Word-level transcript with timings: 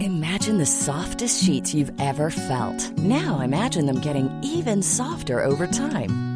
Imagine 0.00 0.58
the 0.58 0.66
softest 0.66 1.44
sheets 1.44 1.72
you've 1.72 1.92
ever 2.00 2.30
felt. 2.30 2.80
Now 2.98 3.38
imagine 3.38 3.86
them 3.86 4.00
getting 4.00 4.28
even 4.42 4.82
softer 4.82 5.44
over 5.44 5.68
time. 5.68 6.16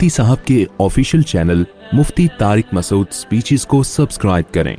Mufti 0.00 0.10
صاحب 0.14 0.44
کے 0.46 0.64
official 0.80 1.22
channel 1.30 1.62
Mufti 1.92 2.26
Tariq 2.38 2.66
Masood 2.74 3.10
speeches 3.12 3.64
کو 3.70 3.82
subscribe 3.86 4.52
کریں 4.54 4.74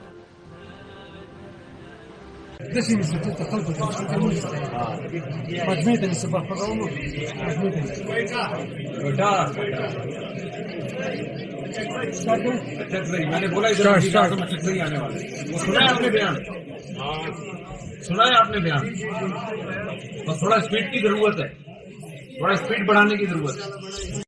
سنا 15.65 15.97
ہے 18.23 18.37
آپ 18.37 18.51
نے 18.51 18.59
بیان 18.59 18.87
بس 20.27 20.39
تھوڑا 20.39 20.55
اسپیڈ 20.55 20.91
کی 20.93 20.99
ضرورت 21.07 21.39
ہے 21.43 21.47
تھوڑا 21.53 22.53
اسپیڈ 22.53 22.87
بڑھانے 22.87 23.15
کی 23.17 23.25
ضرورت 23.33 23.65
ہے 23.65 24.27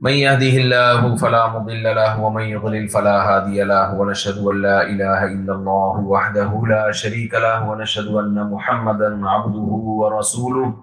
من 0.00 0.12
يهده 0.12 0.54
الله 0.64 1.16
فلا 1.16 1.46
مضل 1.48 1.82
له 1.94 2.20
ومن 2.20 2.42
يضلل 2.42 2.88
فلا 2.88 3.16
هادي 3.28 3.62
له 3.64 3.94
ونشهد 3.94 4.38
أن 4.38 4.62
لا 4.62 4.82
إله 4.82 5.24
إلا 5.24 5.52
الله 5.52 6.00
وحده 6.12 6.62
لا 6.68 6.92
شريك 6.92 7.34
له 7.34 7.68
ونشهد 7.68 8.08
أن 8.08 8.50
محمدا 8.50 9.28
عبده 9.28 9.72
ورسوله 10.00 10.74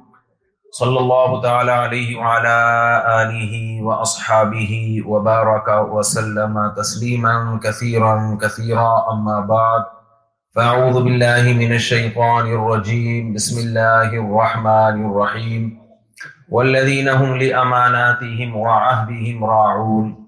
صلى 0.71 0.99
الله 0.99 1.41
تعالى 1.41 1.71
عليه 1.71 2.15
وعلى 2.17 2.53
آله 3.21 3.81
وأصحابه 3.81 5.01
وبارك 5.05 5.67
وسلم 5.93 6.53
تسليما 6.77 7.59
كثيرا 7.63 8.37
كثيرا 8.41 8.91
أما 9.13 9.39
بعد 9.55 9.83
فأعوذ 10.55 11.01
بالله 11.03 11.53
من 11.63 11.73
الشيطان 11.73 12.47
الرجيم 12.59 13.33
بسم 13.33 13.59
الله 13.65 14.07
الرحمن 14.25 15.05
الرحيم 15.09 15.86
والذين 16.49 17.09
هم 17.09 17.35
لأماناتهم 17.37 18.55
وعهدهم 18.55 19.43
راعون 19.43 20.27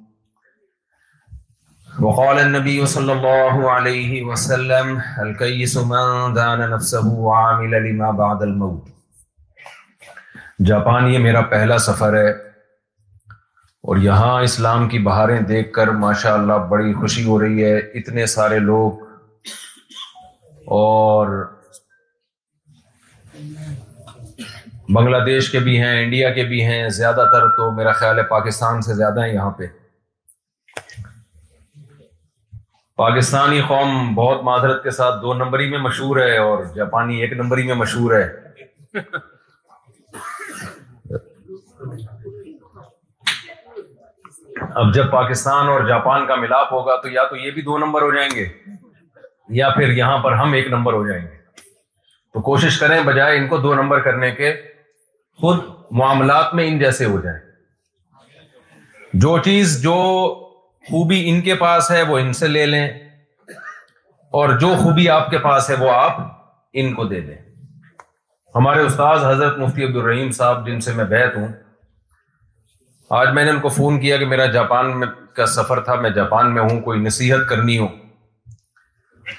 وقال 2.02 2.40
النبي 2.40 2.86
صلى 2.86 3.14
الله 3.14 3.72
عليه 3.72 4.24
وسلم 4.24 5.02
الكيس 5.22 5.78
من 5.78 6.34
دان 6.34 6.70
نفسه 6.70 7.08
وعامل 7.08 7.84
لما 7.90 8.12
بعد 8.24 8.42
الموت 8.52 8.88
جاپان 10.68 11.06
یہ 11.12 11.18
میرا 11.26 11.42
پہلا 11.52 11.78
سفر 11.88 12.14
ہے 12.18 12.28
اور 13.90 13.98
یہاں 14.06 14.34
اسلام 14.44 14.88
کی 14.90 15.00
بہاریں 15.06 15.40
دیکھ 15.54 15.72
کر 15.74 15.92
ماشاء 16.04 16.32
اللہ 16.42 16.68
بڑی 16.74 16.94
خوشی 17.00 17.24
ہو 17.26 17.40
رہی 17.42 17.64
ہے 17.66 17.78
اتنے 18.00 18.26
سارے 18.36 18.60
لوگ 18.60 19.08
اور 20.82 21.28
بنگلہ 24.96 25.18
دیش 25.26 25.50
کے 25.52 25.60
بھی 25.66 25.78
ہیں 25.82 26.02
انڈیا 26.04 26.30
کے 26.34 26.44
بھی 26.52 26.64
ہیں 26.66 26.88
زیادہ 26.98 27.26
تر 27.32 27.48
تو 27.56 27.72
میرا 27.78 27.92
خیال 27.98 28.18
ہے 28.20 28.24
پاکستان 28.28 28.82
سے 28.82 28.94
زیادہ 28.98 29.24
ہیں 29.26 29.34
یہاں 29.34 29.50
پہ 29.58 29.66
پاکستانی 33.02 33.62
قوم 33.68 34.16
بہت 34.16 34.42
معذرت 34.44 34.82
کے 34.84 34.92
ساتھ 34.92 35.22
دو 35.22 35.34
نمبری 35.34 35.70
میں 35.70 35.80
مشہور 35.80 36.18
ہے 36.22 36.38
اور 36.38 36.64
جاپانی 36.76 37.22
ایک 37.22 37.34
نمبری 37.42 37.64
میں 37.68 37.76
مشہور 37.82 38.16
ہے 38.18 38.24
اب 44.62 44.94
جب 44.96 45.12
پاکستان 45.12 45.68
اور 45.68 45.88
جاپان 45.88 46.26
کا 46.28 46.36
ملاپ 46.36 46.74
ہوگا 46.74 46.96
تو 47.02 47.10
یا 47.10 47.24
تو 47.30 47.36
یہ 47.36 47.52
بھی 47.52 47.62
دو 47.70 47.78
نمبر 47.86 48.02
ہو 48.02 48.12
جائیں 48.16 48.30
گے 48.36 48.48
یا 49.60 49.70
پھر 49.78 49.92
یہاں 50.02 50.18
پر 50.24 50.32
ہم 50.42 50.54
ایک 50.54 50.68
نمبر 50.78 50.94
ہو 50.94 51.08
جائیں 51.10 51.22
گے 51.22 51.38
تو 52.34 52.42
کوشش 52.52 52.78
کریں 52.80 53.00
بجائے 53.06 53.38
ان 53.38 53.48
کو 53.54 53.58
دو 53.62 53.74
نمبر 53.76 54.00
کرنے 54.10 54.32
کے 54.42 54.52
خود 55.42 55.58
معاملات 55.98 56.54
میں 56.56 56.68
ان 56.68 56.80
جیسے 56.80 57.06
ہو 57.06 57.20
جائیں 57.22 57.40
جو 59.26 59.38
چیز 59.44 59.82
جو 59.84 59.94
خوبی 60.90 61.22
ان 61.30 61.40
کے 61.42 61.56
پاس 61.62 61.90
ہے 61.92 62.02
وہ 62.10 62.18
ان 62.20 62.34
سے 62.40 62.48
لے 62.48 62.66
لیں 62.66 62.88
اور 64.40 64.50
جو 64.62 64.68
خوبی 64.82 65.08
آپ 65.10 65.30
کے 65.32 65.38
پاس 65.44 65.70
ہے 65.70 65.76
وہ 65.86 65.90
آپ 65.92 66.18
ان 66.82 66.94
کو 66.94 67.04
دے 67.14 67.20
دیں 67.30 67.36
ہمارے 68.56 68.82
استاد 68.86 69.18
حضرت 69.26 69.58
مفتی 69.58 69.84
عبد 69.84 69.96
الرحیم 69.96 70.32
صاحب 70.42 70.68
جن 70.68 70.80
سے 70.90 70.94
میں 70.96 71.04
بیت 71.14 71.36
ہوں 71.36 71.48
آج 73.20 73.28
میں 73.34 73.44
نے 73.46 73.52
ان 73.52 73.60
کو 73.60 73.70
فون 73.76 74.00
کیا 74.02 74.18
کہ 74.18 74.26
میرا 74.34 74.46
جاپان 74.58 75.00
میں 75.00 75.08
کا 75.36 75.46
سفر 75.56 75.80
تھا 75.90 75.96
میں 76.02 76.10
جاپان 76.18 76.54
میں 76.54 76.62
ہوں 76.62 76.80
کوئی 76.90 77.00
نصیحت 77.02 77.48
کرنی 77.50 77.78
ہو 77.78 77.88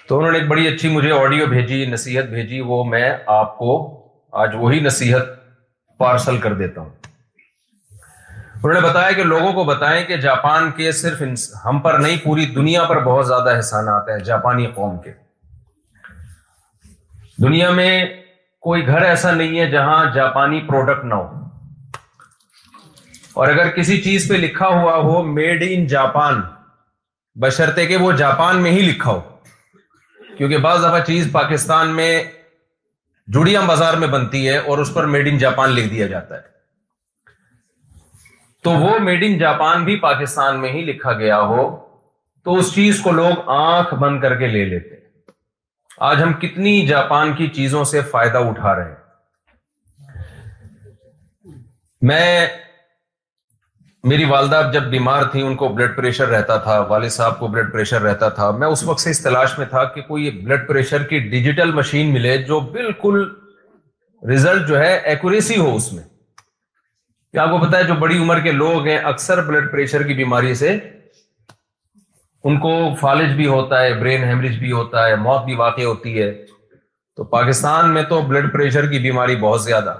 تو 0.08 0.18
انہوں 0.18 0.32
نے 0.32 0.38
ایک 0.38 0.48
بڑی 0.48 0.66
اچھی 0.68 0.88
مجھے 0.96 1.12
آڈیو 1.18 1.46
بھیجی 1.52 1.84
نصیحت 1.90 2.24
بھیجی 2.36 2.60
وہ 2.72 2.82
میں 2.94 3.10
آپ 3.40 3.56
کو 3.58 3.72
آج 4.42 4.54
وہی 4.60 4.80
نصیحت 4.80 5.38
پارسل 6.00 6.36
کر 6.40 6.52
دیتا 6.60 6.80
ہوں 6.80 6.90
انہوں 8.62 8.72
نے 8.72 8.80
بتایا 8.88 9.10
کہ 9.18 9.22
لوگوں 9.24 9.52
کو 9.52 9.64
بتائیں 9.64 10.04
کہ 10.06 10.16
جاپان 10.26 10.70
کے 10.76 10.90
صرف 11.02 11.22
ہم 11.64 11.78
پر 11.86 11.98
نہیں 11.98 12.16
پوری 12.24 12.46
دنیا 12.54 12.84
پر 12.92 13.00
بہت 13.04 13.26
زیادہ 13.26 13.54
احسان 13.56 13.88
آتا 13.94 14.12
ہے 14.12 14.18
جاپانی 14.24 14.66
قوم 14.74 14.96
کے 15.02 15.12
دنیا 17.42 17.70
میں 17.80 17.92
کوئی 18.66 18.86
گھر 18.86 19.02
ایسا 19.02 19.30
نہیں 19.34 19.58
ہے 19.60 19.66
جہاں 19.76 19.98
جاپانی 20.14 20.60
پروڈکٹ 20.66 21.04
نہ 21.12 21.20
ہو 21.20 21.28
اور 23.40 23.48
اگر 23.48 23.70
کسی 23.76 24.00
چیز 24.02 24.28
پہ 24.28 24.34
لکھا 24.46 24.66
ہوا 24.80 24.96
ہو 25.08 25.22
میڈ 25.38 25.64
ان 25.68 25.86
جاپان 25.96 26.40
بشرتے 27.42 27.86
کہ 27.86 27.96
وہ 28.04 28.10
جاپان 28.24 28.62
میں 28.62 28.70
ہی 28.70 28.82
لکھا 28.90 29.10
ہو 29.10 29.20
کیونکہ 30.36 30.58
بعض 30.66 30.78
دفعہ 30.84 31.00
چیز 31.06 31.28
پاکستان 31.32 31.94
میں 31.96 32.12
جڑیاں 33.34 33.60
بازار 33.66 33.94
میں 33.98 34.06
بنتی 34.12 34.46
ہے 34.48 34.56
اور 34.70 34.78
اس 34.78 34.92
پر 34.94 35.06
میڈ 35.06 35.28
ان 35.28 35.36
جاپان 35.38 35.70
لکھ 35.72 35.88
دیا 35.88 36.06
جاتا 36.12 36.36
ہے 36.36 36.48
تو 38.64 38.70
وہ 38.84 38.98
میڈ 39.08 39.22
ان 39.26 39.36
جاپان 39.38 39.84
بھی 39.84 39.98
پاکستان 40.00 40.60
میں 40.60 40.70
ہی 40.72 40.80
لکھا 40.84 41.12
گیا 41.18 41.40
ہو 41.50 41.64
تو 42.44 42.56
اس 42.58 42.72
چیز 42.74 43.00
کو 43.02 43.10
لوگ 43.20 43.48
آنکھ 43.56 43.94
بند 44.02 44.20
کر 44.20 44.34
کے 44.38 44.46
لے 44.54 44.64
لیتے 44.72 44.98
آج 46.08 46.22
ہم 46.22 46.32
کتنی 46.40 46.74
جاپان 46.86 47.32
کی 47.36 47.46
چیزوں 47.58 47.84
سے 47.92 48.00
فائدہ 48.10 48.38
اٹھا 48.48 48.74
رہے 48.76 48.88
ہیں 48.88 48.98
میں 52.10 52.46
میری 54.08 54.24
والدہ 54.24 54.60
جب 54.72 54.82
بیمار 54.90 55.22
تھیں 55.32 55.42
ان 55.46 55.54
کو 55.56 55.68
بلڈ 55.68 55.96
پریشر 55.96 56.28
رہتا 56.28 56.56
تھا 56.66 56.78
والد 56.90 57.10
صاحب 57.12 57.38
کو 57.38 57.46
بلڈ 57.48 57.72
پریشر 57.72 58.00
رہتا 58.02 58.28
تھا 58.38 58.50
میں 58.58 58.66
اس 58.68 58.82
وقت 58.82 59.00
سے 59.00 59.10
اس 59.10 59.20
تلاش 59.22 59.56
میں 59.58 59.66
تھا 59.70 59.82
کہ 59.94 60.00
کوئی 60.02 60.30
بلڈ 60.44 60.66
پریشر 60.68 61.02
کی 61.08 61.18
ڈیجیٹل 61.34 61.72
مشین 61.74 62.12
ملے 62.12 62.36
جو 62.44 62.60
بالکل 62.76 63.28
رزلٹ 64.30 64.66
جو 64.68 64.78
ہے 64.80 64.94
ایکوریسی 65.10 65.58
ہو 65.60 65.74
اس 65.76 65.92
میں 65.92 66.02
کیا 67.32 67.42
آپ 67.42 67.50
کو 67.50 67.58
پتا 67.66 67.78
ہے 67.78 67.84
جو 67.84 67.94
بڑی 68.00 68.18
عمر 68.22 68.40
کے 68.44 68.52
لوگ 68.52 68.86
ہیں 68.86 68.98
اکثر 69.12 69.42
بلڈ 69.48 69.70
پریشر 69.72 70.06
کی 70.06 70.14
بیماری 70.24 70.54
سے 70.62 70.70
ان 72.44 72.58
کو 72.60 72.74
فالج 73.00 73.34
بھی 73.36 73.46
ہوتا 73.46 73.82
ہے 73.82 73.92
برین 74.00 74.24
ہیمریج 74.24 74.58
بھی 74.58 74.72
ہوتا 74.72 75.06
ہے 75.08 75.16
موت 75.28 75.44
بھی 75.44 75.54
واقع 75.56 75.82
ہوتی 75.82 76.20
ہے 76.20 76.32
تو 77.16 77.24
پاکستان 77.36 77.94
میں 77.94 78.02
تو 78.08 78.20
بلڈ 78.28 78.52
پریشر 78.52 78.90
کی 78.90 78.98
بیماری 78.98 79.36
بہت 79.46 79.62
زیادہ 79.64 79.96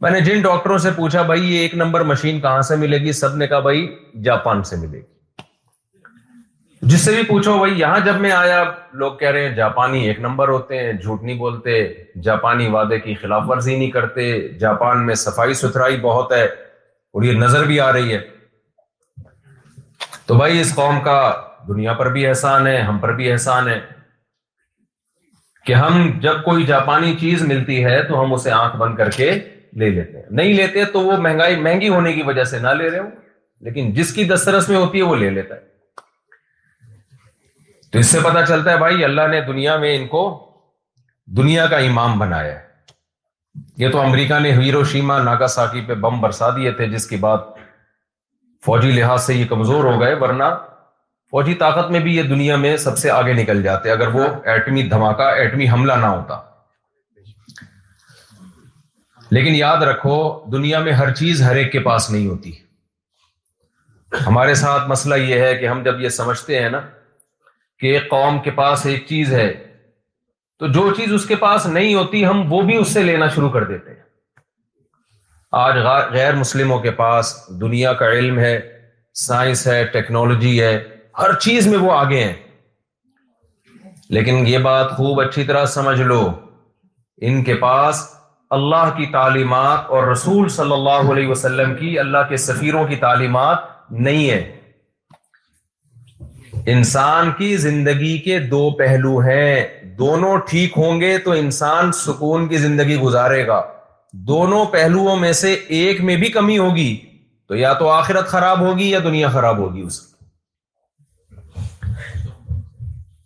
میں 0.00 0.10
نے 0.10 0.20
جن 0.24 0.40
ڈاکٹروں 0.42 0.76
سے 0.78 0.90
پوچھا 0.96 1.22
بھائی 1.28 1.52
یہ 1.52 1.60
ایک 1.60 1.74
نمبر 1.76 2.02
مشین 2.10 2.40
کہاں 2.40 2.60
سے 2.68 2.76
ملے 2.82 2.98
گی 3.04 3.12
سب 3.20 3.36
نے 3.36 3.46
کہا 3.48 3.58
بھائی 3.60 3.86
جاپان 4.24 4.62
سے 4.64 4.76
ملے 4.86 4.98
گی 4.98 5.06
جس 6.90 7.00
سے 7.04 7.14
بھی 7.14 7.22
پوچھو 7.28 7.56
بھائی 7.58 7.78
یہاں 7.78 7.98
جب 8.04 8.20
میں 8.20 8.30
آیا 8.32 8.62
لوگ 8.98 9.16
کہہ 9.20 9.28
رہے 9.30 9.48
ہیں 9.48 9.54
جاپانی 9.54 10.02
ایک 10.08 10.20
نمبر 10.20 10.48
ہوتے 10.48 10.78
ہیں 10.82 10.92
جھوٹ 10.92 11.22
نہیں 11.22 11.38
بولتے 11.38 11.72
جاپانی 12.24 12.68
وعدے 12.72 12.98
کی 13.00 13.14
خلاف 13.22 13.42
ورزی 13.48 13.76
نہیں 13.78 13.90
کرتے 13.90 14.26
جاپان 14.58 15.04
میں 15.06 15.14
صفائی 15.24 15.54
ستھرائی 15.62 15.96
بہت 16.02 16.32
ہے 16.32 16.44
اور 16.44 17.22
یہ 17.22 17.38
نظر 17.40 17.64
بھی 17.66 17.80
آ 17.80 17.92
رہی 17.92 18.12
ہے 18.14 18.20
تو 20.26 20.34
بھائی 20.36 20.60
اس 20.60 20.74
قوم 20.74 21.00
کا 21.04 21.16
دنیا 21.68 21.92
پر 22.02 22.12
بھی 22.12 22.26
احسان 22.26 22.66
ہے 22.66 22.80
ہم 22.80 22.98
پر 22.98 23.12
بھی 23.16 23.30
احسان 23.32 23.68
ہے 23.68 23.78
کہ 25.66 25.74
ہم 25.74 26.00
جب 26.22 26.42
کوئی 26.44 26.64
جاپانی 26.66 27.14
چیز 27.20 27.42
ملتی 27.46 27.84
ہے 27.84 28.02
تو 28.08 28.22
ہم 28.22 28.34
اسے 28.34 28.50
آنکھ 28.64 28.76
بند 28.76 28.96
کر 28.96 29.10
کے 29.16 29.30
لے 29.76 29.88
لیتے 29.90 30.18
ہیں 30.18 30.24
نہیں 30.38 30.52
لیتے 30.54 30.84
تو 30.92 31.00
وہ 31.00 31.16
مہنگائی 31.22 31.56
مہنگی 31.60 31.88
ہونے 31.88 32.12
کی 32.12 32.22
وجہ 32.26 32.44
سے 32.52 32.58
نہ 32.58 32.68
لے 32.78 32.90
رہے 32.90 32.98
ہو 32.98 33.06
لیکن 33.64 33.92
جس 33.92 34.12
کی 34.14 34.24
دسترس 34.24 34.68
میں 34.68 34.76
ہوتی 34.76 34.98
ہے 34.98 35.02
وہ 35.04 35.16
لے 35.16 35.30
لیتا 35.30 35.54
ہے 35.54 35.66
تو 37.92 37.98
اس 37.98 38.06
سے 38.12 38.18
پتا 38.24 38.44
چلتا 38.46 38.72
ہے 38.72 38.76
بھائی 38.78 39.04
اللہ 39.04 39.26
نے 39.30 39.40
دنیا 39.46 39.76
میں 39.84 39.94
ان 39.96 40.06
کو 40.08 40.22
دنیا 41.36 41.66
کا 41.66 41.76
امام 41.88 42.18
بنایا 42.18 42.56
یہ 43.82 43.88
تو 43.90 44.00
امریکہ 44.00 44.38
نے 44.40 44.52
ہیرو 44.54 44.82
شیما 44.92 45.46
ساکی 45.48 45.80
پہ 45.86 45.94
بم 46.04 46.20
برسا 46.20 46.48
دیے 46.56 46.70
تھے 46.80 46.86
جس 46.88 47.06
کے 47.06 47.16
بعد 47.20 47.38
فوجی 48.64 48.90
لحاظ 48.92 49.24
سے 49.24 49.34
یہ 49.34 49.44
کمزور 49.48 49.84
ہو 49.84 50.00
گئے 50.00 50.14
ورنہ 50.20 50.44
فوجی 51.30 51.54
طاقت 51.64 51.90
میں 51.90 52.00
بھی 52.00 52.16
یہ 52.16 52.22
دنیا 52.28 52.56
میں 52.56 52.76
سب 52.84 52.98
سے 52.98 53.10
آگے 53.10 53.32
نکل 53.42 53.62
جاتے 53.62 53.90
اگر 53.90 54.08
وہ 54.14 54.24
ایٹمی 54.52 54.82
دھماکہ 54.88 55.22
ایٹمی 55.40 55.68
حملہ 55.70 55.92
نہ 56.00 56.06
ہوتا 56.06 56.38
لیکن 59.36 59.54
یاد 59.54 59.82
رکھو 59.88 60.14
دنیا 60.52 60.78
میں 60.80 60.92
ہر 60.98 61.12
چیز 61.14 61.42
ہر 61.42 61.56
ایک 61.56 61.72
کے 61.72 61.78
پاس 61.88 62.10
نہیں 62.10 62.26
ہوتی 62.26 62.52
ہمارے 64.26 64.54
ساتھ 64.54 64.88
مسئلہ 64.88 65.14
یہ 65.14 65.40
ہے 65.42 65.54
کہ 65.56 65.68
ہم 65.68 65.82
جب 65.82 66.00
یہ 66.00 66.08
سمجھتے 66.20 66.60
ہیں 66.62 66.68
نا 66.70 66.80
کہ 67.80 67.86
ایک 67.94 68.08
قوم 68.10 68.38
کے 68.42 68.50
پاس 68.60 68.86
ایک 68.86 69.04
چیز 69.08 69.32
ہے 69.34 69.52
تو 70.58 70.66
جو 70.72 70.90
چیز 70.96 71.12
اس 71.14 71.26
کے 71.26 71.36
پاس 71.42 71.66
نہیں 71.66 71.94
ہوتی 71.94 72.24
ہم 72.26 72.42
وہ 72.52 72.60
بھی 72.70 72.76
اس 72.76 72.88
سے 72.92 73.02
لینا 73.02 73.28
شروع 73.34 73.48
کر 73.56 73.64
دیتے 73.64 73.90
ہیں 73.94 74.02
آج 75.64 75.76
غیر 76.12 76.34
مسلموں 76.36 76.78
کے 76.80 76.90
پاس 77.02 77.34
دنیا 77.60 77.92
کا 78.00 78.10
علم 78.12 78.38
ہے 78.38 78.58
سائنس 79.26 79.66
ہے 79.66 79.84
ٹیکنالوجی 79.92 80.60
ہے 80.62 80.76
ہر 81.18 81.32
چیز 81.44 81.66
میں 81.66 81.78
وہ 81.84 81.92
آگے 81.92 82.24
ہیں 82.24 82.34
لیکن 84.16 84.46
یہ 84.46 84.58
بات 84.66 84.90
خوب 84.96 85.20
اچھی 85.20 85.44
طرح 85.44 85.64
سمجھ 85.78 86.00
لو 86.00 86.20
ان 87.28 87.42
کے 87.44 87.54
پاس 87.66 88.06
اللہ 88.56 88.84
کی 88.96 89.06
تعلیمات 89.12 89.88
اور 89.96 90.06
رسول 90.08 90.48
صلی 90.48 90.72
اللہ 90.72 91.12
علیہ 91.12 91.26
وسلم 91.28 91.74
کی 91.78 91.98
اللہ 91.98 92.22
کے 92.28 92.36
سفیروں 92.44 92.84
کی 92.88 92.96
تعلیمات 92.96 93.56
نہیں 94.04 94.30
ہے 94.30 94.40
انسان 96.74 97.30
کی 97.38 97.56
زندگی 97.56 98.16
کے 98.24 98.38
دو 98.52 98.68
پہلو 98.78 99.18
ہیں 99.26 99.64
دونوں 99.98 100.36
ٹھیک 100.48 100.76
ہوں 100.76 101.00
گے 101.00 101.16
تو 101.24 101.32
انسان 101.32 101.92
سکون 102.00 102.48
کی 102.48 102.56
زندگی 102.64 102.96
گزارے 103.00 103.46
گا 103.46 103.60
دونوں 104.28 104.64
پہلوؤں 104.72 105.16
میں 105.20 105.32
سے 105.42 105.52
ایک 105.78 106.00
میں 106.04 106.16
بھی 106.16 106.28
کمی 106.32 106.58
ہوگی 106.58 106.90
تو 107.48 107.56
یا 107.56 107.72
تو 107.78 107.88
آخرت 107.90 108.26
خراب 108.28 108.60
ہوگی 108.60 108.90
یا 108.90 108.98
دنیا 109.04 109.28
خراب 109.32 109.58
ہوگی 109.58 109.80
اس 109.86 110.00
کی 110.00 110.06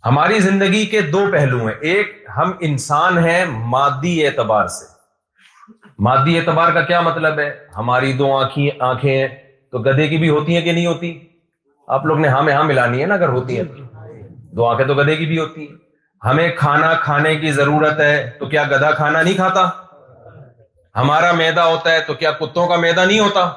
ہماری 0.07 0.39
زندگی 0.41 0.85
کے 0.97 1.01
دو 1.13 1.25
پہلو 1.33 1.67
ہیں 1.67 1.75
ایک 1.93 2.17
ہم 2.37 2.53
انسان 2.69 3.19
ہیں 3.25 3.45
مادی 3.71 4.15
اعتبار 4.27 4.67
سے 4.79 4.91
مادی 6.07 6.37
اعتبار 6.39 6.73
کا 6.75 6.81
کیا 6.87 7.01
مطلب 7.07 7.39
ہے 7.39 7.51
ہماری 7.77 8.13
دو 8.21 8.31
آنکھیں 8.37 8.81
آنکھیں 8.87 9.11
ہیں 9.11 9.27
تو 9.73 9.79
گدھے 9.83 10.07
کی 10.09 10.17
بھی 10.19 10.29
ہوتی 10.29 10.55
ہیں 10.57 10.61
کہ 10.65 10.73
نہیں 10.73 10.87
ہوتی 10.87 11.13
آپ 11.97 12.07
لوگ 12.07 12.19
نے 12.21 12.29
ہاں 12.29 12.43
میں 12.43 12.53
ہاں 12.55 12.65
ملانی 12.71 13.01
ہے 13.01 13.07
نا 13.07 13.15
اگر 13.15 13.29
ہوتی 13.35 13.57
ہیں 13.59 13.65
دو 14.57 14.65
آنکھیں 14.69 14.87
تو 14.87 14.95
گدھے 15.03 15.17
کی 15.17 15.27
بھی 15.27 15.39
ہوتی 15.39 15.67
ہیں 15.67 15.77
ہمیں 16.29 16.49
کھانا 16.57 16.93
کھانے 17.05 17.35
کی 17.45 17.53
ضرورت 17.53 18.01
ہے 18.01 18.15
تو 18.39 18.47
کیا 18.55 18.65
گدھا 18.71 18.91
کھانا 19.03 19.23
نہیں 19.23 19.37
کھاتا 19.43 19.65
ہمارا 21.03 21.31
میدا 21.43 21.67
ہوتا 21.67 21.93
ہے 21.93 22.01
تو 22.07 22.15
کیا 22.25 22.31
کتوں 22.41 22.67
کا 22.73 22.77
میدا 22.87 23.05
نہیں 23.05 23.21
ہوتا 23.21 23.49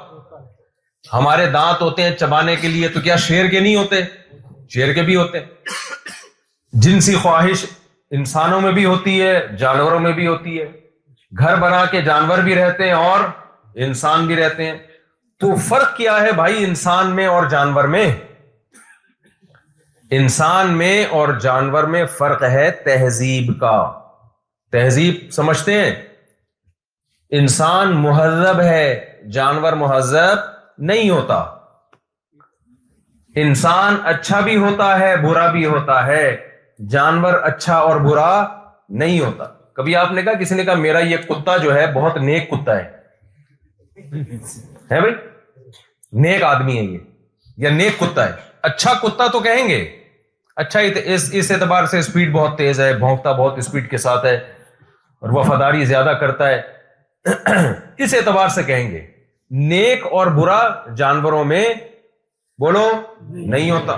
ہمارے 1.12 1.46
دانت 1.58 1.82
ہوتے 1.82 2.02
ہیں 2.02 2.14
چبانے 2.20 2.54
کے 2.60 2.68
لیے 2.68 2.88
تو 2.94 3.00
کیا 3.00 3.16
شیر 3.28 3.50
کے 3.50 3.60
نہیں 3.60 3.76
ہوتے 3.76 4.00
شیر 4.74 4.92
کے 4.94 5.02
بھی 5.10 5.16
ہوتے 5.16 5.40
جنسی 6.86 7.14
خواہش 7.26 7.64
انسانوں 8.20 8.60
میں 8.60 8.72
بھی 8.72 8.84
ہوتی 8.84 9.20
ہے 9.20 9.36
جانوروں 9.58 10.00
میں 10.00 10.12
بھی 10.18 10.26
ہوتی 10.26 10.60
ہے 10.60 10.66
گھر 11.38 11.54
بنا 11.60 11.84
کے 11.90 12.00
جانور 12.02 12.38
بھی 12.44 12.54
رہتے 12.54 12.84
ہیں 12.86 12.92
اور 12.94 13.20
انسان 13.84 14.26
بھی 14.26 14.36
رہتے 14.36 14.64
ہیں 14.64 14.76
تو 15.40 15.54
فرق 15.68 15.96
کیا 15.96 16.20
ہے 16.22 16.32
بھائی 16.32 16.64
انسان 16.64 17.14
میں 17.14 17.26
اور 17.26 17.48
جانور 17.50 17.84
میں 17.94 18.06
انسان 20.18 20.70
میں 20.78 21.04
اور 21.18 21.32
جانور 21.42 21.84
میں 21.94 22.04
فرق 22.18 22.42
ہے 22.42 22.70
تہذیب 22.84 23.50
کا 23.60 23.72
تہذیب 24.72 25.30
سمجھتے 25.32 25.72
ہیں 25.80 25.90
انسان 27.38 27.92
مہذب 28.02 28.60
ہے 28.60 28.88
جانور 29.34 29.72
مہذب 29.82 30.44
نہیں 30.90 31.10
ہوتا 31.10 31.44
انسان 33.42 33.96
اچھا 34.14 34.40
بھی 34.40 34.56
ہوتا 34.56 34.98
ہے 35.00 35.16
برا 35.26 35.46
بھی 35.52 35.64
ہوتا 35.66 36.04
ہے 36.06 36.36
جانور 36.90 37.34
اچھا 37.52 37.76
اور 37.90 37.96
برا 38.08 38.30
نہیں 39.02 39.20
ہوتا 39.20 39.46
کبھی 39.76 39.94
آپ 39.96 40.12
نے 40.12 40.22
کہا 40.22 40.32
کسی 40.40 40.54
نے 40.54 40.64
کہا 40.64 40.74
میرا 40.80 40.98
یہ 40.98 41.16
کتا 41.28 41.56
جو 41.62 41.74
ہے 41.74 41.86
بہت 41.94 42.16
نیک 42.22 42.48
کتا 42.50 42.76
ہے 42.78 42.96
بھائی 45.00 45.12
نیک 46.24 46.42
آدمی 46.42 46.76
ہے 46.78 46.82
یہ 46.82 46.98
یا 47.64 47.70
نیک 47.70 47.98
کتا 48.00 48.26
ہے 48.28 48.32
اچھا 48.68 48.92
کتا 49.02 49.26
تو 49.32 49.40
کہیں 49.46 49.68
گے 49.68 49.78
اچھا 50.62 50.80
اس 51.08 51.50
اعتبار 51.52 51.86
سے 51.92 51.98
اسپیڈ 51.98 52.32
بہت 52.32 52.56
تیز 52.58 52.80
ہے 52.80 52.92
بھونکتا 52.98 53.32
بہت 53.42 53.58
اسپیڈ 53.58 53.90
کے 53.90 53.96
ساتھ 54.04 54.24
ہے 54.26 54.34
اور 54.36 55.30
وفاداری 55.38 55.84
زیادہ 55.90 56.12
کرتا 56.20 56.48
ہے 56.48 56.62
اس 58.04 58.14
اعتبار 58.14 58.48
سے 58.54 58.62
کہیں 58.62 58.90
گے 58.90 59.00
نیک 59.74 60.06
اور 60.18 60.26
برا 60.38 60.58
جانوروں 60.96 61.44
میں 61.52 61.62
بولو 62.64 62.86
نہیں 63.22 63.70
ہوتا 63.70 63.96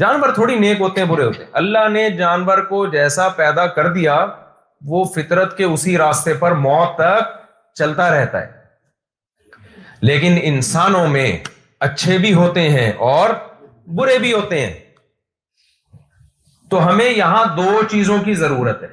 جانور 0.00 0.32
تھوڑی 0.34 0.54
نیک 0.58 0.80
ہوتے 0.80 1.00
ہیں 1.00 1.08
برے 1.08 1.24
ہوتے 1.24 1.42
ہیں 1.44 1.50
اللہ 1.62 1.88
نے 1.92 2.08
جانور 2.18 2.58
کو 2.68 2.84
جیسا 2.92 3.28
پیدا 3.38 3.66
کر 3.78 3.92
دیا 3.92 4.18
وہ 4.86 5.04
فطرت 5.14 5.56
کے 5.58 5.64
اسی 5.64 5.96
راستے 5.98 6.34
پر 6.40 6.52
موت 6.66 6.96
تک 6.98 7.36
چلتا 7.78 8.10
رہتا 8.16 8.40
ہے 8.46 8.56
لیکن 10.02 10.38
انسانوں 10.42 11.06
میں 11.08 11.30
اچھے 11.86 12.18
بھی 12.18 12.32
ہوتے 12.34 12.68
ہیں 12.70 12.90
اور 13.08 13.30
برے 13.98 14.18
بھی 14.18 14.32
ہوتے 14.32 14.64
ہیں 14.66 14.72
تو 16.70 16.86
ہمیں 16.88 17.08
یہاں 17.10 17.44
دو 17.56 17.64
چیزوں 17.90 18.18
کی 18.24 18.34
ضرورت 18.44 18.82
ہے 18.82 18.88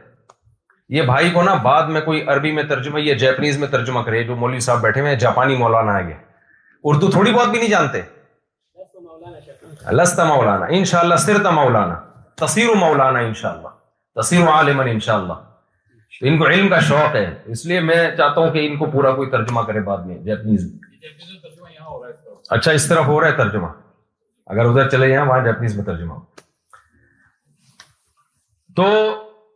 یہ 0.98 1.02
بھائی 1.04 1.30
کو 1.34 1.42
نا 1.44 1.54
بعد 1.64 1.88
میں 1.94 2.02
کوئی 2.02 2.22
عربی 2.32 2.52
میں 2.56 2.64
ترجمہ 2.70 3.00
یا 3.02 3.14
جیپنیز 3.18 3.58
میں 3.60 3.68
ترجمہ 3.68 4.02
کرے 4.04 4.24
جو 4.24 4.36
مولوی 4.36 4.60
صاحب 4.66 4.82
بیٹھے 4.82 5.02
ہوئے 5.02 5.16
جاپانی 5.24 5.56
مولانا 5.58 6.00
گئے 6.08 6.18
اردو 6.90 7.10
تھوڑی 7.12 7.32
بہت 7.34 7.48
بھی 7.50 7.60
نہیں 7.60 7.70
جانتے 7.70 8.02
لستا 9.92 10.24
مولانا 10.24 10.66
ان 10.76 10.86
شاء 10.92 11.00
اللہ 11.00 11.16
سرتا 11.26 11.50
مولانا 11.52 11.96
تصیر 12.46 12.70
مولانا 12.76 13.20
ان 13.20 13.34
شاء 13.42 13.50
اللہ 13.50 14.22
تصیر 14.22 14.48
عالمن 14.50 14.88
ان 14.90 15.00
شاء 15.08 15.16
اللہ 15.16 15.34
ان 16.24 16.38
کو 16.38 16.48
علم 16.48 16.68
کا 16.70 16.80
شوق 16.88 17.16
ہے 17.16 17.26
اس 17.52 17.66
لیے 17.66 17.80
میں 17.90 17.96
چاہتا 18.18 18.40
ہوں 18.42 18.52
کہ 18.52 18.66
ان 18.66 18.78
کو 18.78 18.86
پورا 18.92 19.12
کوئی 19.16 19.30
ترجمہ 19.30 19.62
کرے 19.68 19.80
بعد 19.90 20.06
میں 20.06 20.18
جیپنیز 20.24 20.64
میں 20.66 21.74
اچھا 22.58 22.72
اس 22.72 22.88
طرف 22.88 23.06
ہو 23.08 23.20
رہا 23.22 23.28
ہے 23.28 23.36
ترجمہ 23.38 23.68
اگر 24.54 24.66
ادھر 24.70 24.90
چلے 24.90 25.08
جائیں 25.10 25.24
وہاں 25.28 25.44
جیپنیز 25.46 25.76
میں 25.76 25.84
ترجمہ 25.86 26.14
ہو 26.14 26.24
تو 28.76 28.86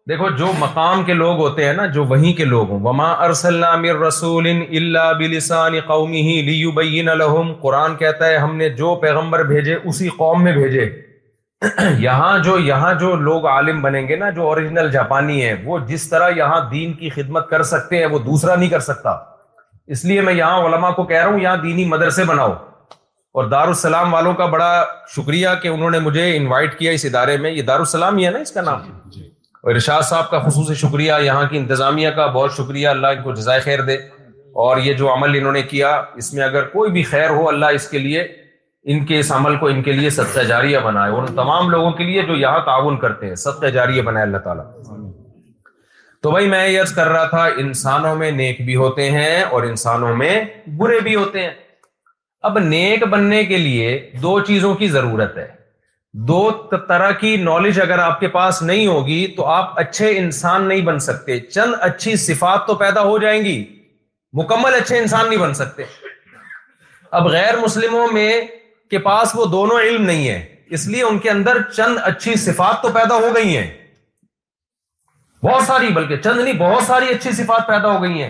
دیکھو 0.09 0.29
جو 0.37 0.51
مقام 0.59 1.03
کے 1.05 1.13
لوگ 1.13 1.37
ہوتے 1.39 1.65
ہیں 1.65 1.73
نا 1.73 1.85
جو 1.97 2.03
وہیں 2.11 2.33
کے 2.33 2.45
لوگ 2.53 2.69
ہوں 2.69 2.79
وہاں 2.83 3.15
ارسلام 3.25 3.83
رسول 4.07 4.47
اللہ 4.49 5.11
بلسان 5.19 5.79
قومی 5.87 6.65
الحم 7.11 7.53
قرآن 7.61 7.95
کہتا 7.97 8.27
ہے 8.29 8.37
ہم 8.37 8.55
نے 8.57 8.69
جو 8.83 8.95
پیغمبر 9.01 9.43
بھیجے 9.53 9.75
اسی 9.83 10.09
قوم 10.17 10.43
میں 10.43 10.53
بھیجے 10.53 10.87
یہاں 11.99 12.37
جو 12.43 12.57
یہاں 12.59 12.93
جو 12.99 13.15
لوگ 13.21 13.45
عالم 13.47 13.81
بنیں 13.81 14.07
گے 14.07 14.15
نا 14.15 14.29
جو 14.35 14.45
اوریجنل 14.47 14.89
جاپانی 14.91 15.43
ہے 15.45 15.53
وہ 15.63 15.79
جس 15.87 16.07
طرح 16.09 16.29
یہاں 16.37 16.59
دین 16.71 16.93
کی 16.99 17.09
خدمت 17.15 17.49
کر 17.49 17.63
سکتے 17.71 17.97
ہیں 17.99 18.05
وہ 18.11 18.19
دوسرا 18.25 18.55
نہیں 18.55 18.69
کر 18.69 18.79
سکتا 18.85 19.09
اس 19.95 20.03
لیے 20.05 20.21
میں 20.21 20.33
یہاں 20.33 20.59
علماء 20.65 20.91
کو 20.99 21.03
کہہ 21.05 21.21
رہا 21.21 21.29
ہوں 21.29 21.39
یہاں 21.39 21.55
دینی 21.63 21.85
مدرسے 21.93 22.23
بناؤ 22.25 22.51
اور 23.37 23.47
دارالسلام 23.49 24.13
والوں 24.13 24.33
کا 24.33 24.45
بڑا 24.55 24.69
شکریہ 25.15 25.47
کہ 25.61 25.67
انہوں 25.67 25.89
نے 25.91 25.99
مجھے 26.07 26.35
انوائٹ 26.37 26.77
کیا 26.77 26.91
اس 26.91 27.05
ادارے 27.05 27.37
میں 27.37 27.51
یہ 27.51 27.61
دارالسلام 27.71 28.17
ہی 28.17 28.25
ہے 28.25 28.31
نا 28.31 28.39
اس 28.39 28.51
کا 28.51 28.61
نام 28.69 28.79
جی، 28.85 29.19
جی۔ 29.19 29.27
اور 29.63 29.71
ارشاد 29.73 30.01
صاحب 30.09 30.29
کا 30.29 30.39
خصوصی 30.47 30.73
شکریہ 30.87 31.13
یہاں 31.23 31.43
کی 31.49 31.57
انتظامیہ 31.57 32.09
کا 32.15 32.25
بہت 32.35 32.53
شکریہ 32.57 32.87
اللہ 32.87 33.07
ان 33.17 33.23
کو 33.23 33.33
جزائے 33.35 33.59
خیر 33.67 33.81
دے 33.85 33.95
اور 34.65 34.77
یہ 34.83 34.93
جو 35.03 35.13
عمل 35.13 35.35
انہوں 35.37 35.51
نے 35.53 35.61
کیا 35.73 35.89
اس 36.21 36.33
میں 36.33 36.43
اگر 36.43 36.67
کوئی 36.69 36.91
بھی 36.91 37.03
خیر 37.11 37.29
ہو 37.29 37.47
اللہ 37.49 37.75
اس 37.75 37.87
کے 37.89 37.97
لیے 37.97 38.27
ان 38.91 39.05
کے 39.05 39.17
اس 39.19 39.31
عمل 39.36 39.55
کو 39.59 39.67
ان 39.67 39.81
کے 39.83 39.91
لیے 39.93 40.09
صدقہ 40.09 40.39
جاریہ 40.48 40.77
بنائے 40.83 41.12
ان 41.13 41.25
تمام 41.36 41.69
لوگوں 41.69 41.89
کے 41.93 42.03
لیے 42.03 42.21
جو 42.27 42.36
یہاں 42.36 42.59
تعاون 42.65 42.98
کرتے 43.00 43.27
ہیں 43.27 43.36
صدقہ 43.41 43.67
جاریہ 43.77 44.01
بنائے 44.01 44.25
اللہ 44.25 44.38
تعالیٰ 44.43 44.63
تو 46.24 46.31
بھائی 46.31 46.48
میں 46.50 46.79
عرض 46.79 46.91
کر 46.95 47.07
رہا 47.07 47.24
تھا 47.29 47.43
انسانوں 47.63 48.15
میں 48.15 48.29
نیک 48.31 48.62
بھی 48.65 48.75
ہوتے 48.75 49.09
ہیں 49.12 49.41
اور 49.43 49.63
انسانوں 49.63 50.15
میں 50.15 50.39
برے 50.77 51.00
بھی 51.03 51.15
ہوتے 51.15 51.41
ہیں 51.41 51.50
اب 52.50 52.57
نیک 52.63 53.03
بننے 53.12 53.43
کے 53.45 53.57
لیے 53.57 53.95
دو 54.21 54.39
چیزوں 54.48 54.74
کی 54.81 54.88
ضرورت 54.89 55.38
ہے 55.38 55.48
دو 56.27 56.50
طرح 56.88 57.12
کی 57.19 57.36
نالج 57.43 57.79
اگر 57.81 58.00
آپ 58.00 58.19
کے 58.19 58.27
پاس 58.36 58.62
نہیں 58.62 58.88
ہوگی 58.88 59.25
تو 59.38 59.45
آپ 59.45 59.79
اچھے 59.79 60.09
انسان 60.19 60.67
نہیں 60.67 60.81
بن 60.86 61.00
سکتے 61.07 61.39
چند 61.39 61.74
اچھی 61.88 62.15
صفات 62.27 62.65
تو 62.67 62.75
پیدا 62.75 63.01
ہو 63.07 63.17
جائیں 63.24 63.43
گی 63.45 63.57
مکمل 64.39 64.74
اچھے 64.81 64.98
انسان 65.00 65.29
نہیں 65.29 65.39
بن 65.39 65.53
سکتے 65.53 65.83
اب 67.19 67.27
غیر 67.31 67.57
مسلموں 67.63 68.07
میں 68.13 68.31
کے 68.91 68.98
پاس 69.08 69.36
وہ 69.36 69.46
دونوں 69.51 69.79
علم 69.79 70.05
نہیں 70.05 70.27
ہے 70.27 70.38
اس 70.77 70.88
لیے 70.88 71.03
ان 71.03 71.17
کے 71.19 71.29
اندر 71.29 71.62
چند 71.75 71.98
اچھی 72.12 72.36
صفات 72.46 72.81
تو 72.81 72.89
پیدا 72.93 73.15
ہو 73.25 73.34
گئی 73.36 73.55
ہیں 73.58 73.67
بہت 75.46 75.63
ساری 75.67 75.88
بلکہ 75.96 76.17
چند 76.24 76.39
نہیں 76.39 76.58
بہت 76.60 76.84
ساری 76.84 77.10
اچھی 77.13 77.31
صفات 77.31 77.67
پیدا 77.67 77.91
ہو 77.96 78.01
گئی 78.03 78.22
ہیں 78.22 78.29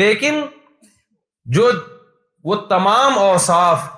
لیکن 0.00 0.40
جو 1.56 1.70
وہ 2.44 2.54
تمام 2.74 3.18
اوصاف 3.18 3.88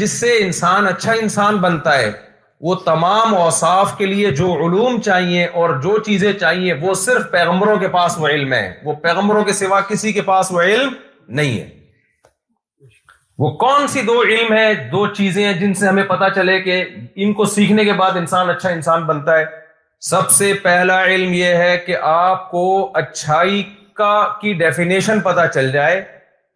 جس 0.00 0.10
سے 0.20 0.36
انسان 0.40 0.86
اچھا 0.86 1.12
انسان 1.20 1.56
بنتا 1.60 1.96
ہے 1.98 2.10
وہ 2.68 2.74
تمام 2.84 3.34
اوصاف 3.34 3.96
کے 3.98 4.06
لیے 4.06 4.30
جو 4.42 4.52
علوم 4.66 5.00
چاہیے 5.04 5.46
اور 5.60 5.74
جو 5.82 5.96
چیزیں 6.06 6.32
چاہیے 6.44 6.72
وہ 6.80 6.94
صرف 7.06 7.30
پیغمبروں 7.30 7.76
کے 7.84 7.88
پاس 7.98 8.16
وہ 8.20 8.28
علم 8.28 8.52
ہے 8.52 8.64
وہ 8.84 8.92
پیغمبروں 9.04 9.44
کے 9.44 9.52
سوا 9.64 9.80
کسی 9.92 10.12
کے 10.18 10.22
پاس 10.32 10.52
وہ 10.52 10.62
علم 10.62 10.92
نہیں 11.38 11.58
ہے 11.60 11.68
وہ 13.42 13.50
کون 13.58 13.86
سی 13.88 14.00
دو 14.06 14.12
علم 14.22 14.52
ہے 14.52 14.72
دو 14.92 15.06
چیزیں 15.14 15.42
ہیں 15.44 15.52
جن 15.60 15.72
سے 15.74 15.86
ہمیں 15.86 16.02
پتہ 16.08 16.24
چلے 16.34 16.58
کہ 16.62 16.74
ان 17.24 17.32
کو 17.34 17.44
سیکھنے 17.52 17.84
کے 17.84 17.92
بعد 18.00 18.16
انسان 18.16 18.50
اچھا 18.50 18.68
انسان 18.70 19.02
بنتا 19.06 19.38
ہے 19.38 19.44
سب 20.08 20.30
سے 20.38 20.52
پہلا 20.62 20.98
علم 21.04 21.32
یہ 21.34 21.54
ہے 21.64 21.76
کہ 21.86 21.96
آپ 22.10 22.50
کو 22.50 22.64
اچھائی 23.02 23.62
کا 24.00 24.12
کی 24.40 24.52
ڈیفینیشن 24.64 25.20
پتا 25.28 25.46
چل 25.54 25.70
جائے 25.72 26.02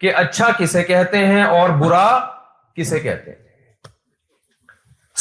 کہ 0.00 0.12
اچھا 0.24 0.50
کسے 0.58 0.82
کہتے 0.92 1.24
ہیں 1.26 1.42
اور 1.44 1.70
برا 1.78 2.06
کسے 2.76 3.00
کہتے 3.06 3.30
ہیں 3.30 3.92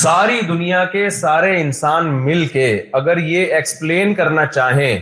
ساری 0.03 0.39
دنیا 0.48 0.84
کے 0.91 1.10
سارے 1.22 1.60
انسان 1.62 2.13
مل 2.25 2.46
کے 2.58 2.67
اگر 3.01 3.17
یہ 3.34 3.53
ایکسپلین 3.55 4.13
کرنا 4.15 4.46
چاہیں 4.55 4.98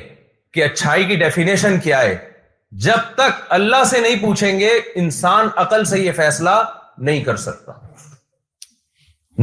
کہ 0.54 0.64
اچھائی 0.64 1.06
کی 1.12 1.16
ڈیفینیشن 1.26 1.80
کیا 1.84 2.02
ہے 2.04 2.16
جب 2.86 3.08
تک 3.16 3.42
اللہ 3.54 3.84
سے 3.90 4.00
نہیں 4.02 4.22
پوچھیں 4.22 4.60
گے 4.60 4.70
انسان 5.00 5.48
عقل 5.64 5.84
سے 5.86 6.00
یہ 6.00 6.12
فیصلہ 6.16 6.50
نہیں 6.98 7.24
کر 7.24 7.36
سکتا 7.46 7.72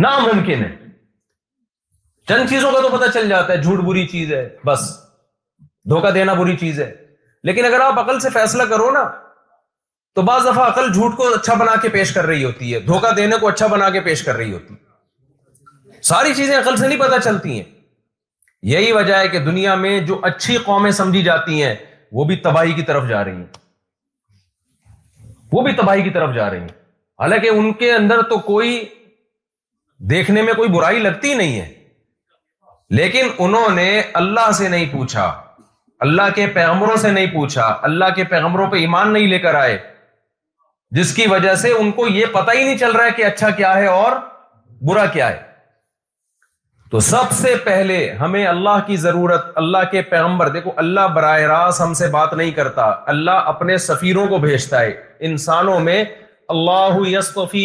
ناممکن 0.05 0.65
ہے 0.65 0.71
چند 2.29 2.49
چیزوں 2.51 2.73
کا 2.73 2.81
تو 2.83 2.89
پتہ 2.97 3.11
چل 3.15 3.29
جاتا 3.29 3.53
ہے 3.53 3.59
جھوٹ 3.63 3.79
بری 3.85 4.07
چیز 4.07 4.33
ہے 4.33 4.49
بس 4.67 4.89
دھوکہ 5.91 6.11
دینا 6.15 6.35
بری 6.35 6.57
چیز 6.61 6.81
ہے 6.81 6.91
لیکن 7.45 7.65
اگر 7.65 7.81
آپ 7.81 7.99
عقل 7.99 8.19
سے 8.21 8.31
فیصلہ 8.31 8.63
کرو 8.71 8.91
نا 8.95 9.03
تو 10.15 10.23
بعض 10.23 10.43
دفعہ 10.47 10.67
عقل 10.69 10.93
جھوٹ 10.93 11.17
کو 11.17 11.29
اچھا 11.35 11.55
بنا 11.55 11.75
کے 11.83 11.89
پیش 11.89 12.13
کر 12.13 12.27
رہی 12.27 12.45
ہوتی 12.45 12.73
ہے 12.75 12.81
دھوکہ 12.87 13.11
دینے 13.17 13.37
کو 13.41 13.49
اچھا 13.49 13.67
بنا 13.75 13.91
کے 13.91 14.01
پیش 14.05 14.23
کر 14.25 14.37
رہی 14.37 14.53
ہوتی 14.53 14.75
ہے 14.75 16.03
ساری 16.11 16.33
چیزیں 16.37 16.57
عقل 16.59 16.77
سے 16.77 16.89
نہیں 16.89 16.99
پتہ 17.01 17.21
چلتی 17.25 17.57
ہیں 17.61 17.65
یہی 18.73 18.93
وجہ 18.93 19.17
ہے 19.19 19.29
کہ 19.29 19.39
دنیا 19.45 19.75
میں 19.85 19.99
جو 20.07 20.19
اچھی 20.31 20.57
قومیں 20.65 20.91
سمجھی 21.01 21.23
جاتی 21.23 21.63
ہیں 21.63 21.75
وہ 22.17 22.25
بھی 22.25 22.37
تباہی 22.45 22.73
کی 22.75 22.83
طرف 22.91 23.09
جا 23.09 23.25
رہی 23.25 23.37
ہیں 23.37 23.67
وہ 25.53 25.63
بھی 25.63 25.73
تباہی 25.77 26.03
کی 26.03 26.11
طرف 26.11 26.35
جا 26.35 26.49
رہی 26.51 26.61
ہیں 26.61 26.69
حالانکہ 27.21 27.49
ان 27.49 27.73
کے 27.83 27.93
اندر 27.93 28.23
تو 28.31 28.39
کوئی 28.53 28.79
دیکھنے 30.11 30.43
میں 30.43 30.53
کوئی 30.55 30.69
برائی 30.71 30.99
لگتی 31.03 31.35
نہیں 31.35 31.61
ہے 31.61 31.67
لیکن 32.97 33.29
انہوں 33.45 33.75
نے 33.75 33.89
اللہ 34.23 34.51
سے 34.59 34.69
نہیں 34.69 34.87
پوچھا 34.93 35.25
اللہ 36.07 36.29
کے 36.35 36.47
پیغمبروں 36.55 36.97
سے 36.97 37.11
نہیں 37.11 37.27
پوچھا 37.33 37.65
اللہ 37.89 38.15
کے 38.17 38.25
پیغمبروں 38.35 38.67
پہ 38.71 38.77
ایمان 38.79 39.13
نہیں 39.13 39.27
لے 39.29 39.39
کر 39.39 39.55
آئے 39.63 39.79
جس 40.97 41.15
کی 41.15 41.27
وجہ 41.31 41.55
سے 41.63 41.71
ان 41.79 41.91
کو 41.93 42.07
یہ 42.09 42.27
پتہ 42.33 42.51
ہی 42.59 42.63
نہیں 42.65 42.79
چل 42.79 42.93
رہا 42.97 43.05
ہے 43.07 43.11
کہ 43.17 43.25
اچھا 43.27 43.51
کیا 43.61 43.75
ہے 43.77 43.87
اور 43.97 44.13
برا 44.89 45.05
کیا 45.17 45.29
ہے 45.31 45.47
تو 46.91 47.01
سب 47.07 47.33
سے 47.39 47.55
پہلے 47.65 47.97
ہمیں 48.21 48.45
اللہ 48.47 48.79
کی 48.87 48.97
ضرورت 48.97 49.47
اللہ 49.63 49.83
کے 49.91 50.03
پیغمبر 50.13 50.49
دیکھو 50.55 50.71
اللہ 50.83 51.07
براہ 51.15 51.41
راست 51.51 51.81
ہم 51.81 51.93
سے 51.95 52.07
بات 52.11 52.33
نہیں 52.35 52.51
کرتا 52.59 52.85
اللہ 53.13 53.49
اپنے 53.53 53.77
سفیروں 53.89 54.27
کو 54.29 54.39
بھیجتا 54.45 54.81
ہے 54.81 54.93
انسانوں 55.31 55.79
میں 55.89 56.03
اللہ 56.55 56.99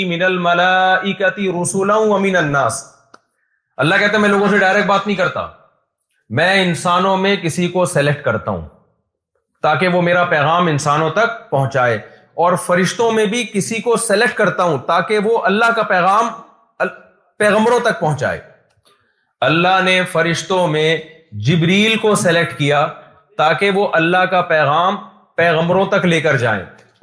من 0.09 0.21
الملائکتی 0.29 1.47
رسولا 1.61 1.95
الناس 2.39 2.83
اللہ 3.83 3.95
کہتا 3.99 4.13
ہے 4.13 4.21
میں 4.21 4.29
لوگوں 4.29 4.47
سے 4.51 4.57
ڈائریکٹ 4.57 4.87
بات 4.87 5.07
نہیں 5.07 5.17
کرتا 5.17 5.45
میں 6.39 6.51
انسانوں 6.63 7.15
میں 7.17 7.35
کسی 7.43 7.67
کو 7.77 7.85
سلیکٹ 7.95 8.23
کرتا 8.25 8.51
ہوں 8.51 8.65
تاکہ 9.61 9.87
وہ 9.95 10.01
میرا 10.01 10.23
پیغام 10.35 10.67
انسانوں 10.67 11.09
تک 11.15 11.49
پہنچائے 11.49 11.95
اور 12.43 12.55
فرشتوں 12.65 13.11
میں 13.11 13.25
بھی 13.33 13.45
کسی 13.53 13.79
کو 13.81 13.95
سلیکٹ 14.07 14.37
کرتا 14.37 14.63
ہوں 14.69 14.77
تاکہ 14.87 15.19
وہ 15.29 15.39
اللہ 15.45 15.71
کا 15.75 15.83
پیغام 15.95 16.27
پیغمبروں 17.37 17.79
تک 17.83 17.99
پہنچائے 17.99 18.39
اللہ 19.47 19.79
نے 19.83 19.97
فرشتوں 20.11 20.67
میں 20.73 20.89
جبریل 21.45 21.95
کو 22.01 22.13
سلیکٹ 22.19 22.57
کیا 22.57 22.85
تاکہ 23.37 23.77
وہ 23.79 23.87
اللہ 23.99 24.25
کا 24.33 24.41
پیغام 24.51 24.97
پیغمبروں 25.37 25.85
تک 25.93 26.05
لے 26.11 26.19
کر 26.27 26.37
جائیں 26.43 26.61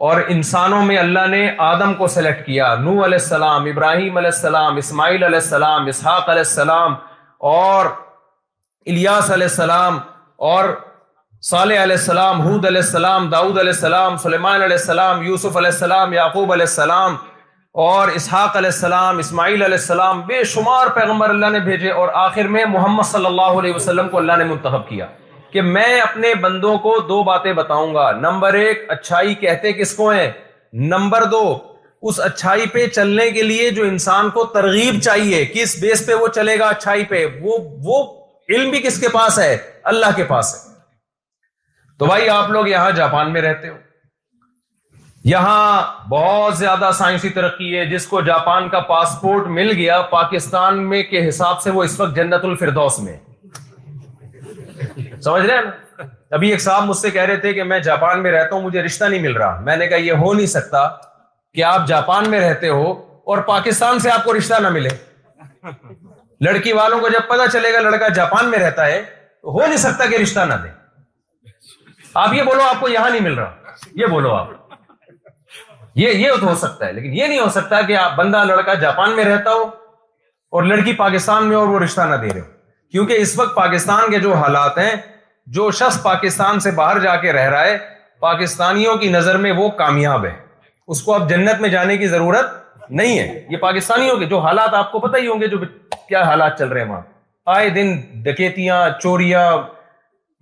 اور 0.09 0.20
انسانوں 0.35 0.80
میں 0.90 0.97
اللہ 0.99 1.26
نے 1.35 1.42
آدم 1.66 1.92
کو 1.99 2.06
سلیکٹ 2.14 2.44
کیا 2.47 2.68
نو 2.85 2.92
علیہ 2.92 3.18
السلام 3.23 3.64
ابراہیم 3.73 4.16
علیہ 4.20 4.30
السلام 4.35 4.76
اسماعیل 4.85 5.25
علیہ 5.28 5.38
السلام 5.44 5.87
اسحاق 5.94 6.28
علیہ 6.37 6.47
السلام 6.49 6.94
اور 7.52 7.87
الیاس 8.94 9.30
علیہ 9.37 9.47
السلام 9.52 9.99
اور 10.52 10.73
صالح 11.50 11.82
علیہ 11.82 11.97
السلام 12.02 12.40
حود 12.47 12.66
علیہ 12.66 12.82
السلام 12.87 13.28
داؤد 13.37 13.59
علیہ 13.59 13.73
السلام 13.78 14.16
سلیمان 14.23 14.62
علیہ 14.62 14.76
السلام 14.80 15.23
یوسف 15.26 15.56
علیہ 15.62 15.70
السلام 15.76 16.12
یعقوب 16.18 16.52
علیہ 16.56 16.70
السلام 16.73 17.16
اور 17.78 18.08
اسحاق 18.16 18.56
علیہ 18.56 18.70
السلام 18.72 19.18
اسماعیل 19.18 19.62
علیہ 19.62 19.76
السلام 19.78 20.20
بے 20.26 20.42
شمار 20.52 20.86
پیغمبر 20.94 21.30
اللہ 21.30 21.50
نے 21.52 21.58
بھیجے 21.64 21.90
اور 21.90 22.08
آخر 22.26 22.46
میں 22.54 22.64
محمد 22.68 23.02
صلی 23.10 23.26
اللہ 23.26 23.58
علیہ 23.58 23.74
وسلم 23.74 24.08
کو 24.12 24.16
اللہ 24.18 24.36
نے 24.38 24.44
منتخب 24.44 24.88
کیا 24.88 25.06
کہ 25.52 25.62
میں 25.62 26.00
اپنے 26.00 26.32
بندوں 26.42 26.76
کو 26.86 26.98
دو 27.08 27.22
باتیں 27.24 27.52
بتاؤں 27.54 27.94
گا 27.94 28.10
نمبر 28.20 28.54
ایک 28.62 28.84
اچھائی 28.92 29.34
کہتے 29.44 29.72
کس 29.72 29.94
کو 29.96 30.08
ہیں 30.10 30.30
نمبر 30.92 31.24
دو 31.32 31.42
اس 32.08 32.18
اچھائی 32.24 32.66
پہ 32.72 32.86
چلنے 32.94 33.30
کے 33.30 33.42
لیے 33.42 33.70
جو 33.78 33.84
انسان 33.88 34.30
کو 34.34 34.44
ترغیب 34.54 35.00
چاہیے 35.04 35.44
کس 35.54 35.76
بیس 35.82 36.04
پہ 36.06 36.14
وہ 36.20 36.28
چلے 36.34 36.58
گا 36.58 36.68
اچھائی 36.74 37.04
پہ 37.12 37.24
وہ 37.42 37.56
وہ 37.84 38.02
علم 38.54 38.70
بھی 38.70 38.80
کس 38.82 38.98
کے 39.00 39.08
پاس 39.14 39.38
ہے 39.38 39.56
اللہ 39.94 40.16
کے 40.16 40.24
پاس 40.32 40.54
ہے 40.54 41.98
تو 41.98 42.06
بھائی 42.06 42.28
آپ 42.36 42.50
لوگ 42.50 42.68
یہاں 42.68 42.90
جاپان 42.98 43.32
میں 43.32 43.42
رہتے 43.42 43.68
ہو 43.68 43.76
یہاں 45.24 45.82
بہت 46.10 46.56
زیادہ 46.58 46.90
سائنسی 46.98 47.28
ترقی 47.30 47.76
ہے 47.76 47.84
جس 47.86 48.06
کو 48.06 48.20
جاپان 48.26 48.68
کا 48.68 48.78
پاسپورٹ 48.90 49.46
مل 49.56 49.70
گیا 49.76 50.00
پاکستان 50.10 50.88
میں 50.88 51.02
کے 51.10 51.28
حساب 51.28 51.60
سے 51.62 51.70
وہ 51.70 51.82
اس 51.84 51.98
وقت 52.00 52.14
جنت 52.16 52.44
الفردوس 52.44 52.98
میں 52.98 53.16
سمجھ 55.22 55.44
رہے 55.46 55.54
ہیں 55.56 56.04
ابھی 56.36 56.50
ایک 56.50 56.60
صاحب 56.62 56.84
مجھ 56.88 56.96
سے 56.96 57.10
کہہ 57.10 57.22
رہے 57.28 57.36
تھے 57.40 57.52
کہ 57.52 57.62
میں 57.72 57.78
جاپان 57.88 58.22
میں 58.22 58.30
رہتا 58.32 58.54
ہوں 58.54 58.62
مجھے 58.62 58.82
رشتہ 58.82 59.04
نہیں 59.04 59.20
مل 59.22 59.32
رہا 59.36 59.60
میں 59.64 59.76
نے 59.76 59.86
کہا 59.86 59.96
یہ 60.06 60.22
ہو 60.24 60.32
نہیں 60.32 60.46
سکتا 60.52 60.86
کہ 61.54 61.64
آپ 61.64 61.86
جاپان 61.88 62.30
میں 62.30 62.40
رہتے 62.40 62.68
ہو 62.68 62.90
اور 63.32 63.38
پاکستان 63.48 63.98
سے 64.04 64.10
آپ 64.10 64.24
کو 64.24 64.36
رشتہ 64.36 64.60
نہ 64.62 64.68
ملے 64.76 64.88
لڑکی 66.46 66.72
والوں 66.72 67.00
کو 67.00 67.08
جب 67.08 67.28
پتا 67.28 67.46
چلے 67.52 67.72
گا 67.72 67.80
لڑکا 67.90 68.08
جاپان 68.20 68.50
میں 68.50 68.58
رہتا 68.58 68.86
ہے 68.86 69.02
تو 69.42 69.50
ہو 69.58 69.66
نہیں 69.66 69.76
سکتا 69.86 70.06
کہ 70.10 70.22
رشتہ 70.22 70.40
نہ 70.48 70.54
دے 70.62 70.68
آپ 72.22 72.34
یہ 72.34 72.42
بولو 72.42 72.62
آپ 72.68 72.80
کو 72.80 72.88
یہاں 72.88 73.10
نہیں 73.10 73.20
مل 73.28 73.34
رہا 73.38 73.74
یہ 73.96 74.06
بولو 74.10 74.32
آپ 74.34 74.58
یہ 75.97 76.12
یہ 76.14 76.32
تو 76.40 76.49
ہو 76.49 76.54
سکتا 76.54 76.87
ہے 76.87 76.92
لیکن 76.92 77.12
یہ 77.16 77.26
نہیں 77.26 77.38
ہو 77.38 77.49
سکتا 77.54 77.80
کہ 77.87 77.97
آپ 77.97 78.14
بندہ 78.16 78.42
لڑکا 78.47 78.75
جاپان 78.85 79.14
میں 79.16 79.25
رہتا 79.25 79.50
ہو 79.54 79.62
اور 80.59 80.62
لڑکی 80.62 80.92
پاکستان 80.97 81.49
میں 81.49 81.56
اور 81.56 81.66
وہ 81.68 81.78
رشتہ 81.80 82.00
نہ 82.11 82.14
دے 82.23 82.32
رہے 82.32 82.40
ہو 82.40 82.47
کیونکہ 82.90 83.18
اس 83.20 83.38
وقت 83.38 83.54
پاکستان 83.56 84.11
کے 84.11 84.18
جو 84.20 84.35
حالات 84.35 84.78
ہیں 84.78 84.90
جو 85.56 85.70
شخص 85.80 86.02
پاکستان 86.02 86.61
سے 86.61 86.70
باہر 86.78 86.99
جا 87.00 87.14
کے 87.20 87.32
رہ 87.32 87.49
رہا 87.50 87.64
ہے 87.64 87.76
پاکستانیوں 88.20 88.94
کی 88.97 89.09
نظر 89.11 89.37
میں 89.44 89.52
وہ 89.56 89.68
کامیاب 89.78 90.25
ہے 90.25 90.32
اس 90.94 91.02
کو 91.02 91.14
اب 91.14 91.28
جنت 91.30 91.61
میں 91.61 91.68
جانے 91.70 91.97
کی 91.97 92.06
ضرورت 92.09 92.90
نہیں 92.90 93.18
ہے 93.18 93.44
یہ 93.50 93.56
پاکستانیوں 93.56 94.16
کے 94.18 94.26
جو 94.26 94.38
حالات 94.47 94.75
آپ 94.75 94.92
کو 94.92 94.99
پتہ 95.06 95.16
ہی 95.16 95.26
ہوں 95.26 95.40
گے 95.40 95.47
جو 95.49 95.59
کیا 96.09 96.23
حالات 96.23 96.59
چل 96.59 96.68
رہے 96.68 96.80
ہیں 96.82 96.88
وہاں 96.90 97.02
آئے 97.56 97.68
دن 97.78 97.94
ڈکیتیاں 98.23 98.85
چوریاں 99.00 99.47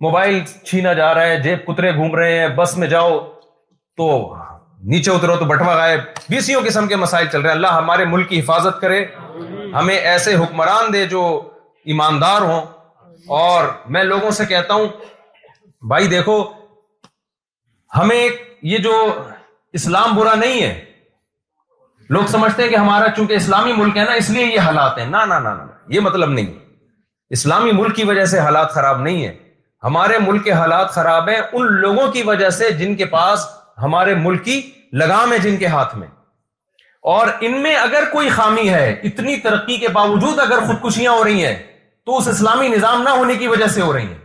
موبائل 0.01 0.39
چھینا 0.65 0.93
جا 0.93 1.13
رہا 1.13 1.25
ہے 1.27 1.39
جیب 1.41 1.65
کترے 1.67 1.93
گھوم 1.95 2.15
رہے 2.15 2.39
ہیں 2.39 2.47
بس 2.55 2.77
میں 2.77 2.87
جاؤ 2.87 3.17
تو 3.97 4.09
نیچے 4.87 5.11
اترو 5.11 5.35
تو 5.37 5.45
بٹوا 5.45 5.73
گائے 5.75 5.97
بیسیوں 6.29 6.61
قسم 6.65 6.87
کے 6.87 6.95
مسائل 6.95 7.25
چل 7.31 7.39
رہے 7.41 7.49
ہیں 7.49 7.55
اللہ 7.55 7.71
ہمارے 7.77 8.05
ملک 8.11 8.29
کی 8.29 8.39
حفاظت 8.39 8.79
کرے 8.81 9.03
ہمیں 9.73 9.95
ایسے 9.97 10.35
حکمران 10.35 10.93
دے 10.93 11.05
جو 11.07 11.23
ایماندار 11.91 12.41
ہوں 12.41 12.61
اور 13.39 13.63
میں 13.93 14.03
لوگوں 14.03 14.31
سے 14.37 14.45
کہتا 14.51 14.73
ہوں 14.73 14.87
بھائی 15.87 16.07
دیکھو 16.15 16.37
ہمیں 17.97 18.27
یہ 18.71 18.77
جو 18.83 18.93
اسلام 19.79 20.15
برا 20.17 20.33
نہیں 20.35 20.61
ہے 20.61 20.73
لوگ 22.15 22.25
سمجھتے 22.31 22.63
ہیں 22.63 22.69
کہ 22.69 22.75
ہمارا 22.75 23.09
چونکہ 23.15 23.33
اسلامی 23.33 23.73
ملک 23.77 23.97
ہے 23.97 24.05
نا 24.05 24.13
اس 24.21 24.29
لیے 24.29 24.45
یہ 24.45 24.59
حالات 24.59 24.97
ہیں 24.99 25.05
نا 25.09 25.25
نا 25.25 25.39
نا 25.39 25.55
یہ 25.95 25.99
مطلب 26.07 26.29
نہیں 26.29 26.51
اسلامی 27.37 27.71
ملک 27.81 27.95
کی 27.95 28.03
وجہ 28.11 28.25
سے 28.25 28.39
حالات 28.39 28.71
خراب 28.73 29.01
نہیں 29.01 29.25
ہے 29.25 29.35
ہمارے 29.83 30.17
ملک 30.27 30.43
کے 30.43 30.51
حالات 30.51 30.89
خراب 30.91 31.29
ہیں 31.29 31.39
ان 31.53 31.71
لوگوں 31.81 32.11
کی 32.11 32.23
وجہ 32.29 32.49
سے 32.61 32.69
جن 32.79 32.95
کے 32.95 33.05
پاس 33.15 33.45
ہمارے 33.81 34.13
ملک 34.15 34.43
کی 34.45 34.59
لگام 35.01 35.31
ہے 35.33 35.37
جن 35.39 35.57
کے 35.57 35.67
ہاتھ 35.77 35.95
میں 35.97 36.07
اور 37.15 37.27
ان 37.47 37.59
میں 37.63 37.75
اگر 37.75 38.03
کوئی 38.11 38.29
خامی 38.29 38.69
ہے 38.69 38.85
اتنی 39.09 39.35
ترقی 39.43 39.77
کے 39.79 39.87
باوجود 39.97 40.39
اگر 40.45 40.59
خودکشیاں 40.67 41.11
ہو 41.11 41.23
رہی 41.23 41.45
ہیں 41.45 41.55
تو 42.05 42.17
اس 42.17 42.27
اسلامی 42.27 42.67
نظام 42.67 43.01
نہ 43.03 43.09
ہونے 43.17 43.35
کی 43.35 43.47
وجہ 43.47 43.67
سے 43.73 43.81
ہو 43.81 43.85
ہو 43.85 43.93
رہی 43.93 44.05
ہیں 44.07 44.17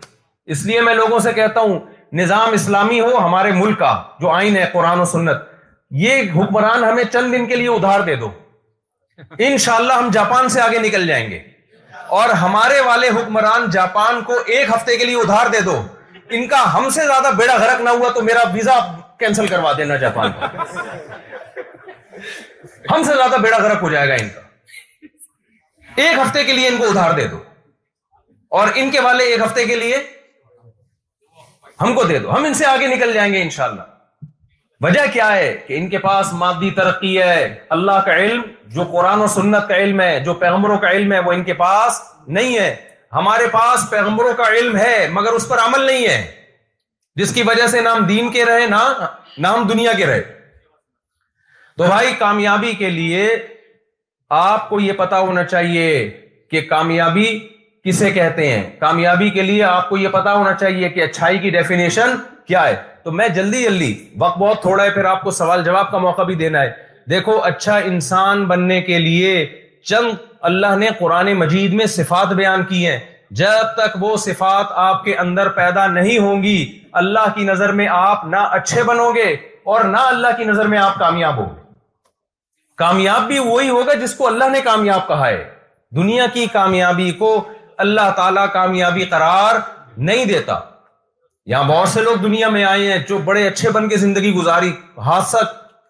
اس 0.55 0.65
لیے 0.67 0.81
میں 0.89 0.95
لوگوں 0.95 1.19
سے 1.27 1.33
کہتا 1.33 1.61
ہوں 1.61 1.79
نظام 2.21 2.53
اسلامی 2.59 3.01
ہمارے 3.19 3.53
ملک 3.53 3.79
کا 3.79 3.93
جو 4.21 4.31
آئین 4.31 4.57
ہے 4.57 4.65
قرآن 4.73 5.01
و 5.01 5.05
سنت 5.13 5.43
یہ 6.03 6.31
حکمران 6.37 6.85
ہمیں 6.85 7.03
چند 7.13 7.33
دن 7.33 7.47
کے 7.49 7.57
لیے 7.63 7.69
ادھار 7.77 8.01
دے 8.09 8.15
دو 8.25 8.31
ان 9.51 9.57
شاء 9.67 9.75
اللہ 9.83 9.93
ہم 10.03 10.11
جاپان 10.19 10.49
سے 10.57 10.61
آگے 10.61 10.79
نکل 10.89 11.07
جائیں 11.07 11.29
گے 11.31 11.43
اور 12.21 12.29
ہمارے 12.43 12.81
والے 12.89 13.09
حکمران 13.21 13.69
جاپان 13.79 14.21
کو 14.33 14.39
ایک 14.55 14.71
ہفتے 14.75 14.97
کے 14.99 15.05
لیے 15.05 15.17
ادھار 15.23 15.47
دے 15.53 15.61
دو 15.71 15.81
ان 16.37 16.47
کا 16.49 16.63
ہم 16.75 16.89
سے 16.91 17.07
زیادہ 17.07 17.31
بیڑا 17.37 17.55
غرق 17.65 17.81
نہ 17.85 17.91
ہوا 18.01 18.11
تو 18.15 18.23
میرا 18.25 18.43
ویزا 18.53 18.79
کینسل 19.25 19.47
کروا 19.47 19.73
دینا 19.79 19.97
جاپان 20.05 20.31
ہم 22.91 23.03
سے 23.03 23.15
زیادہ 23.17 23.37
بیڑا 23.43 23.59
گرک 23.59 23.79
ہو 23.83 23.89
جائے 23.91 24.09
گا 24.09 24.15
ان 24.23 24.29
کا 24.35 24.45
ایک 26.03 26.19
ہفتے 26.19 26.43
کے 26.45 26.53
لیے 26.59 26.69
ان 26.69 26.77
کو 26.79 26.85
ادھار 26.91 27.13
دے 27.17 27.27
دو 27.33 27.39
اور 28.59 28.69
ان 28.75 28.91
کے 28.91 28.97
کے 28.99 29.01
والے 29.05 29.25
ایک 29.31 29.41
ہفتے 29.45 29.65
لیے 29.83 29.97
ہم 31.83 31.95
کو 31.95 32.05
دے 32.11 32.19
دو 32.25 32.33
ہم 32.35 32.45
ان 32.49 32.55
سے 32.61 32.67
آگے 32.67 32.87
نکل 32.95 33.13
جائیں 33.15 33.33
گے 33.33 33.43
انشاءاللہ 33.47 33.83
وجہ 34.87 35.07
کیا 35.17 35.31
ہے 35.35 35.49
کہ 35.67 35.79
ان 35.81 35.89
کے 35.95 35.99
پاس 36.05 36.33
مادی 36.43 36.71
ترقی 36.79 37.17
ہے 37.23 37.41
اللہ 37.79 38.01
کا 38.11 38.17
علم 38.27 38.43
جو 38.77 38.85
قرآن 38.93 39.21
و 39.27 39.27
سنت 39.39 39.69
کا 39.73 39.77
علم 39.87 40.01
ہے 40.09 40.13
جو 40.29 40.35
پیغمبروں 40.47 40.79
کا 40.87 40.91
علم 41.01 41.13
ہے 41.19 41.21
وہ 41.29 41.33
ان 41.39 41.45
کے 41.51 41.55
پاس 41.67 42.01
نہیں 42.39 42.57
ہے 42.59 42.71
ہمارے 43.19 43.47
پاس 43.59 43.89
پیغمبروں 43.91 44.33
کا 44.43 44.51
علم 44.61 44.77
ہے 44.85 44.97
مگر 45.19 45.41
اس 45.41 45.49
پر 45.53 45.59
عمل 45.69 45.87
نہیں 45.93 46.07
ہے 46.13 46.19
جس 47.21 47.33
کی 47.35 47.43
وجہ 47.47 47.67
سے 47.71 47.81
نام 47.81 48.05
دین 48.07 48.31
کے 48.33 48.45
رہے 48.45 48.67
نہ 48.67 48.79
نام 49.47 49.67
دنیا 49.69 49.93
کے 49.97 50.07
رہے 50.07 50.23
تو 51.77 51.85
بھائی 51.87 52.15
کامیابی 52.19 52.73
کے 52.79 52.89
لیے 52.91 53.29
آپ 54.41 54.69
کو 54.69 54.81
یہ 54.81 54.93
پتا 54.99 55.19
ہونا 55.21 55.43
چاہیے 55.45 55.87
کہ 56.51 56.61
کامیابی 56.69 57.27
کسے 57.85 58.11
کہتے 58.11 58.49
ہیں 58.51 58.63
کامیابی 58.81 59.29
کے 59.31 59.43
لیے 59.43 59.63
آپ 59.65 59.89
کو 59.89 59.97
یہ 59.97 60.09
پتا 60.13 60.33
ہونا 60.35 60.53
چاہیے 60.61 60.89
کہ 60.89 61.03
اچھائی 61.03 61.39
کی 61.39 61.51
ڈیفینیشن 61.57 62.15
کیا 62.49 62.67
ہے 62.69 62.75
تو 63.05 63.11
میں 63.19 63.29
جلدی 63.39 63.63
جلدی 63.63 63.93
وقت 64.19 64.39
بہت 64.39 64.61
تھوڑا 64.63 64.85
ہے 64.85 64.91
پھر 64.91 65.05
آپ 65.15 65.23
کو 65.23 65.31
سوال 65.41 65.65
جواب 65.65 65.91
کا 65.91 65.99
موقع 66.07 66.23
بھی 66.31 66.35
دینا 66.43 66.63
ہے 66.63 66.71
دیکھو 67.11 67.41
اچھا 67.45 67.77
انسان 67.93 68.45
بننے 68.49 68.81
کے 68.83 68.99
لیے 68.99 69.45
چند 69.89 70.15
اللہ 70.51 70.77
نے 70.79 70.89
قرآن 70.99 71.33
مجید 71.39 71.73
میں 71.81 71.87
صفات 71.97 72.29
بیان 72.37 72.63
کی 72.69 72.87
ہیں 72.87 72.99
جب 73.41 73.71
تک 73.77 73.97
وہ 74.01 74.17
صفات 74.25 74.67
آپ 74.81 75.05
کے 75.05 75.15
اندر 75.21 75.49
پیدا 75.55 75.87
نہیں 75.93 76.19
ہوں 76.27 76.43
گی 76.43 76.57
اللہ 77.01 77.27
کی 77.35 77.45
نظر 77.45 77.73
میں 77.79 77.87
آپ 77.91 78.25
نہ 78.35 78.43
اچھے 78.59 78.83
بنو 78.91 79.11
گے 79.15 79.31
اور 79.75 79.85
نہ 79.95 80.03
اللہ 80.11 80.37
کی 80.39 80.45
نظر 80.51 80.67
میں 80.75 80.79
آپ 80.79 80.99
کامیاب 80.99 81.39
ہوں 81.39 81.47
گے 81.55 81.63
کامیاب 82.83 83.27
بھی 83.29 83.39
وہی 83.49 83.69
ہوگا 83.71 83.95
جس 84.05 84.15
کو 84.21 84.27
اللہ 84.29 84.49
نے 84.53 84.61
کامیاب 84.69 85.07
کہا 85.09 85.27
ہے 85.29 85.43
دنیا 86.01 86.27
کی 86.35 86.47
کامیابی 86.59 87.11
کو 87.25 87.33
اللہ 87.87 88.11
تعالی 88.21 88.41
کامیابی 88.59 89.05
قرار 89.17 89.57
نہیں 90.13 90.25
دیتا 90.35 90.59
یہاں 91.53 91.65
بہت 91.75 91.89
سے 91.89 92.03
لوگ 92.03 92.17
دنیا 92.29 92.49
میں 92.57 92.65
آئے 92.65 92.91
ہیں 92.93 92.99
جو 93.09 93.19
بڑے 93.33 93.47
اچھے 93.49 93.71
بن 93.81 93.89
کے 93.89 93.97
زندگی 94.07 94.33
گزاری 94.41 94.73
حادثہ 95.11 95.45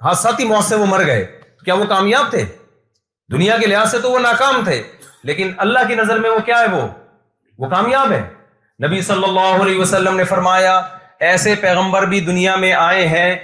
حادثاتی 0.08 0.44
موت 0.54 0.64
سے 0.72 0.76
وہ 0.82 0.86
مر 0.96 1.06
گئے 1.12 1.24
کیا 1.64 1.74
وہ 1.80 1.84
کامیاب 1.94 2.30
تھے 2.30 2.44
دنیا 3.32 3.56
کے 3.60 3.66
لحاظ 3.72 3.90
سے 3.90 3.98
تو 4.06 4.10
وہ 4.12 4.18
ناکام 4.32 4.60
تھے 4.64 4.82
لیکن 5.30 5.52
اللہ 5.66 5.86
کی 5.88 5.94
نظر 6.04 6.18
میں 6.26 6.30
وہ 6.30 6.38
کیا 6.50 6.60
ہے 6.60 6.66
وہ 6.76 6.86
وہ 7.58 7.68
کامیاب 7.70 8.12
ہے 8.12 8.20
نبی 8.86 9.00
صلی 9.08 9.24
اللہ 9.24 9.62
علیہ 9.62 9.78
وسلم 9.80 10.16
نے 10.16 10.24
فرمایا 10.24 10.80
ایسے 11.30 11.54
پیغمبر 11.60 12.06
بھی 12.06 12.20
دنیا 12.20 12.54
میں 12.62 12.72
آئے 12.74 13.06
ہیں 13.08 13.34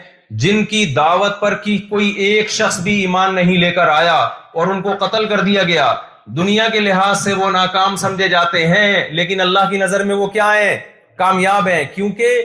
جن 0.45 0.65
کی 0.71 0.85
دعوت 0.95 1.41
پر 1.41 1.55
کی 1.65 1.77
کوئی 1.91 2.09
ایک 2.25 2.51
شخص 2.51 2.79
بھی 2.83 2.95
ایمان 3.01 3.35
نہیں 3.35 3.57
لے 3.59 3.71
کر 3.73 3.89
آیا 3.89 4.17
اور 4.55 4.67
ان 4.75 4.83
کو 4.83 4.93
قتل 5.05 5.25
کر 5.29 5.41
دیا 5.45 5.63
گیا 5.71 5.93
دنیا 6.37 6.67
کے 6.73 6.81
لحاظ 6.81 7.23
سے 7.23 7.33
وہ 7.43 7.51
ناکام 7.51 7.97
سمجھے 8.03 8.29
جاتے 8.29 8.67
ہیں 8.69 9.09
لیکن 9.19 9.41
اللہ 9.41 9.69
کی 9.71 9.77
نظر 9.79 10.05
میں 10.07 10.15
وہ 10.17 10.27
کیا 10.37 10.53
ہے 10.55 10.79
کامیاب 11.19 11.69
ہیں 11.69 11.85
کیونکہ 11.95 12.45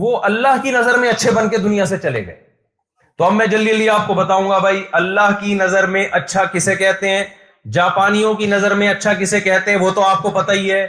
وہ 0.00 0.18
اللہ 0.28 0.60
کی 0.62 0.70
نظر 0.70 0.98
میں 0.98 1.08
اچھے 1.10 1.30
بن 1.36 1.48
کے 1.48 1.56
دنیا 1.58 1.86
سے 1.86 1.98
چلے 2.02 2.26
گئے 2.26 2.38
تو 3.18 3.24
اب 3.24 3.32
میں 3.32 3.46
جلدی 3.46 3.70
جلدی 3.72 3.88
آپ 3.90 4.06
کو 4.06 4.14
بتاؤں 4.14 4.48
گا 4.50 4.58
بھائی 4.66 4.82
اللہ 5.02 5.30
کی 5.40 5.54
نظر 5.60 5.86
میں 5.96 6.04
اچھا 6.20 6.44
کسے 6.52 6.74
کہتے 6.76 7.08
ہیں 7.10 7.24
جاپانیوں 7.72 8.32
کی 8.34 8.46
نظر 8.46 8.74
میں 8.74 8.88
اچھا 8.88 9.12
کسے 9.18 9.40
کہتے 9.40 9.70
ہیں 9.70 9.78
وہ 9.78 9.90
تو 9.94 10.04
آپ 10.08 10.22
کو 10.22 10.30
پتہ 10.36 10.52
ہی 10.52 10.70
ہے 10.72 10.86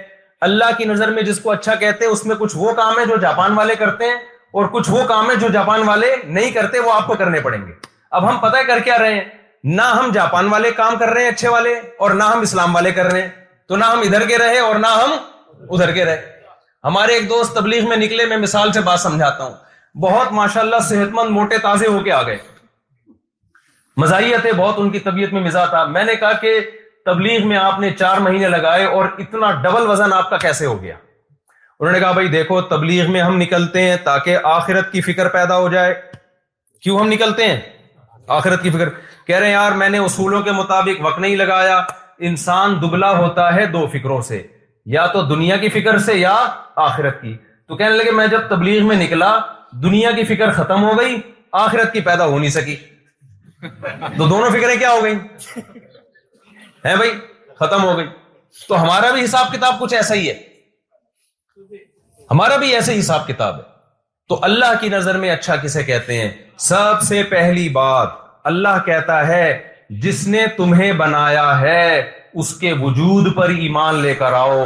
اللہ 0.47 0.71
کی 0.77 0.85
نظر 0.85 1.09
میں 1.13 1.23
جس 1.29 1.39
کو 1.43 1.51
اچھا 1.51 1.75
کہتے 1.79 2.05
ہیں 2.05 2.11
اس 2.11 2.25
میں 2.25 2.35
کچھ 2.39 2.55
وہ 2.57 2.71
کام 2.73 2.99
ہے 2.99 3.05
جو 3.05 3.15
جاپان 3.21 3.53
والے 3.57 3.75
کرتے 3.79 4.05
ہیں 4.07 4.17
اور 4.59 4.65
کچھ 4.73 4.89
وہ 4.89 5.03
کام 5.07 5.29
ہے 5.29 5.35
جو 5.41 5.47
جاپان 5.53 5.83
والے 5.87 6.11
نہیں 6.25 6.51
کرتے 6.51 6.79
وہ 6.85 6.91
آپ 6.93 7.07
کو 7.07 7.13
کرنے 7.23 7.39
پڑیں 7.47 7.57
گے 7.65 7.71
اب 8.19 8.29
ہم 8.29 8.37
پتہ 8.41 8.61
کر 8.67 8.79
کیا 8.83 8.97
رہے 8.99 9.13
ہیں 9.13 9.23
نہ 9.77 9.81
ہم 9.99 10.11
جاپان 10.13 10.47
والے 10.51 10.71
کام 10.75 10.95
کر 10.99 11.09
رہے 11.13 11.23
ہیں 11.23 11.29
اچھے 11.31 11.47
والے 11.53 11.73
اور 12.05 12.11
نہ 12.19 12.23
ہم 12.33 12.41
اسلام 12.47 12.75
والے 12.75 12.91
کر 12.99 13.11
رہے 13.11 13.21
ہیں 13.21 13.29
تو 13.67 13.75
نہ 13.77 13.85
ہم 13.85 13.99
ادھر 14.05 14.25
کے 14.27 14.37
رہے 14.37 14.59
اور 14.59 14.75
نہ 14.83 14.93
ہم 15.03 15.17
ادھر 15.71 15.91
کے 15.95 16.05
رہے 16.05 16.37
ہمارے 16.83 17.13
ایک 17.13 17.27
دوست 17.29 17.55
تبلیغ 17.55 17.87
میں 17.89 17.97
نکلے 17.97 18.25
میں 18.25 18.37
مثال 18.45 18.71
سے 18.73 18.81
بات 18.85 18.99
سمجھاتا 18.99 19.43
ہوں 19.43 19.99
بہت 20.03 20.31
ماشاء 20.39 20.61
اللہ 20.61 20.87
صحت 20.89 21.13
مند 21.13 21.29
موٹے 21.39 21.57
تازے 21.67 21.87
ہو 21.87 21.99
کے 22.03 22.11
آ 22.11 22.21
گئے 22.27 22.37
مزاحیت 23.99 24.45
ہے 24.45 24.51
بہت 24.57 24.75
ان 24.79 24.89
کی 24.89 24.99
طبیعت 25.05 25.31
میں 25.33 25.41
مزاح 25.45 25.65
تھا 25.69 25.83
میں 25.95 26.03
نے 26.09 26.13
کہا 26.19 26.31
کہ 26.41 26.51
تبلیغ 27.05 27.47
میں 27.47 27.57
آپ 27.57 27.79
نے 27.79 27.89
چار 27.99 28.17
مہینے 28.27 28.47
لگائے 28.49 28.83
اور 28.97 29.05
اتنا 29.23 29.49
ڈبل 29.63 29.87
وزن 29.87 30.13
آپ 30.13 30.29
کا 30.29 30.37
کیسے 30.43 30.65
ہو 30.65 30.75
گیا 30.81 30.93
انہوں 31.79 31.93
نے 31.93 31.99
کہا 31.99 32.11
بھائی 32.17 32.27
دیکھو 32.35 32.59
تبلیغ 32.73 33.09
میں 33.11 33.21
ہم 33.21 33.37
نکلتے 33.37 33.81
ہیں 33.83 33.95
تاکہ 34.03 34.45
آخرت 34.51 34.91
کی 34.91 35.01
فکر 35.07 35.27
پیدا 35.35 35.57
ہو 35.57 35.67
جائے 35.75 35.93
کیوں 36.83 36.99
ہم 36.99 37.09
نکلتے 37.09 37.45
ہیں 37.47 37.57
آخرت 38.37 38.63
کی 38.63 38.69
فکر 38.75 38.89
کہہ 39.27 39.35
رہے 39.35 39.45
ہیں 39.45 39.53
یار 39.53 39.71
میں 39.81 39.89
نے 39.95 39.97
اصولوں 40.07 40.41
کے 40.47 40.51
مطابق 40.59 41.01
وقت 41.05 41.19
نہیں 41.25 41.35
لگایا 41.43 41.75
انسان 42.29 42.77
دبلا 42.81 43.09
ہوتا 43.17 43.53
ہے 43.55 43.65
دو 43.75 43.85
فکروں 43.93 44.21
سے 44.31 44.41
یا 44.95 45.05
تو 45.17 45.21
دنیا 45.33 45.57
کی 45.65 45.69
فکر 45.77 45.97
سے 46.09 46.13
یا 46.19 46.35
آخرت 46.87 47.19
کی 47.25 47.33
تو 47.67 47.75
کہنے 47.77 47.97
لگے 48.03 48.11
میں 48.21 48.27
جب 48.35 48.47
تبلیغ 48.49 48.87
میں 48.87 48.95
نکلا 49.03 49.33
دنیا 49.87 50.11
کی 50.19 50.23
فکر 50.33 50.51
ختم 50.61 50.83
ہو 50.89 50.97
گئی 50.99 51.19
آخرت 51.65 51.91
کی 51.93 52.01
پیدا 52.11 52.25
ہو 52.31 52.39
نہیں 52.39 52.51
سکی 52.59 52.75
تو 53.61 54.27
دونوں 54.27 54.49
فکریں 54.49 54.75
کیا 54.79 54.91
ہو 54.91 55.03
گئیں 55.03 55.17
بھائی 56.83 57.09
ختم 57.59 57.83
ہو 57.83 57.97
گئی 57.97 58.05
تو 58.67 58.81
ہمارا 58.81 59.11
بھی 59.13 59.23
حساب 59.23 59.51
کتاب 59.53 59.79
کچھ 59.79 59.93
ایسا 59.93 60.15
ہی 60.15 60.29
ہے 60.29 60.37
ہمارا 62.31 62.55
بھی 62.57 62.73
ایسے 62.75 62.93
ہی 62.93 62.99
حساب 62.99 63.27
کتاب 63.27 63.57
ہے 63.57 63.67
تو 64.29 64.37
اللہ 64.43 64.73
کی 64.81 64.89
نظر 64.89 65.17
میں 65.19 65.29
اچھا 65.31 65.55
کسے 65.63 65.83
کہتے 65.83 66.17
ہیں 66.21 66.29
سب 66.67 67.01
سے 67.07 67.21
پہلی 67.29 67.67
بات 67.79 68.09
اللہ 68.51 68.77
کہتا 68.85 69.25
ہے 69.27 69.45
جس 70.03 70.27
نے 70.27 70.45
تمہیں 70.57 70.91
بنایا 70.97 71.59
ہے 71.61 71.99
اس 72.41 72.53
کے 72.59 72.73
وجود 72.81 73.35
پر 73.35 73.49
ایمان 73.49 73.95
لے 74.01 74.13
کر 74.15 74.33
آؤ 74.33 74.63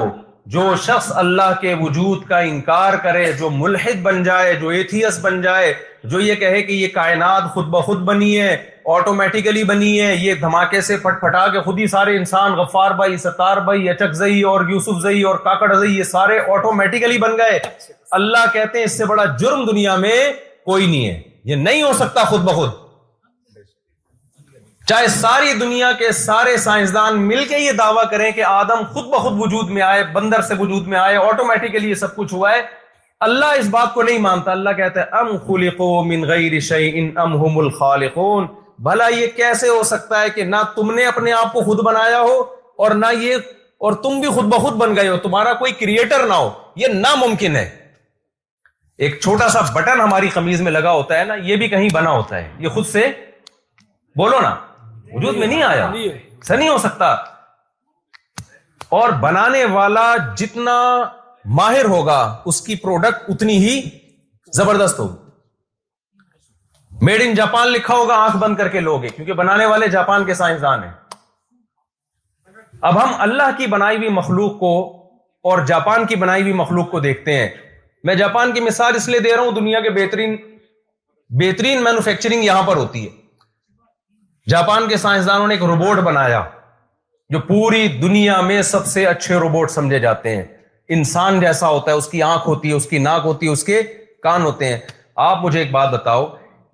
جو 0.55 0.73
شخص 0.83 1.11
اللہ 1.17 1.53
کے 1.61 1.73
وجود 1.79 2.25
کا 2.29 2.39
انکار 2.51 2.93
کرے 3.03 3.31
جو 3.39 3.49
ملحد 3.49 4.01
بن 4.03 4.21
جائے 4.23 4.53
جو 4.61 4.69
ایتھیس 4.77 5.19
بن 5.25 5.41
جائے 5.41 5.73
جو 6.13 6.19
یہ 6.19 6.35
کہے 6.43 6.61
کہ 6.63 6.71
یہ 6.71 6.87
کائنات 6.93 7.43
خود 7.53 7.67
بخود 7.75 7.99
بنی 8.09 8.39
ہے 8.39 8.55
آٹومیٹیکلی 8.91 9.63
بنی 9.63 9.99
ہے 10.01 10.15
یہ 10.15 10.33
دھماکے 10.39 10.79
سے 10.81 10.95
پھٹ 11.03 11.19
پھٹا 11.21 11.47
کے 11.51 11.59
خود 11.63 11.79
ہی 11.79 11.85
سارے 11.87 12.15
انسان 12.17 12.53
غفار 12.55 12.91
بھائی 12.97 13.17
ستار 13.17 13.57
بھائی 13.65 13.89
اچک 13.89 14.13
زئی 14.15 14.41
اور 14.51 14.61
یوسف 14.69 15.01
زئی 15.01 15.13
زئی 15.13 15.21
اور 15.23 15.35
کاکڑ 15.43 15.71
یہ 15.85 16.03
سارے 16.11 16.39
آٹومیٹیکلی 16.57 17.17
بن 17.17 17.37
گئے 17.37 17.59
اللہ 18.19 18.45
کہتے 18.53 18.77
ہیں 18.77 18.85
اس 18.85 18.97
سے 18.97 19.05
بڑا 19.11 19.25
جرم 19.39 19.65
دنیا 19.71 19.95
میں 20.05 20.15
کوئی 20.65 20.85
نہیں 20.85 21.05
ہے 21.07 21.21
یہ 21.51 21.55
نہیں 21.55 21.81
ہو 21.83 21.91
سکتا 21.99 22.23
خود 22.29 22.41
بخود 22.47 22.69
چاہے 24.89 25.07
ساری 25.07 25.53
دنیا 25.59 25.91
کے 25.99 26.11
سارے 26.11 26.55
سائنسدان 26.63 27.21
مل 27.27 27.43
کے 27.49 27.57
یہ 27.59 27.71
دعویٰ 27.77 28.03
کریں 28.11 28.29
کہ 28.35 28.43
آدم 28.47 28.83
خود 28.93 29.05
بخود 29.13 29.39
وجود 29.39 29.69
میں 29.75 29.81
آئے 29.81 30.03
بندر 30.13 30.41
سے 30.47 30.53
وجود 30.59 30.87
میں 30.93 30.97
آئے 30.99 31.15
آٹومیٹیکلی 31.17 31.89
یہ 31.89 31.93
سب 32.01 32.15
کچھ 32.15 32.33
ہوا 32.33 32.51
ہے 32.53 32.61
اللہ 33.29 33.53
اس 33.59 33.67
بات 33.75 33.93
کو 33.93 34.01
نہیں 34.03 34.17
مانتا 34.27 34.51
اللہ 34.51 34.69
کہتا 34.77 35.01
ہے 35.01 35.19
ام 35.19 35.35
خلقو 35.47 35.89
من 36.09 36.25
غیر 36.31 36.57
ام 36.81 37.37
هم 37.45 37.57
الخالقون 37.65 38.47
بھلا 38.85 39.07
یہ 39.15 39.27
کیسے 39.35 39.67
ہو 39.69 39.81
سکتا 39.85 40.21
ہے 40.21 40.29
کہ 40.35 40.43
نہ 40.43 40.55
تم 40.75 40.91
نے 40.95 41.05
اپنے 41.05 41.31
آپ 41.33 41.51
کو 41.53 41.61
خود 41.63 41.79
بنایا 41.85 42.19
ہو 42.21 42.39
اور 42.83 42.91
نہ 42.97 43.05
یہ 43.19 43.35
اور 43.85 43.93
تم 44.03 44.19
بھی 44.21 44.29
خود 44.33 44.45
بخود 44.53 44.73
بن 44.77 44.95
گئے 44.95 45.07
ہو 45.09 45.17
تمہارا 45.23 45.53
کوئی 45.61 45.71
کریٹر 45.79 46.25
نہ 46.27 46.33
ہو 46.33 46.49
یہ 46.81 46.87
ناممکن 46.93 47.55
ہے 47.55 47.63
ایک 49.05 49.19
چھوٹا 49.21 49.47
سا 49.49 49.61
بٹن 49.73 50.01
ہماری 50.01 50.29
قمیض 50.33 50.61
میں 50.61 50.71
لگا 50.71 50.91
ہوتا 50.91 51.19
ہے 51.19 51.23
نا 51.25 51.35
یہ 51.43 51.55
بھی 51.57 51.67
کہیں 51.69 51.87
بنا 51.93 52.09
ہوتا 52.11 52.35
ہے 52.37 52.49
یہ 52.59 52.69
خود 52.73 52.85
سے 52.87 53.07
بولو 54.17 54.39
نا 54.41 54.53
وجود 55.13 55.35
میں 55.37 55.47
نہیں 55.47 55.63
آیا 55.63 55.89
نہیں 56.49 56.67
ہو 56.67 56.77
سکتا 56.81 57.11
اور 58.99 59.09
بنانے 59.21 59.63
والا 59.73 60.13
جتنا 60.37 60.75
ماہر 61.59 61.85
ہوگا 61.93 62.19
اس 62.47 62.61
کی 62.61 62.75
پروڈکٹ 62.83 63.29
اتنی 63.29 63.57
ہی 63.67 63.79
زبردست 64.57 64.99
ہوگی 64.99 65.22
میڈ 67.05 67.21
ان 67.23 67.33
جاپان 67.35 67.67
لکھا 67.71 67.95
ہوگا 67.95 68.15
آنکھ 68.25 68.35
بند 68.41 68.55
کر 68.55 68.67
کے 68.73 68.79
لوگے 68.79 69.07
کیونکہ 69.15 69.33
بنانے 69.39 69.65
والے 69.65 69.87
جاپان 69.93 70.25
کے 70.25 70.33
سائنسدان 70.41 70.83
ہیں 70.83 70.91
اب 72.89 73.01
ہم 73.03 73.13
اللہ 73.25 73.49
کی 73.57 73.65
بنائی 73.73 73.97
ہوئی 73.97 74.09
مخلوق 74.17 74.51
کو 74.59 74.69
اور 75.49 75.59
جاپان 75.71 76.05
کی 76.07 76.15
بنائی 76.21 76.41
ہوئی 76.41 76.53
مخلوق 76.59 76.89
کو 76.91 76.99
دیکھتے 77.05 77.33
ہیں 77.37 77.49
میں 78.09 78.13
جاپان 78.21 78.51
کی 78.53 78.59
مثال 78.67 78.95
اس 78.95 79.07
لیے 79.09 79.19
دے 79.25 79.33
رہا 79.35 79.41
ہوں 79.43 79.51
دنیا 79.57 79.79
کے 79.85 79.89
بہترین 79.97 80.35
بہترین 81.41 81.83
مینوفیکچرنگ 81.83 82.43
یہاں 82.43 82.61
پر 82.67 82.75
ہوتی 82.81 83.03
ہے 83.05 84.49
جاپان 84.51 84.87
کے 84.89 84.97
سائنسدانوں 85.03 85.47
نے 85.47 85.53
ایک 85.55 85.63
روبوٹ 85.73 85.99
بنایا 86.07 86.41
جو 87.35 87.39
پوری 87.49 87.87
دنیا 88.05 88.39
میں 88.51 88.61
سب 88.71 88.85
سے 88.95 89.05
اچھے 89.07 89.35
روبوٹ 89.45 89.71
سمجھے 89.71 89.99
جاتے 90.07 90.35
ہیں 90.35 90.43
انسان 90.99 91.39
جیسا 91.39 91.67
ہوتا 91.75 91.91
ہے 91.91 91.97
اس 91.97 92.07
کی 92.15 92.21
آنکھ 92.31 92.47
ہوتی 92.47 92.69
ہے 92.69 92.73
اس 92.79 92.85
کی 92.93 92.97
ناک 93.09 93.25
ہوتی 93.25 93.45
ہے 93.47 93.51
اس 93.57 93.63
کے 93.71 93.81
کان 94.27 94.41
ہوتے 94.49 94.67
ہیں 94.71 94.77
آپ 95.29 95.43
مجھے 95.45 95.59
ایک 95.59 95.71
بات 95.71 95.89
بتاؤ 95.97 96.25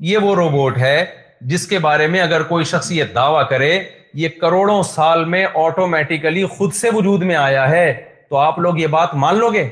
یہ 0.07 0.17
وہ 0.23 0.33
روبوٹ 0.35 0.77
ہے 0.77 1.05
جس 1.51 1.65
کے 1.67 1.79
بارے 1.79 2.05
میں 2.07 2.19
اگر 2.21 2.43
کوئی 2.49 2.63
شخص 2.65 2.91
یہ 2.91 3.03
دعویٰ 3.15 3.41
کرے 3.49 3.73
یہ 4.21 4.29
کروڑوں 4.41 4.81
سال 4.89 5.23
میں 5.29 5.43
آٹومیٹیکلی 5.63 6.43
خود 6.57 6.73
سے 6.73 6.89
وجود 6.95 7.23
میں 7.31 7.35
آیا 7.35 7.69
ہے 7.69 7.91
تو 8.29 8.37
آپ 8.37 8.59
لوگ 8.59 8.77
یہ 8.77 8.87
بات 8.97 9.13
مان 9.23 9.37
لو 9.39 9.49
گے 9.53 9.67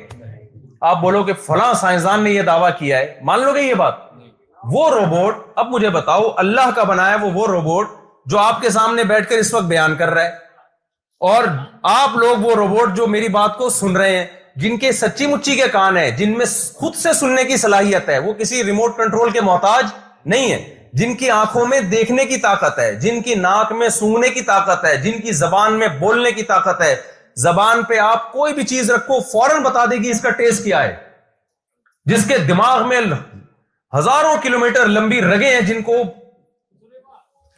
آپ 0.89 0.99
بولو 1.01 1.21
گے 1.27 1.33
فلاں 1.45 1.73
سائنسدان 1.81 2.23
نے 2.23 2.31
یہ 2.31 2.41
دعویٰ 2.49 2.69
کیا 2.79 2.97
ہے 2.99 3.13
مان 3.29 3.39
لو 3.45 3.53
گے 3.55 3.61
یہ 3.61 3.73
بات 3.83 3.93
وہ 4.71 4.89
روبوٹ 4.89 5.35
اب 5.59 5.69
مجھے 5.73 5.89
بتاؤ 5.89 6.23
اللہ 6.43 6.69
کا 6.75 6.83
بنایا 6.91 7.15
وہ 7.21 7.29
وہ 7.33 7.45
روبوٹ 7.51 7.87
جو 8.31 8.39
آپ 8.39 8.61
کے 8.61 8.69
سامنے 8.69 9.03
بیٹھ 9.13 9.29
کر 9.29 9.37
اس 9.37 9.53
وقت 9.53 9.65
بیان 9.67 9.95
کر 9.99 10.09
رہا 10.13 10.23
ہے 10.23 11.25
اور 11.31 11.45
آپ 11.93 12.17
لوگ 12.17 12.43
وہ 12.45 12.55
روبوٹ 12.55 12.95
جو 12.97 13.05
میری 13.15 13.27
بات 13.39 13.57
کو 13.57 13.69
سن 13.79 13.95
رہے 13.97 14.17
ہیں 14.17 14.25
جن 14.61 14.77
کے 14.79 14.91
سچی 15.01 15.27
مچی 15.27 15.55
کے 15.55 15.67
کان 15.71 15.97
ہیں 15.97 16.09
جن 16.17 16.37
میں 16.37 16.45
خود 16.79 16.95
سے 16.95 17.13
سننے 17.19 17.43
کی 17.51 17.57
صلاحیت 17.63 18.09
ہے 18.09 18.19
وہ 18.27 18.33
کسی 18.43 18.63
ریموٹ 18.63 18.95
کنٹرول 18.97 19.31
کے 19.31 19.41
محتاج 19.51 19.85
نہیں 20.31 20.51
ہے 20.51 20.77
جن 20.99 21.13
کی 21.15 21.29
آنکھوں 21.31 21.65
میں 21.67 21.79
دیکھنے 21.91 22.25
کی 22.25 22.37
طاقت 22.45 22.79
ہے 22.79 22.93
جن 23.01 23.21
کی 23.21 23.35
ناک 23.35 23.71
میں 23.79 23.89
سونے 23.97 24.29
کی 24.37 24.41
طاقت 24.51 24.85
ہے 24.85 24.95
جن 25.01 25.19
کی 25.21 25.31
زبان 25.41 25.73
میں 25.79 25.87
بولنے 25.99 26.31
کی 26.31 26.43
طاقت 26.51 26.81
ہے 26.81 26.95
زبان 27.43 27.83
پہ 27.89 27.97
آپ 27.99 28.31
کوئی 28.31 28.53
بھی 28.53 28.63
چیز 28.71 28.89
رکھو 28.91 29.19
فوراً 29.31 29.63
بتا 29.63 29.85
دے 29.91 29.95
گی 30.03 30.09
اس 30.11 30.21
کا 30.21 30.29
ٹیسٹ 30.37 30.63
کیا 30.63 30.83
ہے 30.83 30.95
جس 32.13 32.25
کے 32.27 32.37
دماغ 32.47 32.87
میں 32.89 33.01
ہزاروں 33.97 34.35
کلومیٹر 34.43 34.85
لمبی 34.97 35.21
رگیں 35.21 35.49
ہیں 35.49 35.61
جن 35.67 35.81
کو 35.89 35.95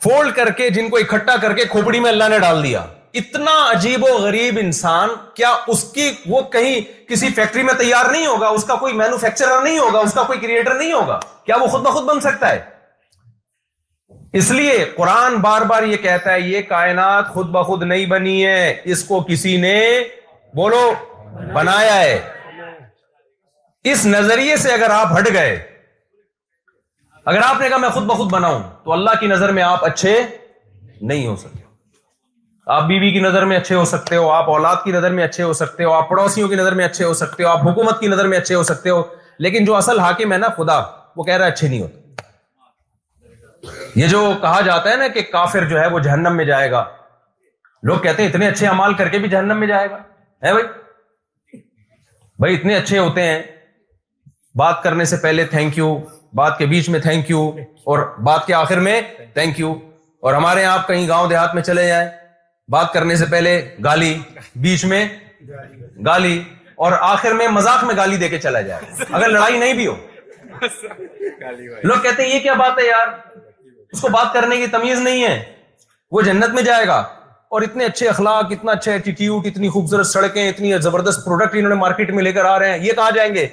فولڈ 0.03 0.35
کر 0.35 0.49
کے 0.57 0.69
جن 0.77 0.89
کو 0.89 0.97
اکٹھا 0.97 1.35
کر 1.41 1.53
کے 1.55 1.65
کھوپڑی 1.71 1.99
میں 1.99 2.09
اللہ 2.09 2.29
نے 2.29 2.39
ڈال 2.39 2.63
دیا 2.63 2.83
اتنا 3.17 3.51
عجیب 3.69 4.03
و 4.03 4.17
غریب 4.23 4.57
انسان 4.61 5.09
کیا 5.35 5.53
اس 5.67 5.83
کی 5.93 6.11
وہ 6.29 6.41
کہیں 6.53 6.79
کسی 7.09 7.29
فیکٹری 7.35 7.63
میں 7.63 7.73
تیار 7.77 8.09
نہیں 8.11 8.25
ہوگا 8.25 8.47
اس 8.47 8.63
کا 8.65 8.75
کوئی 8.81 8.93
مینوفیکچرر 8.97 9.61
نہیں 9.63 9.79
ہوگا 9.79 9.99
اس 9.99 10.13
کا 10.13 10.23
کوئی 10.23 10.39
کریٹر 10.39 10.73
نہیں 10.75 10.91
ہوگا 10.93 11.19
کیا 11.45 11.55
وہ 11.61 11.67
خود 11.67 11.81
بخود 11.85 12.03
بن 12.09 12.19
سکتا 12.21 12.51
ہے 12.51 12.59
اس 14.39 14.51
لیے 14.51 14.73
قرآن 14.95 15.35
بار 15.41 15.61
بار 15.69 15.83
یہ 15.83 15.97
کہتا 16.01 16.33
ہے 16.33 16.41
یہ 16.41 16.61
کائنات 16.69 17.27
خود 17.33 17.47
بخود 17.51 17.83
نہیں 17.83 18.05
بنی 18.09 18.45
ہے 18.45 18.73
اس 18.91 19.03
کو 19.03 19.19
کسی 19.29 19.55
نے 19.61 19.75
بولو 20.55 20.89
بنایا 21.53 21.99
ہے 21.99 22.19
اس 23.91 24.05
نظریے 24.05 24.55
سے 24.63 24.71
اگر 24.73 24.89
آپ 24.91 25.17
ہٹ 25.17 25.31
گئے 25.33 25.55
اگر 27.25 27.41
آپ 27.45 27.59
نے 27.61 27.69
کہا 27.69 27.77
میں 27.77 27.89
خود 27.93 28.03
بخود 28.05 28.31
بناؤں 28.31 28.61
تو 28.83 28.93
اللہ 28.93 29.19
کی 29.19 29.27
نظر 29.27 29.51
میں 29.59 29.63
آپ 29.63 29.85
اچھے 29.85 30.19
نہیں 31.01 31.25
ہو 31.27 31.35
سکتے 31.35 31.58
آپ 32.75 32.81
بیوی 32.87 32.99
بی 32.99 33.09
کی 33.11 33.19
نظر 33.19 33.45
میں 33.49 33.57
اچھے 33.57 33.75
ہو 33.75 33.83
سکتے 33.89 34.15
ہو 34.15 34.29
آپ 34.31 34.49
اولاد 34.49 34.75
کی 34.83 34.91
نظر 34.91 35.11
میں 35.11 35.23
اچھے 35.23 35.43
ہو 35.43 35.53
سکتے 35.59 35.83
ہو 35.83 35.93
آپ 35.93 36.09
پڑوسیوں 36.09 36.47
کی 36.49 36.55
نظر 36.55 36.73
میں 36.75 36.85
اچھے 36.85 37.03
ہو 37.05 37.13
سکتے 37.21 37.43
ہو 37.43 37.47
آپ 37.49 37.65
حکومت 37.67 37.99
کی 37.99 38.07
نظر 38.07 38.27
میں 38.27 38.37
اچھے 38.37 38.55
ہو 38.55 38.61
سکتے 38.63 38.89
ہو 38.89 39.01
لیکن 39.45 39.65
جو 39.65 39.75
اصل 39.75 39.99
حاکم 39.99 40.33
ہے 40.33 40.37
نا 40.37 40.47
خدا 40.57 40.77
وہ 41.17 41.23
کہہ 41.29 41.37
رہا 41.37 41.45
ہے 41.45 41.51
اچھے 41.51 41.67
نہیں 41.67 41.81
ہوتے 41.81 41.97
یہ 43.99 44.07
جو 44.07 44.21
کہا 44.41 44.59
جاتا 44.65 44.89
ہے 44.91 44.95
نا 44.97 45.07
کہ 45.13 45.21
کافر 45.31 45.65
جو 45.69 45.79
ہے 45.79 45.87
وہ 45.93 45.99
جہنم 46.09 46.35
میں 46.37 46.45
جائے 46.51 46.69
گا 46.71 46.83
لوگ 47.89 47.97
کہتے 48.03 48.23
ہیں 48.23 48.29
اتنے 48.29 48.47
اچھے 48.47 48.67
امال 48.73 48.93
کر 49.01 49.07
کے 49.15 49.19
بھی 49.25 49.29
جہنم 49.29 49.59
میں 49.59 49.67
جائے 49.73 49.89
گا 49.89 49.97
ہے 50.45 50.53
بھائی 52.39 52.55
اتنے 52.55 52.75
اچھے 52.75 52.97
ہوتے 52.99 53.23
ہیں 53.29 53.41
بات 54.63 54.81
کرنے 54.83 55.05
سے 55.11 55.17
پہلے 55.27 55.45
تھینک 55.55 55.77
یو 55.77 55.93
بات 56.43 56.57
کے 56.57 56.65
بیچ 56.75 56.89
میں 56.89 56.99
تھینک 57.09 57.29
یو 57.29 57.43
اور 57.93 58.05
بات 58.31 58.45
کے 58.47 58.53
آخر 58.63 58.79
میں 58.91 58.99
تھینک 59.33 59.59
یو 59.59 59.73
اور 60.27 60.33
ہمارے 60.33 60.61
یہاں 60.61 60.77
آپ 60.77 60.87
کہیں 60.87 61.07
گاؤں 61.07 61.27
دیہات 61.29 61.53
میں 61.55 61.61
چلے 61.71 61.87
جائیں 61.87 62.07
بات 62.71 62.91
کرنے 62.93 63.15
سے 63.15 63.25
پہلے 63.29 63.51
گالی 63.83 64.13
بیچ 64.63 64.83
میں 64.85 65.07
گالی 66.05 66.37
اور 66.85 66.91
آخر 67.05 67.33
میں 67.39 67.47
مذاق 67.53 67.83
میں 67.83 67.95
گالی 67.95 68.17
دے 68.23 68.27
کے 68.29 68.37
چلا 68.39 68.61
جائے 68.67 69.05
اگر 69.11 69.29
لڑائی 69.29 69.57
نہیں 69.59 69.73
بھی 69.73 69.87
ہو 69.87 69.95
لوگ 71.83 72.01
کہتے 72.01 72.23
ہیں 72.23 72.29
یہ 72.29 72.39
کیا 72.39 72.53
بات 72.59 72.79
ہے 72.79 72.85
یار 72.87 73.07
اس 73.91 74.01
کو 74.01 74.07
بات 74.17 74.33
کرنے 74.33 74.57
کی 74.57 74.67
تمیز 74.71 74.99
نہیں 75.01 75.23
ہے 75.27 75.39
وہ 76.11 76.21
جنت 76.27 76.53
میں 76.53 76.61
جائے 76.63 76.87
گا 76.87 76.97
اور 77.57 77.61
اتنے 77.61 77.85
اچھے 77.85 78.07
اخلاق 78.09 78.51
اتنا 78.51 78.71
اچھا 78.71 78.91
ایٹیٹیوڈ 78.91 79.45
اتنی 79.47 79.69
خوبصورت 79.75 80.07
سڑکیں 80.07 80.47
اتنی 80.47 80.77
زبردست 80.81 81.25
پروڈکٹ 81.25 81.55
انہوں 81.57 81.69
نے 81.69 81.75
مارکیٹ 81.79 82.09
میں 82.17 82.23
لے 82.23 82.31
کر 82.31 82.45
آ 82.45 82.57
رہے 82.59 82.77
ہیں 82.77 82.85
یہ 82.85 82.93
کہاں 82.99 83.11
جائیں 83.15 83.33
گے 83.35 83.47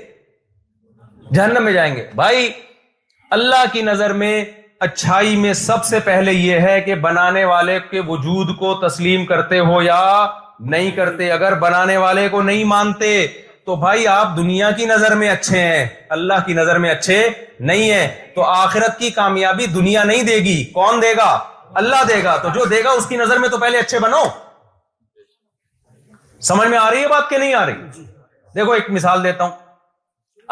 جہنم 1.35 1.63
میں 1.65 1.73
جائیں 1.73 1.95
گے 1.97 2.07
بھائی 2.15 2.49
اللہ 3.39 3.65
کی 3.73 3.83
نظر 3.91 4.13
میں 4.25 4.33
اچھائی 4.85 5.37
میں 5.41 5.53
سب 5.55 5.85
سے 5.85 5.99
پہلے 6.05 6.33
یہ 6.33 6.61
ہے 6.61 6.81
کہ 6.87 6.95
بنانے 7.05 7.45
والے 7.45 7.79
کے 7.91 8.01
وجود 8.07 8.57
کو 8.59 8.73
تسلیم 8.87 9.25
کرتے 9.27 9.59
ہو 9.69 9.81
یا 9.83 10.01
نہیں 10.73 10.91
کرتے 10.97 11.31
اگر 11.33 11.55
بنانے 11.59 11.97
والے 11.97 12.29
کو 12.31 12.41
نہیں 12.43 12.65
مانتے 12.73 13.11
تو 13.67 13.77
بھائی 13.77 14.07
آپ 14.07 14.37
دنیا 14.37 14.71
کی 14.77 14.85
نظر 14.87 15.15
میں 15.17 15.29
اچھے 15.29 15.61
ہیں 15.61 15.87
اللہ 16.17 16.45
کی 16.47 16.53
نظر 16.55 16.79
میں 16.79 16.91
اچھے 16.91 17.21
نہیں 17.69 17.91
ہیں 17.91 18.07
تو 18.35 18.43
آخرت 18.47 18.99
کی 18.99 19.11
کامیابی 19.11 19.67
دنیا 19.75 20.03
نہیں 20.11 20.23
دے 20.23 20.37
گی 20.45 20.63
کون 20.75 21.01
دے 21.03 21.13
گا 21.19 21.31
اللہ 21.83 22.05
دے 22.09 22.23
گا 22.25 22.37
تو 22.43 22.49
جو 22.55 22.65
دے 22.71 22.83
گا 22.85 22.91
اس 22.99 23.07
کی 23.07 23.17
نظر 23.17 23.39
میں 23.39 23.49
تو 23.49 23.59
پہلے 23.59 23.79
اچھے 23.79 23.99
بنو 24.01 24.23
سمجھ 26.49 26.69
میں 26.69 26.79
آ 26.79 26.91
رہی 26.91 27.03
ہے 27.03 27.09
بات 27.09 27.29
کہ 27.31 27.39
نہیں 27.39 27.55
آ 27.55 27.65
رہی 27.67 28.03
دیکھو 28.55 28.73
ایک 28.73 28.91
مثال 28.91 29.25
دیتا 29.25 29.45
ہوں 29.45 29.53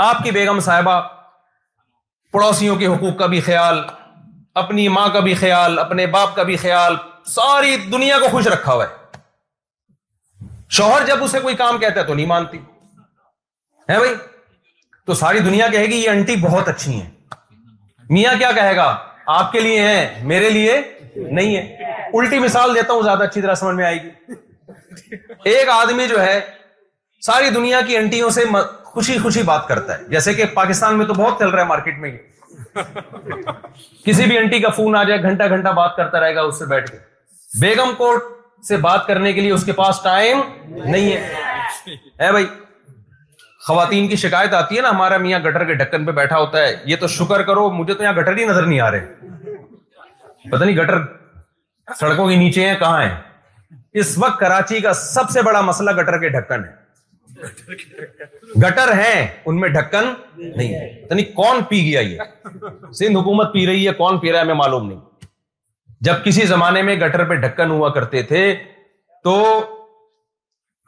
آپ 0.07 0.23
کی 0.25 0.31
بیگم 0.39 0.61
صاحبہ 0.69 1.01
پڑوسیوں 2.33 2.77
کے 2.77 2.87
حقوق 2.87 3.19
کا 3.19 3.27
بھی 3.33 3.41
خیال 3.49 3.81
اپنی 4.63 4.87
ماں 4.97 5.09
کا 5.13 5.21
بھی 5.21 5.35
خیال 5.35 5.79
اپنے 5.79 6.07
باپ 6.17 6.35
کا 6.35 6.43
بھی 6.49 6.57
خیال 6.65 6.97
ساری 7.35 7.77
دنیا 7.93 8.19
کو 8.21 8.29
خوش 8.31 8.47
رکھا 8.47 8.73
ہوا 8.73 8.85
ہے 8.89 9.21
شوہر 10.77 11.07
جب 11.07 11.25
اسے 11.25 11.41
کوئی 11.41 11.55
کام 11.57 11.79
کہتا 11.79 12.01
ہے 12.01 12.07
تو 12.07 12.15
نہیں 12.15 12.27
مانتی 12.27 12.59
ہے 13.91 13.97
بھائی 13.99 14.15
تو 15.07 15.15
ساری 15.15 15.39
دنیا 15.49 15.67
کہے 15.73 15.87
گی 15.87 15.97
یہ 15.97 16.11
انٹی 16.11 16.37
بہت 16.43 16.69
اچھی 16.69 16.93
ہیں 17.01 17.11
میاں 18.11 18.35
کیا 18.39 18.51
کہے 18.53 18.77
گا 18.77 18.97
آپ 19.39 19.51
کے 19.53 19.61
لیے 19.61 19.81
ہیں 19.87 20.25
میرے 20.33 20.51
لیے 20.51 20.81
نہیں 21.17 21.57
ہے 21.57 21.93
الٹی 22.19 22.39
مثال 22.39 22.75
دیتا 22.75 22.93
ہوں 22.93 23.03
زیادہ 23.03 23.23
اچھی 23.23 23.41
طرح 23.43 23.55
سمجھ 23.65 23.75
میں 23.77 23.85
آئے 23.85 23.97
گی 24.03 25.17
ایک 25.53 25.69
آدمی 25.75 26.07
جو 26.09 26.21
ہے 26.23 26.41
ساری 27.27 27.51
دنیا 27.51 27.81
کی 27.87 27.97
انٹیوں 27.97 28.31
سے 28.39 28.45
خوشی 28.93 29.19
خوشی 29.23 29.43
بات 29.53 29.67
کرتا 29.69 29.99
ہے 29.99 30.05
جیسے 30.11 30.35
کہ 30.35 30.45
پاکستان 30.55 30.99
میں 30.99 31.07
تو 31.07 31.15
بہت 31.15 31.39
چل 31.39 31.49
رہا 31.49 31.61
ہے 31.63 31.67
مارکیٹ 31.67 31.99
میں 32.01 32.11
یہ 32.11 32.19
کسی 32.75 34.27
بھی 34.27 34.37
انٹی 34.39 34.59
کا 34.61 34.69
فون 34.77 34.97
آ 34.97 35.03
جائے 35.05 35.23
گھنٹہ 35.23 35.45
گھنٹہ 35.49 35.69
بات 35.77 35.97
کرتا 35.97 36.21
رہے 36.21 36.35
گا 36.35 36.41
اس 36.43 36.59
سے 36.59 36.65
بیٹھ 36.69 36.91
کے 36.91 36.99
بیگم 37.61 37.95
کوٹ 37.99 38.23
سے 38.69 38.77
بات 38.87 39.07
کرنے 39.07 39.33
کے 39.33 39.41
لیے 39.41 39.53
اس 39.53 39.65
کے 39.65 39.73
پاس 39.81 40.01
ٹائم 40.03 40.41
نہیں 40.85 41.11
ہے 42.21 42.31
بھائی 42.33 42.47
خواتین 43.67 44.09
کی 44.09 44.17
شکایت 44.23 44.55
آتی 44.55 44.77
ہے 44.77 44.81
نا 44.83 44.89
ہمارا 44.91 45.17
میاں 45.19 45.39
گٹر 45.45 45.65
کے 45.65 45.75
ڈھکن 45.75 46.05
پہ 46.07 46.13
بیٹھا 46.21 46.39
ہوتا 46.39 46.63
ہے 46.63 46.75
یہ 46.87 46.97
تو 47.01 47.07
شکر 47.19 47.43
کرو 47.43 47.69
مجھے 47.73 47.93
تو 47.95 48.03
یہاں 48.03 48.13
گٹر 48.21 48.37
ہی 48.37 48.45
نظر 48.47 48.67
نہیں 48.67 48.81
آ 48.81 48.91
رہے 48.91 50.51
پتہ 50.51 50.65
نہیں 50.65 50.77
گٹر 50.77 50.99
سڑکوں 52.01 52.29
کے 52.29 52.37
نیچے 52.37 52.69
ہیں 52.69 52.75
کہاں 52.79 53.03
ہیں 53.03 53.15
اس 54.03 54.17
وقت 54.19 54.39
کراچی 54.41 54.81
کا 54.81 54.93
سب 54.95 55.31
سے 55.31 55.43
بڑا 55.43 55.61
مسئلہ 55.71 55.91
گٹر 56.01 56.19
کے 56.21 56.29
ڈھکن 56.29 56.65
ہے 56.65 56.83
گٹر 58.65 58.93
ہیں 58.99 59.27
ان 59.47 59.61
میں 59.61 59.69
ڈھکن 59.69 60.13
نہیں 60.37 60.75
ہے 60.75 60.89
یعنی 60.89 61.23
کون 61.41 61.63
پی 61.69 61.83
گیا 61.91 62.01
یہ 62.01 62.19
سندھ 62.99 63.17
حکومت 63.19 63.53
پی 63.53 63.67
رہی 63.67 63.87
ہے 63.87 63.93
کون 64.03 64.19
پی 64.21 64.33
رہا 64.33 64.41
ہے 64.41 64.45
میں 64.47 64.55
معلوم 64.55 64.89
نہیں 64.89 65.01
جب 66.07 66.25
کسی 66.25 66.45
زمانے 66.47 66.83
میں 66.89 66.97
گٹر 67.01 67.25
پہ 67.29 67.35
ڈھکن 67.47 67.71
ہوا 67.71 67.89
کرتے 67.93 68.23
تھے 68.33 68.43
تو 69.25 69.35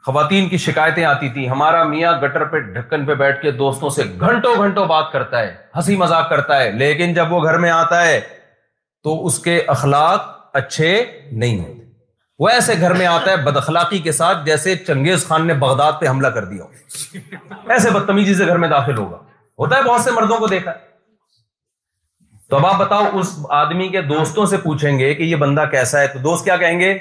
خواتین 0.05 0.47
کی 0.49 0.57
شکایتیں 0.65 1.03
آتی 1.05 1.29
تھی 1.33 1.49
ہمارا 1.49 1.83
میاں 1.87 2.11
گٹر 2.21 2.43
پہ 2.51 2.59
ڈھکن 2.73 3.05
پہ 3.05 3.13
بیٹھ 3.21 3.41
کے 3.41 3.51
دوستوں 3.63 3.89
سے 3.95 4.03
گھنٹوں 4.19 4.55
گھنٹوں 4.63 4.85
بات 4.87 5.11
کرتا 5.11 5.39
ہے 5.43 5.53
ہنسی 5.75 5.95
مذاق 6.03 6.29
کرتا 6.29 6.59
ہے 6.61 6.71
لیکن 6.71 7.13
جب 7.13 7.33
وہ 7.33 7.43
گھر 7.43 7.57
میں 7.63 7.69
آتا 7.71 8.05
ہے 8.05 8.19
تو 9.03 9.25
اس 9.25 9.39
کے 9.43 9.59
اخلاق 9.75 10.31
اچھے 10.59 10.91
نہیں 11.31 11.59
ہوتے 11.59 11.85
وہ 12.39 12.49
ایسے 12.49 12.73
گھر 12.79 12.93
میں 12.93 13.05
آتا 13.07 13.31
ہے 13.31 13.35
بدخلاقی 13.45 13.97
کے 14.07 14.11
ساتھ 14.11 14.45
جیسے 14.45 14.75
چنگیز 14.87 15.25
خان 15.27 15.45
نے 15.47 15.53
بغداد 15.63 15.93
پہ 16.01 16.07
حملہ 16.07 16.27
کر 16.35 16.45
دیا 16.45 16.63
ہو 16.63 17.71
ایسے 17.73 17.89
بدتمیزی 17.91 18.33
سے 18.35 18.45
گھر 18.47 18.57
میں 18.63 18.67
داخل 18.69 18.97
ہوگا 18.97 19.17
ہوتا 19.59 19.77
ہے 19.77 19.83
بہت 19.83 20.01
سے 20.01 20.11
مردوں 20.15 20.37
کو 20.39 20.47
دیکھا 20.47 20.71
تو 22.49 22.55
اب 22.55 22.65
آپ 22.65 22.77
بتاؤ 22.79 23.07
اس 23.19 23.33
آدمی 23.61 23.87
کے 23.95 24.01
دوستوں 24.13 24.45
سے 24.51 24.57
پوچھیں 24.63 24.99
گے 24.99 25.13
کہ 25.15 25.23
یہ 25.23 25.35
بندہ 25.45 25.63
کیسا 25.71 25.99
ہے 26.01 26.07
تو 26.13 26.19
دوست 26.29 26.43
کیا 26.45 26.57
کہیں 26.57 26.79
گے 26.79 26.97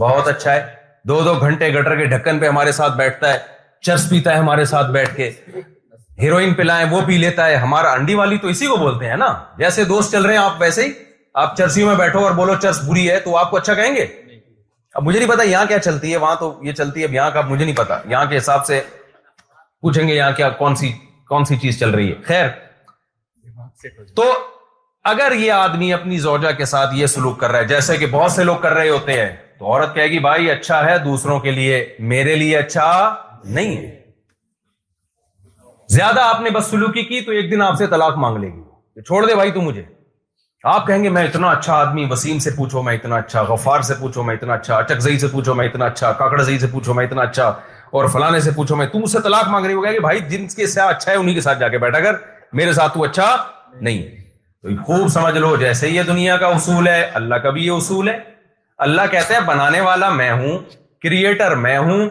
بہت 0.00 0.28
اچھا 0.28 0.52
ہے 0.54 0.60
دو 1.08 1.20
دو 1.24 1.34
گھنٹے 1.34 1.72
گٹر 1.74 1.96
کے 1.98 2.04
ڈھکن 2.06 2.38
پہ 2.38 2.48
ہمارے 2.48 2.72
ساتھ 2.72 2.96
بیٹھتا 2.96 3.32
ہے 3.32 3.38
چرس 3.86 4.08
پیتا 4.10 4.32
ہے 4.32 4.38
ہمارے 4.38 4.64
ساتھ 4.74 4.90
بیٹھ 4.98 5.14
کے 5.16 5.30
ہیروئن 6.22 6.54
پلائیں 6.54 6.84
وہ 6.90 7.00
پی 7.06 7.16
لیتا 7.18 7.46
ہے 7.46 7.56
ہمارا 7.56 7.92
انڈی 7.98 8.14
والی 8.14 8.38
تو 8.38 8.48
اسی 8.48 8.66
کو 8.66 8.76
بولتے 8.76 9.08
ہیں 9.10 9.16
نا 9.16 9.32
جیسے 9.58 9.84
دوست 9.84 10.12
چل 10.12 10.22
رہے 10.24 10.34
ہیں 10.36 10.42
آپ 10.44 10.60
ویسے 10.60 10.84
ہی 10.84 10.92
آپ 11.44 11.56
چرسیوں 11.56 11.88
میں 11.88 11.96
بیٹھو 11.98 12.24
اور 12.24 12.32
بولو 12.42 12.54
چرس 12.62 12.80
بری 12.88 13.10
ہے 13.10 13.18
تو 13.24 13.36
آپ 13.38 13.50
کو 13.50 13.56
اچھا 13.56 13.74
کہیں 13.74 13.94
گے 13.96 14.06
اب 14.96 15.02
مجھے 15.04 15.18
نہیں 15.18 15.28
پتا 15.28 15.42
یہاں 15.42 15.64
کیا 15.68 15.78
چلتی 15.78 16.10
ہے 16.12 16.16
وہاں 16.18 16.36
تو 16.36 16.52
یہ 16.66 16.72
چلتی 16.78 17.00
ہے 17.00 17.06
اب 17.06 17.12
یہاں 17.14 17.30
کا 17.34 17.40
مجھے 17.48 17.64
نہیں 17.64 17.76
پتا 17.76 17.98
یہاں 18.08 18.24
کے 18.30 18.36
حساب 18.36 18.64
سے 18.66 18.80
پوچھیں 19.82 20.06
گے 20.08 20.14
یہاں 20.14 20.30
کیا 20.36 20.48
کون 20.62 20.74
سی 20.76 20.90
کون 21.28 21.44
سی 21.44 21.56
چیز 21.62 21.78
چل 21.80 21.90
رہی 21.94 22.08
ہے 22.10 22.16
خیر 22.26 22.48
تو 24.16 24.24
اگر 25.10 25.32
یہ 25.38 25.52
آدمی 25.52 25.92
اپنی 25.92 26.18
زوجہ 26.18 26.50
کے 26.56 26.64
ساتھ 26.72 26.94
یہ 26.94 27.06
سلوک 27.12 27.38
کر 27.40 27.50
رہا 27.50 27.58
ہے 27.58 27.68
جیسے 27.68 27.96
کہ 27.96 28.06
بہت 28.10 28.32
سے 28.32 28.44
لوگ 28.44 28.56
کر 28.62 28.72
رہے 28.72 28.88
ہوتے 28.88 29.12
ہیں 29.20 29.28
تو 29.58 29.66
عورت 29.66 29.94
کہے 29.94 30.06
گی 30.10 30.18
بھائی 30.26 30.50
اچھا 30.50 30.84
ہے 30.86 30.98
دوسروں 31.04 31.38
کے 31.40 31.50
لیے 31.50 31.78
میرے 32.12 32.34
لیے 32.42 32.56
اچھا 32.58 32.88
نہیں 33.44 33.76
ہے 33.76 33.96
زیادہ 35.94 36.20
آپ 36.34 36.40
نے 36.40 36.50
بس 36.56 36.66
سلوکی 36.70 37.02
کی 37.04 37.20
تو 37.26 37.32
ایک 37.32 37.50
دن 37.50 37.62
آپ 37.62 37.76
سے 37.78 37.86
طلاق 37.94 38.16
مانگ 38.24 38.36
لے 38.42 38.50
گی 38.56 39.02
چھوڑ 39.06 39.24
دے 39.26 39.34
بھائی 39.34 39.50
تو 39.52 39.60
مجھے 39.60 39.82
آپ 40.68 40.86
کہیں 40.86 41.02
گے 41.04 41.08
میں 41.10 41.22
اتنا 41.26 41.50
اچھا 41.50 41.74
آدمی 41.80 42.04
وسیم 42.10 42.38
سے 42.38 42.50
پوچھو 42.56 42.80
میں 42.82 42.94
اتنا 42.94 43.16
اچھا 43.16 43.42
غفار 43.48 43.82
سے 43.88 43.94
پوچھو 44.00 44.22
میں 44.22 44.34
اتنا 44.34 44.54
اچھا 44.54 44.76
اچک 44.76 44.98
زئی 45.02 45.18
سے 45.18 45.26
پوچھو 45.32 45.52
میں 45.54 45.66
اتنا 45.66 45.84
اچھا 45.84 46.10
کاکڑ 46.18 46.40
زئی 46.42 46.58
سے 46.58 46.66
پوچھو 46.72 46.94
میں 46.94 47.04
اتنا 47.06 47.22
اچھا 47.22 47.46
اور 47.98 48.06
فلانے 48.12 48.40
سے 48.40 48.50
پوچھو 48.56 48.76
میں 48.76 48.86
تم 48.92 49.02
اسے 49.04 49.20
طلاق 49.24 49.48
مانگ 49.50 49.66
رہی 49.66 49.74
ہو 49.74 49.82
گیا 49.84 49.92
کہ 49.92 50.00
بھائی 50.00 50.20
جن 50.30 50.46
کے 50.56 50.66
ساتھ 50.66 50.94
اچھا 50.96 51.10
ہے 51.12 51.16
انہیں 51.16 51.34
کے 51.34 51.40
ساتھ 51.40 51.58
جا 51.60 51.68
کے 51.68 51.78
بیٹھا 51.78 52.00
کر 52.00 52.16
میرے 52.60 52.72
ساتھ 52.72 52.94
تو 52.94 53.02
اچھا 53.04 53.34
نہیں 53.80 54.02
تو 54.62 54.68
خوب 54.86 55.06
سمجھ 55.14 55.36
لو 55.38 55.54
جیسے 55.64 55.88
یہ 55.90 56.02
دنیا 56.06 56.36
کا 56.36 56.46
اصول 56.56 56.88
ہے 56.88 57.00
اللہ 57.22 57.34
کا 57.42 57.50
بھی 57.50 57.64
یہ 57.66 57.70
اصول 57.76 58.08
ہے 58.08 58.18
اللہ 58.88 59.02
کہتے 59.10 59.34
ہیں 59.34 59.40
بنانے 59.46 59.80
والا 59.88 60.10
میں 60.20 60.30
ہوں 60.32 60.58
کریٹر 61.02 61.54
میں 61.66 61.76
ہوں 61.78 62.08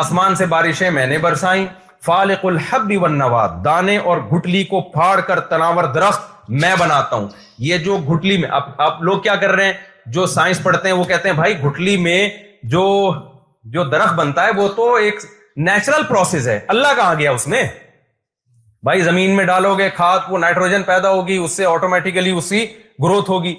آسمان 0.00 0.34
سے 0.36 0.46
بارشیں 0.56 0.90
میں 0.98 1.06
نے 1.06 1.18
برسائیں 1.28 1.64
فالق 2.06 2.44
الحب 2.46 2.92
بن 3.02 3.18
دانے 3.64 3.96
اور 4.10 4.18
گٹلی 4.34 4.64
کو 4.74 4.80
پھاڑ 4.92 5.18
کر 5.26 5.40
تناور 5.54 5.84
درخت 5.94 6.30
میں 6.62 6.72
بناتا 6.78 7.16
ہوں 7.16 7.28
یہ 7.68 7.78
جو 7.78 7.96
گھٹلی 8.08 8.36
میں 8.42 8.48
آپ 8.86 9.02
لوگ 9.08 9.18
کیا 9.22 9.34
کر 9.40 9.50
رہے 9.56 9.64
ہیں 9.64 9.72
جو 10.14 10.24
سائنس 10.30 10.62
پڑھتے 10.62 10.88
ہیں 10.88 10.94
وہ 10.96 11.04
کہتے 11.10 11.28
ہیں 11.28 11.34
بھائی 11.36 11.54
گھٹلی 11.64 11.96
میں 12.06 12.18
جو 12.72 12.84
جو 13.74 13.84
درخت 13.90 14.14
بنتا 14.14 14.46
ہے 14.46 14.50
وہ 14.56 14.66
تو 14.76 14.94
ایک 14.94 15.20
نیچرل 15.68 16.02
پروسیس 16.08 16.46
ہے 16.48 16.58
اللہ 16.74 16.94
کہاں 16.96 17.14
گیا 17.18 17.30
اس 17.38 17.46
میں 17.52 17.62
بھائی 18.88 19.00
زمین 19.08 19.36
میں 19.36 19.44
ڈالو 19.50 19.74
گے 19.78 19.88
کھاد 19.96 20.20
وہ 20.28 20.38
نائٹروجن 20.46 20.82
پیدا 20.90 21.10
ہوگی 21.16 21.36
اس 21.44 21.52
سے 21.56 21.64
آٹومیٹیکلی 21.74 22.30
اس 22.40 22.48
کی 22.48 22.64
گروتھ 23.02 23.30
ہوگی 23.30 23.54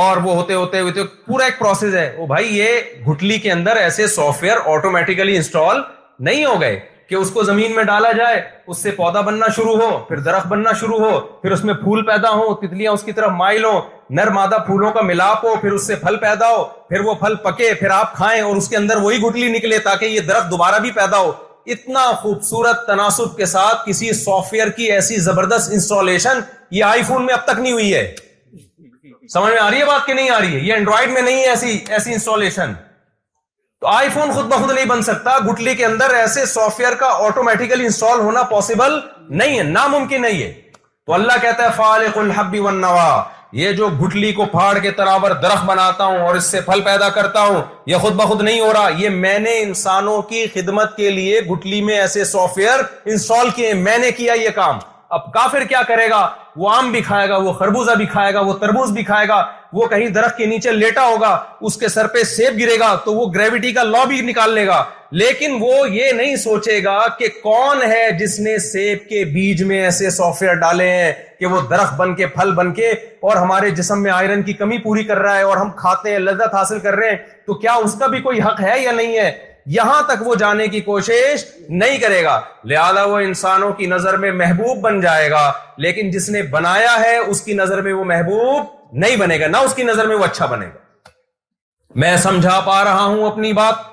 اور 0.00 0.16
وہ 0.24 0.34
ہوتے 0.34 0.54
ہوتے 0.54 0.80
ہوتے 0.80 1.04
پورا 1.26 1.44
ایک 1.44 1.58
پروسیس 1.58 1.94
ہے 1.94 2.06
وہ 2.18 2.26
بھائی 2.26 2.56
یہ 2.58 3.06
گھٹلی 3.10 3.38
کے 3.46 3.52
اندر 3.52 3.76
ایسے 3.86 4.06
سافٹ 4.18 4.42
ویئر 4.42 4.56
آٹومیٹیکلی 4.76 5.36
انسٹال 5.36 5.80
نہیں 6.28 6.44
ہو 6.44 6.60
گئے 6.60 6.78
کہ 7.12 7.16
اس 7.16 7.30
کو 7.30 7.42
زمین 7.44 7.74
میں 7.74 7.82
ڈالا 7.84 8.10
جائے 8.16 8.40
اس 8.72 8.78
سے 8.82 8.90
پودا 8.98 9.20
بننا 9.20 9.46
شروع 9.56 9.74
ہو 9.76 9.88
پھر 10.08 10.18
درخت 10.26 10.46
بننا 10.48 10.72
شروع 10.80 10.98
ہو 10.98 11.08
پھر 11.42 11.50
اس 11.52 11.64
میں 11.68 11.72
پھول 11.82 12.02
پیدا 12.06 12.28
ہو 12.34 12.54
طرف 13.16 13.30
مائل 13.40 13.64
ہوں 13.64 13.80
نر 14.18 14.30
مادہ 14.36 14.56
پھولوں 14.66 14.90
کا 14.92 15.00
ملاپ 15.08 15.44
ہو 15.44 15.54
پھر 15.60 15.72
اس 15.78 15.86
سے 15.86 15.96
پھل 16.04 16.16
پیدا 16.22 16.48
ہو 16.50 16.62
پھر 16.88 17.00
وہ 17.08 17.14
پھل 17.24 17.34
پکے 17.42 17.68
پھر 17.80 17.90
آپ 17.98 18.14
کھائیں 18.16 18.40
اور 18.42 18.56
اس 18.60 18.68
کے 18.68 18.76
اندر 18.76 18.96
وہی 19.02 19.18
گٹلی 19.24 19.48
نکلے 19.56 19.78
تاکہ 19.90 20.06
یہ 20.14 20.20
درخت 20.28 20.50
دوبارہ 20.50 20.78
بھی 20.84 20.90
پیدا 21.00 21.18
ہو 21.26 21.32
اتنا 21.74 22.04
خوبصورت 22.22 22.86
تناسب 22.86 23.36
کے 23.36 23.46
ساتھ 23.50 23.86
کسی 23.88 24.12
سافٹ 24.22 24.52
ویئر 24.52 24.70
کی 24.76 24.90
ایسی 24.92 25.16
زبردست 25.28 25.72
انسٹالیشن 25.72 26.40
یہ 26.78 26.84
آئی 26.92 27.02
فون 27.10 27.26
میں 27.26 27.34
اب 27.34 27.44
تک 27.52 27.60
نہیں 27.60 27.72
ہوئی 27.72 27.92
ہے 27.94 28.06
سمجھ 29.34 29.52
میں 29.52 29.60
آ 29.60 29.70
رہی 29.70 29.80
ہے 29.80 29.84
بات 29.92 30.06
کہ 30.06 30.14
نہیں 30.14 30.30
آ 30.30 30.40
رہی 30.40 30.54
ہے 30.54 30.60
یہ 30.60 30.72
اینڈرائڈ 30.74 31.10
میں 31.12 31.22
نہیں 31.28 31.40
ہے 31.42 31.46
ایسی 31.56 31.78
ایسی 31.96 32.12
انسٹالیشن 32.12 32.72
تو 33.82 33.88
آئی 33.88 34.08
فون 34.14 34.30
خود 34.32 34.44
بخود 34.48 34.70
نہیں 34.70 34.84
بن 34.86 35.00
سکتا 35.02 35.30
گٹلی 35.46 35.74
کے 35.76 35.84
اندر 35.84 36.10
ایسے 36.14 36.44
سافٹ 36.46 36.80
ویئر 36.80 36.94
کا 36.98 37.06
آٹومیٹیکلی 37.26 37.84
انسٹال 37.84 38.18
ہونا 38.20 38.42
پاسبل 38.50 38.92
نہیں 39.38 39.56
ہے 39.58 39.62
ناممکن 39.70 40.22
نہیں 40.22 40.42
ہے 40.42 40.52
تو 41.06 41.14
اللہ 41.14 41.40
کہتا 41.42 41.64
ہے 41.64 41.68
فالق 41.76 42.18
الحبی 42.18 42.60
یہ 43.62 43.72
جو 43.78 43.86
گٹلی 44.02 44.30
کو 44.32 44.44
پھاڑ 44.52 44.72
کے 44.82 44.90
درخت 44.98 45.64
بناتا 45.66 46.04
ہوں 46.04 46.18
اور 46.26 46.34
اس 46.34 46.44
سے 46.50 46.60
پھل 46.66 46.80
پیدا 46.84 47.08
کرتا 47.16 47.42
ہوں 47.46 47.60
یہ 47.92 47.96
خود 48.04 48.14
بخود 48.20 48.42
نہیں 48.42 48.60
ہو 48.60 48.72
رہا 48.72 48.88
یہ 48.98 49.08
میں 49.24 49.38
نے 49.38 49.58
انسانوں 49.62 50.20
کی 50.30 50.46
خدمت 50.54 50.94
کے 50.96 51.10
لیے 51.18 51.40
گٹلی 51.50 51.80
میں 51.88 51.96
ایسے 52.00 52.24
سافٹ 52.34 52.58
ویئر 52.58 52.82
انسٹال 53.04 53.50
کیے 53.56 53.72
میں 53.82 53.96
نے 54.06 54.10
کیا 54.20 54.34
یہ 54.42 54.48
کام 54.60 54.78
اب 55.18 55.32
کافر 55.32 55.64
کیا 55.68 55.82
کرے 55.88 56.08
گا 56.10 56.26
وہ 56.56 56.70
آم 56.74 56.90
بھی 56.92 57.00
کھائے 57.10 57.28
گا 57.28 57.36
وہ 57.44 57.52
خربوزہ 57.58 57.94
بھی 57.96 58.06
کھائے 58.16 58.32
گا 58.34 58.40
وہ 58.40 58.52
تربوز 58.60 58.90
بھی 58.92 59.02
کھائے 59.04 59.28
گا 59.28 59.42
وہ 59.72 59.86
کہیں 59.88 60.06
درخت 60.14 60.36
کے 60.36 60.46
نیچے 60.46 60.70
لیٹا 60.70 61.06
ہوگا 61.08 61.36
اس 61.68 61.76
کے 61.80 61.88
سر 61.88 62.06
پہ 62.14 62.22
سیب 62.36 62.58
گرے 62.60 62.78
گا 62.78 62.94
تو 63.04 63.14
وہ 63.14 63.26
گریوٹی 63.34 63.72
کا 63.72 63.82
لا 63.82 64.02
بھی 64.08 64.20
نکال 64.22 64.52
لے 64.54 64.66
گا 64.66 64.82
لیکن 65.20 65.56
وہ 65.60 65.74
یہ 65.90 66.10
نہیں 66.16 66.36
سوچے 66.42 66.82
گا 66.84 66.98
کہ 67.18 67.28
کون 67.42 67.82
ہے 67.90 68.02
جس 68.18 68.38
نے 68.40 68.56
سیب 68.70 69.08
کے 69.08 69.24
بیج 69.34 69.62
میں 69.70 69.82
ایسے 69.84 70.10
سافٹ 70.10 70.42
ویئر 70.42 70.54
ڈالے 70.60 70.88
ہیں 70.90 71.12
کہ 71.38 71.46
وہ 71.46 71.60
درخت 71.70 71.94
بن 71.98 72.14
کے 72.16 72.26
پھل 72.34 72.52
بن 72.54 72.72
کے 72.74 72.88
اور 72.90 73.36
ہمارے 73.36 73.70
جسم 73.80 74.02
میں 74.02 74.10
آئرن 74.12 74.42
کی 74.42 74.52
کمی 74.62 74.78
پوری 74.84 75.04
کر 75.04 75.18
رہا 75.18 75.36
ہے 75.36 75.42
اور 75.42 75.56
ہم 75.56 75.70
کھاتے 75.80 76.10
ہیں 76.10 76.18
لذت 76.18 76.54
حاصل 76.54 76.78
کر 76.82 76.94
رہے 76.96 77.10
ہیں 77.10 77.16
تو 77.46 77.54
کیا 77.64 77.72
اس 77.84 77.94
کا 78.00 78.06
بھی 78.14 78.20
کوئی 78.28 78.40
حق 78.46 78.60
ہے 78.62 78.78
یا 78.82 78.92
نہیں 78.92 79.16
ہے 79.18 79.30
یہاں 79.72 80.00
تک 80.06 80.26
وہ 80.26 80.34
جانے 80.34 80.66
کی 80.68 80.80
کوشش 80.86 81.44
نہیں 81.68 81.98
کرے 81.98 82.22
گا 82.24 82.40
لہذا 82.70 83.04
وہ 83.10 83.18
انسانوں 83.26 83.72
کی 83.78 83.86
نظر 83.86 84.16
میں 84.24 84.30
محبوب 84.42 84.78
بن 84.84 85.00
جائے 85.00 85.30
گا 85.30 85.50
لیکن 85.84 86.10
جس 86.10 86.28
نے 86.36 86.42
بنایا 86.56 86.96
ہے 87.04 87.16
اس 87.18 87.42
کی 87.42 87.52
نظر 87.58 87.80
میں 87.82 87.92
وہ 87.92 88.04
محبوب 88.04 88.80
نہیں 89.00 89.16
بنے 89.16 89.38
گا 89.40 89.46
نہ 89.48 89.56
اس 89.66 89.74
کی 89.74 89.82
نظر 89.82 90.06
میں 90.08 90.16
وہ 90.16 90.24
اچھا 90.24 90.46
بنے 90.46 90.66
گا 90.66 90.80
میں 92.02 92.16
سمجھا 92.26 92.58
پا 92.66 92.82
رہا 92.84 93.04
ہوں 93.04 93.26
اپنی 93.26 93.52
بات 93.52 93.90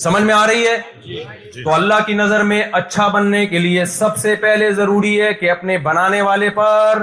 سمجھ 0.00 0.22
میں 0.22 0.34
آ 0.34 0.46
رہی 0.46 0.66
ہے 0.66 0.76
جی۔ 1.04 1.62
تو 1.64 1.72
اللہ 1.74 2.02
کی 2.06 2.14
نظر 2.14 2.42
میں 2.50 2.62
اچھا 2.80 3.06
بننے 3.14 3.44
کے 3.52 3.58
لیے 3.58 3.84
سب 4.00 4.16
سے 4.18 4.34
پہلے 4.42 4.70
ضروری 4.72 5.20
ہے 5.20 5.32
کہ 5.40 5.50
اپنے 5.50 5.78
بنانے 5.86 6.20
والے 6.28 6.50
پر 6.58 7.02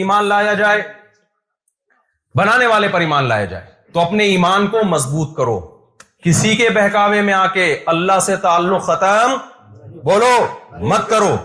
ایمان 0.00 0.24
لایا 0.28 0.52
جائے 0.54 0.82
بنانے 2.38 2.66
والے 2.66 2.88
پر 2.92 3.00
ایمان 3.00 3.24
لایا 3.28 3.44
جائے 3.54 3.64
تو 3.92 4.00
اپنے 4.00 4.24
ایمان 4.24 4.66
کو 4.66 4.84
مضبوط 4.88 5.36
کرو 5.36 5.58
کسی 6.24 6.54
کے 6.56 6.68
بہکاوے 6.74 7.20
میں 7.22 7.32
آ 7.34 7.46
کے 7.54 7.66
اللہ 7.94 8.18
سے 8.26 8.36
تعلق 8.44 8.82
ختم 8.86 9.34
بولو 10.04 10.32
مت 10.90 11.08
کرو 11.08 11.36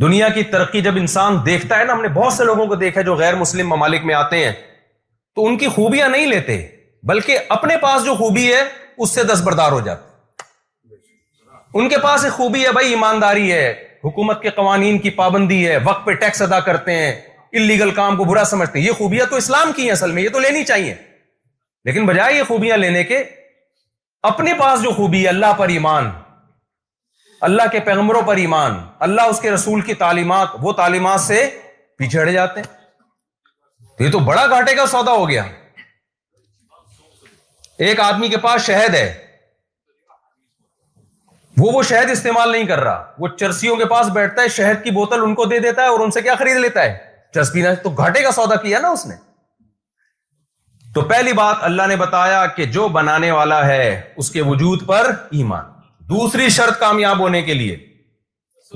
دنیا 0.00 0.28
کی 0.34 0.42
ترقی 0.52 0.80
جب 0.82 0.96
انسان 0.96 1.36
دیکھتا 1.44 1.78
ہے 1.78 1.84
نا 1.84 1.92
ہم 1.92 2.00
نے 2.02 2.08
بہت 2.14 2.32
سے 2.32 2.44
لوگوں 2.44 2.66
کو 2.66 2.74
دیکھا 2.82 3.00
جو 3.02 3.14
غیر 3.16 3.34
مسلم 3.36 3.68
ممالک 3.70 4.04
میں 4.04 4.14
آتے 4.14 4.44
ہیں 4.44 4.52
تو 5.34 5.46
ان 5.46 5.56
کی 5.58 5.68
خوبیاں 5.74 6.08
نہیں 6.08 6.26
لیتے 6.26 6.60
بلکہ 7.08 7.38
اپنے 7.56 7.76
پاس 7.82 8.04
جو 8.04 8.14
خوبی 8.14 8.46
ہے 8.52 8.62
اس 8.98 9.10
سے 9.14 9.24
دستبردار 9.32 9.72
ہو 9.72 9.80
جاتے 9.86 10.14
ان 11.78 11.88
کے 11.88 11.96
پاس 12.02 12.24
ایک 12.24 12.32
خوبی 12.32 12.64
ہے 12.64 12.72
بھائی 12.72 12.90
ایمانداری 12.90 13.50
ہے 13.52 13.68
حکومت 14.04 14.42
کے 14.42 14.50
قوانین 14.56 14.98
کی 14.98 15.10
پابندی 15.22 15.66
ہے 15.66 15.78
وقت 15.84 16.04
پہ 16.06 16.12
ٹیکس 16.20 16.42
ادا 16.42 16.60
کرتے 16.68 16.92
ہیں 16.98 17.10
انلیگل 17.58 17.90
کام 18.00 18.16
کو 18.16 18.24
برا 18.24 18.44
سمجھتے 18.50 18.78
ہیں 18.78 18.86
یہ 18.86 18.92
خوبیاں 18.98 19.26
تو 19.30 19.36
اسلام 19.36 19.72
کی 19.76 19.82
ہیں 19.84 19.90
اصل 19.90 20.12
میں 20.12 20.22
یہ 20.22 20.28
تو 20.32 20.40
لینی 20.40 20.64
چاہیے 20.64 20.94
لیکن 21.84 22.06
بجائے 22.06 22.34
یہ 22.36 22.42
خوبیاں 22.48 22.76
لینے 22.76 23.02
کے 23.10 23.22
اپنے 24.30 24.52
پاس 24.58 24.82
جو 24.82 24.90
خوبی 24.96 25.22
ہے 25.22 25.28
اللہ 25.28 25.52
پر 25.56 25.68
ایمان 25.68 26.10
اللہ 27.48 27.66
کے 27.72 27.80
پیغمبروں 27.86 28.20
پر 28.26 28.36
ایمان 28.36 28.78
اللہ 29.06 29.22
اس 29.30 29.40
کے 29.40 29.50
رسول 29.50 29.80
کی 29.86 29.94
تعلیمات 29.94 30.48
وہ 30.62 30.72
تعلیمات 30.82 31.20
سے 31.20 31.40
پچھڑ 31.98 32.28
جاتے 32.30 32.60
ہیں 32.60 32.74
تو 33.98 34.04
یہ 34.04 34.10
تو 34.12 34.18
بڑا 34.28 34.46
گھاٹے 34.46 34.74
کا 34.76 34.86
سودا 34.86 35.12
ہو 35.12 35.28
گیا 35.28 35.42
ایک 37.88 38.00
آدمی 38.00 38.28
کے 38.28 38.36
پاس 38.42 38.64
شہد 38.66 38.94
ہے 38.94 39.06
وہ 41.58 41.70
وہ 41.72 41.82
شہد 41.90 42.10
استعمال 42.10 42.50
نہیں 42.52 42.64
کر 42.66 42.80
رہا 42.84 43.12
وہ 43.18 43.28
چرسیوں 43.40 43.76
کے 43.76 43.84
پاس 43.90 44.08
بیٹھتا 44.12 44.42
ہے 44.42 44.48
شہد 44.56 44.82
کی 44.84 44.90
بوتل 44.96 45.22
ان 45.24 45.34
کو 45.34 45.44
دے 45.52 45.58
دیتا 45.68 45.82
ہے 45.82 45.88
اور 45.88 46.00
ان 46.00 46.10
سے 46.16 46.22
کیا 46.22 46.34
خرید 46.38 46.56
لیتا 46.64 46.82
ہے 46.82 46.96
چربی 47.34 47.62
نہ 47.62 47.68
تو 47.82 47.90
گھاٹے 47.98 48.22
کا 48.22 48.30
سودا 48.32 48.56
کیا 48.62 48.78
نا 48.80 48.88
اس 48.96 49.06
نے 49.06 49.14
تو 50.94 51.00
پہلی 51.08 51.32
بات 51.38 51.56
اللہ 51.68 51.86
نے 51.88 51.96
بتایا 52.02 52.44
کہ 52.56 52.64
جو 52.76 52.86
بنانے 52.98 53.30
والا 53.30 53.66
ہے 53.66 53.88
اس 54.18 54.30
کے 54.30 54.42
وجود 54.42 54.86
پر 54.86 55.10
ایمان 55.38 55.74
دوسری 56.10 56.48
شرط 56.56 56.78
کامیاب 56.80 57.18
ہونے 57.18 57.40
کے 57.42 57.54
لیے 57.54 57.76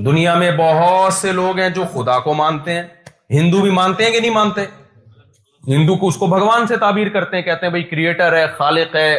دنیا 0.04 0.34
میں 0.38 0.50
بہت 0.56 1.12
سے 1.14 1.32
لوگ 1.32 1.58
ہیں 1.58 1.68
جو 1.74 1.82
خدا 1.92 2.18
کو 2.20 2.32
مانتے 2.34 2.72
ہیں 2.74 2.82
ہندو 3.38 3.60
بھی 3.62 3.70
مانتے 3.70 4.04
ہیں 4.04 4.10
کہ 4.12 4.20
نہیں 4.20 4.30
مانتے 4.34 4.64
ہندو 5.68 5.94
کو 5.94 5.98
کو 6.00 6.06
اس 6.08 6.16
بھگوان 6.30 6.66
سے 6.66 6.76
تعبیر 6.76 7.08
کرتے 7.16 7.36
ہیں 7.36 7.42
کہتے 7.48 7.66
ہیں 7.66 7.70
بھائی 7.70 7.82
کریٹر 7.90 8.36
ہے 8.36 8.46
خالق 8.56 8.96
ہے 8.96 9.12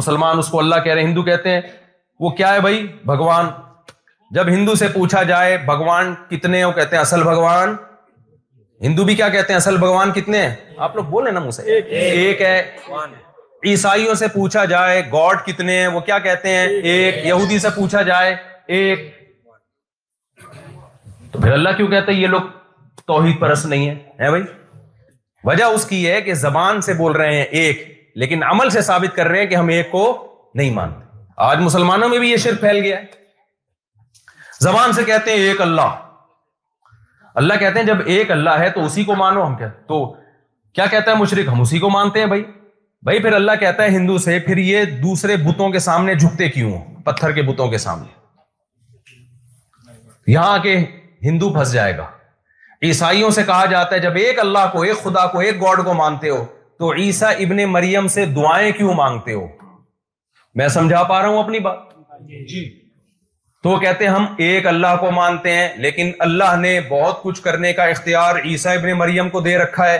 مسلمان 0.00 0.38
اس 0.38 0.48
کو 0.54 0.58
اللہ 0.58 0.82
کہہ 0.84 0.92
رہے 0.92 1.02
ہیں 1.02 1.08
ہندو 1.08 1.22
کہتے 1.30 1.50
ہیں 1.52 1.60
وہ 2.20 2.30
کیا 2.40 2.52
ہے 2.54 2.60
بھائی 2.66 2.86
بھگوان 3.12 3.46
جب 4.36 4.48
ہندو 4.48 4.74
سے 4.82 4.88
پوچھا 4.94 5.22
جائے 5.32 5.56
بھگوان 5.70 6.14
کتنے 6.30 6.64
وہ 6.64 6.72
کہتے 6.80 6.96
ہیں 6.96 7.02
اصل 7.02 7.22
بھگوان 7.30 7.74
ہندو 8.88 9.04
بھی 9.04 9.14
کیا 9.22 9.28
کہتے 9.36 9.52
ہیں 9.52 9.56
اصل 9.60 9.76
بھگوان 9.86 10.12
کتنے 10.20 10.42
ہیں 10.42 10.54
آپ 10.86 10.96
لوگ 10.96 11.04
بولے 11.16 11.30
نا 11.38 11.50
سے 11.50 11.62
ایک 11.80 12.40
ہے 12.42 12.60
عیسائیوں 13.66 14.14
سے 14.14 14.26
پوچھا 14.34 14.64
جائے 14.64 15.00
گاڈ 15.12 15.38
کتنے 15.46 15.78
ہیں 15.78 15.86
وہ 15.94 16.00
کیا 16.06 16.18
کہتے 16.26 16.48
ہیں 16.54 16.66
ایک 16.68 17.24
یہودی 17.26 17.58
سے 17.58 17.68
پوچھا 17.76 18.02
جائے 18.08 18.34
ایک 18.76 19.00
تو 21.32 21.40
پھر 21.40 21.52
اللہ 21.52 21.68
کیوں 21.76 21.88
ہیں 21.92 22.14
یہ 22.14 22.26
لوگ 22.26 22.40
توحید 23.06 23.38
پرست 23.40 23.66
نہیں 23.66 23.88
ہے 24.20 24.28
بھائی 24.30 24.42
وجہ 25.44 25.64
اس 25.74 25.84
کی 25.86 26.06
ہے 26.06 26.20
کہ 26.22 26.34
زبان 26.34 26.80
سے 26.82 26.92
بول 26.94 27.12
رہے 27.16 27.34
ہیں 27.36 27.42
ایک 27.42 27.86
لیکن 28.20 28.42
عمل 28.50 28.70
سے 28.70 28.80
ثابت 28.82 29.16
کر 29.16 29.26
رہے 29.28 29.40
ہیں 29.40 29.46
کہ 29.46 29.54
ہم 29.54 29.68
ایک 29.72 29.90
کو 29.90 30.04
نہیں 30.54 30.70
مانتے 30.74 31.06
آج 31.48 31.58
مسلمانوں 31.60 32.08
میں 32.08 32.18
بھی 32.18 32.30
یہ 32.30 32.36
شرک 32.44 32.60
پھیل 32.60 32.80
گیا 32.82 32.98
ہے 32.98 33.06
زبان 34.60 34.92
سے 34.92 35.04
کہتے 35.06 35.30
ہیں 35.30 35.38
ایک 35.48 35.60
اللہ 35.60 36.04
اللہ 37.42 37.54
کہتے 37.60 37.78
ہیں 37.78 37.86
جب 37.86 37.98
ایک 38.14 38.30
اللہ 38.30 38.58
ہے 38.58 38.70
تو 38.74 38.84
اسی 38.84 39.04
کو 39.04 39.14
مانو 39.16 39.46
ہم 39.46 39.54
تو 39.88 40.04
کیا 40.74 40.86
کہتا 40.90 41.10
ہے 41.10 41.16
مشرق 41.16 41.48
ہم 41.52 41.60
اسی 41.60 41.78
کو 41.78 41.90
مانتے 41.90 42.20
ہیں 42.20 42.26
بھائی 42.26 42.42
بھائی 43.04 43.18
پھر 43.22 43.32
اللہ 43.32 43.52
کہتا 43.60 43.82
ہے 43.84 43.88
ہندو 43.96 44.16
سے 44.18 44.38
پھر 44.46 44.56
یہ 44.58 44.84
دوسرے 45.02 45.36
بتوں 45.44 45.68
کے 45.72 45.78
سامنے 45.78 46.14
جھکتے 46.14 46.48
کیوں 46.50 46.70
پتھر 47.04 47.32
کے 47.32 47.42
بتوں 47.50 47.68
کے 47.70 47.78
سامنے 47.78 48.16
یہاں 50.32 50.46
آ 50.54 50.62
کے 50.62 50.74
ہندو 51.24 51.52
پھنس 51.52 51.72
جائے 51.72 51.96
گا 51.98 52.06
عیسائیوں 52.86 53.30
سے 53.36 53.42
کہا 53.46 53.64
جاتا 53.70 53.94
ہے 53.94 54.00
جب 54.00 54.16
ایک 54.16 54.38
اللہ 54.38 54.66
کو 54.72 54.82
ایک 54.82 55.02
خدا 55.02 55.26
کو 55.32 55.38
ایک 55.38 55.60
گاڈ 55.62 55.84
کو 55.84 55.94
مانتے 56.00 56.30
ہو 56.30 56.44
تو 56.78 56.92
عیسا 57.04 57.28
ابن 57.44 57.64
مریم 57.72 58.08
سے 58.16 58.24
دعائیں 58.34 58.70
کیوں 58.76 58.94
مانگتے 58.94 59.34
ہو 59.34 59.46
میں 60.58 60.68
سمجھا 60.78 61.02
پا 61.04 61.20
رہا 61.22 61.28
ہوں 61.28 61.42
اپنی 61.42 61.58
بات 61.68 61.94
جی 62.50 62.64
تو 63.62 63.78
کہتے 63.80 64.06
ہم 64.06 64.26
ایک 64.48 64.66
اللہ 64.66 64.96
کو 65.00 65.10
مانتے 65.10 65.52
ہیں 65.54 65.68
لیکن 65.84 66.10
اللہ 66.26 66.56
نے 66.60 66.78
بہت 66.90 67.22
کچھ 67.22 67.42
کرنے 67.42 67.72
کا 67.72 67.84
اختیار 67.94 68.36
عیسا 68.44 68.72
ابن 68.78 68.92
مریم 68.98 69.30
کو 69.30 69.40
دے 69.48 69.56
رکھا 69.58 69.90
ہے 69.90 69.98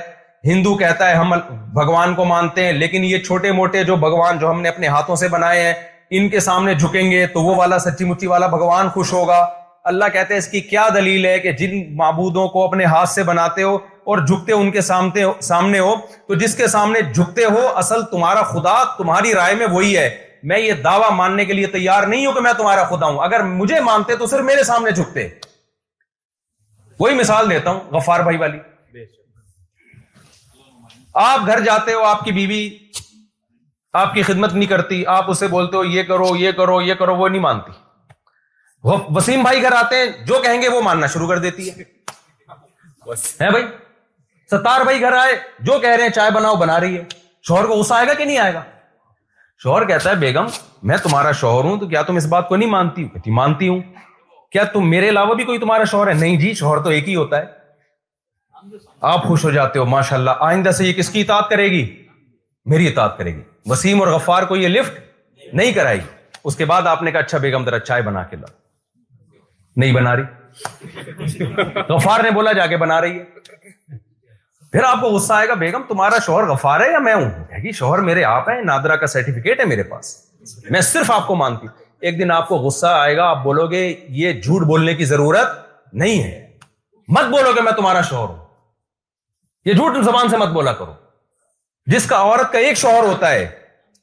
ہندو 0.50 0.74
کہتا 0.78 1.08
ہے 1.08 1.14
ہم 1.14 1.32
بھگوان 1.74 2.14
کو 2.14 2.24
مانتے 2.24 2.64
ہیں 2.64 2.72
لیکن 2.72 3.04
یہ 3.04 3.18
چھوٹے 3.24 3.50
موٹے 3.52 3.82
جو 3.84 3.96
بھگوان 4.04 4.38
جو 4.38 4.50
ہم 4.50 4.60
نے 4.62 4.68
اپنے 4.68 4.86
ہاتھوں 4.94 5.16
سے 5.22 5.28
بنائے 5.28 5.62
ہیں 5.64 5.72
ان 6.18 6.28
کے 6.34 6.40
سامنے 6.40 6.74
جھکیں 6.74 7.10
گے 7.10 7.26
تو 7.32 7.42
وہ 7.42 7.54
والا 7.56 7.78
سچی 7.84 8.04
مچی 8.10 8.26
والا 8.26 8.46
بھگوان 8.54 8.88
خوش 8.94 9.12
ہوگا 9.12 9.44
اللہ 9.90 10.04
کہتے 10.12 10.34
ہیں 10.34 10.38
اس 10.38 10.48
کی 10.48 10.60
کیا 10.70 10.86
دلیل 10.94 11.26
ہے 11.26 11.38
کہ 11.40 11.52
جن 11.58 11.76
معبودوں 11.96 12.46
کو 12.54 12.64
اپنے 12.68 12.84
ہاتھ 12.94 13.10
سے 13.10 13.22
بناتے 13.32 13.62
ہو 13.62 13.74
اور 14.12 14.18
جھکتے 14.26 14.52
ان 14.52 14.70
کے 14.70 14.80
سامنے 14.88 15.22
سامنے 15.48 15.78
ہو 15.86 15.94
تو 16.28 16.34
جس 16.42 16.54
کے 16.56 16.66
سامنے 16.76 17.00
جھکتے 17.12 17.44
ہو 17.56 17.66
اصل 17.82 18.02
تمہارا 18.10 18.42
خدا 18.54 18.82
تمہاری 18.98 19.34
رائے 19.34 19.54
میں 19.62 19.66
وہی 19.72 19.96
ہے 19.96 20.08
میں 20.50 20.58
یہ 20.60 20.72
دعویٰ 20.84 21.10
ماننے 21.20 21.44
کے 21.44 21.52
لیے 21.60 21.66
تیار 21.76 22.06
نہیں 22.14 22.26
ہوں 22.26 22.32
کہ 22.32 22.40
میں 22.46 22.52
تمہارا 22.58 22.84
خدا 22.94 23.06
ہوں 23.06 23.18
اگر 23.28 23.42
مجھے 23.60 23.80
مانتے 23.90 24.16
تو 24.16 24.26
صرف 24.34 24.44
میرے 24.50 24.62
سامنے 24.72 24.90
جھکتے 25.00 25.28
کوئی 26.98 27.14
مثال 27.14 27.50
دیتا 27.50 27.70
ہوں 27.70 27.80
غفار 27.92 28.20
بھائی 28.28 28.36
والی 28.44 28.58
آپ 31.16 31.46
گھر 31.46 31.60
جاتے 31.64 31.92
ہو 31.94 32.02
آپ 32.04 32.24
کی 32.24 32.32
بیوی 32.32 32.68
آپ 33.98 34.14
کی 34.14 34.22
خدمت 34.22 34.52
نہیں 34.54 34.68
کرتی 34.68 35.04
آپ 35.16 35.30
اسے 35.30 35.46
بولتے 35.48 35.76
ہو 35.76 35.84
یہ 35.84 36.02
کرو 36.08 36.34
یہ 36.36 36.52
کرو 36.56 36.80
یہ 36.82 36.94
کرو 36.94 37.16
وہ 37.16 37.28
نہیں 37.28 37.42
مانتی 37.42 37.72
وہ 38.84 38.96
وسیم 39.14 39.42
بھائی 39.42 39.62
گھر 39.62 39.72
آتے 39.72 39.96
ہیں 39.96 40.06
جو 40.26 40.40
کہیں 40.42 40.60
گے 40.62 40.68
وہ 40.68 40.80
ماننا 40.82 41.06
شروع 41.12 41.28
کر 41.28 41.38
دیتی 41.38 41.70
ہے 41.70 41.84
بھائی 43.50 43.62
ستار 44.50 44.80
بھائی 44.84 45.00
گھر 45.00 45.12
آئے 45.12 45.32
جو 45.64 45.78
کہہ 45.78 45.90
رہے 45.94 46.02
ہیں 46.02 46.10
چائے 46.14 46.30
بناؤ 46.34 46.54
بنا 46.56 46.78
رہی 46.80 46.96
ہے 46.96 47.04
شوہر 47.48 47.64
کو 47.66 47.74
غصہ 47.78 47.94
آئے 47.94 48.06
گا 48.08 48.14
کہ 48.14 48.24
نہیں 48.24 48.38
آئے 48.38 48.54
گا 48.54 48.62
شوہر 49.62 49.84
کہتا 49.86 50.10
ہے 50.10 50.14
بیگم 50.16 50.46
میں 50.88 50.96
تمہارا 51.02 51.32
شوہر 51.40 51.64
ہوں 51.64 51.78
تو 51.80 51.86
کیا 51.88 52.02
تم 52.10 52.16
اس 52.16 52.26
بات 52.32 52.48
کو 52.48 52.56
نہیں 52.56 52.70
مانتی 52.70 53.02
ہوں 53.02 53.08
کہتی 53.10 53.30
مانتی 53.34 53.68
ہوں 53.68 53.80
کیا 54.52 54.64
تم 54.72 54.88
میرے 54.90 55.08
علاوہ 55.08 55.34
بھی 55.34 55.44
کوئی 55.44 55.58
تمہارا 55.58 55.84
شوہر 55.90 56.08
ہے 56.08 56.12
نہیں 56.18 56.36
جی 56.40 56.52
شوہر 56.60 56.82
تو 56.82 56.90
ایک 56.90 57.08
ہی 57.08 57.14
ہوتا 57.16 57.38
ہے 57.38 57.57
آپ 59.12 59.22
خوش 59.26 59.44
ہو 59.44 59.50
جاتے 59.50 59.78
ہو 59.78 59.84
ماشاء 59.86 60.16
اللہ 60.16 60.42
آئندہ 60.50 60.70
سے 60.78 60.84
یہ 60.86 60.92
کس 60.92 61.08
کی 61.10 61.20
اطاعت 61.20 61.48
کرے 61.50 61.66
گی 61.70 61.84
میری 62.70 62.86
اطاعت 62.88 63.16
کرے 63.18 63.34
گی 63.34 63.42
وسیم 63.70 64.00
اور 64.00 64.08
غفار 64.12 64.42
کو 64.50 64.56
یہ 64.56 64.68
لفٹ 64.68 64.98
نہیں 65.54 65.72
کرائی 65.72 66.00
اس 66.50 66.56
کے 66.56 66.64
بعد 66.64 66.86
آپ 66.86 67.02
نے 67.02 67.10
کہا 67.12 67.18
اچھا 67.20 67.38
بیگم 67.38 67.64
ذرا 67.64 67.78
چائے 67.78 68.02
بنا 68.02 68.22
کے 68.30 68.36
لا 68.36 68.46
نہیں 69.82 69.92
بنا 69.94 70.14
رہی 70.16 71.44
غفار 71.88 72.22
نے 72.22 72.30
بولا 72.34 72.52
جا 72.58 72.66
کے 72.66 72.76
بنا 72.76 73.00
رہی 73.00 73.18
ہے 73.18 73.56
پھر 74.72 74.84
آپ 74.84 75.00
کو 75.00 75.08
غصہ 75.10 75.32
آئے 75.32 75.48
گا 75.48 75.54
بیگم 75.60 75.82
تمہارا 75.88 76.18
شوہر 76.26 76.48
غفار 76.48 76.80
ہے 76.80 76.90
یا 76.92 76.98
میں 77.08 77.14
ہوں 77.14 77.30
گی 77.62 77.72
شوہر 77.82 78.00
میرے 78.08 78.24
آپ 78.30 78.48
ہیں 78.48 78.60
نادرا 78.64 78.96
کا 78.96 79.06
سرٹیفکیٹ 79.14 79.60
ہے 79.60 79.64
میرے 79.66 79.82
پاس 79.92 80.16
میں 80.70 80.80
صرف 80.90 81.10
آپ 81.10 81.26
کو 81.26 81.34
مانتی 81.36 81.66
ہوں 81.66 81.76
ایک 82.08 82.18
دن 82.18 82.30
آپ 82.30 82.48
کو 82.48 82.56
غصہ 82.66 82.86
آئے 82.98 83.16
گا 83.16 83.24
آپ 83.28 83.42
بولو 83.44 83.66
گے 83.70 83.82
یہ 84.22 84.40
جھوٹ 84.40 84.66
بولنے 84.66 84.94
کی 84.94 85.04
ضرورت 85.14 85.56
نہیں 86.02 86.22
ہے 86.22 86.46
مت 87.16 87.30
بولو 87.36 87.52
گے 87.56 87.60
میں 87.66 87.72
تمہارا 87.76 88.00
شوہر 88.10 88.28
ہوں 88.28 88.46
یہ 89.68 89.74
جھوٹ 89.74 89.96
زبان 90.04 90.28
سے 90.30 90.36
مت 90.38 90.48
بولا 90.48 90.72
کرو 90.72 90.92
جس 91.92 92.04
کا 92.08 92.18
عورت 92.26 92.52
کا 92.52 92.58
ایک 92.68 92.76
شوہر 92.78 93.04
ہوتا 93.06 93.30
ہے 93.32 93.46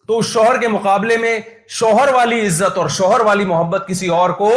تو 0.07 0.17
اس 0.17 0.25
شوہر 0.33 0.57
کے 0.61 0.67
مقابلے 0.73 1.15
میں 1.23 1.39
شوہر 1.77 2.13
والی 2.13 2.45
عزت 2.47 2.77
اور 2.77 2.89
شوہر 2.97 3.21
والی 3.27 3.45
محبت 3.51 3.87
کسی 3.87 4.07
اور 4.17 4.29
کو 4.41 4.51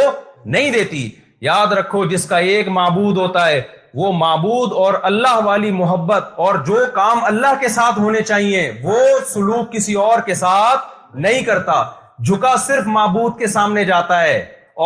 نہیں 0.57 0.69
دیتی 0.77 1.07
یاد 1.47 1.73
رکھو 1.79 2.03
جس 2.11 2.25
کا 2.33 2.37
ایک 2.51 2.67
معبود 2.77 3.17
ہوتا 3.23 3.47
ہے 3.47 3.61
وہ 4.01 4.11
معبود 4.19 4.73
اور 4.83 4.93
اللہ 5.11 5.39
والی 5.45 5.71
محبت 5.81 6.29
اور 6.47 6.55
جو 6.67 6.83
کام 6.99 7.23
اللہ 7.31 7.57
کے 7.61 7.67
ساتھ 7.79 7.99
ہونے 7.99 8.21
چاہیے 8.29 8.71
وہ 8.83 8.99
سلوک 9.33 9.71
کسی 9.73 9.93
اور 10.05 10.21
کے 10.25 10.33
ساتھ 10.45 10.87
نہیں 11.27 11.43
کرتا 11.51 11.83
جھکا 12.25 12.55
صرف 12.67 12.87
معبود 12.99 13.37
کے 13.39 13.47
سامنے 13.57 13.85
جاتا 13.95 14.21
ہے 14.23 14.37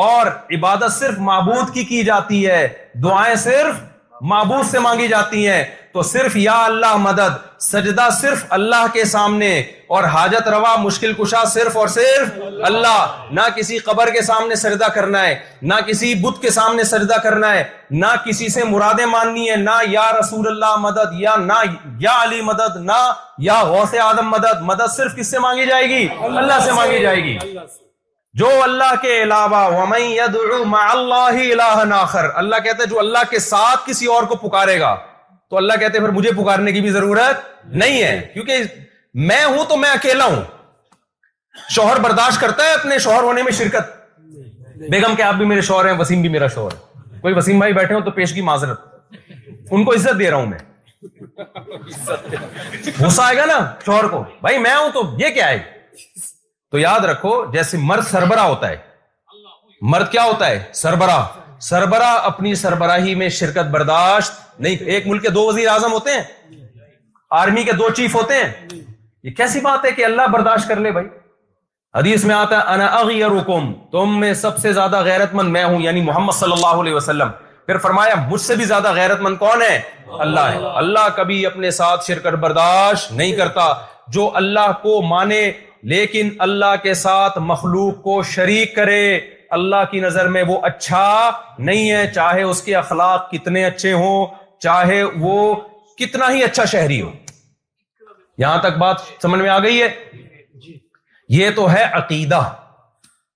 اور 0.06 0.32
عبادت 0.58 0.94
صرف 1.04 1.20
معبود 1.32 1.74
کی 1.74 1.84
کی 1.94 2.04
جاتی 2.14 2.46
ہے 2.48 2.68
دعائیں 3.04 3.36
صرف 3.50 3.84
معبود 4.34 4.66
سے 4.72 4.80
مانگی 4.90 5.08
جاتی 5.08 5.48
ہیں 5.48 5.64
تو 5.94 6.02
صرف 6.04 6.34
یا 6.38 6.54
اللہ 6.66 6.94
مدد 6.98 7.34
سجدہ 7.62 8.04
صرف 8.22 8.44
اللہ 8.56 8.86
کے 8.94 9.04
سامنے 9.10 9.50
اور 9.96 10.04
حاجت 10.14 10.48
روا 10.54 10.72
مشکل 10.84 11.12
کشا 11.18 11.42
صرف 11.54 11.76
اور 11.78 11.88
صرف 11.96 12.30
اللہ 12.70 13.02
نہ 13.38 13.42
کسی 13.56 13.78
قبر 13.90 14.08
کے 14.14 14.22
سامنے 14.30 14.56
سجدہ 14.62 14.88
کرنا 14.96 15.22
ہے 15.26 15.34
نہ 15.72 15.78
کسی 15.88 16.10
بت 16.24 16.38
کے 16.42 16.50
سامنے 16.56 16.84
سجدہ 16.94 17.18
کرنا 17.28 17.50
ہے 17.54 17.64
نہ 18.04 18.12
کسی 18.26 18.48
سے 18.56 18.62
مرادیں 18.72 19.06
ماننی 19.14 19.44
ہے 19.50 19.56
نہ 19.68 19.76
یا 19.90 20.08
رسول 20.20 20.46
اللہ 20.54 20.74
مدد 20.88 21.10
یا 21.26 21.34
نہ 21.46 21.60
یا 22.08 22.16
علی 22.24 22.40
مدد 22.50 22.74
نہ 22.90 22.98
یا 23.50 23.58
غوث 23.70 23.94
آدم 24.06 24.28
مدد 24.38 24.58
مدد 24.72 24.90
صرف 24.98 25.12
کس 25.18 25.28
سے 25.32 25.38
مانگی 25.48 25.66
جائے 25.70 25.86
گی 25.96 26.04
اللہ 26.34 26.58
سے 26.66 26.72
مانگی 26.82 27.02
جائے 27.08 27.22
گی 27.24 27.36
جو 28.42 28.50
اللہ 28.64 28.94
کے 29.02 29.12
علاوہ 29.24 29.62
اللہ 29.96 31.36
اللہ 31.64 32.58
کہتا 32.64 32.82
ہے 32.82 32.88
جو 32.90 33.00
اللہ 33.00 33.24
کے 33.30 33.40
ساتھ 33.54 33.80
کسی 33.90 34.06
اور 34.16 34.24
کو 34.30 34.36
پکارے 34.48 34.80
گا 34.80 34.94
تو 35.54 35.58
اللہ 35.58 35.74
کہتے 35.80 36.00
پھر 36.00 36.10
مجھے 36.12 36.30
پکارنے 36.38 36.72
کی 36.72 36.80
بھی 36.82 36.92
ضرورت 36.92 37.42
نہیں 37.82 38.02
ہے 38.02 38.22
کیونکہ 38.34 38.64
میں 39.30 39.44
ہوں 39.44 39.66
تو 39.70 39.76
میں 39.78 39.90
اکیلا 39.94 40.26
ہوں 40.26 40.42
شوہر 41.76 42.00
برداشت 42.02 42.40
کرتا 42.42 42.64
ہے 42.66 42.74
اپنے 42.74 42.98
شوہر 43.06 43.24
ہونے 43.24 43.44
میں 43.44 43.52
شرکت 43.58 43.92
بیگم 44.92 45.16
کے 45.16 45.24
آپ 45.24 45.36
بھی 45.42 45.46
میرے 45.52 45.62
شوہر 45.68 45.86
ہیں 45.92 45.98
وسیم 46.00 46.22
بھی 46.22 46.30
میرا 46.38 46.48
شوہر 46.54 46.74
کوئی 47.22 47.34
وسیم 47.34 47.60
بھائی 47.60 47.74
بیٹھے 47.74 47.96
ہو 47.96 48.00
تو 48.06 48.12
پیش 48.12 48.34
کی 48.34 48.42
معذرت 48.48 49.72
ان 49.74 49.84
کو 49.86 49.94
عزت 49.94 50.20
دے 50.20 50.32
رہا 50.32 50.38
ہوں 50.38 50.46
میں 50.46 50.60
غصہ 53.00 53.22
آئے 53.22 53.38
گا 53.38 53.46
نا 53.54 53.60
شوہر 53.86 54.08
کو 54.16 54.24
بھائی 54.48 54.58
میں 54.66 54.76
ہوں 54.76 54.90
تو 54.94 55.04
یہ 55.20 55.30
کیا 55.36 55.50
ہے 55.50 55.62
تو 56.72 56.80
یاد 56.80 57.06
رکھو 57.12 57.36
جیسے 57.54 57.78
مرد 57.92 58.10
سربراہ 58.12 58.48
ہوتا 58.56 58.70
ہے 58.70 58.78
مرد 59.96 60.12
کیا 60.12 60.24
ہوتا 60.32 60.50
ہے 60.50 60.60
سربراہ 60.84 61.24
سربراہ 61.70 62.16
اپنی 62.28 62.54
سربراہی 62.62 63.14
میں 63.16 63.28
شرکت 63.36 63.70
برداشت 63.72 64.40
نہیں 64.62 64.76
ایک 64.94 65.06
ملک 65.08 65.22
کے 65.24 65.30
دو 65.36 65.46
وزیر 65.48 65.68
اعظم 65.72 65.92
ہوتے 65.94 66.12
ہیں 66.14 66.24
آرمی 67.42 67.64
کے 67.64 67.72
دو 67.82 67.90
چیف 67.98 68.16
ہوتے 68.16 68.36
ہیں 68.44 68.80
یہ 69.24 69.32
کیسی 69.38 69.60
بات 69.68 69.86
ہے 69.86 69.92
کہ 70.00 70.06
اللہ 70.06 70.28
برداشت 70.32 70.68
کر 70.68 70.80
لے 70.88 70.92
بھائی 70.98 71.08
حدیث 71.98 72.24
میں 72.24 72.34
میں 72.34 72.36
آتا 72.42 72.58
ہے 72.60 72.74
انا 72.74 73.58
تم 73.92 74.24
سب 74.42 74.58
سے 74.62 74.74
زیادہ 74.74 75.02
غیرت 75.06 75.34
مند 75.40 75.52
میں 75.52 75.64
ہوں 75.64 75.82
یعنی 75.82 76.02
محمد 76.10 76.36
صلی 76.40 76.54
اللہ 76.54 76.82
علیہ 76.82 76.94
وسلم 76.94 77.28
پھر 77.66 77.78
فرمایا 77.86 78.14
مجھ 78.30 78.42
سے 78.42 78.56
بھی 78.62 78.66
زیادہ 78.74 78.92
غیرت 78.96 79.22
مند 79.28 79.38
کون 79.44 79.62
ہے 79.70 79.80
اللہ 80.28 80.52
ہے 80.54 80.58
اللہ 80.82 81.08
کبھی 81.18 81.46
اپنے 81.46 81.72
ساتھ 81.80 82.06
شرکت 82.08 82.40
برداشت 82.48 83.12
نہیں 83.12 83.32
کرتا 83.38 83.72
جو 84.18 84.30
اللہ 84.42 84.72
کو 84.82 85.02
مانے 85.14 85.42
لیکن 85.94 86.30
اللہ 86.48 86.76
کے 86.84 86.94
ساتھ 87.06 87.38
مخلوق 87.54 88.02
کو 88.04 88.22
شریک 88.34 88.76
کرے 88.76 89.00
اللہ 89.54 89.84
کی 89.92 90.00
نظر 90.00 90.28
میں 90.36 90.44
وہ 90.48 90.60
اچھا 90.68 91.06
نہیں 91.68 91.90
ہے 91.92 92.06
چاہے 92.14 92.44
اس 92.44 92.62
کے 92.68 92.76
اخلاق 92.76 93.30
کتنے 93.32 93.64
اچھے 93.66 93.92
ہوں 94.04 94.26
چاہے 94.66 95.02
وہ 95.26 95.36
کتنا 96.00 96.30
ہی 96.36 96.44
اچھا 96.44 96.66
شہری 96.72 97.02
ہو 97.02 97.12
یہاں 98.44 98.58
تک 98.66 98.78
بات 98.86 99.02
سمجھ 99.22 99.40
میں 99.42 99.50
آ 99.58 99.60
گئی 99.68 99.82
ہے 99.82 99.88
یہ 101.38 101.50
تو 101.62 101.68
ہے 101.74 101.84
عقیدہ 102.00 102.42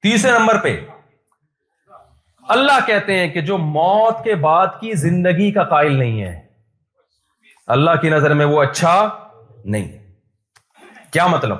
تیسرے 0.07 0.31
نمبر 0.39 0.57
پہ 0.65 0.73
اللہ 2.55 2.79
کہتے 2.91 3.19
ہیں 3.19 3.27
کہ 3.37 3.41
جو 3.51 3.57
موت 3.79 4.23
کے 4.29 4.35
بعد 4.49 4.75
کی 4.81 4.93
زندگی 5.05 5.51
کا 5.59 5.63
قائل 5.75 5.93
نہیں 5.99 6.21
ہے 6.23 6.35
اللہ 7.75 7.95
کی 8.03 8.09
نظر 8.19 8.33
میں 8.41 8.45
وہ 8.53 8.61
اچھا 8.67 8.95
نہیں 9.73 9.87
کیا 11.17 11.25
مطلب 11.37 11.57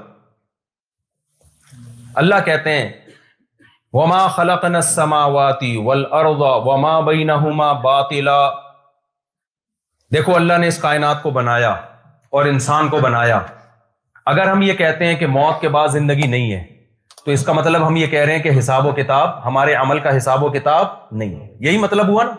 اللہ 2.23 2.45
کہتے 2.51 2.73
ہیں 2.77 2.89
وما 3.97 4.15
وما 4.17 4.27
خلقنا 4.37 4.77
السماوات 4.85 5.61
والارض 5.85 6.41
باطلا 7.83 8.37
دیکھو 10.15 10.35
اللہ 10.35 10.57
نے 10.63 10.67
اس 10.73 10.77
کائنات 10.81 11.21
کو 11.23 11.29
بنایا 11.37 11.69
اور 12.37 12.45
انسان 12.45 12.87
کو 12.89 12.99
بنایا 13.05 13.39
اگر 14.33 14.49
ہم 14.51 14.61
یہ 14.65 14.73
کہتے 14.81 15.07
ہیں 15.11 15.15
کہ 15.21 15.27
موت 15.37 15.59
کے 15.61 15.69
بعد 15.77 15.87
زندگی 15.95 16.27
نہیں 16.33 16.51
ہے 16.55 16.61
تو 17.25 17.31
اس 17.31 17.45
کا 17.45 17.53
مطلب 17.61 17.87
ہم 17.87 17.95
یہ 18.01 18.07
کہہ 18.13 18.25
رہے 18.27 18.35
ہیں 18.35 18.41
کہ 18.43 18.57
حساب 18.59 18.85
و 18.87 18.91
کتاب 18.99 19.41
ہمارے 19.47 19.73
عمل 19.85 19.99
کا 20.07 20.15
حساب 20.17 20.43
و 20.43 20.49
کتاب 20.57 20.93
نہیں 21.23 21.33
ہے 21.39 21.47
یہی 21.69 21.77
مطلب 21.85 22.07
ہوا 22.13 22.23
نا 22.29 22.35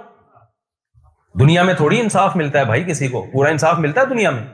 دنیا 1.45 1.63
میں 1.71 1.75
تھوڑی 1.83 2.01
انصاف 2.01 2.37
ملتا 2.43 2.59
ہے 2.61 2.65
بھائی 2.75 2.85
کسی 2.93 3.09
کو 3.17 3.23
پورا 3.33 3.51
انصاف 3.57 3.79
ملتا 3.89 4.01
ہے 4.01 4.07
دنیا 4.15 4.31
میں 4.39 4.47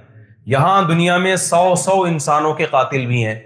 یہاں 0.57 0.81
دنیا 0.95 1.17
میں 1.27 1.37
سو 1.49 1.65
سو 1.87 2.01
انسانوں 2.15 2.55
کے 2.61 2.65
قاتل 2.79 3.07
بھی 3.13 3.25
ہیں 3.27 3.39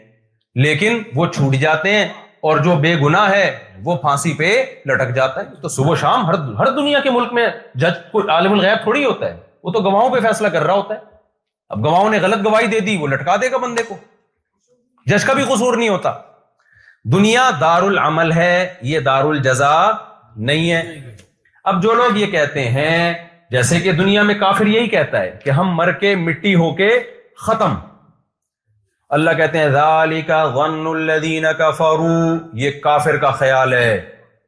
لیکن 0.68 1.02
وہ 1.16 1.26
چھوٹ 1.36 1.54
جاتے 1.66 1.96
ہیں 1.98 2.06
اور 2.46 2.58
جو 2.64 2.74
بے 2.80 2.94
گناہ 3.00 3.30
ہے 3.30 3.46
وہ 3.84 3.96
پھانسی 4.02 4.32
پہ 4.38 4.52
لٹک 4.86 5.14
جاتا 5.14 5.40
ہے 5.40 5.60
تو 5.62 5.68
صبح 5.76 5.94
شام 6.00 6.26
ہر 6.58 6.70
دنیا 6.76 7.00
کے 7.02 7.10
ملک 7.10 7.32
میں 7.32 7.48
جج 7.82 7.96
کو 8.12 8.22
عالم 8.32 8.52
الغیب 8.52 8.82
تھوڑی 8.82 9.04
ہوتا 9.04 9.28
ہے 9.30 9.36
وہ 9.64 9.72
تو 9.72 9.80
گواہوں 9.90 10.10
پہ 10.14 10.20
فیصلہ 10.26 10.48
کر 10.54 10.64
رہا 10.66 10.74
ہوتا 10.74 10.94
ہے 10.94 11.00
اب 11.74 11.84
گواہوں 11.84 12.10
نے 12.10 12.18
غلط 12.22 12.44
گواہی 12.46 12.66
دے 12.74 12.80
دی 12.80 12.96
وہ 13.00 13.06
لٹکا 13.08 13.36
دے 13.42 13.50
گا 13.52 13.56
بندے 13.64 13.82
کو 13.88 13.96
جج 15.10 15.24
کا 15.24 15.32
بھی 15.38 15.44
قصور 15.48 15.76
نہیں 15.76 15.88
ہوتا 15.88 16.12
دنیا 17.12 17.50
دار 17.60 17.82
العمل 17.82 18.32
ہے 18.32 18.52
یہ 18.92 19.00
دار 19.10 19.24
الجزا 19.24 19.74
نہیں 20.50 20.70
ہے 20.72 21.12
اب 21.72 21.82
جو 21.82 21.94
لوگ 21.94 22.16
یہ 22.16 22.26
کہتے 22.30 22.68
ہیں 22.70 23.12
جیسے 23.50 23.80
کہ 23.80 23.92
دنیا 24.02 24.22
میں 24.30 24.34
کافر 24.40 24.66
یہی 24.66 24.88
کہتا 24.88 25.20
ہے 25.20 25.30
کہ 25.44 25.50
ہم 25.58 25.74
مر 25.76 25.92
کے 26.00 26.14
مٹی 26.24 26.54
ہو 26.54 26.74
کے 26.76 26.88
ختم 27.46 27.74
اللہ 29.16 29.30
کہتے 29.36 29.58
ہیں 29.58 29.68
ذالی 29.70 30.20
کا 30.22 30.42
غن 30.54 30.86
الدین 30.86 31.44
کا 31.58 31.70
فرو 31.76 32.08
یہ 32.62 32.70
کافر 32.82 33.16
کا 33.20 33.30
خیال 33.42 33.72
ہے 33.72 33.94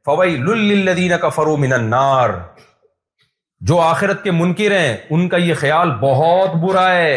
فوئی 0.06 0.36
لدین 0.82 1.12
کا 1.20 1.28
فرو 1.36 1.54
النار 1.74 2.30
جو 3.70 3.78
آخرت 3.80 4.22
کے 4.24 4.30
منکر 4.30 4.76
ہیں 4.78 4.96
ان 5.16 5.28
کا 5.28 5.36
یہ 5.46 5.54
خیال 5.62 5.90
بہت 6.00 6.54
برا 6.64 6.90
ہے 6.92 7.16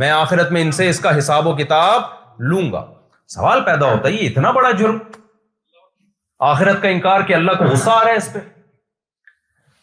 میں 0.00 0.10
آخرت 0.10 0.50
میں 0.52 0.62
ان 0.62 0.70
سے 0.78 0.88
اس 0.88 1.00
کا 1.06 1.16
حساب 1.18 1.46
و 1.46 1.54
کتاب 1.56 2.02
لوں 2.50 2.70
گا 2.72 2.84
سوال 3.34 3.62
پیدا 3.66 3.92
ہوتا 3.92 4.08
ہے 4.08 4.12
یہ 4.14 4.28
اتنا 4.28 4.50
بڑا 4.58 4.70
جرم 4.82 4.98
آخرت 6.48 6.82
کا 6.82 6.88
انکار 6.88 7.20
کہ 7.28 7.34
اللہ 7.34 7.58
کو 7.58 7.64
غصہ 7.72 7.90
آ 7.90 8.02
رہا 8.04 8.10
ہے 8.10 8.16
اس 8.16 8.32
پہ 8.32 8.38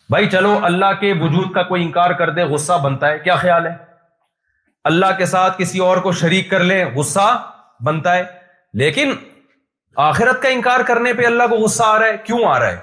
بھائی 0.09 0.29
چلو 0.29 0.57
اللہ 0.71 0.99
کے 0.99 1.13
وجود 1.21 1.51
کا 1.53 1.63
کوئی 1.73 1.84
انکار 1.84 2.11
کر 2.19 2.29
دے 2.39 2.43
غصہ 2.53 2.77
بنتا 2.84 3.11
ہے 3.11 3.19
کیا 3.23 3.36
خیال 3.45 3.67
ہے 3.67 3.73
اللہ 4.91 5.11
کے 5.17 5.25
ساتھ 5.25 5.57
کسی 5.57 5.79
اور 5.79 5.97
کو 6.05 6.11
شریک 6.21 6.49
کر 6.49 6.63
لیں 6.69 6.84
غصہ 6.95 7.27
بنتا 7.86 8.15
ہے 8.15 8.23
لیکن 8.79 9.13
آخرت 10.09 10.41
کا 10.41 10.49
انکار 10.49 10.79
کرنے 10.88 11.13
پہ 11.17 11.25
اللہ 11.25 11.47
کو 11.49 11.55
غصہ 11.63 11.84
آ 11.86 11.97
رہا 11.99 12.05
ہے 12.07 12.17
کیوں 12.25 12.39
آ 12.47 12.57
رہا 12.59 12.71
ہے 12.71 12.77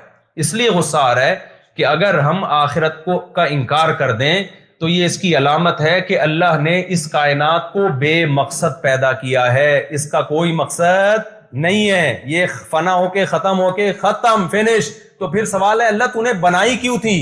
اس 0.45 0.53
لیے 0.55 0.69
غصہ 0.75 0.97
آ 0.97 1.15
رہا 1.15 1.27
ہے 1.27 1.37
کہ 1.77 1.87
اگر 1.87 2.19
ہم 2.19 2.45
آخرت 2.61 3.05
کو 3.05 3.19
کا 3.37 3.45
انکار 3.57 3.93
کر 3.99 4.13
دیں 4.19 4.33
تو 4.81 4.89
یہ 4.89 5.05
اس 5.07 5.19
کی 5.19 5.37
علامت 5.37 5.81
ہے 5.81 6.01
کہ 6.09 6.19
اللہ 6.27 6.59
نے 6.61 6.83
اس 6.95 7.07
کائنات 7.13 7.73
کو 7.73 7.87
بے 7.99 8.15
مقصد 8.39 8.81
پیدا 8.83 9.13
کیا 9.25 9.53
ہے 9.55 9.73
اس 9.99 10.11
کا 10.11 10.21
کوئی 10.31 10.53
مقصد 10.61 11.27
نہیں 11.65 11.91
ہے 11.91 12.21
یہ 12.33 12.47
فنا 12.71 12.95
ہو 12.95 13.09
کے 13.17 13.25
ختم 13.35 13.59
ہو 13.61 13.71
کے 13.77 13.93
ختم 14.01 14.47
فنش 14.51 14.89
تو 15.19 15.31
پھر 15.31 15.45
سوال 15.53 15.81
ہے 15.81 15.87
اللہ 15.89 16.17
نے 16.23 16.33
بنائی 16.41 16.77
کیوں 16.85 16.97
تھی 17.05 17.19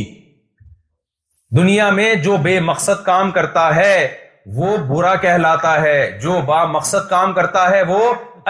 دنیا 1.57 1.91
میں 1.99 2.15
جو 2.25 2.37
بے 2.49 2.59
مقصد 2.61 3.05
کام 3.05 3.31
کرتا 3.37 3.67
ہے 3.77 3.95
وہ 4.57 4.77
برا 4.89 5.15
کہلاتا 5.23 5.81
ہے 5.83 5.95
جو 6.23 6.41
با 6.47 6.65
مقصد 6.73 7.09
کام 7.09 7.33
کرتا 7.35 7.69
ہے 7.71 7.83
وہ 7.89 7.99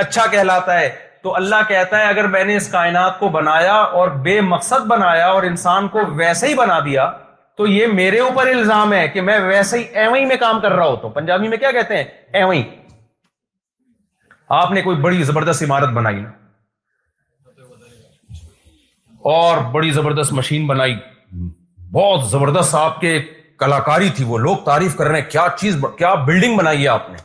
اچھا 0.03 0.26
کہلاتا 0.30 0.78
ہے 0.80 0.88
تو 1.22 1.34
اللہ 1.36 1.62
کہتا 1.68 1.99
ہے 1.99 2.09
اگر 2.09 2.26
میں 2.34 2.42
نے 2.44 2.57
اس 2.57 2.68
کائنات 2.72 3.18
کو 3.20 3.28
بنایا 3.36 3.74
اور 4.01 4.09
بے 4.26 4.40
مقصد 4.51 4.84
بنایا 4.90 5.26
اور 5.30 5.42
انسان 5.42 5.88
کو 5.94 6.01
ویسے 6.16 6.49
ہی 6.49 6.55
بنا 6.55 6.78
دیا 6.84 7.11
تو 7.57 7.66
یہ 7.66 7.86
میرے 7.92 8.18
اوپر 8.26 8.46
الزام 8.46 8.92
ہے 8.92 9.07
کہ 9.12 9.20
میں 9.28 9.38
ویسے 9.46 9.78
ہی 9.78 9.82
ایوئی 10.01 10.24
میں 10.26 10.36
کام 10.40 10.61
کر 10.61 10.72
رہا 10.72 10.86
ہوں 10.86 10.96
تو 11.03 11.09
پنجابی 11.16 11.49
میں 11.49 11.57
کیا 11.62 11.70
کہتے 11.76 11.96
ہیں 11.96 12.05
ایوئی 12.42 12.62
آپ 14.61 14.70
نے 14.72 14.82
کوئی 14.82 14.96
بڑی 15.07 15.22
زبردست 15.30 15.62
عمارت 15.62 15.88
بنائی 15.96 16.24
اور 19.34 19.57
بڑی 19.72 19.90
زبردست 19.99 20.32
مشین 20.32 20.66
بنائی 20.66 20.94
بہت 21.99 22.28
زبردست 22.30 22.74
آپ 22.74 23.01
کے 23.01 23.18
کلاکاری 23.59 24.09
تھی 24.16 24.24
وہ 24.24 24.38
لوگ 24.38 24.56
تعریف 24.64 24.96
کر 24.96 25.06
رہے 25.09 25.20
ہیں 25.20 25.30
کیا 25.30 25.46
چیز 25.59 25.76
کیا 25.98 26.12
بلڈنگ 26.26 26.56
بنائی 26.56 26.82
ہے 26.82 26.88
آپ 26.88 27.09
نے 27.11 27.16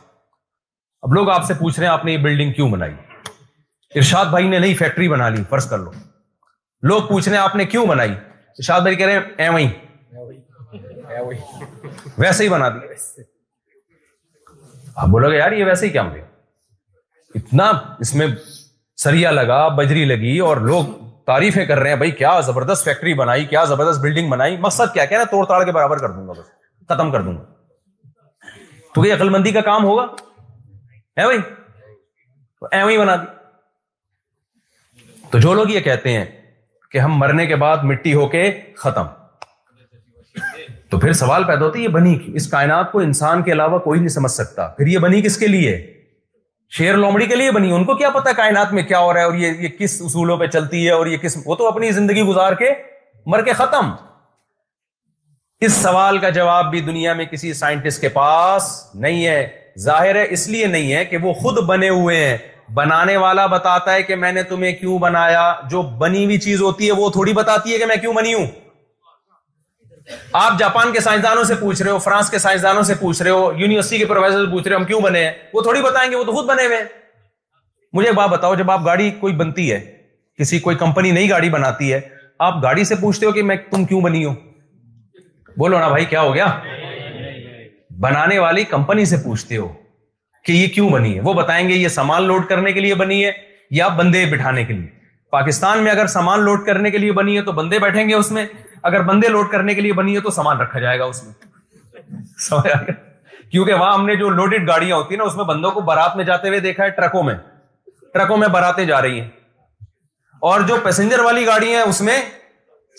اب 1.05 1.13
لوگ 1.13 1.29
آپ 1.29 1.43
سے 1.45 1.53
پوچھ 1.59 1.79
رہے 1.79 1.87
ہیں 1.87 1.93
آپ 1.93 2.05
نے 2.05 2.11
یہ 2.13 2.17
بلڈنگ 2.23 2.51
کیوں 2.53 2.69
بنائی 2.69 2.93
ارشاد 4.01 4.25
بھائی 4.35 4.47
نے 4.49 4.73
فیکٹری 4.79 5.07
بنا 5.09 5.27
لی 5.29 5.43
فرض 5.49 5.69
کر 5.69 5.77
لو 5.79 5.91
لوگ 6.91 7.01
پوچھ 7.09 7.27
رہے 7.27 7.37
ہیں 7.37 7.43
آپ 7.43 7.55
نے 7.55 7.65
کیوں 7.73 7.85
بنائی 7.87 8.11
ارشاد 8.13 8.81
بھائی 8.81 8.95
کہہ 8.95 9.07
رہے 9.07 9.45
ہیں 9.45 9.67
ویسے 12.17 12.43
ہی 12.43 12.49
بنا 12.49 12.69
دیا 12.69 13.21
آپ 15.01 15.07
بولو 15.09 15.31
گے 15.31 15.37
یار 15.37 15.51
یہ 15.51 15.65
ویسے 15.65 15.85
ہی 15.85 15.91
کیا 15.91 16.01
ملے 16.03 16.21
اتنا 17.39 17.71
اس 18.05 18.13
میں 18.15 18.27
سریا 19.03 19.31
لگا 19.31 19.67
بجری 19.77 20.05
لگی 20.05 20.37
اور 20.49 20.57
لوگ 20.71 20.85
تعریفیں 21.25 21.63
کر 21.65 21.79
رہے 21.79 21.89
ہیں 21.89 21.95
بھائی 21.97 22.11
کیا 22.21 22.39
زبردست 22.45 22.85
فیکٹری 22.85 23.13
بنائی 23.19 23.45
کیا 23.45 23.63
زبردست 23.65 23.99
بلڈنگ 24.01 24.29
بنائی 24.29 24.57
مقصد 24.61 24.93
کیا 24.93 25.23
توڑ 25.31 25.45
تاڑ 25.45 25.63
کے 25.65 25.71
برابر 25.71 25.97
کر 25.97 26.11
دوں 26.11 26.27
گا 26.27 26.33
بس 26.37 26.45
ختم 26.93 27.11
کر 27.11 27.21
دوں 27.21 27.35
گا 27.35 28.91
تو 28.95 29.05
یہ 29.05 29.13
عقل 29.13 29.29
مندی 29.29 29.51
کا 29.51 29.61
کام 29.67 29.83
ہوگا 29.85 30.05
ہے 31.19 31.23
بھائی 31.23 31.39
تو 35.31 35.39
جو 35.43 35.53
لوگ 35.53 35.69
یہ 35.69 35.79
کہتے 35.85 36.11
ہیں 36.17 36.25
کہ 36.91 36.97
ہم 36.97 37.15
مرنے 37.17 37.45
کے 37.47 37.55
بعد 37.63 37.83
مٹی 37.91 38.13
ہو 38.13 38.27
کے 38.33 38.45
ختم 38.77 39.05
تو 40.89 40.99
پھر 40.99 41.13
سوال 41.19 41.43
پیدا 41.43 41.65
ہوتا 41.65 41.77
ہے 41.79 41.83
یہ 41.83 41.87
بنی 41.97 42.17
اس 42.39 42.47
کائنات 42.49 42.91
کو 42.91 42.99
انسان 42.99 43.41
کے 43.43 43.51
علاوہ 43.51 43.77
کوئی 43.87 43.99
نہیں 43.99 44.09
سمجھ 44.17 44.31
سکتا 44.31 44.67
پھر 44.77 44.87
یہ 44.87 44.97
بنی 45.05 45.21
کس 45.21 45.37
کے 45.37 45.47
لیے 45.47 45.71
شیر 46.77 46.95
لومڑی 46.97 47.25
کے 47.27 47.35
لیے 47.35 47.49
بنی 47.51 47.71
ان 47.75 47.83
کو 47.85 47.95
کیا 47.95 48.09
پتا 48.09 48.31
کائنات 48.37 48.71
میں 48.73 48.83
کیا 48.83 48.99
ہو 48.99 49.11
رہا 49.13 49.19
ہے 49.19 49.25
اور 49.25 49.33
یہ 49.39 49.51
یہ 49.63 49.67
کس 49.79 50.01
اصولوں 50.05 50.37
پہ 50.37 50.45
چلتی 50.53 50.85
ہے 50.85 50.91
اور 50.91 51.07
یہ 51.07 51.17
کس 51.23 51.37
وہ 51.45 51.55
تو 51.55 51.67
اپنی 51.67 51.91
زندگی 51.97 52.21
گزار 52.29 52.53
کے 52.61 52.69
مر 53.33 53.41
کے 53.45 53.53
ختم 53.59 53.91
اس 55.65 55.73
سوال 55.81 56.17
کا 56.23 56.29
جواب 56.37 56.71
بھی 56.71 56.81
دنیا 56.87 57.13
میں 57.19 57.25
کسی 57.31 57.53
سائنٹسٹ 57.59 58.01
کے 58.01 58.09
پاس 58.15 58.71
نہیں 59.05 59.25
ہے 59.25 59.45
ظاہر 59.83 60.15
ہے 60.15 60.25
اس 60.37 60.47
لیے 60.55 60.65
نہیں 60.75 60.91
ہے 60.93 61.03
کہ 61.11 61.17
وہ 61.21 61.33
خود 61.43 61.59
بنے 61.67 61.89
ہوئے 61.89 62.17
ہیں 62.25 62.37
بنانے 62.75 63.17
والا 63.25 63.45
بتاتا 63.53 63.93
ہے 63.93 64.03
کہ 64.03 64.15
میں 64.25 64.31
نے 64.31 64.43
تمہیں 64.53 64.71
کیوں 64.79 64.97
بنایا 64.99 65.45
جو 65.69 65.81
بنی 65.99 66.25
ہوئی 66.25 66.37
چیز 66.49 66.61
ہوتی 66.61 66.87
ہے 66.87 66.93
وہ 67.03 67.09
تھوڑی 67.19 67.33
بتاتی 67.43 67.73
ہے 67.73 67.77
کہ 67.77 67.85
میں 67.85 67.95
کیوں 68.01 68.13
بنی 68.13 68.33
ہوں 68.33 68.45
آپ 70.35 70.57
جاپان 70.59 70.91
کے 70.93 70.99
سائنسدانوں 71.01 71.43
سے 71.43 71.55
پوچھ 71.59 71.81
رہے 71.81 71.91
ہو 71.91 71.97
فرانس 72.05 72.29
کے 72.29 72.37
سائنسدانوں 72.45 72.81
سے 72.83 72.93
پوچھ 72.99 73.21
رہے 73.21 73.31
ہو 73.31 73.51
یونیورسٹی 73.57 73.97
کے 73.97 74.05
پروفیسر 74.05 74.45
سے 74.45 74.51
پوچھ 74.51 74.67
رہے 74.67 74.75
ہو 74.75 74.79
ہم 74.79 74.85
کیوں 74.85 74.99
بنے 75.01 75.23
ہیں 75.23 75.31
وہ 75.53 75.61
تھوڑی 75.63 75.81
بتائیں 75.81 76.09
گے 76.11 76.15
وہ 76.15 76.23
تو 76.23 76.31
خود 76.31 76.45
بنے 76.49 76.65
ہوئے 76.65 76.77
مجھے 77.93 78.07
ایک 78.09 78.15
بات 78.17 78.29
بتاؤ 78.29 78.55
جب 78.55 78.71
آپ 78.71 78.85
گاڑی 78.85 79.09
کوئی 79.19 79.33
بنتی 79.35 79.71
ہے 79.71 79.79
کسی 80.39 80.59
کوئی 80.59 80.75
کمپنی 80.75 81.11
نئی 81.11 81.29
گاڑی 81.29 81.49
بناتی 81.49 81.91
ہے 81.93 81.99
آپ 82.47 82.61
گاڑی 82.63 82.83
سے 82.85 82.95
پوچھتے 83.01 83.25
ہو 83.25 83.31
کہ 83.31 83.43
میں 83.43 83.55
تم 83.71 83.85
کیوں 83.85 84.01
بنی 84.01 84.23
ہو 84.25 84.33
بولو 85.57 85.79
نا 85.79 85.87
بھائی 85.87 86.05
کیا 86.11 86.21
ہو 86.21 86.33
گیا 86.35 86.45
بنانے 88.01 88.39
والی 88.39 88.63
کمپنی 88.69 89.05
سے 89.05 89.17
پوچھتے 89.23 89.57
ہو 89.57 89.67
کہ 90.45 90.51
یہ 90.51 90.67
کیوں 90.75 90.89
بنی 90.89 91.15
ہے 91.15 91.21
وہ 91.23 91.33
بتائیں 91.33 91.67
گے 91.69 91.73
یہ 91.75 91.87
سامان 91.97 92.23
لوڈ 92.27 92.47
کرنے 92.49 92.71
کے 92.73 92.79
لیے 92.79 92.95
بنی 93.01 93.23
ہے 93.25 93.31
یا 93.81 93.87
بندے 93.97 94.25
بٹھانے 94.31 94.63
کے 94.65 94.73
لیے 94.73 94.87
پاکستان 95.31 95.83
میں 95.83 95.91
اگر 95.91 96.07
سامان 96.15 96.41
لوڈ 96.45 96.65
کرنے 96.65 96.89
کے 96.91 96.97
لیے 96.97 97.11
بنی 97.19 97.35
ہے 97.37 97.41
تو 97.43 97.51
بندے 97.61 97.79
بیٹھیں 97.79 98.07
گے 98.09 98.13
اس 98.13 98.31
میں 98.31 98.45
اگر 98.89 99.01
بندے 99.09 99.27
لوڈ 99.31 99.49
کرنے 99.51 99.73
کے 99.75 99.81
لیے 99.81 99.93
بنی 99.99 100.15
ہے 100.15 100.21
تو 100.21 100.29
سامان 100.37 100.59
رکھا 100.61 100.79
جائے 100.79 100.99
گا 100.99 101.05
اس 101.05 101.23
میں 101.23 101.33
کیونکہ 103.51 103.73
وہاں 103.73 103.93
ہم 103.93 104.05
نے 104.05 104.15
جو 104.15 104.29
لوڈیڈ 104.39 104.67
گاڑیاں 104.67 104.95
ہوتی 104.95 105.13
ہیں 105.13 105.17
نا 105.17 105.25
اس 105.29 105.35
میں 105.35 105.45
بندوں 105.45 105.71
کو 105.71 105.81
بارات 105.89 106.15
میں 106.17 106.23
جاتے 106.25 106.47
ہوئے 106.47 106.59
دیکھا 106.59 106.83
ہے 106.83 106.89
ٹرکوں 106.99 107.21
میں 107.23 107.35
ٹرکوں 108.13 108.37
میں 108.37 108.47
باراتیں 108.55 108.83
جا 108.85 109.01
رہی 109.01 109.19
ہیں 109.19 109.29
اور 110.49 110.61
جو 110.69 110.77
پیسنجر 110.83 111.19
والی 111.25 111.45
گاڑی 111.45 111.73
ہیں 111.75 111.81
اس 111.81 112.01
میں 112.07 112.17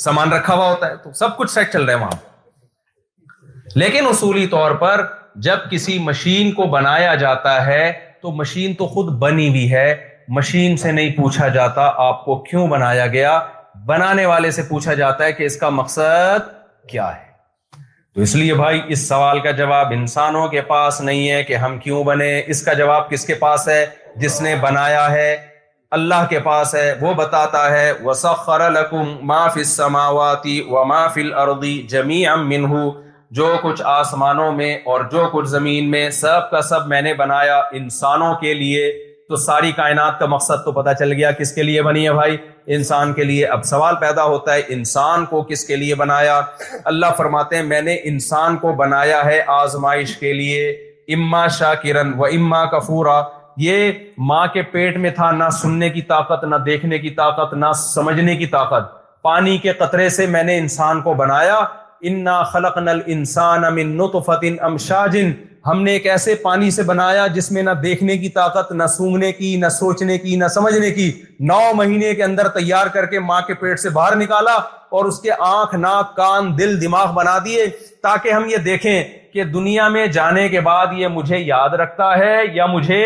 سامان 0.04 0.32
رکھا 0.32 0.54
ہوا 0.54 0.68
ہوتا 0.70 0.88
ہے 0.90 0.96
تو 1.02 1.12
سب 1.18 1.36
کچھ 1.36 1.50
سیٹ 1.50 1.72
چل 1.72 1.84
رہا 1.84 1.94
ہے 1.94 1.98
وہاں 2.00 3.70
لیکن 3.82 4.06
اصولی 4.10 4.46
طور 4.56 4.74
پر 4.84 5.04
جب 5.48 5.70
کسی 5.70 5.98
مشین 6.08 6.52
کو 6.54 6.66
بنایا 6.76 7.14
جاتا 7.24 7.54
ہے 7.66 7.90
تو 8.22 8.30
مشین 8.40 8.74
تو 8.74 8.86
خود 8.94 9.12
بنی 9.22 9.48
ہوئی 9.48 9.70
ہے 9.72 9.86
مشین 10.36 10.76
سے 10.82 10.92
نہیں 10.92 11.10
پوچھا 11.16 11.48
جاتا 11.60 11.90
آپ 12.08 12.24
کو 12.24 12.36
کیوں 12.44 12.66
بنایا 12.68 13.06
گیا 13.16 13.38
بنانے 13.86 14.24
والے 14.26 14.50
سے 14.56 14.62
پوچھا 14.68 14.94
جاتا 15.00 15.24
ہے 15.24 15.32
کہ 15.38 15.44
اس 15.44 15.56
کا 15.60 15.68
مقصد 15.78 16.48
کیا 16.90 17.08
ہے 17.16 17.32
تو 18.14 18.20
اس 18.22 18.34
لیے 18.36 18.54
بھائی 18.54 18.80
اس 18.92 19.06
سوال 19.08 19.40
کا 19.46 19.50
جواب 19.60 19.92
انسانوں 19.92 20.46
کے 20.48 20.60
پاس 20.70 21.00
نہیں 21.00 21.28
ہے 21.30 21.42
کہ 21.44 21.56
ہم 21.64 21.78
کیوں 21.78 22.02
بنے 22.04 22.30
اس 22.54 22.62
کا 22.64 22.72
جواب 22.80 23.10
کس 23.10 23.24
کے 23.26 23.34
پاس 23.44 23.68
ہے 23.68 23.84
جس 24.22 24.40
نے 24.42 24.54
بنایا 24.60 25.10
ہے 25.12 25.34
اللہ 25.96 26.24
کے 26.28 26.38
پاس 26.44 26.74
ہے 26.74 26.92
وہ 27.00 27.12
بتاتا 27.16 27.70
ہے 27.70 27.92
جو 33.36 33.46
کچھ 33.62 33.80
آسمانوں 33.98 34.50
میں 34.52 34.74
اور 34.88 35.00
جو 35.12 35.28
کچھ 35.32 35.48
زمین 35.48 35.90
میں 35.90 36.08
سب 36.22 36.50
کا 36.50 36.60
سب 36.68 36.86
میں 36.92 37.00
نے 37.02 37.14
بنایا 37.22 37.56
انسانوں 37.80 38.34
کے 38.40 38.52
لیے 38.54 38.84
تو 39.28 39.36
ساری 39.42 39.70
کائنات 39.76 40.18
کا 40.18 40.26
مقصد 40.28 40.64
تو 40.64 40.72
پتہ 40.82 40.90
چل 40.98 41.12
گیا 41.12 41.30
کس 41.38 41.52
کے 41.54 41.62
لیے 41.62 41.82
بنی 41.82 42.04
ہے 42.06 42.12
بھائی 42.14 42.36
انسان 42.74 43.12
کے 43.14 43.24
لیے 43.24 43.46
اب 43.54 43.62
سوال 43.64 43.94
پیدا 44.00 44.24
ہوتا 44.24 44.54
ہے 44.54 44.62
انسان 44.74 45.24
کو 45.26 45.40
کس 45.50 45.64
کے 45.66 45.76
لیے 45.76 45.94
بنایا 46.00 46.40
اللہ 46.92 47.14
فرماتے 47.16 47.56
ہیں 47.56 47.62
میں 47.66 47.80
نے 47.82 47.94
انسان 48.10 48.56
کو 48.64 48.72
بنایا 48.82 49.24
ہے 49.24 49.40
آزمائش 49.54 50.16
کے 50.16 50.32
لیے 50.32 50.68
اما 51.16 51.46
شاہ 51.58 51.72
کرن 51.82 52.12
و 52.18 52.24
اما 52.24 52.64
کفورا 52.76 53.20
یہ 53.62 53.90
ماں 54.28 54.46
کے 54.52 54.62
پیٹ 54.74 54.96
میں 55.02 55.10
تھا 55.16 55.30
نہ 55.36 55.48
سننے 55.60 55.88
کی 55.96 56.02
طاقت 56.12 56.44
نہ 56.50 56.56
دیکھنے 56.66 56.98
کی 56.98 57.10
طاقت 57.22 57.54
نہ 57.54 57.72
سمجھنے 57.84 58.36
کی 58.36 58.46
طاقت 58.56 58.92
پانی 59.22 59.56
کے 59.58 59.72
قطرے 59.78 60.08
سے 60.18 60.26
میں 60.36 60.42
نے 60.44 60.58
انسان 60.58 61.00
کو 61.02 61.14
بنایا 61.24 61.58
ان 62.08 62.22
نہ 62.24 62.42
خلق 62.52 62.78
نل 62.78 63.00
انسان 63.16 63.64
امن 63.64 64.00
فتن 64.26 64.56
ام 64.66 64.76
شاہ 64.86 65.06
جن 65.12 65.32
ہم 65.66 65.82
نے 65.82 65.92
ایک 65.92 66.06
ایسے 66.12 66.34
پانی 66.42 66.70
سے 66.70 66.82
بنایا 66.88 67.26
جس 67.34 67.50
میں 67.52 67.62
نہ 67.62 67.70
دیکھنے 67.82 68.16
کی 68.18 68.28
طاقت 68.30 68.72
نہ 68.72 68.86
سونگنے 68.96 69.30
کی 69.32 69.54
نہ 69.60 69.68
سوچنے 69.78 70.16
کی 70.18 70.36
نہ 70.36 70.48
سمجھنے 70.54 70.90
کی 70.98 71.10
نو 71.48 71.60
مہینے 71.76 72.12
کے 72.14 72.24
اندر 72.24 72.48
تیار 72.58 72.86
کر 72.94 73.06
کے 73.10 73.20
ماں 73.28 73.40
کے 73.46 73.54
پیٹ 73.60 73.80
سے 73.80 73.90
باہر 73.96 74.16
نکالا 74.16 74.54
اور 74.96 75.04
اس 75.04 75.20
کے 75.20 75.30
آنکھ 75.46 75.74
ناک 75.74 76.14
کان 76.16 76.56
دل 76.58 76.80
دماغ 76.82 77.12
بنا 77.14 77.38
دیے 77.44 77.66
تاکہ 78.02 78.32
ہم 78.32 78.48
یہ 78.50 78.56
دیکھیں 78.64 79.02
کہ 79.32 79.44
دنیا 79.54 79.88
میں 79.96 80.06
جانے 80.18 80.48
کے 80.48 80.60
بعد 80.68 80.92
یہ 80.98 81.08
مجھے 81.18 81.38
یاد 81.40 81.74
رکھتا 81.80 82.16
ہے 82.18 82.34
یا 82.54 82.66
مجھے 82.76 83.02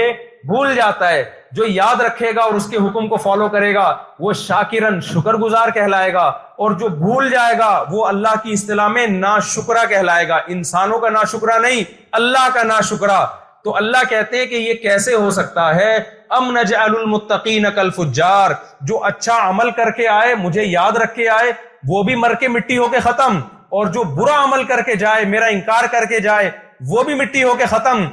بھول 0.47 0.75
جاتا 0.77 1.11
ہے 1.13 1.23
جو 1.57 1.67
یاد 1.69 2.01
رکھے 2.01 2.31
گا 2.37 2.43
اور 2.43 2.55
اس 2.55 2.67
کے 2.71 2.77
حکم 2.87 3.07
کو 3.09 3.17
فالو 3.23 3.49
کرے 3.53 3.73
گا 3.75 3.85
وہ 4.21 4.33
شاکرن 4.47 5.01
شکر 5.13 5.35
گزار 5.45 5.71
کہلائے 5.75 6.13
گا 6.15 6.25
اور 6.63 6.71
جو 6.79 6.89
بھول 6.97 7.31
جائے 7.31 7.59
گا 7.59 7.71
وہ 7.91 8.05
اللہ 8.07 8.35
کی 8.43 8.53
اصطلاح 8.53 8.89
میں 8.89 9.07
نا 9.07 9.39
شکرہ 9.55 9.85
کہلائے 9.89 10.29
گا 10.29 10.41
انسانوں 10.55 10.99
کا 11.01 11.09
نا 11.11 11.23
شکرہ 11.33 11.59
نہیں 11.67 11.83
اللہ 12.21 12.49
کا 12.55 12.63
نا 12.63 12.81
شکرا 12.89 13.25
تو 13.65 13.77
اللہ 13.77 14.05
کہتے 14.11 14.39
ہیں 14.39 14.47
کہ 14.47 14.55
یہ 14.55 14.75
کیسے 14.83 15.15
ہو 15.15 15.31
سکتا 15.39 15.75
ہے 15.77 15.97
ام 16.39 16.51
نجعل 16.59 16.97
المتقین 16.97 17.67
کل 17.75 17.91
فجار 17.97 18.51
جو 18.89 19.03
اچھا 19.05 19.37
عمل 19.49 19.71
کر 19.77 19.91
کے 19.97 20.09
آئے 20.09 20.35
مجھے 20.43 20.65
یاد 20.65 20.97
رکھ 21.03 21.15
کے 21.15 21.29
آئے 21.39 21.53
وہ 21.89 22.03
بھی 22.03 22.15
مر 22.25 22.35
کے 22.41 22.49
مٹی 22.49 22.79
ہو 22.79 22.89
کے 22.93 23.01
ختم 23.01 23.39
اور 23.79 23.87
جو 23.95 24.03
برا 24.17 24.43
عمل 24.45 24.63
کر 24.65 24.81
کے 24.87 24.95
جائے 24.97 25.25
میرا 25.35 25.47
انکار 25.55 25.85
کر 25.93 26.05
کے 26.09 26.21
جائے 26.21 26.51
وہ 26.89 27.03
بھی 27.05 27.15
مٹی 27.15 27.43
ہو 27.43 27.55
کے 27.59 27.65
ختم 27.71 28.05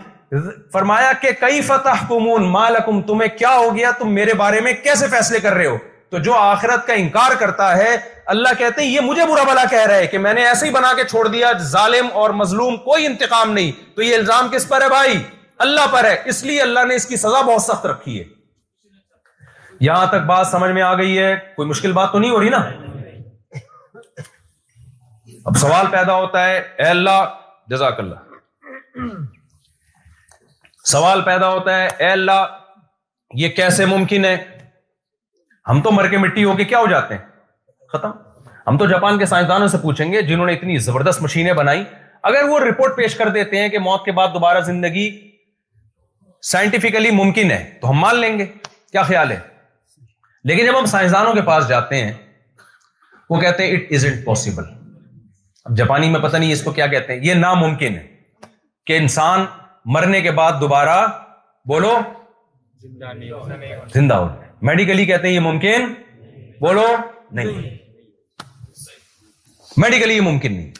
فرمایا 0.73 1.11
کہ 1.21 1.31
کئی 1.39 1.61
فتح 1.67 2.03
کمون 2.07 2.49
مالکم 2.51 3.01
تمہیں 3.07 3.29
کیا 3.37 3.53
ہو 3.55 3.75
گیا 3.75 3.91
تم 3.99 4.13
میرے 4.13 4.33
بارے 4.39 4.59
میں 4.61 4.73
کیسے 4.83 5.07
فیصلے 5.09 5.39
کر 5.39 5.53
رہے 5.53 5.65
ہو 5.65 5.77
تو 6.11 6.17
جو 6.25 6.33
آخرت 6.37 6.85
کا 6.87 6.93
انکار 7.03 7.35
کرتا 7.39 7.75
ہے 7.77 7.95
اللہ 8.33 8.53
کہتے 8.57 8.81
ہیں 8.81 8.89
یہ 8.89 8.99
مجھے 9.05 9.25
برا 9.29 9.43
بلا 9.51 9.63
کہہ 9.69 9.85
رہا 9.87 9.95
ہے 9.95 10.07
کہ 10.07 10.17
میں 10.25 10.33
نے 10.33 10.45
ایسے 10.47 10.65
ہی 10.65 10.71
بنا 10.71 10.93
کے 10.95 11.03
چھوڑ 11.09 11.27
دیا 11.27 11.51
ظالم 11.71 12.07
اور 12.21 12.29
مظلوم 12.41 12.77
کوئی 12.85 13.05
انتقام 13.05 13.51
نہیں 13.53 13.71
تو 13.95 14.01
یہ 14.01 14.15
الزام 14.15 14.47
کس 14.53 14.67
پر 14.69 14.81
ہے 14.81 14.89
بھائی 14.89 15.19
اللہ 15.65 15.87
پر 15.91 16.03
ہے 16.05 16.15
اس 16.29 16.43
لیے 16.43 16.61
اللہ 16.61 16.85
نے 16.87 16.95
اس 16.95 17.05
کی 17.07 17.17
سزا 17.17 17.41
بہت 17.41 17.61
سخت 17.61 17.85
رکھی 17.85 18.19
ہے 18.19 18.23
یہاں 19.87 20.05
تک 20.07 20.25
بات 20.25 20.47
سمجھ 20.47 20.71
میں 20.71 20.81
آ 20.81 20.93
گئی 20.97 21.17
ہے 21.17 21.35
کوئی 21.55 21.67
مشکل 21.69 21.91
بات 21.93 22.11
تو 22.11 22.19
نہیں 22.19 22.31
ہو 22.31 22.39
رہی 22.41 22.49
نا 22.49 22.63
اب 25.47 25.57
سوال 25.61 25.85
پیدا 25.91 26.13
ہوتا 26.15 26.47
ہے 26.47 26.57
اے 26.57 26.85
اللہ 26.89 27.19
جزاک 27.71 27.99
اللہ 27.99 29.33
سوال 30.91 31.21
پیدا 31.25 31.47
ہوتا 31.51 31.77
ہے 31.81 31.87
اے 31.87 32.07
اللہ 32.09 32.41
یہ 33.37 33.49
کیسے 33.59 33.85
ممکن 33.85 34.25
ہے 34.25 34.35
ہم 35.69 35.81
تو 35.81 35.91
مر 35.91 36.07
کے 36.07 36.17
مٹی 36.17 36.43
ہو 36.43 36.55
کے 36.55 36.63
کیا 36.71 36.79
ہو 36.79 36.87
جاتے 36.89 37.15
ہیں 37.15 37.25
ختم 37.93 38.09
ہم 38.67 38.77
تو 38.77 38.85
جاپان 38.87 39.17
کے 39.19 39.25
سائنسدانوں 39.25 39.67
سے 39.67 39.77
پوچھیں 39.81 40.11
گے 40.11 40.21
جنہوں 40.27 40.45
نے 40.45 40.53
اتنی 40.53 40.77
زبردست 40.89 41.21
مشینیں 41.21 41.53
بنائی 41.61 41.83
اگر 42.31 42.43
وہ 42.49 42.59
رپورٹ 42.59 42.95
پیش 42.97 43.15
کر 43.15 43.29
دیتے 43.37 43.61
ہیں 43.61 43.69
کہ 43.69 43.79
موت 43.87 44.05
کے 44.05 44.11
بعد 44.19 44.27
دوبارہ 44.33 44.59
زندگی 44.69 45.09
سائنٹیفکلی 46.51 47.11
ممکن 47.23 47.51
ہے 47.51 47.59
تو 47.81 47.89
ہم 47.89 47.97
مان 48.01 48.19
لیں 48.19 48.37
گے 48.39 48.45
کیا 48.91 49.03
خیال 49.09 49.31
ہے 49.31 49.39
لیکن 50.49 50.65
جب 50.65 50.79
ہم 50.79 50.85
سائنسدانوں 50.95 51.33
کے 51.33 51.41
پاس 51.51 51.67
جاتے 51.69 52.03
ہیں 52.05 52.11
وہ 53.29 53.39
کہتے 53.41 53.65
ہیں 53.67 53.75
اٹ 53.77 53.91
از 53.95 54.05
پاسبل 54.25 54.63
اب 55.65 55.77
جاپانی 55.77 56.09
میں 56.09 56.19
پتہ 56.19 56.37
نہیں 56.37 56.51
اس 56.53 56.61
کو 56.63 56.71
کیا 56.71 56.87
کہتے 56.87 57.13
ہیں 57.13 57.25
یہ 57.27 57.33
ناممکن 57.43 57.95
ہے 57.97 58.07
کہ 58.87 58.97
انسان 58.97 59.45
مرنے 59.93 60.19
کے 60.21 60.31
بعد 60.39 60.51
دوبارہ 60.61 61.01
بولو 61.71 61.91
زندہ 63.95 64.13
ہو 64.13 64.27
میڈیکلی 64.69 65.05
کہتے 65.05 65.27
ہیں 65.27 65.33
یہ 65.33 65.39
ممکن 65.39 65.93
بولو 66.61 66.85
نہیں 67.39 67.69
میڈیکلی 69.83 70.13
یہ 70.13 70.21
ممکن 70.21 70.53
نہیں 70.55 70.71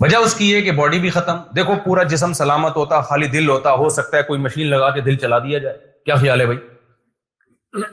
وجہ 0.00 0.16
اس 0.24 0.34
کی 0.34 0.54
ہے 0.54 0.60
کہ 0.62 0.72
باڈی 0.78 0.98
بھی 1.00 1.10
ختم 1.10 1.36
دیکھو 1.56 1.74
پورا 1.84 2.02
جسم 2.14 2.32
سلامت 2.38 2.76
ہوتا 2.76 3.00
خالی 3.10 3.26
دل 3.36 3.48
ہوتا 3.48 3.70
ہو 3.82 3.88
سکتا 3.98 4.16
ہے 4.16 4.22
کوئی 4.22 4.40
مشین 4.40 4.66
لگا 4.70 4.90
کے 4.94 5.00
دل 5.08 5.16
چلا 5.24 5.38
دیا 5.46 5.58
جائے 5.58 5.76
کیا 6.04 6.16
خیال 6.24 6.40
ہے 6.40 6.46
بھائی 6.46 6.58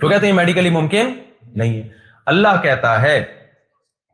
تو 0.01 0.09
کہتے 0.09 0.25
ہیں 0.25 0.33
میڈیکلی 0.33 0.69
ممکن 0.79 1.13
نہیں 1.61 1.77
ہے 1.77 1.87
اللہ 2.33 2.59
کہتا 2.63 3.01
ہے 3.01 3.23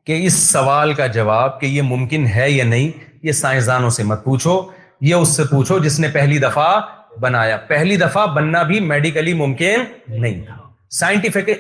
کہ 0.06 0.20
اس 0.26 0.34
سوال 0.50 0.94
کا 1.02 1.08
جواب 1.20 1.60
کہ 1.62 1.66
یہ 1.66 1.82
ممکن 1.94 2.26
ہے 2.36 2.50
یا 2.52 2.64
نہیں 2.66 2.92
یہ 3.24 3.32
سائنسدانوں 3.42 3.90
سے 4.00 4.04
مت 4.12 4.24
پوچھو 4.24 4.60
یہ 5.08 5.16
اس 5.16 5.36
سے 5.36 5.44
پوچھو 5.50 5.78
جس 5.80 6.00
نے 6.00 6.08
پہلی 6.14 6.38
دفعہ 6.40 6.80
بنایا 7.22 7.58
پہلی 7.68 7.96
دفعہ 7.98 8.26
بننا 8.36 8.62
بھی 8.72 8.80
میڈیکلی 8.88 9.34
ممکن 9.42 9.84
نہیں 10.22 10.42
تھا 10.46 10.56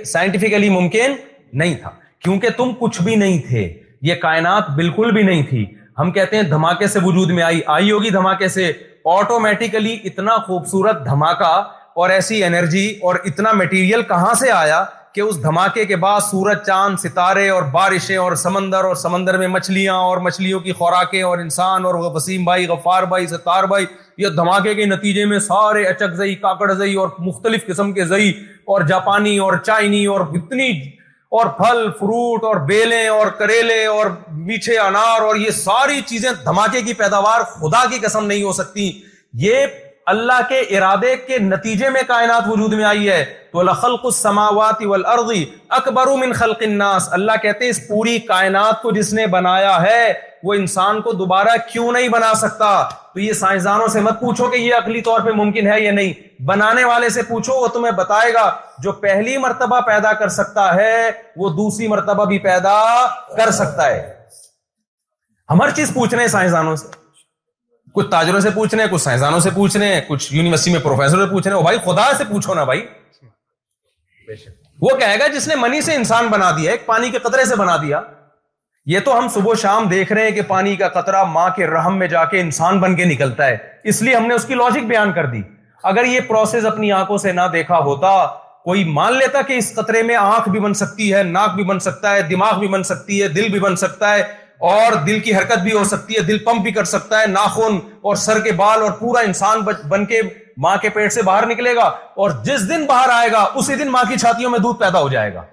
سائنٹیفکلی 0.06 0.70
ممکن 0.70 1.14
نہیں 1.60 1.76
تھا 1.82 1.90
کیونکہ 2.24 2.50
تم 2.58 2.72
کچھ 2.80 3.02
بھی 3.02 3.16
نہیں 3.16 3.40
تھے 3.50 3.68
یہ 4.08 4.16
کائنات 4.22 4.70
بالکل 4.76 5.12
بھی 5.14 5.22
نہیں 5.24 5.44
تھی 5.50 5.66
ہم 6.00 6.12
کہتے 6.12 6.36
ہیں 6.36 6.44
دھماکے 6.50 6.88
سے 6.88 7.00
وجود 7.04 7.30
میں 7.36 7.44
آئی 7.44 7.62
آئی 7.78 7.92
ہوگی 7.92 8.10
دھماکے 8.10 8.48
سے 8.50 8.72
آٹومیٹیکلی 9.18 9.98
اتنا 10.04 10.36
خوبصورت 10.48 11.04
دھماکہ 11.06 11.54
اور 12.02 12.10
ایسی 12.10 12.44
انرجی 12.44 12.88
اور 13.04 13.16
اتنا 13.26 13.52
میٹیریل 13.62 14.04
کہاں 14.08 14.34
سے 14.40 14.52
آیا 14.52 14.84
کہ 15.16 15.22
اس 15.22 15.41
دھماکے 15.43 15.84
کے 15.86 15.95
بعد 16.03 16.20
سورج 16.22 16.57
چاند 16.66 16.97
ستارے 17.03 17.47
اور 17.49 17.64
بارشیں 17.72 18.16
اور 18.18 18.36
سمندر 18.41 18.84
اور 18.86 18.95
سمندر 19.03 19.38
میں 19.38 19.47
مچھلیاں 19.55 19.93
اور 20.10 20.18
مچھلیوں 20.26 20.60
کی 20.66 20.72
خوراکیں 20.82 21.22
اور 21.24 21.38
انسان 21.45 21.86
اور 21.86 21.95
وسیم 22.16 22.43
بھائی 22.45 22.68
غفار 22.68 23.03
بھائی 23.14 23.28
ستار 23.28 23.64
بھائی 23.72 23.86
یہ 24.24 24.30
دھماکے 24.38 24.74
کے 24.76 24.86
نتیجے 24.86 25.26
میں 25.32 25.39
سارے 25.47 25.84
اچک 25.88 26.16
زئی 26.18 26.36
کاکڑ 26.45 26.72
زئی 26.74 26.93
اور 27.03 27.10
مختلف 27.28 27.66
قسم 27.68 27.91
کے 27.93 28.05
زئی 28.05 28.30
اور 28.74 28.82
جاپانی 28.93 29.38
اور 29.45 29.57
چائنی 29.66 30.05
اور 30.16 30.22
اتنی 30.41 30.70
اور 31.39 31.45
پھل 31.57 31.86
فروٹ 31.99 32.43
اور 32.49 32.55
بیلیں 32.68 33.07
اور 33.07 33.28
کریلے 33.39 33.84
اور 33.86 34.05
میٹھے 34.45 34.78
انار 34.80 35.22
اور 35.26 35.36
یہ 35.36 35.49
ساری 35.64 35.99
چیزیں 36.07 36.32
دھماکے 36.45 36.82
کی 36.82 36.93
پیداوار 37.01 37.41
خدا 37.60 37.84
کی 37.91 37.99
قسم 38.05 38.26
نہیں 38.26 38.43
ہو 38.43 38.51
سکتی 38.62 38.91
یہ 39.45 39.66
اللہ 40.10 40.39
کے 40.49 40.60
ارادے 40.78 41.16
کے 41.26 41.38
نتیجے 41.39 41.89
میں 41.95 42.01
کائنات 42.07 42.47
وجود 42.47 42.72
میں 42.74 42.84
آئی 42.91 43.10
ہے 43.10 43.24
تو 43.51 43.60
اللہ 43.60 43.76
خلق 43.82 44.05
السماوات 44.05 44.82
اکبر 45.80 46.07
من 46.22 46.32
الناس 46.45 47.10
کہتے 47.41 47.64
ہیں 47.64 47.70
اس 47.70 47.82
پوری 47.88 48.18
کائنات 48.32 48.82
کو 48.82 48.88
کو 48.89 48.95
جس 48.95 49.12
نے 49.14 49.26
بنایا 49.38 49.76
ہے 49.82 49.99
وہ 50.47 50.53
انسان 50.53 50.99
دوبارہ 51.20 51.55
کیوں 51.72 51.91
نہیں 51.91 52.07
بنا 52.16 52.34
سکتا 52.43 52.72
تو 53.14 53.20
یہ 53.20 53.34
سائنسدانوں 53.41 53.88
سے 53.97 54.01
مت 54.07 54.20
پوچھو 54.22 54.47
کہ 54.51 54.57
یہ 54.57 54.76
عقلی 54.76 55.01
طور 55.10 55.20
پہ 55.26 55.32
ممکن 55.43 55.68
ہے 55.72 55.80
یا 55.82 55.91
نہیں 55.99 56.14
بنانے 56.47 56.84
والے 56.86 57.10
سے 57.18 57.22
پوچھو 57.28 57.60
وہ 57.62 57.68
تمہیں 57.78 57.91
بتائے 58.01 58.34
گا 58.34 58.49
جو 58.84 58.91
پہلی 59.07 59.38
مرتبہ 59.45 59.80
پیدا 59.91 60.14
کر 60.24 60.30
سکتا 60.41 60.74
ہے 60.76 61.10
وہ 61.43 61.49
دوسری 61.62 61.88
مرتبہ 61.95 62.26
بھی 62.34 62.39
پیدا 62.51 62.80
کر 63.38 63.51
سکتا 63.62 63.89
ہے 63.89 63.99
ہم 65.51 65.62
ہر 65.64 65.70
چیز 65.82 65.93
پوچھ 65.93 66.14
رہے 66.14 66.22
ہیں 66.24 66.32
سائنسدانوں 66.36 66.76
سے 66.84 66.97
کچھ 67.94 68.10
تاجروں 68.12 68.40
سے 68.40 68.50
پوچھ 68.56 68.74
رہے 68.74 68.84
ہیں 68.84 68.90
کچھ 68.92 69.02
سائنسدانوں 69.02 69.40
سے 69.40 69.50
پوچھ 69.56 69.76
رہے 69.78 69.94
ہیں 69.94 70.02
کچھ 70.08 70.34
یونیورسٹی 70.34 70.72
میں 70.72 70.80
پروفیسر 70.80 71.26
پوچھ 71.32 71.48
رہے 71.48 71.56
ہیں 71.56 71.64
بھائی 71.64 71.78
بھائی 71.78 71.92
خدا 71.94 72.10
سے 72.12 72.18
سے 72.18 72.24
پوچھو 72.32 72.54
نا 72.54 72.64
وہ 74.82 74.90
کہے 75.00 75.18
گا 75.20 75.28
جس 75.36 75.48
نے 75.48 75.56
منی 75.62 75.80
انسان 75.94 76.28
بنا 76.32 76.50
دیا 76.58 76.72
ایک 76.72 76.86
پانی 76.86 77.10
کے 77.12 77.20
قطرے 77.20 77.46
سے 77.46 77.56
بنا 77.62 77.76
دیا 77.82 78.02
یہ 78.92 79.00
تو 79.06 79.18
ہم 79.18 79.28
صبح 79.34 79.54
شام 79.62 79.88
دیکھ 79.88 80.12
رہے 80.14 80.24
ہیں 80.24 80.32
کہ 80.36 80.42
پانی 80.48 80.76
کا 80.76 80.88
قطرہ 81.00 81.24
ماں 81.32 81.50
کے 81.56 81.68
رحم 81.68 81.98
میں 82.00 82.08
جا 82.08 82.24
کے 82.34 82.40
انسان 82.40 82.80
بن 82.80 82.96
کے 82.96 83.06
نکلتا 83.06 83.48
ہے 83.48 83.58
اس 83.92 84.02
لیے 84.02 84.16
ہم 84.16 84.28
نے 84.28 84.34
اس 84.36 84.46
کی 84.46 84.56
لاجک 84.56 84.86
بیان 84.90 85.12
کر 85.14 85.26
دی 85.32 85.42
اگر 85.92 86.06
یہ 86.08 86.20
پروسیس 86.28 86.66
اپنی 86.66 86.92
آنکھوں 86.92 87.18
سے 87.26 87.32
نہ 87.32 87.42
دیکھا 87.54 87.78
ہوتا 87.88 88.10
کوئی 88.66 88.84
مان 88.98 89.18
لیتا 89.18 89.42
کہ 89.48 89.58
اس 89.58 89.74
قطرے 89.76 90.02
میں 90.04 90.16
آنکھ 90.16 90.50
بھی 90.50 90.60
بن 90.60 90.74
سکتی 90.84 91.14
ہے 91.14 91.24
ناک 91.24 91.56
بھی 91.56 91.64
بن 91.64 91.80
سکتا 91.88 92.14
ہے 92.16 92.22
دماغ 92.30 92.60
بھی 92.60 92.68
بن 92.68 92.84
سکتی 92.94 93.22
ہے 93.22 93.28
دل 93.38 93.50
بھی 93.52 93.60
بن 93.60 93.76
سکتا 93.84 94.14
ہے 94.16 94.24
اور 94.68 94.93
دل 95.05 95.20
کی 95.26 95.34
حرکت 95.36 95.57
بھی 95.64 95.74
ہو 95.74 95.84
سکتی 95.89 96.16
ہے 96.16 96.22
دل 96.30 96.38
پمپ 96.43 96.62
بھی 96.64 96.72
کر 96.74 96.84
سکتا 96.86 97.20
ہے 97.20 97.26
ناخن 97.28 97.78
اور 98.10 98.16
سر 98.24 98.39
کے 98.43 98.51
بال 98.62 98.82
اور 98.84 98.91
پورا 98.99 99.20
انسان 99.26 99.62
بن 99.89 100.05
کے 100.05 100.22
ماں 100.66 100.76
کے 100.82 100.89
پیٹ 100.95 101.14
سے 101.14 101.22
باہر 101.28 101.45
نکلے 101.47 101.76
گا 101.76 101.82
اور 102.24 102.32
جس 102.45 102.68
دن 102.70 102.86
باہر 102.86 103.10
آئے 103.14 103.32
گا 103.32 103.45
اسی 103.60 103.76
دن 103.84 103.91
ماں 103.91 104.03
کی 104.10 104.18
چھاتیوں 104.18 104.49
میں 104.51 104.60
دودھ 104.60 104.80
پیدا 104.80 105.01
ہو 105.01 105.10
جائے 105.10 105.34
گا 105.34 105.43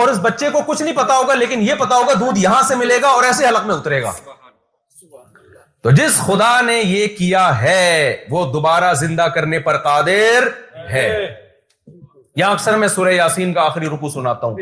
اور 0.00 0.08
اس 0.08 0.18
بچے 0.22 0.50
کو 0.52 0.60
کچھ 0.66 0.82
نہیں 0.82 0.94
پتا 0.96 1.16
ہوگا 1.16 1.34
لیکن 1.34 1.62
یہ 1.68 1.74
پتا 1.78 1.96
ہوگا 1.96 2.12
دودھ 2.20 2.38
یہاں 2.38 2.62
سے 2.68 2.74
ملے 2.76 3.00
گا 3.02 3.08
اور 3.08 3.24
ایسے 3.24 3.46
حلق 3.48 3.66
میں 3.66 3.74
اترے 3.74 4.02
گا 4.02 4.12
تو 5.82 5.90
جس 6.00 6.16
خدا 6.26 6.60
نے 6.60 6.78
یہ 6.78 7.06
کیا 7.18 7.50
ہے 7.60 8.16
وہ 8.30 8.44
دوبارہ 8.52 8.92
زندہ 9.00 9.26
کرنے 9.34 9.58
پر 9.68 9.76
قادر 9.82 10.48
ہے 10.90 11.06
یہاں 12.36 12.52
اکثر 12.52 12.76
میں 12.76 12.88
سورہ 12.88 13.10
یاسین 13.14 13.52
کا 13.54 13.64
آخری 13.66 13.86
رکو 13.94 14.08
سناتا 14.14 14.46
ہوں 14.46 14.56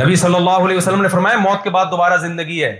نبی 0.00 0.16
صلی 0.16 0.34
اللہ 0.34 0.64
علیہ 0.66 0.76
وسلم 0.76 1.02
نے 1.02 1.08
فرمایا 1.14 1.38
موت 1.38 1.62
کے 1.62 1.70
بعد 1.70 1.86
دوبارہ 1.90 2.16
زندگی 2.20 2.62
ہے 2.64 2.72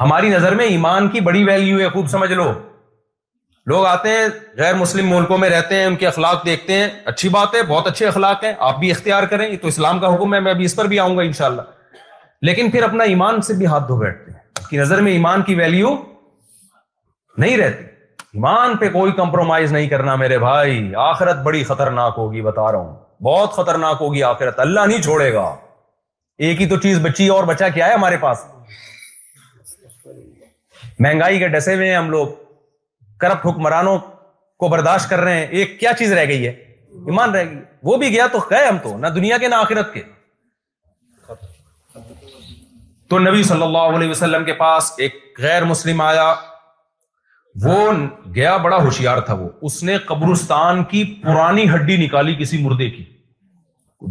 ہماری 0.00 0.28
نظر 0.28 0.54
میں 0.56 0.64
ایمان 0.74 1.08
کی 1.14 1.20
بڑی 1.20 1.42
ویلیو 1.44 1.80
ہے 1.80 1.88
خوب 1.94 2.08
سمجھ 2.10 2.30
لو 2.32 2.44
لوگ 3.72 3.84
آتے 3.86 4.10
ہیں 4.10 4.26
غیر 4.58 4.74
مسلم 4.74 5.10
ملکوں 5.14 5.38
میں 5.38 5.48
رہتے 5.50 5.76
ہیں 5.78 5.84
ان 5.86 5.96
کے 5.96 6.06
اخلاق 6.06 6.44
دیکھتے 6.44 6.74
ہیں 6.78 6.88
اچھی 7.12 7.28
بات 7.34 7.54
ہے 7.54 7.62
بہت 7.68 7.86
اچھے 7.86 8.06
اخلاق 8.06 8.44
ہیں 8.44 8.52
آپ 8.68 8.78
بھی 8.78 8.90
اختیار 8.90 9.22
کریں 9.32 9.46
یہ 9.48 9.56
تو 9.62 9.68
اسلام 9.68 9.98
کا 10.00 10.14
حکم 10.14 10.34
ہے 10.34 10.40
میں 10.46 10.52
ابھی 10.52 10.64
اس 10.64 10.76
پر 10.76 10.84
بھی 10.92 10.98
آؤں 10.98 11.16
گا 11.16 11.22
انشاءاللہ 11.22 11.62
لیکن 12.48 12.70
پھر 12.70 12.82
اپنا 12.82 13.04
ایمان 13.12 13.40
سے 13.48 13.54
بھی 13.58 13.66
ہاتھ 13.66 13.88
دھو 13.88 13.96
بیٹھتے 13.96 14.30
ہیں 14.32 14.68
کی 14.70 14.76
نظر 14.78 15.00
میں 15.02 15.12
ایمان 15.12 15.42
کی 15.42 15.54
ویلیو 15.54 15.94
نہیں 17.38 17.56
رہتی 17.56 17.84
ایمان 18.32 18.76
پہ 18.76 18.88
کوئی 18.92 19.12
کمپرومائز 19.12 19.72
نہیں 19.72 19.88
کرنا 19.88 20.14
میرے 20.24 20.38
بھائی 20.38 20.94
آخرت 21.08 21.36
بڑی 21.44 21.62
خطرناک 21.70 22.14
ہوگی 22.18 22.42
بتا 22.42 22.70
رہا 22.72 22.78
ہوں 22.78 22.94
بہت 23.24 23.52
خطرناک 23.54 23.96
ہوگی 24.00 24.22
آخرت 24.22 24.58
اللہ 24.60 24.86
نہیں 24.88 25.02
چھوڑے 25.02 25.32
گا 25.34 25.50
ایک 26.46 26.60
ہی 26.60 26.66
تو 26.68 26.76
چیز 26.80 26.98
بچی 27.02 27.26
اور 27.28 27.44
بچا 27.48 27.68
کیا 27.68 27.86
ہے 27.86 27.92
ہمارے 27.94 28.16
پاس 28.20 28.44
مہنگائی 31.04 31.38
کے 31.38 31.48
ڈسے 31.54 31.74
میں 31.76 31.94
ہم 31.94 32.08
لوگ 32.10 32.26
کرپٹ 33.20 33.46
حکمرانوں 33.46 33.96
کو 34.62 34.68
برداشت 34.76 35.08
کر 35.10 35.18
رہے 35.20 35.34
ہیں 35.38 35.46
ایک 35.60 35.78
کیا 35.80 35.92
چیز 35.98 36.12
رہ 36.12 36.24
گئی 36.28 36.46
ہے 36.46 36.50
ایمان 36.50 37.34
رہ 37.34 37.44
گئی 37.50 37.58
وہ 37.90 37.96
بھی 38.02 38.10
گیا 38.16 38.26
تو 38.32 38.38
گئے 38.50 38.66
ہم 38.66 38.78
تو 38.82 38.96
نہ 39.04 39.12
دنیا 39.16 39.38
کے 39.44 39.48
نہ 39.48 39.54
آخرت 39.64 39.92
کے 39.94 40.02
تو 43.10 43.18
نبی 43.28 43.42
صلی 43.52 43.62
اللہ 43.62 43.96
علیہ 43.96 44.10
وسلم 44.10 44.44
کے 44.44 44.52
پاس 44.64 44.92
ایک 45.04 45.14
غیر 45.42 45.64
مسلم 45.74 46.00
آیا 46.10 46.32
وہ 47.64 47.88
گیا 48.34 48.56
بڑا 48.66 48.76
ہوشیار 48.84 49.20
تھا 49.28 49.34
وہ 49.40 49.48
اس 49.68 49.82
نے 49.82 49.96
قبرستان 50.08 50.84
کی 50.90 51.04
پرانی 51.22 51.68
ہڈی 51.74 51.96
نکالی 52.06 52.34
کسی 52.44 52.62
مردے 52.68 52.90
کی 52.90 53.04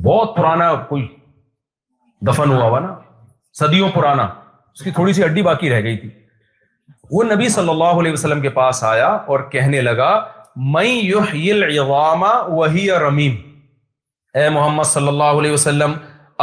بہت 0.07 0.35
پرانا 0.37 0.73
کوئی 0.89 1.07
دفن 2.27 2.51
ہوا 2.51 2.63
ہوا 2.63 2.79
نا 2.79 2.95
صدیوں 3.59 3.89
پرانا 3.95 4.23
اس 4.73 4.81
کی 4.83 4.91
تھوڑی 4.91 5.13
سی 5.13 5.23
ہڈی 5.23 5.41
باقی 5.41 5.69
رہ 5.69 5.81
گئی 5.83 5.97
تھی 5.97 6.09
وہ 7.11 7.23
نبی 7.23 7.47
صلی 7.49 7.69
اللہ 7.69 7.99
علیہ 7.99 8.11
وسلم 8.11 8.41
کے 8.41 8.49
پاس 8.57 8.83
آیا 8.83 9.07
اور 9.31 9.39
کہنے 9.51 9.81
لگا 9.81 10.11
وہی 10.73 12.89
رمیم 13.05 13.35
اے 14.39 14.47
محمد 14.55 14.83
صلی 14.85 15.07
اللہ 15.07 15.39
علیہ 15.39 15.51
وسلم 15.51 15.93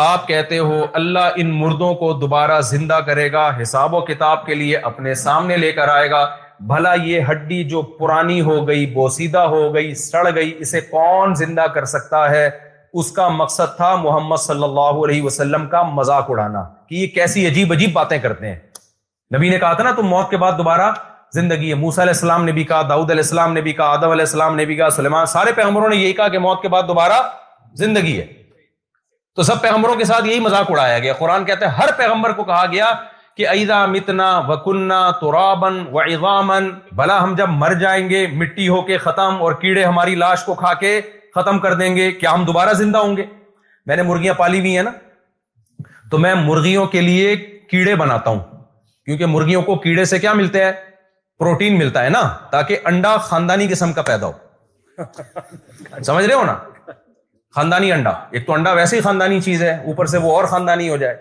آپ 0.05 0.27
کہتے 0.29 0.59
ہو 0.59 0.81
اللہ 1.01 1.39
ان 1.43 1.51
مردوں 1.61 1.95
کو 2.01 2.13
دوبارہ 2.21 2.61
زندہ 2.71 2.99
کرے 3.07 3.31
گا 3.33 3.49
حساب 3.61 3.95
و 3.95 4.01
کتاب 4.11 4.45
کے 4.47 4.55
لیے 4.55 4.77
اپنے 4.91 5.15
سامنے 5.25 5.57
لے 5.57 5.71
کر 5.73 5.89
آئے 5.89 6.11
گا 6.11 6.27
بھلا 6.73 6.93
یہ 7.05 7.31
ہڈی 7.31 7.63
جو 7.71 7.83
پرانی 7.99 8.41
ہو 8.43 8.57
گئی 8.69 8.87
بوسیدہ 8.95 9.39
ہو 9.55 9.63
گئی 9.75 9.95
سڑ 10.11 10.29
گئی 10.35 10.53
اسے 10.59 10.81
کون 10.91 11.35
زندہ 11.45 11.67
کر 11.75 11.85
سکتا 11.95 12.29
ہے 12.31 12.49
اس 13.01 13.11
کا 13.13 13.29
مقصد 13.43 13.77
تھا 13.77 13.95
محمد 14.03 14.37
صلی 14.43 14.63
اللہ 14.65 15.03
علیہ 15.05 15.23
وسلم 15.23 15.67
کا 15.71 15.83
مذاق 15.99 16.31
اڑانا 16.31 16.63
کہ 16.89 16.95
یہ 16.95 17.07
کیسی 17.15 17.47
عجیب 17.47 17.73
عجیب 17.73 17.93
باتیں 17.93 18.19
کرتے 18.19 18.49
ہیں 18.49 18.57
نبی 19.37 19.49
نے 19.51 19.59
کہا 19.59 19.73
تھا 19.73 19.85
نا 19.85 19.91
تم 19.97 20.07
موت 20.09 20.31
کے 20.31 20.37
بعد 20.43 20.53
دوبارہ 20.59 20.93
زندگی 21.35 21.69
ہے 21.69 21.75
موسا 21.75 22.03
علیہ 22.03 22.13
السلام 22.13 22.45
نے 22.45 22.53
بھی 22.59 22.65
کہا 22.65 22.83
داؤد 22.89 23.11
علیہ 23.11 23.23
السلام 23.23 23.53
نے 23.53 23.61
بھی 23.61 23.73
کہا 23.73 23.85
کہا 23.87 23.91
کہا 23.95 24.01
آدم 24.01 24.11
علیہ 24.13 24.23
السلام 24.25 24.55
نے 24.57 24.65
نے 24.65 24.75
بھی 24.75 25.27
سارے 25.33 25.53
پیغمبروں 25.57 25.93
یہی 25.95 26.13
کہ 26.33 26.39
موت 26.45 26.63
کے 26.63 26.69
بعد 26.75 26.83
دوبارہ 26.89 27.19
زندگی 27.81 28.17
ہے 28.21 28.27
تو 29.37 29.43
سب 29.43 29.61
پیغمبروں 29.63 29.95
کے 29.95 30.05
ساتھ 30.11 30.27
یہی 30.29 30.41
مذاق 30.41 30.71
اڑایا 30.71 30.99
گیا 30.99 31.13
قرآن 31.19 31.45
کہتے 31.45 31.65
ہیں 31.65 31.73
ہر 31.81 31.91
پیغمبر 31.97 32.33
کو 32.37 32.45
کہا 32.51 32.65
گیا 32.73 32.93
کہ 33.37 33.47
ایزا 33.49 33.85
متنا 33.95 34.29
وکنا 34.49 35.01
ترابن 35.21 35.21
تو 35.21 35.33
رابن 35.33 35.83
و 35.95 35.99
اضامن 36.01 36.71
بھلا 37.01 37.23
ہم 37.23 37.35
جب 37.39 37.49
مر 37.63 37.73
جائیں 37.81 38.09
گے 38.11 38.27
مٹی 38.43 38.69
ہو 38.69 38.81
کے 38.87 38.97
ختم 38.99 39.43
اور 39.43 39.53
کیڑے 39.65 39.85
ہماری 39.85 40.15
لاش 40.23 40.45
کو 40.45 40.55
کھا 40.63 40.73
کے 40.85 41.01
ختم 41.37 41.59
کر 41.61 41.75
دیں 41.81 41.95
گے 41.97 42.11
کیا 42.21 42.33
ہم 42.35 42.45
دوبارہ 42.45 42.73
زندہ 42.83 42.99
ہوں 43.07 43.17
گے 43.17 43.25
میں 43.87 43.97
نے 43.97 44.03
مرغیاں 44.11 44.35
پالی 44.35 44.59
ہوئی 44.61 44.77
ہیں 44.77 44.83
نا 44.83 44.91
تو 46.11 46.19
میں 46.25 46.35
مرغیوں 46.47 46.87
کے 46.95 47.01
لیے 47.09 47.35
کیڑے 47.73 47.95
بناتا 48.03 48.31
ہوں 48.31 48.39
کیونکہ 49.07 49.27
مرغیوں 49.33 49.63
کو 49.63 49.75
کیڑے 49.87 50.05
سے 50.13 50.19
کیا 50.19 50.33
ملتے 50.41 50.65
ہیں 50.65 50.73
پروٹین 51.39 51.79
ملتا 51.79 52.05
ہے 52.05 52.09
نا 52.17 52.23
تاکہ 52.53 52.87
انڈا 52.93 53.17
خاندانی 53.29 53.67
قسم 53.71 53.93
کا 53.93 54.03
پیدا 54.13 54.27
ہو 54.27 56.03
سمجھ 56.03 56.25
رہے 56.25 56.35
ہو 56.35 56.45
نا 56.53 56.57
خاندانی 57.59 57.93
انڈا 57.93 58.11
ایک 58.39 58.47
تو 58.47 58.53
انڈا 58.53 58.73
ویسے 58.81 58.97
ہی 58.97 59.01
خاندانی 59.11 59.41
چیز 59.51 59.63
ہے 59.63 59.75
اوپر 59.93 60.07
سے 60.15 60.19
وہ 60.27 60.35
اور 60.37 60.45
خاندانی 60.55 60.89
ہو 60.89 60.97
جائے 61.07 61.17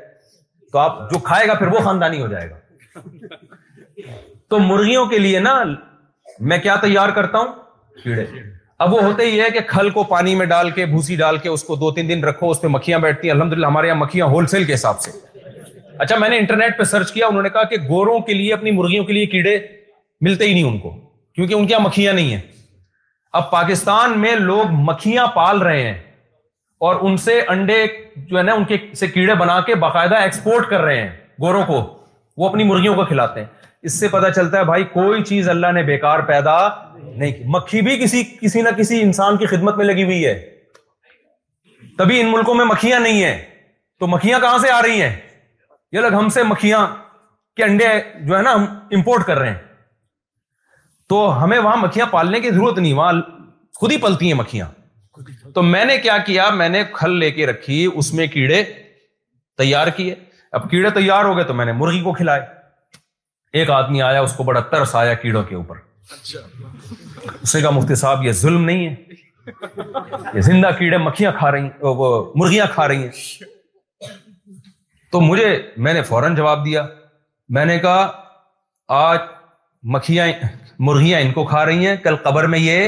تو 0.74 0.80
آپ 0.88 1.00
جو 1.12 1.20
کھائے 1.30 1.48
گا 1.48 1.54
پھر 1.64 1.68
وہ 1.76 1.80
خاندانی 1.90 2.22
ہو 2.22 2.28
جائے 2.38 2.50
گا 2.50 4.22
تو 4.54 4.60
مرغیوں 4.74 5.06
کے 5.16 5.20
لیے 5.28 5.40
نا 5.50 5.62
میں 6.52 6.58
کیا 6.68 6.76
تیار 6.88 7.10
کرتا 7.20 7.40
ہوں 7.44 7.54
کیڑے 8.04 8.26
اب 8.84 8.94
وہ 8.94 9.02
ہوتے 9.04 9.26
ہی 9.26 9.40
ہے 9.40 9.46
کہ 9.54 9.60
کھل 9.68 9.90
کو 9.90 10.04
پانی 10.04 10.34
میں 10.36 10.46
ڈال 10.46 10.70
کے 10.78 10.86
بھوسی 10.86 11.16
ڈال 11.16 11.38
کے 11.44 11.50
اس 11.50 11.64
کو 11.64 11.76
دو 11.84 11.92
تین 11.98 12.10
دن 12.10 12.24
رکھو 12.24 12.50
اس 12.52 12.62
پہ 12.62 12.68
مکھیاں 12.72 12.98
بیٹھتی 13.00 13.28
ہیں 13.28 13.36
الحمد 13.36 13.54
للہ 13.54 13.66
ہمارے 13.66 13.88
یہاں 13.88 13.98
مکھیاں 13.98 14.26
ہول 14.34 14.48
سیل 14.54 14.64
کے 14.64 14.74
حساب 14.74 15.00
سے 15.02 15.12
اچھا 16.00 16.16
میں 16.20 16.30
نے 16.30 16.38
انٹرنیٹ 16.38 16.78
پہ 16.78 16.84
سرچ 16.92 17.12
کیا 17.12 17.28
انہوں 17.28 17.44
نے 17.44 17.50
کہا 17.50 17.64
کہ 17.70 17.78
گوروں 17.90 18.20
کے 18.30 18.34
لیے 18.34 18.54
اپنی 18.54 18.72
مرغیوں 18.80 19.04
کے 19.06 19.14
لیے 19.14 19.26
کیڑے 19.36 19.58
ملتے 20.28 20.48
ہی 20.48 20.54
نہیں 20.54 20.64
ان 20.70 20.78
کو 20.80 20.90
کیونکہ 21.36 21.54
ان 21.54 21.68
کے 21.68 21.74
یہاں 21.74 21.86
مکھیاں 21.88 22.14
نہیں 22.14 22.32
ہیں 22.32 22.40
اب 23.40 23.50
پاکستان 23.52 24.20
میں 24.20 24.36
لوگ 24.40 24.72
مکھیاں 24.90 25.28
پال 25.36 25.62
رہے 25.62 25.82
ہیں 25.82 25.94
اور 26.86 26.96
ان 27.10 27.18
سے 27.26 27.42
انڈے 27.50 27.84
جو 28.28 28.38
ہے 28.38 28.44
نا 28.44 28.54
ان 28.54 28.66
کے 28.66 28.78
سے 29.00 29.08
کیڑے 29.08 29.36
بنا 29.36 29.60
کے 29.66 29.76
باقاعدہ 29.88 30.16
ایکسپورٹ 30.24 30.68
کر 30.70 30.82
رہے 30.82 31.02
ہیں 31.02 31.10
گوروں 31.42 31.64
کو 31.68 31.82
وہ 32.38 32.50
اپنی 32.50 32.64
مرغیوں 32.74 32.96
کو 32.96 33.06
کھلاتے 33.06 33.40
ہیں 33.40 33.48
اس 33.88 34.00
سے 34.00 34.08
پتا 34.12 34.30
چلتا 34.34 34.60
ہے 34.60 34.64
بھائی 34.66 34.84
کوئی 34.92 35.24
چیز 35.24 35.48
اللہ 35.50 35.72
نے 35.74 35.82
بیکار 35.90 36.20
پیدا 36.28 36.54
نہیں 37.02 37.32
کی 37.32 37.44
مکھی 37.56 37.82
بھی 37.88 37.98
کسی 38.04 38.24
کسی 38.40 38.62
کسی 38.78 38.96
نہ 39.00 39.02
انسان 39.02 39.38
کی 39.38 39.46
خدمت 39.52 39.76
میں 39.78 39.86
لگی 39.86 40.04
ہوئی 40.04 40.26
ہے 40.26 40.34
تبھی 41.98 42.20
ان 42.22 42.32
ملکوں 42.32 42.56
میں 42.62 42.66
مکھیاں 42.66 43.00
نہیں 43.00 43.24
ہیں 43.24 43.36
تو 44.00 44.08
مکھیاں 44.14 44.40
کہاں 44.40 44.58
سے 44.64 44.72
آ 44.78 44.82
رہی 44.82 45.02
ہیں 45.02 45.10
یہ 45.92 46.06
ہم 46.06 46.16
ہم 46.18 46.30
سے 46.38 46.44
مکھیاں 46.54 46.82
کے 47.58 47.64
انڈے 47.64 47.86
جو 48.28 48.38
ہے 48.38 48.42
نا 48.50 48.54
امپورٹ 48.98 49.26
کر 49.28 49.38
رہے 49.40 49.50
ہیں 49.52 49.58
تو 51.14 51.22
ہمیں 51.44 51.58
وہاں 51.58 51.78
مکھیاں 51.84 52.06
پالنے 52.16 52.40
کی 52.48 52.52
ضرورت 52.52 52.80
نہیں 52.80 52.94
وہاں 53.02 53.12
خود 53.82 53.92
ہی 53.92 53.98
پلتی 54.08 54.28
ہیں 54.32 54.38
مکھیاں 54.42 54.68
تو 55.56 55.62
میں 55.72 55.86
نے 55.92 55.98
کیا 56.08 56.18
کیا 56.32 56.50
میں 56.64 56.70
نے 56.76 56.84
کھل 56.98 57.18
لے 57.26 57.32
کے 57.38 57.46
رکھی 57.54 57.86
اس 57.94 58.14
میں 58.18 58.28
کیڑے 58.34 58.64
تیار 59.64 59.88
کیے 60.02 60.16
اب 60.60 60.70
کیڑے 60.72 60.90
تیار 61.00 61.26
ہو 61.26 61.36
گئے 61.38 61.44
تو 61.52 61.54
میں 61.62 61.66
نے 61.66 61.72
مرغی 61.84 62.02
کو 62.04 62.14
کھلائے 62.20 62.42
ایک 63.60 63.70
آدمی 63.72 64.02
آیا 64.02 64.22
اس 64.24 64.32
کو 64.38 64.44
بڑا 64.44 64.60
ترس 64.72 64.94
آیا 65.00 65.14
کیڑوں 65.20 65.42
کے 65.50 65.56
اوپر 65.56 65.76
اچھا۔ 66.14 67.60
کہا 67.60 67.70
مفتی 67.72 67.96
صاحب 68.00 68.24
یہ 68.26 68.32
ظلم 68.46 68.64
نہیں 68.66 68.88
ہے 68.88 70.34
یہ 70.34 70.42
زندہ 70.48 70.70
کیڑے 70.80 70.98
مکھیاں 71.04 71.32
کھا 71.38 71.52
رہی 71.52 71.64
ہیں 71.64 71.86
وہ 72.00 72.10
مرغیاں 72.42 72.66
کھا 72.74 72.88
رہی 72.88 73.04
ہیں 73.04 74.08
تو 75.12 75.22
مجھے 75.22 75.46
میں 75.86 75.94
نے 75.94 76.02
فوراً 76.10 76.36
جواب 76.36 76.66
دیا 76.66 76.86
میں 77.58 77.64
نے 77.66 77.78
کہا 77.86 78.06
آج 78.98 79.20
مکھیاں 79.96 80.26
مرغیاں 80.90 81.22
ان 81.22 81.32
کو 81.38 81.44
کھا 81.54 81.66
رہی 81.66 81.88
ہیں 81.88 81.96
کل 82.04 82.16
قبر 82.24 82.48
میں 82.54 82.60
یہ 82.60 82.88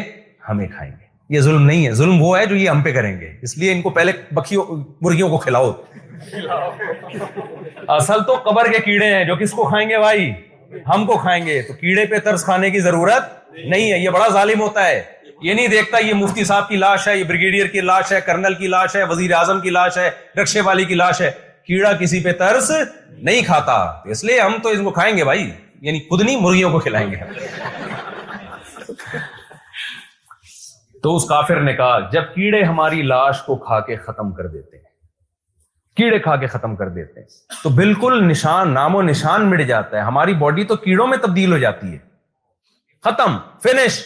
ہمیں 0.49 0.67
کھائیں 0.67 0.91
گے 0.91 1.35
یہ 1.35 1.41
ظلم 1.47 1.65
نہیں 1.65 1.85
ہے 1.85 1.91
ظلم 2.01 2.21
وہ 2.21 2.37
ہے 2.39 2.45
جو 2.45 2.55
یہ 2.55 2.69
ہم 2.69 2.81
پہ 2.81 2.93
کریں 2.93 3.15
گے 3.21 3.31
اس 3.43 3.57
لیے 3.57 3.71
ان 3.71 3.81
کو 3.81 3.89
پہلے 3.99 4.11
مرغیوں 4.35 5.29
کو 5.29 5.37
کھلاؤ 5.47 5.71
اصل 7.97 8.23
تو 8.27 8.35
قبر 8.49 8.71
کے 8.71 8.79
کیڑے 8.85 9.13
ہیں 9.13 9.23
جو 9.31 9.35
کس 9.43 9.51
کو 9.59 9.67
کھائیں 9.69 9.87
گے 9.89 9.97
بھائی 9.99 10.29
ہم 10.93 11.05
کو 11.05 11.17
کھائیں 11.21 11.45
گے 11.45 11.61
تو 11.67 11.73
کیڑے 11.73 12.05
پہ 12.09 12.17
ترس 12.23 12.43
کھانے 12.45 12.69
کی 12.69 12.79
ضرورت 12.79 13.23
نہیں 13.57 13.91
ہے 13.91 13.97
یہ 13.99 14.09
بڑا 14.13 14.27
ظالم 14.33 14.61
ہوتا 14.61 14.87
ہے 14.87 15.01
یہ 15.41 15.53
نہیں 15.53 15.67
دیکھتا 15.67 15.97
یہ 16.05 16.13
مفتی 16.19 16.43
صاحب 16.43 16.67
کی 16.69 16.75
لاش 16.77 17.07
ہے 17.07 17.17
یہ 17.17 17.23
بریگیڈیئر 17.27 17.67
کی 17.71 17.81
لاش 17.81 18.11
ہے 18.11 18.21
کرنل 18.25 18.53
کی 18.59 18.67
لاش 18.67 18.95
ہے 18.95 19.03
وزیر 19.09 19.31
اعظم 19.37 19.59
کی 19.61 19.69
لاش 19.69 19.97
ہے 19.97 20.09
رکشے 20.41 20.61
والی 20.69 20.85
کی 20.85 20.95
لاش 20.95 21.21
ہے 21.21 21.31
کیڑا 21.67 21.91
کسی 21.99 22.19
پہ 22.23 22.31
ترس 22.39 22.71
نہیں 23.09 23.41
کھاتا 23.45 23.73
اس 24.11 24.23
لیے 24.23 24.39
ہم 24.39 24.55
تو 24.63 24.69
اس 24.69 24.79
کو 24.83 24.91
کھائیں 24.99 25.15
گے 25.17 25.23
بھائی 25.31 25.49
یعنی 25.87 25.99
خود 26.09 26.21
نہیں 26.21 26.39
مرغیوں 26.41 26.71
کو 26.71 26.79
کھلائیں 26.87 27.09
گے 27.11 27.17
تو 31.03 31.15
اس 31.15 31.25
کافر 31.29 31.61
نے 31.63 31.73
کہا 31.73 31.97
جب 32.11 32.33
کیڑے 32.33 32.63
ہماری 32.63 33.01
لاش 33.13 33.41
کو 33.45 33.55
کھا 33.65 33.79
کے 33.89 33.95
ختم 34.05 34.31
کر 34.37 34.47
دیتے 34.51 34.77
ہیں 34.77 34.85
کیڑے 35.97 36.17
کھا 36.19 36.35
کے 36.41 36.47
ختم 36.47 36.75
کر 36.75 36.89
دیتے 36.95 37.19
ہیں 37.19 37.27
تو 37.63 37.69
بالکل 37.77 38.23
نشان 38.27 38.73
نام 38.73 38.95
و 38.95 39.01
نشان 39.01 39.49
مٹ 39.49 39.61
جاتا 39.67 39.97
ہے 39.97 40.01
ہماری 40.09 40.33
باڈی 40.43 40.63
تو 40.71 40.75
کیڑوں 40.83 41.07
میں 41.07 41.17
تبدیل 41.23 41.51
ہو 41.51 41.57
جاتی 41.57 41.91
ہے 41.93 41.97
ختم 43.03 43.37
فنش 43.63 43.97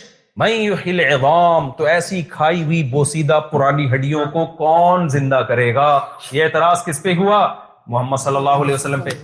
عوام 1.14 1.70
تو 1.78 1.84
ایسی 1.94 2.22
کھائی 2.30 2.64
ہوئی 2.64 2.82
بوسیدہ 2.92 3.40
پرانی 3.52 3.90
ہڈیوں 3.94 4.26
کو 4.34 4.46
کون 4.62 5.08
زندہ 5.16 5.40
کرے 5.48 5.74
گا 5.76 5.88
یہ 6.32 6.44
اعتراض 6.44 6.84
کس 6.86 7.02
پہ 7.04 7.14
ہوا 7.20 7.42
محمد 7.88 8.24
صلی 8.24 8.36
اللہ 8.38 8.64
علیہ 8.66 8.74
وسلم 8.76 9.02
پہ 9.06 9.18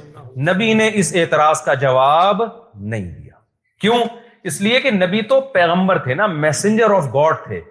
نبی 0.49 0.73
نے 0.81 0.89
اس 1.01 1.11
اعتراض 1.21 1.61
کا 1.65 1.73
جواب 1.85 2.41
نہیں 2.43 3.09
دیا 3.11 3.35
کیوں 3.81 4.03
اس 4.49 4.59
لیے 4.61 4.79
کہ 4.81 4.91
نبی 4.91 5.21
تو 5.31 5.39
پیغمبر 5.53 5.97
تھے 6.07 6.13
نا 6.21 6.27
میسنجر 6.47 6.95
آف 6.95 7.07
گاڈ 7.13 7.35
تھے 7.47 7.61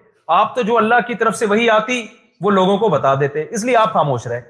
آپ 0.41 0.55
تو 0.55 0.61
جو 0.71 0.77
اللہ 0.77 1.07
کی 1.07 1.15
طرف 1.23 1.35
سے 1.37 1.45
وہی 1.53 1.69
آتی 1.79 2.05
وہ 2.41 2.51
لوگوں 2.57 2.77
کو 2.77 2.89
بتا 2.99 3.13
دیتے 3.19 3.45
اس 3.49 3.63
لیے 3.65 3.75
آپ 3.85 3.93
خاموش 3.93 4.27
رہے 4.27 4.41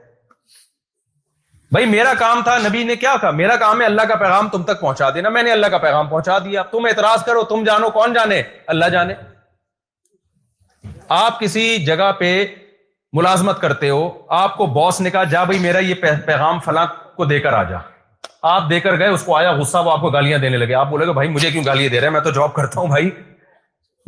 بھائی 1.74 1.86
میرا 1.86 2.14
کام 2.20 2.42
تھا 2.44 2.58
نبی 2.68 2.84
نے 2.84 2.96
کیا 2.96 3.16
کہا 3.22 3.30
میرا 3.40 3.56
کام 3.62 3.80
ہے 3.82 3.86
اللہ 3.86 4.02
کا 4.10 4.16
پیغام 4.16 4.48
تم 4.50 4.62
تک 4.64 4.80
پہنچا 4.82 5.10
دینا 5.16 5.30
میں 5.30 5.42
نے 5.44 5.52
اللہ 5.52 5.68
کا 5.72 5.78
پیغام 5.86 6.08
پہنچا 6.10 6.38
دیا 6.46 6.62
تم 6.72 6.86
اعتراض 6.90 7.24
کرو 7.26 7.42
تم 7.50 7.64
جانو 7.64 7.90
کون 7.98 8.14
جانے 8.14 8.42
اللہ 8.76 8.90
جانے 8.92 9.14
آپ 11.18 11.40
کسی 11.40 11.64
جگہ 11.86 12.12
پہ 12.20 12.30
ملازمت 13.18 13.60
کرتے 13.62 13.90
ہو 13.90 14.08
آپ 14.38 14.56
کو 14.58 14.66
باس 14.80 15.02
نے 15.02 15.10
کہا 15.10 15.24
جا 15.34 15.44
بھائی 15.52 15.60
میرا 15.60 15.80
یہ 15.90 15.94
پیغام 16.26 16.60
فلاں 16.66 16.86
کو 17.16 17.26
دے 17.26 17.40
کر 17.40 17.54
آ 17.54 17.64
جا 17.70 17.78
آپ 18.56 18.70
دے 18.70 18.80
کر 18.80 18.98
گئے 19.00 19.08
اس 19.10 19.24
کو 19.26 19.36
آیا 19.36 19.52
غصہ 19.60 19.78
وہ 19.86 19.92
آپ 19.92 20.02
کو 20.02 20.10
گالیاں 20.10 20.38
دینے 20.40 20.58
لگے 20.58 20.74
آپ 20.74 20.90
بولے 20.90 21.08
گا 21.08 21.12
بھائی 21.20 21.30
مجھے 21.30 21.52
کیوں 21.52 21.64
گالیاں 21.66 21.90
دے 21.90 22.00
رہے 22.00 22.08
ہیں 22.08 22.14
میں 22.14 22.22
تو 22.22 22.32
جاب 22.32 22.54
کرتا 22.54 22.80
ہوں 22.80 22.88
بھائی 22.88 23.10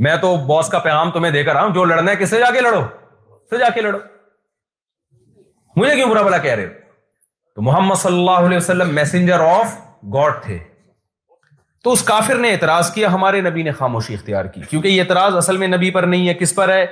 میں 0.07 0.16
تو 0.22 0.36
باس 0.49 0.70
کا 0.70 0.80
پیغام 0.80 1.12
تمہیں 1.12 1.32
دے 1.32 1.43
کر 1.43 1.55
آؤں 1.55 1.74
جو 1.74 1.86
لڑنا 1.86 2.12
ہے 2.12 2.16
کس 2.16 2.30
سے 2.30 2.39
جا 2.39 2.51
کے 2.53 2.62
لڑو 2.62 2.82
سے 3.49 3.57
جا 3.57 3.70
کے 3.76 3.82
لڑو 3.82 3.97
مجھے 5.76 5.95
کیوں 5.95 6.10
برا 6.10 6.22
بلا 6.22 6.38
کہہ 6.38 6.53
رہے 6.53 6.66
ہو 6.66 6.88
تو 7.60 7.64
محمد 7.64 7.95
صلی 7.99 8.18
اللہ 8.18 8.45
علیہ 8.47 8.57
وسلم 8.57 8.93
میسنجر 8.95 9.39
آف 9.45 9.72
گاڈ 10.14 10.34
تھے 10.43 10.57
تو 11.84 11.91
اس 11.91 12.01
کافر 12.10 12.36
نے 12.43 12.51
اعتراض 12.53 12.91
کیا 12.93 13.12
ہمارے 13.14 13.41
نبی 13.47 13.64
نے 13.64 13.72
خاموشی 13.80 14.14
اختیار 14.14 14.45
کی 14.53 14.62
کیونکہ 14.70 14.88
یہ 14.88 15.01
اعتراض 15.01 15.36
اصل 15.38 15.57
میں 15.64 15.68
نبی 15.68 15.89
پر 15.97 16.03
نہیں 16.14 16.28
ہے 16.28 16.34
کس 16.41 16.53
پر 16.55 16.70
ہے 16.74 16.86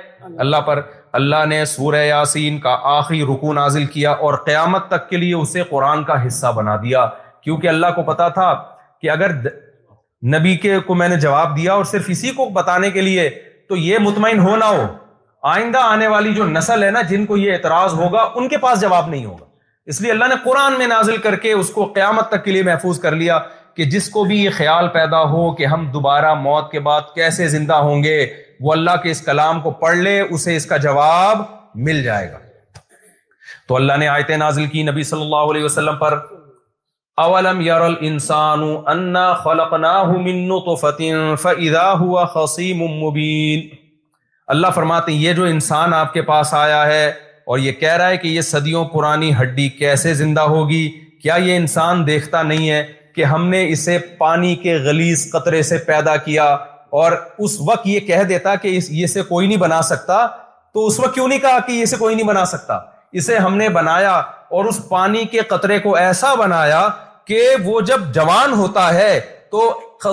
اللہ 0.46 0.60
پر 0.66 0.80
اللہ 1.20 1.44
نے 1.48 1.64
سورہ 1.72 2.02
یاسین 2.04 2.58
کا 2.66 2.76
آخری 2.96 3.22
رکو 3.32 3.52
نازل 3.60 3.84
کیا 3.96 4.10
اور 4.26 4.34
قیامت 4.46 4.86
تک 4.88 5.08
کے 5.10 5.16
لیے 5.24 5.34
اسے 5.40 5.62
قرآن 5.70 6.04
کا 6.10 6.26
حصہ 6.26 6.52
بنا 6.56 6.76
دیا 6.82 7.06
کیونکہ 7.42 7.68
اللہ 7.74 7.94
کو 7.96 8.02
پتا 8.12 8.28
تھا 8.38 8.52
کہ 9.00 9.10
اگر 9.16 9.34
نبی 10.36 10.56
کے 10.66 10.78
کو 10.86 10.94
میں 11.02 11.08
نے 11.08 11.16
جواب 11.26 11.56
دیا 11.56 11.72
اور 11.74 11.84
صرف 11.94 12.10
اسی 12.18 12.30
کو 12.36 12.48
بتانے 12.60 12.90
کے 12.98 13.08
لیے 13.10 13.28
تو 13.68 13.76
یہ 13.76 13.98
مطمئن 14.10 14.40
ہو 14.48 14.56
نہ 14.56 14.64
ہو 14.76 14.86
آئندہ 15.56 15.78
آنے 15.96 16.06
والی 16.16 16.34
جو 16.34 16.44
نسل 16.56 16.82
ہے 16.82 16.90
نا 16.90 17.02
جن 17.10 17.26
کو 17.32 17.36
یہ 17.36 17.52
اعتراض 17.52 17.94
ہوگا 18.04 18.30
ان 18.34 18.48
کے 18.48 18.58
پاس 18.68 18.80
جواب 18.80 19.08
نہیں 19.10 19.24
ہوگا 19.24 19.46
اس 19.90 20.00
لیے 20.00 20.10
اللہ 20.12 20.24
نے 20.28 20.34
قرآن 20.44 20.72
میں 20.78 20.86
نازل 20.86 21.16
کر 21.26 21.34
کے 21.42 21.52
اس 21.58 21.68
کو 21.74 21.84
قیامت 21.92 22.28
تک 22.30 22.42
کے 22.44 22.50
لیے 22.52 22.62
محفوظ 22.62 22.98
کر 23.00 23.14
لیا 23.16 23.38
کہ 23.76 23.84
جس 23.92 24.08
کو 24.14 24.22
بھی 24.30 24.38
یہ 24.44 24.50
خیال 24.56 24.88
پیدا 24.96 25.22
ہو 25.30 25.44
کہ 25.56 25.66
ہم 25.74 25.84
دوبارہ 25.92 26.32
موت 26.46 26.70
کے 26.70 26.80
بعد 26.88 27.02
کیسے 27.14 27.46
زندہ 27.54 27.74
ہوں 27.86 28.02
گے 28.02 28.16
وہ 28.66 28.72
اللہ 28.72 28.96
کے 29.02 29.10
اس 29.10 29.20
کلام 29.28 29.60
کو 29.66 29.70
پڑھ 29.84 29.96
لے 29.96 30.18
اسے 30.36 30.56
اس 30.56 30.66
کا 30.72 30.76
جواب 30.86 31.40
مل 31.86 32.02
جائے 32.04 32.30
گا 32.32 32.38
تو 33.68 33.76
اللہ 33.76 33.96
نے 34.02 34.08
آیتیں 34.14 34.36
نازل 34.42 34.66
کی 34.74 34.82
نبی 34.88 35.02
صلی 35.12 35.20
اللہ 35.26 35.50
علیہ 35.52 35.64
وسلم 35.64 35.96
پر 36.00 36.18
اولم 37.24 37.60
یار 37.68 37.80
انسان 38.08 38.60
اللہ 44.54 44.70
فرماتے 44.74 45.12
ہیں 45.12 45.18
یہ 45.22 45.32
جو 45.40 45.44
انسان 45.54 45.94
آپ 45.94 46.12
کے 46.12 46.22
پاس 46.32 46.54
آیا 46.60 46.84
ہے 46.92 47.08
اور 47.50 47.58
یہ 47.58 47.72
کہہ 47.72 47.92
رہا 47.96 48.08
ہے 48.08 48.16
کہ 48.22 48.28
یہ 48.28 48.40
صدیوں 48.46 48.84
پرانی 48.94 49.30
ہڈی 49.40 49.68
کیسے 49.78 50.12
زندہ 50.14 50.40
ہوگی 50.54 50.80
کیا 51.22 51.34
یہ 51.44 51.56
انسان 51.56 52.06
دیکھتا 52.06 52.42
نہیں 52.42 52.68
ہے 52.70 52.82
کہ 53.14 53.24
ہم 53.24 53.46
نے 53.48 53.64
اسے 53.68 53.96
پانی 54.18 54.54
کے 54.64 54.74
غلیظ 54.84 55.24
قطرے 55.32 55.62
سے 55.68 55.78
پیدا 55.86 56.16
کیا 56.26 56.44
اور 57.02 57.12
اس 57.46 57.56
وقت 57.68 57.86
یہ 57.86 58.00
کہہ 58.10 58.22
دیتا 58.28 58.54
کہ 58.62 58.78
یہ 58.96 59.22
کوئی 59.28 59.46
نہیں 59.46 59.58
بنا 59.64 59.80
سکتا 59.92 60.26
تو 60.74 60.86
اس 60.86 60.98
وقت 61.00 61.14
کیوں 61.14 61.28
نہیں 61.28 61.38
کہا 61.46 61.58
کہ 61.66 61.72
یہ 61.72 61.96
کوئی 61.98 62.14
نہیں 62.14 62.26
بنا 62.26 62.44
سکتا 62.52 62.78
اسے 63.20 63.38
ہم 63.46 63.56
نے 63.56 63.68
بنایا 63.78 64.12
اور 64.56 64.64
اس 64.64 64.80
پانی 64.88 65.24
کے 65.32 65.40
قطرے 65.54 65.78
کو 65.86 65.94
ایسا 66.06 66.34
بنایا 66.44 66.88
کہ 67.26 67.42
وہ 67.64 67.80
جب 67.92 68.12
جوان 68.14 68.52
ہوتا 68.58 68.92
ہے 68.94 69.10
تو 69.50 70.08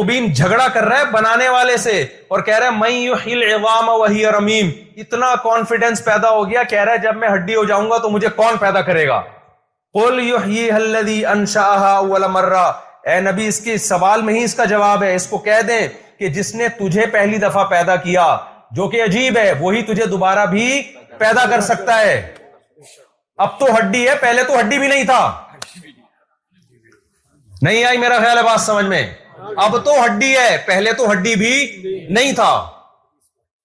مبین 0.00 0.32
جھگڑا 0.34 0.66
کر 0.72 0.84
رہا 0.84 0.98
ہے 0.98 1.04
بنانے 1.12 1.48
والے 1.48 1.76
سے 1.84 2.00
اور 2.28 2.40
کہہ 2.48 2.58
رہا 2.58 2.86
ہے 2.86 3.06
وہی 3.98 4.24
رمیم 4.36 4.70
اتنا 5.04 5.34
کانفیڈینس 5.44 6.04
پیدا 6.04 6.30
ہو 6.30 6.48
گیا 6.50 6.62
کہہ 6.70 6.82
رہا 6.84 6.92
ہے 6.92 6.98
جب 7.02 7.16
میں 7.16 7.28
ہڈی 7.34 7.54
ہو 7.54 7.64
جاؤں 7.72 7.90
گا 7.90 7.98
تو 8.02 8.10
مجھے 8.10 8.28
کون 8.36 8.56
پیدا 8.60 8.80
کرے 8.88 9.06
گا 9.08 9.22
اے 13.12 13.18
نبی 13.20 13.46
اس 13.46 13.60
کے 13.60 13.76
سوال 13.90 14.22
میں 14.22 14.34
ہی 14.34 14.42
اس 14.44 14.54
کا 14.54 14.64
جواب 14.72 15.02
ہے 15.02 15.14
اس 15.14 15.26
کو 15.30 15.38
کہہ 15.48 15.60
دیں 15.68 15.86
کہ 16.18 16.28
جس 16.36 16.54
نے 16.54 16.68
تجھے 16.78 17.06
پہلی 17.12 17.38
دفعہ 17.38 17.64
پیدا 17.70 17.96
کیا 18.04 18.36
جو 18.76 18.88
کہ 18.88 19.02
عجیب 19.02 19.36
ہے 19.36 19.52
وہی 19.60 19.82
تجھے 19.92 20.06
دوبارہ 20.12 20.44
بھی 20.50 20.68
پیدا 21.18 21.44
کر 21.50 21.60
سکتا 21.70 22.00
ہے 22.00 22.14
اب 23.44 23.58
تو 23.58 23.66
ہڈی 23.78 24.08
ہے 24.08 24.14
پہلے 24.20 24.42
تو 24.48 24.58
ہڈی 24.58 24.78
بھی 24.78 24.88
نہیں 24.88 25.04
تھا 25.04 25.20
نہیں 27.62 27.84
آئی 27.84 27.98
میرا 27.98 28.18
خیال 28.20 28.38
ہے 28.38 28.42
بات 28.42 28.60
سمجھ 28.60 28.84
میں 28.86 29.04
اب 29.64 29.76
تو 29.84 29.92
ہڈی 30.04 30.32
ہے 30.36 30.56
پہلے 30.66 30.92
تو 30.98 31.10
ہڈی 31.10 31.34
بھی 31.36 32.06
نہیں 32.14 32.32
تھا 32.34 32.52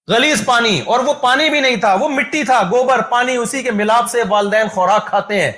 گلیز 0.10 0.46
پانی 0.46 0.80
اور 0.92 1.00
وہ 1.06 1.14
پانی 1.22 1.50
بھی 1.50 1.60
نہیں 1.62 1.76
تھا 1.80 1.94
وہ 2.00 2.08
مٹی 2.10 2.44
تھا 2.44 2.62
گوبر 2.72 3.02
پانی 3.10 3.36
اسی 3.38 3.62
کے 3.64 3.72
ملاپ 3.72 4.10
سے 4.12 4.22
والدین 4.30 4.68
خوراک 4.74 5.08
کھاتے 5.08 5.42
ہیں 5.42 5.52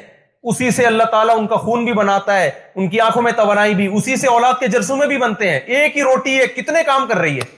اسی 0.52 0.70
سے 0.76 0.86
اللہ 0.86 1.04
تعالیٰ 1.12 1.38
ان 1.40 1.46
کا 1.48 1.56
خون 1.64 1.84
بھی 1.86 1.94
بناتا 1.94 2.40
ہے 2.40 2.50
ان 2.76 2.88
کی 2.90 3.00
آنکھوں 3.02 3.22
میں 3.22 3.32
توانائی 3.38 3.76
بھی 3.76 3.88
اسی 3.98 4.16
سے 4.18 4.28
اولاد 4.28 4.54
کے 4.60 4.68
جرسوں 4.76 4.98
میں 4.98 5.08
بھی 5.08 5.18
بنتے 5.18 5.50
ہیں 5.50 5.60
ایک 5.60 5.98
ہی 5.98 6.02
روٹی 6.04 6.38
ہے 6.38 6.48
کتنے 6.62 6.84
کام 6.86 7.08
کر 7.08 7.18
رہی 7.18 7.38
ہے 7.38 7.50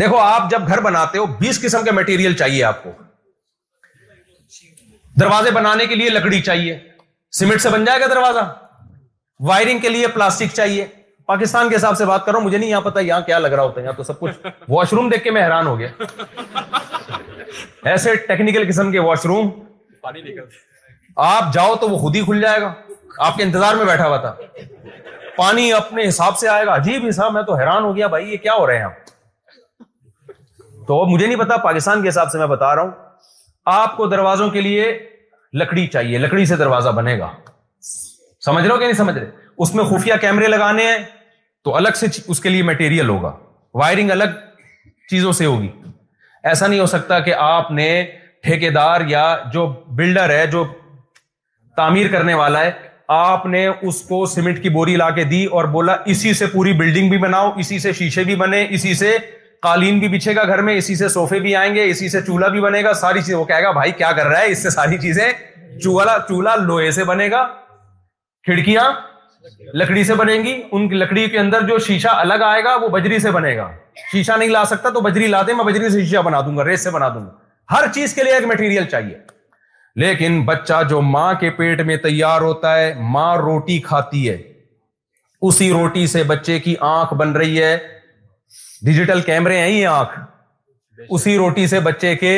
دیکھو 0.00 0.16
آپ 0.20 0.50
جب 0.50 0.66
گھر 0.68 0.80
بناتے 0.80 1.18
ہو 1.18 1.26
بیس 1.38 1.60
قسم 1.62 1.84
کے 1.84 1.90
مٹیریل 1.92 2.36
چاہیے 2.36 2.62
آپ 2.64 2.82
کو 2.82 2.90
دروازے 5.20 5.50
بنانے 5.50 5.86
کے 5.86 5.94
لیے 5.94 6.08
لکڑی 6.10 6.40
چاہیے 6.40 6.76
سیمنٹ 7.36 7.60
سے 7.60 7.68
بن 7.70 7.84
جائے 7.84 8.00
گا 8.00 8.06
دروازہ 8.10 8.38
وائرنگ 9.48 9.78
کے 9.78 9.88
لیے 9.88 10.06
پلاسٹک 10.14 10.54
چاہیے 10.56 10.86
پاکستان 11.26 11.68
کے 11.68 11.76
حساب 11.76 11.96
سے 11.98 12.04
بات 12.06 12.24
کر 12.26 12.30
رہا 12.32 12.38
ہوں 12.38 12.44
مجھے 12.46 12.58
نہیں 12.58 12.70
یہاں 12.70 12.80
پتا 12.80 13.00
یہاں 13.00 13.20
کیا 13.26 13.38
لگ 13.38 13.48
رہا 13.52 13.62
ہوتا 13.62 13.80
ہے 13.80 13.84
یہاں 13.84 13.92
تو 13.96 14.02
سب 14.02 14.18
کچھ 14.20 14.46
واش 14.68 14.92
روم 14.92 15.08
دیکھ 15.08 15.22
کے 15.24 15.30
میں 15.30 15.42
حیران 15.44 15.66
ہو 15.66 15.78
گیا 15.78 15.88
ایسے 17.90 18.14
ٹیکنیکل 18.28 18.64
قسم 18.68 18.92
کے 18.92 19.00
واش 19.08 19.26
روم 19.26 19.50
آپ 21.24 21.52
جاؤ 21.52 21.74
تو 21.80 21.88
وہ 21.88 21.98
خود 21.98 22.16
ہی 22.16 22.22
کھل 22.24 22.40
جائے 22.40 22.60
گا 22.60 22.72
آپ 23.26 23.36
کے 23.36 23.42
انتظار 23.42 23.74
میں 23.74 23.84
بیٹھا 23.84 24.06
ہوا 24.06 24.16
تھا 24.26 24.34
پانی 25.36 25.72
اپنے 25.72 26.08
حساب 26.08 26.38
سے 26.38 26.48
آئے 26.48 26.66
گا 26.66 26.74
عجیب 26.76 27.06
حساب 27.08 27.32
میں 27.32 27.42
تو 27.50 27.54
حیران 27.58 27.82
ہو 27.84 27.94
گیا 27.96 28.06
بھائی 28.14 28.28
یہ 28.32 28.36
کیا 28.46 28.52
ہو 28.58 28.66
رہے 28.66 28.76
ہیں 28.78 28.84
آپ 28.84 29.06
تو 30.86 31.04
مجھے 31.10 31.26
نہیں 31.26 31.38
پتا 31.38 31.56
پاکستان 31.64 32.02
کے 32.02 32.08
حساب 32.08 32.30
سے 32.32 32.38
میں 32.38 32.46
بتا 32.56 32.74
رہا 32.74 32.82
ہوں 32.82 32.90
آپ 33.80 33.96
کو 33.96 34.06
دروازوں 34.14 34.48
کے 34.50 34.60
لیے 34.60 34.92
لکڑی 35.56 35.86
چاہیے 35.92 36.18
لکڑی 36.18 36.44
سے 36.46 36.56
دروازہ 36.56 36.88
بنے 36.96 37.18
گا 37.18 37.30
سمجھ 38.44 38.62
رہے 38.64 38.72
ہو 38.72 38.78
کہ 38.78 38.84
نہیں 38.84 38.96
سمجھ 38.96 39.14
رہے 39.18 39.26
اس 39.64 39.74
میں 39.74 39.84
خفیہ 39.84 40.14
کیمرے 40.20 40.48
لگانے 40.48 40.84
ہیں 40.86 40.98
تو 41.64 41.74
الگ 41.76 41.96
سے 42.00 42.06
اس 42.26 42.40
کے 42.40 42.48
لیے 42.48 42.62
میٹیریل 42.62 43.08
ہوگا 43.08 43.32
وائرنگ 43.80 44.10
الگ 44.10 44.36
چیزوں 45.10 45.32
سے 45.38 45.46
ہوگی 45.46 45.68
ایسا 46.48 46.66
نہیں 46.66 46.80
ہو 46.80 46.86
سکتا 46.86 47.18
کہ 47.20 47.34
آپ 47.44 47.70
نے 47.78 47.86
ٹھیکے 48.42 48.70
دار 48.70 49.00
یا 49.08 49.24
جو 49.52 49.66
بلڈر 49.96 50.30
ہے 50.30 50.46
جو 50.52 50.64
تعمیر 51.76 52.08
کرنے 52.12 52.34
والا 52.34 52.60
ہے 52.64 52.70
آپ 53.16 53.46
نے 53.46 53.66
اس 53.66 54.00
کو 54.08 54.24
سیمنٹ 54.34 54.62
کی 54.62 54.68
بوری 54.68 54.94
لا 54.96 55.08
کے 55.18 55.24
دی 55.24 55.44
اور 55.56 55.64
بولا 55.74 55.94
اسی 56.14 56.32
سے 56.40 56.46
پوری 56.52 56.72
بلڈنگ 56.78 57.08
بھی 57.10 57.18
بناؤ 57.18 57.50
اسی 57.58 57.78
سے 57.78 57.92
شیشے 57.98 58.24
بھی 58.24 58.34
بنے 58.36 58.66
اسی 58.74 58.94
سے 58.94 59.16
قالین 59.62 59.98
بھی 59.98 60.08
بچھے 60.08 60.34
گا 60.36 60.42
گھر 60.46 60.60
میں 60.62 60.76
اسی 60.76 60.94
سے 60.96 61.08
سوفے 61.08 61.38
بھی 61.40 61.54
آئیں 61.56 61.74
گے 61.74 61.84
اسی 61.90 62.08
سے 62.08 62.20
چولہا 62.26 62.48
بھی 62.48 62.60
بنے 62.60 62.82
گا 62.84 62.92
ساری 63.00 63.20
چیزیں 63.20 63.36
وہ 63.38 63.44
کہے 63.44 63.62
گا 63.62 63.70
بھائی 63.78 63.92
کیا 64.00 64.10
کر 64.16 64.26
رہا 64.26 64.40
ہے 64.40 64.50
اس 64.50 64.62
سے 64.62 64.70
ساری 64.70 64.98
چیزیں 65.02 65.28
چولہا 65.82 66.16
چولہا 66.28 66.54
لوہے 66.56 66.90
سے 66.98 67.04
بنے 67.04 67.30
گا 67.30 67.42
کھڑکیاں 68.46 68.90
لکڑی 69.80 70.04
سے 70.04 70.14
بنے 70.14 70.34
گی 70.44 70.54
ان 70.70 70.88
کی 70.88 70.94
لکڑی 70.96 71.26
کے 71.30 71.38
اندر 71.38 71.66
جو 71.68 71.78
شیشہ 71.86 72.08
الگ 72.24 72.42
آئے 72.44 72.62
گا 72.64 72.74
وہ 72.82 72.88
بجری 72.94 73.18
سے 73.18 73.30
بنے 73.30 73.56
گا 73.56 73.70
شیشہ 74.12 74.32
نہیں 74.38 74.48
لا 74.48 74.64
سکتا 74.70 74.90
تو 74.94 75.00
بجری 75.08 75.26
لاتے 75.26 75.54
میں 75.54 75.64
بجری 75.64 75.88
سے 75.88 76.04
شیشہ 76.04 76.22
بنا 76.24 76.40
دوں 76.46 76.56
گا 76.56 76.64
ریس 76.64 76.84
سے 76.84 76.90
بنا 76.96 77.08
دوں 77.14 77.24
گا 77.26 77.74
ہر 77.74 77.88
چیز 77.94 78.14
کے 78.14 78.22
لیے 78.22 78.32
ایک 78.34 78.46
مٹیریل 78.52 78.84
چاہیے 78.90 79.16
لیکن 80.04 80.40
بچہ 80.46 80.82
جو 80.90 81.00
ماں 81.02 81.32
کے 81.40 81.50
پیٹ 81.58 81.80
میں 81.86 81.96
تیار 82.02 82.40
ہوتا 82.48 82.76
ہے 82.78 82.92
ماں 83.14 83.36
روٹی 83.36 83.78
کھاتی 83.88 84.28
ہے 84.28 84.36
اسی 85.48 85.70
روٹی 85.72 86.06
سے 86.14 86.22
بچے 86.32 86.58
کی 86.60 86.74
آنکھ 86.94 87.14
بن 87.14 87.32
رہی 87.36 87.62
ہے 87.62 87.76
ڈیجیٹل 88.84 89.20
کیمرے 89.26 89.58
ہیں 89.58 89.66
ہی 89.68 89.84
آنکھ 89.86 90.18
اسی 91.14 91.36
روٹی 91.36 91.66
سے 91.66 91.80
بچے 91.80 92.14
کے 92.16 92.32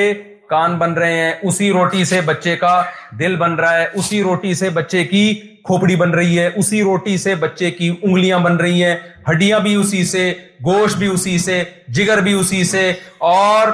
کان 0.49 0.74
بن 0.78 0.93
رہے 0.99 1.14
ہیں 1.20 1.32
اسی 1.49 1.70
روٹی 1.72 2.05
سے 2.05 2.20
بچے 2.26 2.55
کا 2.57 2.80
دل 3.18 3.36
بن 3.38 3.55
رہا 3.55 3.76
ہے 3.80 3.86
اسی 3.99 4.22
روٹی 4.22 4.55
سے 4.55 4.70
بچے 4.78 5.03
کی 5.11 5.24
کھوپڑی 5.64 5.97
بن 5.97 6.11
رہی 6.14 6.38
ہے 6.38 6.49
اسی 6.59 6.82
روٹی 6.82 7.16
سے 7.24 7.34
بچے 7.45 7.70
کی 7.70 7.88
انگلیاں 8.03 8.38
بن 8.47 8.57
رہی 8.57 8.82
ہیں 8.84 8.97
ہڈیاں 9.30 9.61
بھی 9.61 9.74
اسی 9.74 10.05
سے 10.12 10.32
گوشت 10.64 10.97
بھی 10.99 11.07
اسی 11.12 11.36
سے 11.38 11.62
جگر 11.97 12.20
بھی 12.22 12.32
اسی 12.41 12.62
سے 12.70 12.93
اور 13.34 13.68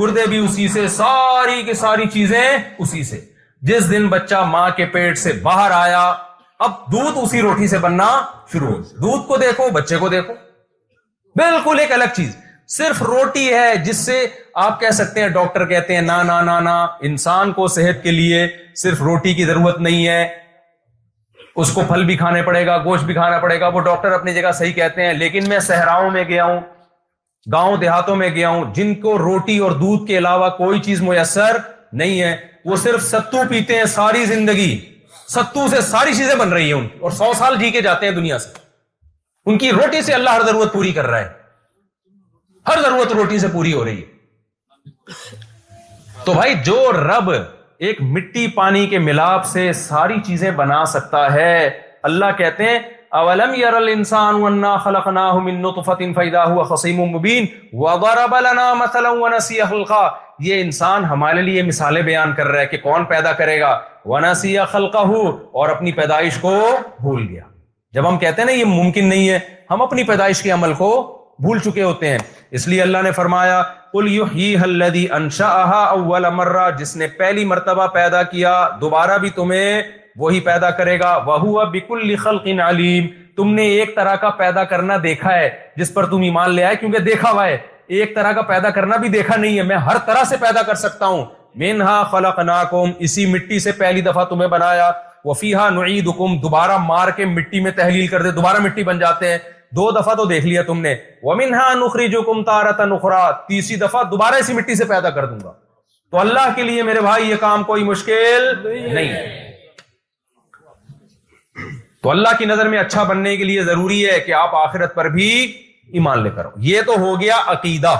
گردے 0.00 0.26
بھی 0.28 0.38
اسی 0.44 0.68
سے 0.68 0.86
ساری 0.96 1.62
کی 1.66 1.74
ساری 1.80 2.06
چیزیں 2.12 2.40
اسی 2.42 3.02
سے 3.10 3.20
جس 3.68 3.90
دن 3.90 4.08
بچہ 4.08 4.42
ماں 4.50 4.68
کے 4.76 4.86
پیٹ 4.92 5.18
سے 5.18 5.32
باہر 5.42 5.70
آیا 5.74 6.02
اب 6.64 6.90
دودھ 6.92 7.18
اسی 7.22 7.40
روٹی 7.42 7.66
سے 7.68 7.78
بننا 7.78 8.10
شروع 8.52 8.68
ہو 8.74 8.82
دودھ 9.02 9.26
کو 9.28 9.36
دیکھو 9.36 9.68
بچے 9.74 9.96
کو 10.00 10.08
دیکھو 10.08 10.32
بالکل 11.36 11.78
ایک 11.80 11.90
الگ 11.92 12.12
چیز 12.16 12.36
صرف 12.74 13.00
روٹی 13.02 13.48
ہے 13.52 13.74
جس 13.84 13.96
سے 14.04 14.14
آپ 14.66 14.78
کہہ 14.80 14.90
سکتے 14.98 15.20
ہیں 15.20 15.28
ڈاکٹر 15.28 15.64
کہتے 15.68 15.94
ہیں 15.94 16.00
نا 16.02 16.22
نا 16.28 16.40
نا 16.60 16.74
انسان 17.08 17.52
کو 17.58 17.66
صحت 17.74 18.02
کے 18.02 18.10
لیے 18.10 18.46
صرف 18.82 19.02
روٹی 19.08 19.34
کی 19.40 19.44
ضرورت 19.50 19.80
نہیں 19.88 20.06
ہے 20.06 20.22
اس 21.64 21.72
کو 21.72 21.82
پھل 21.88 22.04
بھی 22.04 22.16
کھانے 22.16 22.42
پڑے 22.48 22.64
گا 22.66 22.76
گوشت 22.84 23.04
بھی 23.10 23.14
کھانا 23.20 23.38
پڑے 23.44 23.60
گا 23.60 23.68
وہ 23.74 23.80
ڈاکٹر 23.90 24.12
اپنی 24.12 24.34
جگہ 24.34 24.52
صحیح 24.58 24.72
کہتے 24.80 25.06
ہیں 25.06 25.12
لیکن 25.18 25.48
میں 25.48 25.58
صحراؤں 25.68 26.10
میں 26.10 26.24
گیا 26.28 26.44
ہوں 26.44 26.60
گاؤں 27.52 27.76
دیہاتوں 27.80 28.16
میں 28.22 28.28
گیا 28.34 28.48
ہوں 28.48 28.74
جن 28.74 28.94
کو 29.06 29.16
روٹی 29.28 29.58
اور 29.66 29.70
دودھ 29.84 30.06
کے 30.08 30.18
علاوہ 30.18 30.48
کوئی 30.58 30.80
چیز 30.88 31.02
میسر 31.10 31.56
نہیں 32.02 32.20
ہے 32.20 32.36
وہ 32.70 32.76
صرف 32.84 33.02
ستو 33.10 33.42
پیتے 33.48 33.78
ہیں 33.78 33.84
ساری 34.00 34.24
زندگی 34.34 34.70
ستو 35.36 35.68
سے 35.76 35.80
ساری 35.90 36.14
چیزیں 36.14 36.34
بن 36.44 36.52
رہی 36.52 36.66
ہیں 36.72 36.80
ان 36.80 36.86
اور 37.00 37.10
سو 37.22 37.32
سال 37.38 37.56
جی 37.58 37.70
کے 37.70 37.80
جاتے 37.90 38.06
ہیں 38.08 38.14
دنیا 38.14 38.38
سے 38.46 38.64
ان 39.48 39.58
کی 39.58 39.70
روٹی 39.72 40.00
سے 40.02 40.12
اللہ 40.14 40.30
ہر 40.30 40.42
ضرورت 40.46 40.72
پوری 40.72 40.92
کر 40.92 41.06
رہا 41.06 41.18
ہے 41.18 41.28
ہر 42.68 42.80
ضرورت 42.82 43.12
روٹی 43.16 43.38
سے 43.38 43.48
پوری 43.52 43.72
ہو 43.72 43.84
رہی 43.84 44.00
ہے 44.00 44.14
تو 46.24 46.32
بھائی 46.34 46.54
جو 46.64 46.78
رب 46.92 47.30
ایک 47.86 48.00
مٹی 48.14 48.46
پانی 48.54 48.86
کے 48.90 48.98
ملاپ 48.98 49.44
سے 49.46 49.72
ساری 49.86 50.14
چیزیں 50.26 50.50
بنا 50.62 50.84
سکتا 50.94 51.32
ہے 51.32 51.66
اللہ 52.10 52.36
کہتے 52.38 52.68
ہیں 52.68 52.78
اولم 53.18 53.52
یہ 60.38 60.60
انسان 60.60 61.04
ہمارے 61.04 61.42
لیے 61.42 61.62
مثالیں 61.62 62.02
بیان 62.02 62.34
کر 62.36 62.46
رہا 62.46 62.60
ہے 62.60 62.66
کہ 62.72 62.76
کون 62.82 63.04
پیدا 63.14 63.32
کرے 63.42 63.60
گا 63.60 63.78
ونسی 64.04 64.56
خلقہ 64.72 65.06
اور 65.08 65.68
اپنی 65.68 65.92
پیدائش 66.00 66.36
کو 66.40 66.56
بھول 67.00 67.26
گیا 67.28 67.54
جب 67.94 68.08
ہم 68.08 68.16
کہتے 68.18 68.40
ہیں 68.42 68.46
نا 68.46 68.52
یہ 68.52 68.64
ممکن 68.64 69.08
نہیں 69.08 69.28
ہے 69.28 69.38
ہم 69.70 69.82
اپنی 69.82 70.02
پیدائش 70.04 70.42
کے 70.42 70.50
عمل 70.50 70.72
کو 70.78 70.88
بھول 71.42 71.58
چکے 71.64 71.82
ہوتے 71.82 72.08
ہیں 72.10 72.18
اس 72.58 72.66
لیے 72.68 72.80
اللہ 72.82 72.98
نے 73.02 73.10
فرمایا 73.12 73.62
کل 73.92 74.06
یو 74.12 74.24
ہی 74.34 75.08
انشا 75.14 75.90
جس 76.78 76.94
نے 76.96 77.06
پہلی 77.18 77.44
مرتبہ 77.44 77.86
پیدا 77.94 78.22
کیا 78.32 78.52
دوبارہ 78.80 79.18
بھی 79.18 79.30
تمہیں 79.36 79.82
وہی 80.18 80.40
پیدا 80.40 80.70
کرے 80.78 80.98
گا 81.00 81.16
وہ 81.26 81.64
بکل 81.72 82.14
خلق 82.22 82.46
علیم 82.66 83.06
تم 83.36 83.52
نے 83.54 83.62
ایک 83.78 83.94
طرح 83.96 84.14
کا 84.20 84.30
پیدا 84.36 84.62
کرنا 84.64 84.96
دیکھا 85.02 85.34
ہے 85.36 85.48
جس 85.76 85.92
پر 85.94 86.06
تم 86.10 86.20
ایمان 86.22 86.50
لے 86.54 86.64
آئے 86.64 86.76
کیونکہ 86.76 86.98
دیکھا 87.10 87.30
ہوا 87.30 87.46
ہے 87.46 87.56
ایک 87.98 88.14
طرح 88.14 88.32
کا 88.32 88.42
پیدا 88.42 88.70
کرنا 88.76 88.96
بھی 89.02 89.08
دیکھا 89.08 89.36
نہیں 89.36 89.56
ہے 89.58 89.62
میں 89.62 89.76
ہر 89.88 89.98
طرح 90.06 90.24
سے 90.28 90.36
پیدا 90.40 90.62
کر 90.66 90.74
سکتا 90.84 91.06
ہوں 91.06 91.24
مینہا 91.60 92.02
خلق 92.10 92.38
اسی 92.98 93.26
مٹی 93.32 93.58
سے 93.68 93.72
پہلی 93.78 94.00
دفعہ 94.02 94.24
تمہیں 94.30 94.48
بنایا 94.48 94.90
وفیحا 95.26 95.68
نعید 95.76 96.08
حکم 96.08 96.36
دوبارہ 96.40 96.76
مار 96.88 97.10
کے 97.16 97.24
مٹی 97.26 97.60
میں 97.60 97.70
تحلیل 97.76 98.06
کر 98.08 98.22
دے 98.22 98.30
دوبارہ 98.32 98.58
مٹی 98.64 98.82
بن 98.90 98.98
جاتے 98.98 99.30
ہیں 99.30 99.38
دو 99.76 99.90
دفعہ 100.00 100.14
تو 100.20 100.24
دیکھ 100.32 100.44
لیا 100.46 100.62
تم 100.66 100.80
نے 100.80 100.94
نخری 101.84 102.06
جو 102.08 102.20
کم 102.28 102.42
تیسری 103.48 103.76
دفعہ 103.76 104.02
دوبارہ 104.10 104.34
اسی 104.42 104.52
مٹی 104.58 104.74
سے 104.80 104.84
پیدا 104.92 105.10
کر 105.16 105.26
دوں 105.30 105.38
گا 105.44 105.52
تو 106.10 106.18
اللہ 106.20 106.48
کے 106.56 106.62
لیے 106.70 106.82
میرے 106.90 107.00
بھائی 107.08 107.28
یہ 107.30 107.36
کام 107.46 107.62
کوئی 107.72 107.84
مشکل 107.84 108.46
نہیں 108.66 109.08
ہے 109.08 109.24
تو 112.02 112.10
اللہ 112.10 112.36
کی 112.38 112.44
نظر 112.54 112.68
میں 112.74 112.78
اچھا 112.78 113.02
بننے 113.12 113.36
کے 113.36 113.44
لیے 113.50 113.64
ضروری 113.70 114.00
ہے 114.10 114.18
کہ 114.26 114.32
آپ 114.44 114.54
آخرت 114.62 114.94
پر 114.94 115.08
بھی 115.18 115.28
ایمان 115.98 116.22
لے 116.22 116.30
کرو 116.36 116.50
یہ 116.70 116.80
تو 116.86 116.98
ہو 117.06 117.20
گیا 117.20 117.40
عقیدہ 117.58 117.96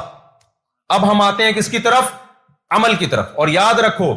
اب 0.99 1.11
ہم 1.11 1.20
آتے 1.31 1.45
ہیں 1.45 1.53
کس 1.61 1.68
کی 1.74 1.79
طرف 1.91 2.12
عمل 2.77 2.95
کی 3.03 3.07
طرف 3.16 3.39
اور 3.41 3.49
یاد 3.61 3.81
رکھو 3.89 4.14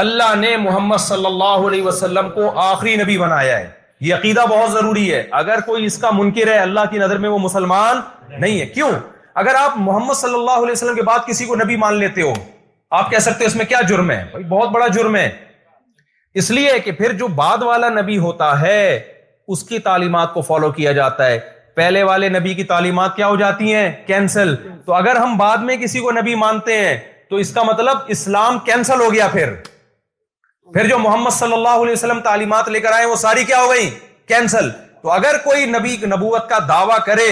اللہ 0.00 0.34
نے 0.40 0.56
محمد 0.56 0.96
صلی 1.00 1.26
اللہ 1.26 1.66
علیہ 1.68 1.82
وسلم 1.82 2.28
کو 2.34 2.50
آخری 2.60 2.94
نبی 2.96 3.16
بنایا 3.18 3.58
ہے 3.58 3.66
یہ 4.00 4.14
عقیدہ 4.14 4.44
بہت 4.50 4.70
ضروری 4.72 5.12
ہے 5.12 5.22
اگر 5.40 5.60
کوئی 5.66 5.84
اس 5.86 5.98
کا 5.98 6.10
منکر 6.18 6.46
ہے 6.52 6.56
اللہ 6.58 6.80
کی 6.90 6.98
نظر 6.98 7.18
میں 7.24 7.28
وہ 7.30 7.38
مسلمان 7.38 7.98
نہیں 8.40 8.60
ہے 8.60 8.66
کیوں 8.66 8.90
اگر 9.42 9.54
آپ 9.58 9.72
محمد 9.78 10.14
صلی 10.20 10.34
اللہ 10.34 10.56
علیہ 10.62 10.70
وسلم 10.72 10.94
کے 10.94 11.02
بعد 11.08 11.18
کسی 11.26 11.44
کو 11.46 11.56
نبی 11.56 11.76
مان 11.82 11.98
لیتے 11.98 12.22
ہو 12.22 12.32
آپ 13.00 13.10
کہہ 13.10 13.18
سکتے 13.26 13.44
اس 13.44 13.56
میں 13.56 13.64
کیا 13.64 13.80
جرم 13.88 14.10
ہے 14.10 14.22
بھائی 14.30 14.44
بہت 14.48 14.70
بڑا 14.74 14.86
جرم 14.94 15.16
ہے 15.16 15.28
اس 16.42 16.50
لیے 16.50 16.78
کہ 16.84 16.92
پھر 16.98 17.12
جو 17.18 17.28
بعد 17.42 17.62
والا 17.62 17.88
نبی 18.00 18.16
ہوتا 18.18 18.50
ہے 18.60 18.82
اس 19.52 19.62
کی 19.68 19.78
تعلیمات 19.88 20.32
کو 20.34 20.40
فالو 20.42 20.70
کیا 20.72 20.92
جاتا 21.00 21.26
ہے 21.26 21.38
پہلے 21.76 22.02
والے 22.02 22.28
نبی 22.28 22.54
کی 22.54 22.64
تعلیمات 22.72 23.16
کیا 23.16 23.26
ہو 23.28 23.36
جاتی 23.36 23.74
ہیں 23.74 23.90
کینسل 24.06 24.54
تو 24.86 24.94
اگر 24.94 25.16
ہم 25.16 25.36
بعد 25.38 25.58
میں 25.68 25.76
کسی 25.82 26.00
کو 26.00 26.10
نبی 26.20 26.34
مانتے 26.44 26.78
ہیں 26.86 26.96
تو 27.30 27.36
اس 27.44 27.52
کا 27.54 27.62
مطلب 27.62 27.98
اسلام 28.16 28.58
کینسل 28.64 29.00
ہو 29.00 29.12
گیا 29.12 29.28
پھر 29.32 29.54
پھر 30.74 30.86
جو 30.88 30.98
محمد 30.98 31.30
صلی 31.36 31.52
اللہ 31.52 31.80
علیہ 31.82 31.92
وسلم 31.92 32.20
تعلیمات 32.24 32.68
لے 32.68 32.80
کر 32.80 32.92
آئے 32.92 33.04
وہ 33.06 33.14
ساری 33.22 33.44
کیا 33.44 33.60
ہو 33.60 33.68
گئی 33.70 33.88
کینسل 34.28 34.70
تو 35.02 35.10
اگر 35.12 35.36
کوئی 35.44 35.64
نبی 35.70 35.96
نبوت 36.12 36.48
کا 36.48 36.58
دعویٰ 36.68 36.98
کرے 37.06 37.28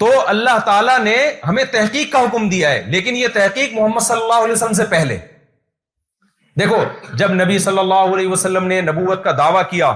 تو 0.00 0.08
اللہ 0.34 0.58
تعالیٰ 0.64 0.98
نے 0.98 1.16
ہمیں 1.48 1.64
تحقیق 1.72 2.12
کا 2.12 2.20
حکم 2.20 2.48
دیا 2.48 2.70
ہے 2.70 2.80
لیکن 2.94 3.16
یہ 3.16 3.28
تحقیق 3.34 3.72
محمد 3.74 4.02
صلی 4.06 4.22
اللہ 4.22 4.44
علیہ 4.44 4.52
وسلم 4.52 4.72
سے 4.78 4.84
پہلے 4.90 5.16
دیکھو 6.60 6.76
جب 7.20 7.32
نبی 7.42 7.58
صلی 7.66 7.78
اللہ 7.78 8.14
علیہ 8.14 8.28
وسلم 8.28 8.66
نے 8.72 8.80
نبوت 8.80 9.22
کا 9.24 9.30
دعویٰ 9.38 9.62
کیا 9.70 9.92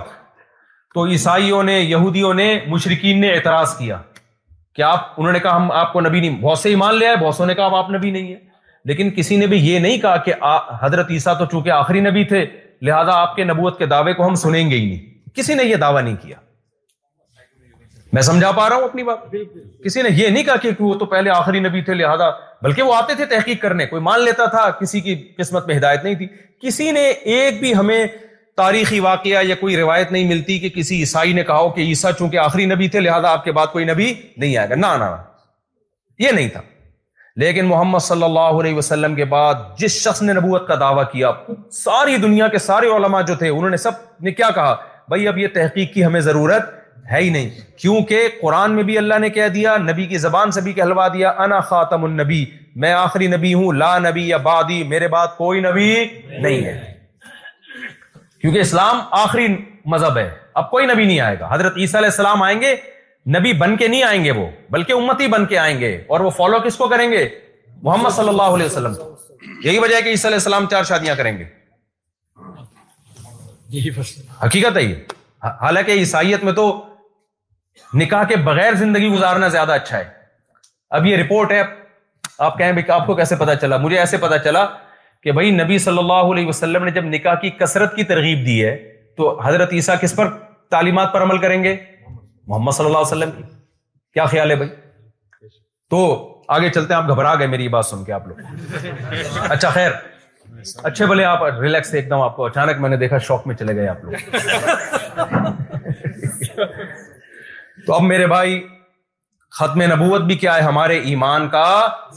تو 0.94 1.07
عیسائیوں 1.14 1.62
نے 1.62 1.78
یہودیوں 1.80 2.32
نے 2.34 2.49
مشرقین 2.68 3.20
نے 3.20 3.32
اعتراض 3.34 3.76
کیا 3.78 3.99
کہ 4.74 4.82
آپ 4.82 5.09
انہوں 5.16 5.32
نے 5.32 5.38
کہا 5.40 5.57
ہم 5.57 5.70
آپ 5.82 5.92
کو 5.92 6.01
نبی 6.01 6.20
نہیں 6.20 6.40
بہت 6.42 6.59
سے 6.59 6.68
ایمان 6.68 6.94
لے 6.94 7.07
لیا 7.07 7.20
ہے 7.26 7.32
سو 7.36 7.44
نے 7.46 7.55
کہا 7.55 7.78
آپ 7.78 7.90
نبی 7.90 8.11
نہیں 8.11 8.28
ہیں 8.34 8.47
لیکن 8.89 9.11
کسی 9.16 9.36
نے 9.36 9.47
بھی 9.47 9.57
یہ 9.68 9.78
نہیں 9.84 9.99
کہا 10.01 10.16
کہ 10.26 10.32
حضرت 10.80 11.11
عیسیٰ 11.12 11.36
تو 11.39 11.45
چونکہ 11.53 11.70
آخری 11.70 12.01
نبی 12.01 12.22
تھے 12.32 12.45
لہذا 12.89 13.14
آپ 13.22 13.34
کے 13.36 13.45
نبوت 13.45 13.78
کے 13.78 13.86
دعوے 13.86 14.12
کو 14.20 14.26
ہم 14.26 14.34
سنیں 14.45 14.70
گے 14.70 14.76
ہی 14.76 14.86
نہیں 14.86 15.34
کسی 15.36 15.55
نے 15.55 15.64
یہ 15.64 15.76
دعویٰ 15.82 16.03
نہیں 16.05 16.14
کیا 16.22 16.36
میں 18.16 18.22
سمجھا 18.28 18.51
پا 18.59 18.68
رہا 18.68 18.76
ہوں 18.76 18.84
اپنی 18.84 19.03
بات 19.09 19.34
کسی 19.84 20.03
نے 20.03 20.09
یہ 20.20 20.28
نہیں 20.28 20.45
کہا 20.45 20.57
کہ 20.62 20.70
وہ 20.78 20.95
تو 20.99 21.07
پہلے 21.12 21.30
آخری 21.30 21.61
نبی 21.66 21.82
تھے 21.89 21.95
لہذا 21.95 22.30
بلکہ 22.62 22.82
وہ 22.82 22.95
آتے 22.95 23.14
تھے 23.16 23.26
تحقیق 23.34 23.61
کرنے 23.62 23.86
کوئی 23.93 24.03
مان 24.09 24.24
لیتا 24.24 24.47
تھا 24.57 24.64
کسی 24.80 25.01
کی 25.09 25.14
قسمت 25.39 25.66
میں 25.66 25.76
ہدایت 25.78 26.05
نہیں 26.05 26.14
تھی 26.22 26.26
کسی 26.66 26.91
نے 26.99 27.03
ایک 27.36 27.61
بھی 27.61 27.74
ہمیں 27.80 28.07
تاریخی 28.62 29.01
واقعہ 29.11 29.45
یا 29.49 29.55
کوئی 29.66 29.76
روایت 29.82 30.12
نہیں 30.18 30.28
ملتی 30.32 30.59
کہ 30.64 30.68
کسی 30.80 30.99
عیسائی 31.01 31.32
نے 31.41 31.45
کہا 31.51 31.59
ہو 31.59 31.68
کہ 31.76 31.80
عیسا 31.93 32.12
چونکہ 32.22 32.39
آخری 32.49 32.64
نبی 32.72 32.89
تھے 32.95 33.01
لہذا 33.07 33.32
آپ 33.39 33.45
کے 33.45 33.53
بعد 33.61 33.66
کوئی 33.78 33.84
نبی 33.93 34.12
نہیں 34.36 34.57
آئے 34.57 34.68
گا 34.70 34.74
نہ 34.86 35.14
یہ 36.26 36.30
نہیں 36.34 36.49
تھا 36.57 36.61
لیکن 37.43 37.64
محمد 37.66 37.99
صلی 38.03 38.22
اللہ 38.24 38.57
علیہ 38.61 38.74
وسلم 38.74 39.14
کے 39.14 39.24
بعد 39.32 39.55
جس 39.78 39.99
شخص 40.05 40.22
نے 40.22 40.32
نبوت 40.32 40.66
کا 40.68 40.74
دعویٰ 40.80 41.03
کیا 41.12 41.30
ساری 41.72 42.16
دنیا 42.24 42.49
کے 42.55 42.59
سارے 42.64 42.86
علماء 42.97 43.20
جو 43.28 43.34
تھے 43.43 43.49
انہوں 43.49 43.70
نے 43.70 43.76
سب 43.82 44.01
نے 44.26 44.32
کیا 44.41 44.49
کہا 44.55 44.74
بھائی 45.09 45.28
اب 45.28 45.39
یہ 45.39 45.49
تحقیق 45.55 45.93
کی 45.93 46.05
ہمیں 46.05 46.20
ضرورت 46.28 46.72
ہے 47.12 47.20
ہی 47.22 47.28
نہیں 47.36 47.51
کیونکہ 47.80 48.26
قرآن 48.41 48.74
میں 48.76 48.82
بھی 48.89 48.97
اللہ 49.03 49.18
نے 49.26 49.30
کہہ 49.39 49.49
دیا 49.59 49.76
نبی 49.84 50.07
کی 50.07 50.18
زبان 50.24 50.51
سے 50.57 50.61
بھی 50.66 50.72
کہلوا 50.80 51.07
دیا 51.18 51.30
انا 51.45 51.61
خاتم 51.68 52.05
النبی 52.11 52.45
میں 52.84 52.93
آخری 53.05 53.26
نبی 53.36 53.53
ہوں 53.55 53.72
لا 53.84 53.97
نبی 54.11 54.26
یا 54.28 54.36
بادی 54.51 54.82
میرے 54.95 55.09
بعد 55.16 55.28
کوئی 55.36 55.61
نبی 55.70 55.89
نہیں 56.39 56.64
ہے 56.64 56.76
کیونکہ 58.41 58.59
اسلام 58.66 59.01
آخری 59.24 59.47
مذہب 59.97 60.18
ہے 60.18 60.28
اب 60.62 60.70
کوئی 60.70 60.86
نبی 60.86 61.05
نہیں 61.05 61.20
آئے 61.30 61.39
گا 61.41 61.49
حضرت 61.55 61.76
عیسیٰ 61.78 62.01
علیہ 62.01 62.11
السلام 62.16 62.43
آئیں 62.51 62.61
گے 62.62 62.74
نبی 63.37 63.53
بن 63.59 63.77
کے 63.77 63.89
نہیں 63.89 64.03
آئیں 64.03 64.25
گے 64.25 64.31
وہ 64.37 64.47
بلکہ 64.71 64.93
امتی 64.93 65.27
بن 65.29 65.45
کے 65.47 65.59
آئیں 65.59 65.79
گے 65.81 65.95
اور 66.09 66.21
وہ 66.21 66.31
فالو 66.37 66.59
کس 66.64 66.77
کو 66.77 66.89
کریں 66.89 67.11
گے 67.12 67.29
محمد 67.83 68.11
صلی 68.16 68.29
اللہ 68.29 68.55
علیہ 68.57 68.66
وسلم 68.66 68.93
یہی 69.64 69.79
وجہ 69.79 69.95
ہے 69.97 70.03
کہ 70.03 70.09
علیہ 70.09 70.35
السلام 70.35 70.66
چار 70.71 70.85
شادیاں 70.89 71.14
کریں 71.16 71.37
گے 71.39 71.45
حقیقت 74.45 74.77
ہے 74.77 74.83
یہ 74.83 74.95
حالانکہ 75.61 75.93
عیسائیت 76.01 76.45
میں 76.45 76.53
تو 76.53 76.66
نکاح 77.95 78.23
کے 78.29 78.37
بغیر 78.47 78.75
زندگی 78.79 79.09
گزارنا 79.09 79.49
زیادہ 79.49 79.73
اچھا 79.73 79.99
ہے 79.99 80.05
اب 80.99 81.07
یہ 81.07 81.16
رپورٹ 81.16 81.53
ہے 81.53 81.62
آپ 82.47 82.59
کہیں 82.59 82.81
آپ 82.93 83.07
کو 83.07 83.14
کیسے 83.14 83.37
پتا 83.37 83.55
چلا 83.57 83.77
مجھے 83.77 83.99
ایسے 83.99 84.16
پتا 84.23 84.39
چلا 84.45 84.64
کہ 85.23 85.33
بھائی 85.33 85.51
نبی 85.51 85.79
صلی 85.79 85.99
اللہ 85.99 86.33
علیہ 86.33 86.47
وسلم 86.47 86.85
نے 86.85 86.91
جب 86.93 87.05
نکاح 87.05 87.35
کی 87.41 87.51
کثرت 87.61 87.95
کی 87.97 88.05
ترغیب 88.11 88.47
دی 88.47 88.64
ہے 88.64 88.77
تو 89.16 89.39
حضرت 89.45 89.73
عیسیٰ 89.75 89.95
کس 90.01 90.14
پر 90.16 90.29
تعلیمات 90.71 91.12
پر 91.12 91.23
عمل 91.23 91.39
کریں 91.39 91.62
گے 91.64 91.77
محمد 92.49 92.72
صلی 92.72 92.86
اللہ 92.86 92.99
علیہ 92.99 93.07
وسلم 93.16 93.30
کی 93.36 93.42
کیا 94.14 94.24
خیال 94.34 94.51
ہے 94.51 94.55
بھائی 94.57 94.68
تو 95.90 95.99
آگے 96.55 96.68
چلتے 96.74 96.94
ہیں 96.94 97.01
آپ 97.01 97.09
گھبرا 97.11 97.34
گئے 97.38 97.46
میری 97.46 97.64
یہ 97.64 97.68
بات 97.74 97.86
سن 97.86 98.05
کے 98.05 98.12
آپ 98.12 98.26
لوگ 98.28 98.38
اچھا 99.49 99.70
خیر 99.70 99.90
اچھے 100.84 101.07
بھلے 101.07 101.24
آپ 101.24 101.42
ریلیکس 101.61 101.92
ایک 101.94 102.09
دم 102.11 102.20
آپ 102.22 102.36
کو 102.36 102.44
اچانک 102.46 102.80
میں 102.80 102.88
نے 102.90 102.96
دیکھا 103.05 103.18
شوق 103.28 103.46
میں 103.46 103.55
چلے 103.57 103.74
گئے 103.76 103.88
آپ 103.88 104.05
لوگ 104.05 104.26
تو 107.86 107.94
اب 107.94 108.03
میرے 108.03 108.26
بھائی 108.34 108.61
ختم 109.59 109.82
نبوت 109.92 110.22
بھی 110.30 110.34
کیا 110.36 110.55
ہے 110.57 110.61
ہمارے 110.62 110.99
ایمان 111.11 111.49
کا 111.49 111.64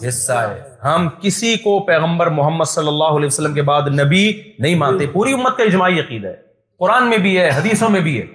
حصہ 0.07 0.39
ہے 0.47 0.59
ہم 0.83 1.07
کسی 1.21 1.55
کو 1.63 1.79
پیغمبر 1.85 2.27
محمد 2.39 2.65
صلی 2.71 2.87
اللہ 2.87 3.17
علیہ 3.19 3.27
وسلم 3.27 3.53
کے 3.53 3.61
بعد 3.71 3.87
نبی 4.01 4.23
نہیں 4.59 4.75
مانتے 4.85 5.05
پوری 5.13 5.33
امت 5.33 5.57
کا 5.57 5.63
اجماعی 5.63 5.99
عقید 5.99 6.25
ہے 6.25 6.35
قرآن 6.79 7.09
میں 7.09 7.17
بھی 7.27 7.39
ہے 7.39 7.49
حدیثوں 7.57 7.89
میں 7.95 8.01
بھی 8.07 8.19
ہے 8.19 8.25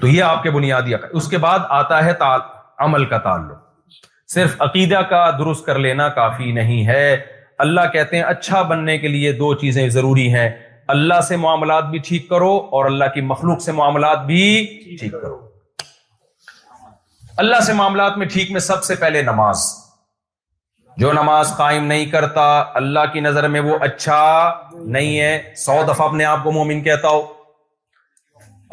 تو 0.00 0.06
یہ 0.08 0.22
آپ 0.24 0.42
کے 0.42 0.50
بنیادی 0.50 0.92
اس 1.18 1.26
کے 1.30 1.38
بعد 1.38 1.58
آتا 1.80 2.04
ہے 2.04 2.12
عمل 2.84 3.04
کا 3.06 3.16
تعلق 3.24 3.98
صرف 4.34 4.54
عقیدہ 4.62 5.00
کا 5.08 5.24
درست 5.38 5.64
کر 5.66 5.78
لینا 5.86 6.08
کافی 6.18 6.52
نہیں 6.58 6.86
ہے 6.86 7.06
اللہ 7.64 7.88
کہتے 7.92 8.16
ہیں 8.16 8.22
اچھا 8.24 8.60
بننے 8.70 8.96
کے 8.98 9.08
لیے 9.08 9.32
دو 9.40 9.52
چیزیں 9.62 9.88
ضروری 9.96 10.28
ہیں 10.34 10.48
اللہ 10.94 11.20
سے 11.28 11.36
معاملات 11.42 11.90
بھی 11.90 11.98
ٹھیک 12.06 12.28
کرو 12.28 12.52
اور 12.78 12.84
اللہ 12.90 13.12
کی 13.14 13.20
مخلوق 13.32 13.60
سے 13.62 13.72
معاملات 13.80 14.24
بھی 14.26 14.42
ٹھیک 15.00 15.12
کرو 15.12 15.36
اللہ 17.44 17.60
سے 17.66 17.72
معاملات 17.80 18.16
میں 18.18 18.26
ٹھیک 18.32 18.50
میں 18.52 18.60
سب 18.68 18.82
سے 18.84 18.94
پہلے 19.02 19.22
نماز 19.22 19.64
جو 21.02 21.12
نماز 21.18 21.52
قائم 21.56 21.84
نہیں 21.86 22.06
کرتا 22.14 22.46
اللہ 22.80 23.04
کی 23.12 23.20
نظر 23.26 23.48
میں 23.48 23.60
وہ 23.68 23.76
اچھا 23.88 24.20
نہیں 24.96 25.18
ہے 25.18 25.36
سو 25.64 25.78
دفعہ 25.88 26.06
اپنے 26.08 26.24
آپ 26.30 26.42
کو 26.44 26.52
مومن 26.52 26.82
کہتا 26.88 27.08
ہو 27.08 27.20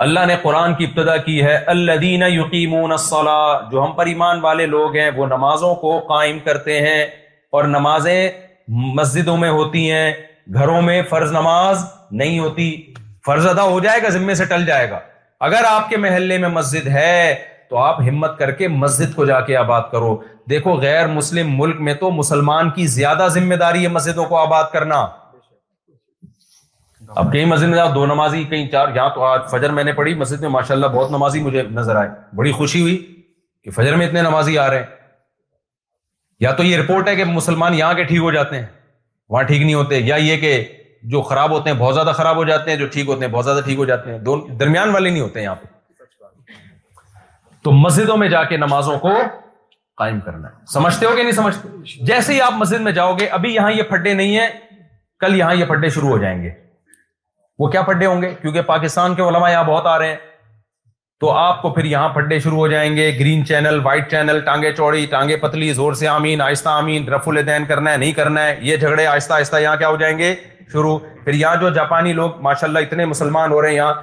اللہ 0.06 0.26
نے 0.28 0.36
قرآن 0.42 0.74
کی 0.80 0.86
ابتدا 0.86 1.16
کی 1.28 1.42
ہے 1.44 1.56
الدین 1.74 2.24
یقین 2.28 2.74
جو 3.72 3.84
ہم 3.84 3.92
پر 3.96 4.06
ایمان 4.08 4.42
والے 4.42 4.66
لوگ 4.76 4.96
ہیں 4.96 5.10
وہ 5.16 5.26
نمازوں 5.28 5.74
کو 5.76 5.98
قائم 6.10 6.40
کرتے 6.46 6.80
ہیں 6.88 7.02
اور 7.58 7.64
نمازیں 7.78 8.30
مسجدوں 8.98 9.38
میں 9.44 9.50
ہوتی 9.50 9.90
ہیں 9.92 10.12
گھروں 10.54 10.82
میں 10.82 11.02
فرض 11.10 11.32
نماز 11.34 11.86
نہیں 12.20 12.40
ہوتی 12.40 12.70
فرض 13.26 13.48
ادا 13.48 13.64
ہو 13.64 13.80
جائے 13.84 14.02
گا 14.04 14.10
ذمے 14.18 14.36
سے 14.36 14.46
ٹل 14.50 14.66
جائے 14.66 14.90
گا 14.92 15.00
اگر 15.48 15.64
آپ 15.68 15.90
کے 15.90 15.98
محلے 16.06 16.38
میں 16.44 16.50
مسجد 16.50 16.88
ہے 16.98 17.34
تو 17.70 17.78
آپ 17.78 18.00
ہمت 18.08 18.38
کر 18.40 18.52
کے 18.60 18.68
مسجد 18.82 19.16
کو 19.16 19.26
جا 19.26 19.40
کے 19.50 19.56
آباد 19.58 19.90
کرو 19.92 20.16
دیکھو 20.50 20.76
غیر 20.82 21.08
مسلم 21.20 21.58
ملک 21.60 21.80
میں 21.88 21.94
تو 22.02 22.12
مسلمان 22.22 22.70
کی 22.76 22.86
زیادہ 23.00 23.28
ذمہ 23.32 23.56
داری 23.66 23.84
ہے 23.84 23.88
مسجدوں 23.98 24.26
کو 24.26 24.38
آباد 24.40 24.72
کرنا 24.74 25.06
اب 27.16 27.32
کئی 27.34 27.44
مسجد 27.46 27.68
میں 27.68 27.78
دو 27.96 28.06
نمازی 28.06 28.44
کہیں 28.50 28.68
چار 28.72 28.88
یہاں 28.96 29.10
تو 29.16 29.24
آج 29.24 29.42
فجر 29.52 29.72
میں 29.74 29.84
نے 29.84 29.92
پڑھی 29.94 30.14
مسجد 30.16 30.42
میں 30.42 30.50
ماشاء 30.50 30.74
اللہ 30.76 30.88
بہت 30.94 31.12
نمازی 31.12 31.42
مجھے 31.44 31.64
نظر 31.72 31.96
آئے 31.96 32.10
بڑی 32.38 32.52
خوشی 32.52 32.82
ہوئی 32.82 32.98
کہ 33.64 33.72
فجر 33.76 33.96
میں 33.98 34.08
اتنے 34.08 34.22
نمازی 34.22 34.58
آ 34.58 34.70
رہے 34.70 34.78
ہیں 34.78 34.86
یا 36.40 36.52
تو 36.58 36.64
یہ 36.64 36.78
رپورٹ 36.78 37.08
ہے 37.08 37.16
کہ 37.16 37.24
مسلمان 37.26 37.74
یہاں 37.74 37.94
کے 37.94 38.04
ٹھیک 38.04 38.20
ہو 38.22 38.32
جاتے 38.32 38.60
ہیں 38.60 38.66
وہاں 39.30 39.44
ٹھیک 39.44 39.62
نہیں 39.62 39.74
ہوتے 39.74 40.00
یا 40.00 40.16
یہ 40.16 40.38
کہ 40.42 40.62
جو 41.14 41.22
خراب 41.32 41.52
ہوتے 41.52 41.70
ہیں 41.70 41.78
بہت 41.78 41.94
زیادہ 41.96 42.12
خراب 42.16 42.36
ہو 42.38 42.44
جاتے 42.46 42.72
ہیں 42.72 42.78
جو 42.78 42.86
ٹھیک 42.94 43.08
ہوتے 43.08 43.26
ہیں 43.26 43.32
بہت 43.34 43.46
زیادہ 43.46 43.62
ٹھیک 43.66 43.78
ہو 43.78 43.86
جاتے 43.86 44.12
ہیں 44.12 44.20
دونوں 44.28 44.56
درمیان 44.60 44.90
والے 44.94 45.10
نہیں 45.10 45.22
ہوتے 45.22 45.42
یہاں 45.44 45.56
پہ 45.56 45.76
تو 47.64 47.72
مسجدوں 47.86 48.18
میں 48.18 48.28
جا 48.30 48.44
کے 48.50 48.58
نمازوں 48.58 48.98
کو 49.00 49.14
قائم 49.98 50.20
کرنا 50.22 50.48
ہے 50.48 50.66
سمجھتے 50.74 51.06
ہو 51.06 51.16
کہ 51.16 51.22
نہیں 51.24 51.32
سمجھتے 51.36 52.06
جیسے 52.06 52.34
ہی 52.34 52.42
آپ 52.42 52.54
مسجد 52.58 52.82
میں 52.82 52.92
جاؤ 53.00 53.14
گے 53.20 53.26
ابھی 53.40 53.54
یہاں 53.54 53.72
یہ 53.72 53.84
پڈے 53.90 54.14
نہیں 54.14 54.38
ہیں 54.40 54.48
کل 55.20 55.36
یہاں 55.36 55.54
یہ 55.56 55.66
پڈے 55.66 55.90
شروع 55.90 56.10
ہو 56.10 56.18
جائیں 56.22 56.42
گے 56.44 56.50
وہ 57.60 57.68
کیا 57.72 57.82
پڈے 57.82 58.06
ہوں 58.06 58.22
گے 58.22 58.34
کیونکہ 58.42 58.62
پاکستان 58.62 59.16
کے 59.16 59.22
علماء 59.22 59.50
یہاں 59.52 59.64
بہت 59.68 59.86
آ 59.88 59.98
رہے 60.00 60.08
ہیں 60.10 60.16
تو 61.20 61.30
آپ 61.38 61.62
کو 61.62 61.70
پھر 61.74 61.86
یہاں 61.86 62.10
پڈے 62.16 62.40
شروع 62.40 62.58
ہو 62.58 62.68
جائیں 62.68 62.96
گے 62.96 63.08
گرین 63.20 63.46
چینل 63.46 63.80
وائٹ 63.86 64.10
چینل 64.12 64.40
ٹانگے 64.46 64.72
چوڑی 64.78 65.06
ٹانگے 65.12 65.38
پتلی 65.44 65.72
زور 65.74 65.94
سے 66.02 66.08
آمین 66.08 66.42
آہستہ 66.42 66.70
آمین 66.70 67.08
رف 67.14 67.28
الدین 67.30 67.66
کرنا 67.68 67.92
ہے 67.92 67.98
نہیں 67.98 68.12
کرنا 68.20 68.44
ہے 68.46 68.56
یہ 68.62 68.76
جھگڑے 68.78 69.06
آہستہ 69.06 69.34
آہستہ 69.34 69.58
یہاں 69.62 69.76
کیا 69.78 69.90
ہو 69.90 69.96
جائیں 70.04 70.18
گے 70.18 70.34
شروع 70.72 70.98
پھر 71.24 71.34
یہاں 71.34 71.56
جو 71.62 71.70
جاپانی 71.80 72.14
لوگ 72.14 72.42
ماشاء 72.48 72.68
اللہ 72.68 72.80
اتنے 72.88 73.06
مسلمان 73.06 73.52
ہو 73.52 73.62
رہے 73.62 73.70
ہیں 73.70 73.76
یہاں 73.76 73.94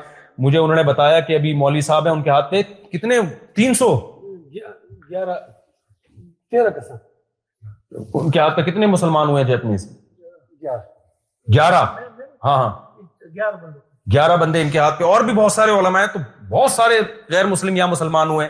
مجھے 0.47 0.59
انہوں 0.59 0.77
نے 0.77 0.83
بتایا 0.83 1.21
کہ 1.27 1.37
ابھی 1.37 1.53
مولوی 1.57 1.81
صاحب 1.89 2.07
ہیں 2.07 2.13
ان 2.13 2.23
کے 2.23 2.31
ہاتھ 2.31 2.51
پہ 2.51 2.63
کتنے 2.93 3.19
تین 3.57 3.75
سو 3.75 3.95
گیارہ 5.11 5.37
ان 7.91 8.31
کے 8.31 8.39
ہاتھ 8.41 8.57
پہ 8.57 8.63
کتنے 8.71 8.87
مسلمان 8.97 9.29
ہوئے 9.29 9.43
ہیں 9.43 9.49
جیپنیز 9.51 9.87
گیارہ 11.55 11.85
ہاں 12.45 12.57
ہاں 12.59 12.69
گیارہ 14.11 14.37
بندے 14.41 14.61
ان 14.63 14.71
کے 14.71 14.79
ہاتھ 14.79 14.99
پہ 14.99 15.05
اور 15.05 15.21
بھی 15.25 15.33
بہت 15.35 15.53
سارے 15.53 15.71
علماء 15.79 16.01
ہیں 16.01 16.07
تو 16.15 16.19
بہت 16.51 16.71
سارے 16.71 17.01
غیر 17.31 17.47
مسلم 17.47 17.77
یا 17.77 17.87
مسلمان 17.87 18.29
ہوئے 18.31 18.49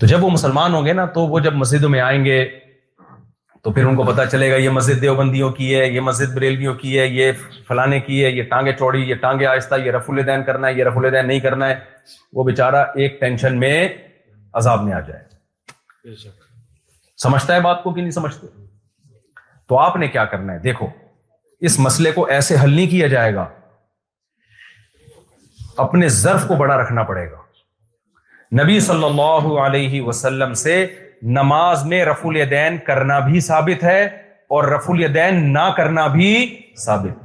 تو 0.00 0.06
جب 0.06 0.24
وہ 0.24 0.30
مسلمان 0.30 0.74
ہوں 0.74 0.84
گے 0.86 0.92
نا 0.92 1.04
تو 1.14 1.26
وہ 1.26 1.38
جب 1.40 1.54
مسجدوں 1.56 1.88
میں 1.90 2.00
آئیں 2.00 2.24
گے 2.24 2.44
تو 3.64 3.72
پھر 3.72 3.84
ان 3.86 3.96
کو 3.96 4.02
پتا 4.04 4.24
چلے 4.30 4.50
گا 4.50 4.56
یہ 4.56 4.70
مسجد 4.76 5.00
دیوبندیوں 5.02 5.50
کی 5.58 5.74
ہے 5.74 5.86
یہ 5.92 6.00
مسجد 6.08 6.34
بریلویوں 6.34 6.74
کی 6.80 6.98
ہے 6.98 7.06
یہ 7.06 7.32
فلانے 7.68 8.00
کی 8.08 8.24
ہے 8.24 8.30
یہ 8.30 8.42
ٹانگے 8.50 8.72
چوڑی 8.78 9.02
یہ 9.10 9.14
ٹانگے 9.20 9.46
آہستہ 9.46 9.74
یہ 9.84 9.90
رفول 9.92 10.26
دین 10.26 10.42
کرنا 10.44 10.68
ہے 10.68 10.72
یہ 10.74 10.84
رفول 10.84 11.10
نہیں 11.26 11.40
کرنا 11.46 11.68
ہے 11.68 11.76
وہ 12.34 12.44
بےچارا 12.44 12.82
ایک 12.82 13.18
ٹینشن 13.20 13.58
میں 13.60 13.72
عذاب 14.62 14.82
میں 14.84 14.92
آ 14.94 15.00
جائے 15.08 16.12
سمجھتا 17.22 17.54
ہے 17.54 17.60
بات 17.70 17.82
کو 17.82 17.94
کہ 17.94 18.00
نہیں 18.00 18.10
سمجھتے 18.20 18.46
تو 19.68 19.78
آپ 19.78 19.96
نے 19.96 20.08
کیا 20.08 20.24
کرنا 20.34 20.52
ہے 20.52 20.58
دیکھو 20.64 20.86
اس 21.66 21.78
مسئلے 21.80 22.10
کو 22.12 22.24
ایسے 22.36 22.56
حل 22.62 22.72
نہیں 22.74 22.86
کیا 22.90 23.06
جائے 23.12 23.34
گا 23.34 23.44
اپنے 25.84 26.08
ضرف 26.16 26.46
کو 26.48 26.56
بڑا 26.62 26.76
رکھنا 26.80 27.02
پڑے 27.10 27.24
گا 27.30 28.56
نبی 28.62 28.78
صلی 28.88 29.04
اللہ 29.04 29.46
علیہ 29.66 30.00
وسلم 30.08 30.52
سے 30.64 30.74
نماز 31.38 31.84
میں 31.92 32.04
رف 32.04 32.26
الدین 32.32 32.76
کرنا 32.86 33.18
بھی 33.28 33.40
ثابت 33.48 33.84
ہے 33.84 34.02
اور 34.56 34.64
رف 34.72 34.90
الدین 34.90 35.40
نہ 35.52 35.64
کرنا 35.76 36.06
بھی 36.18 36.30
ثابت 36.84 37.22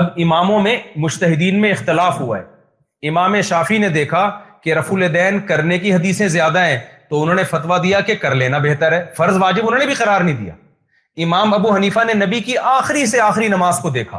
اب 0.00 0.04
اماموں 0.24 0.60
میں 0.68 0.76
مشتحدین 1.04 1.60
میں 1.60 1.72
اختلاف 1.72 2.20
ہوا 2.20 2.38
ہے 2.38 3.08
امام 3.08 3.40
شافی 3.50 3.78
نے 3.84 3.88
دیکھا 3.98 4.24
کہ 4.62 4.74
رف 4.78 4.92
الدین 4.94 5.40
کرنے 5.52 5.78
کی 5.84 5.94
حدیثیں 5.94 6.26
زیادہ 6.38 6.64
ہیں 6.66 6.78
تو 7.10 7.22
انہوں 7.22 7.34
نے 7.36 7.44
فتوا 7.54 7.78
دیا 7.82 8.00
کہ 8.08 8.14
کر 8.24 8.34
لینا 8.44 8.58
بہتر 8.68 8.92
ہے 8.92 9.04
فرض 9.16 9.36
واجب 9.40 9.66
انہوں 9.66 9.78
نے 9.80 9.86
بھی 9.86 9.94
قرار 10.04 10.20
نہیں 10.28 10.36
دیا 10.44 10.54
امام 11.24 11.54
ابو 11.54 11.74
حنیفہ 11.76 12.00
نے 12.06 12.12
نبی 12.26 12.40
کی 12.40 12.56
آخری 12.76 13.04
سے 13.06 13.20
آخری 13.20 13.48
نماز 13.48 13.78
کو 13.82 13.90
دیکھا 13.96 14.18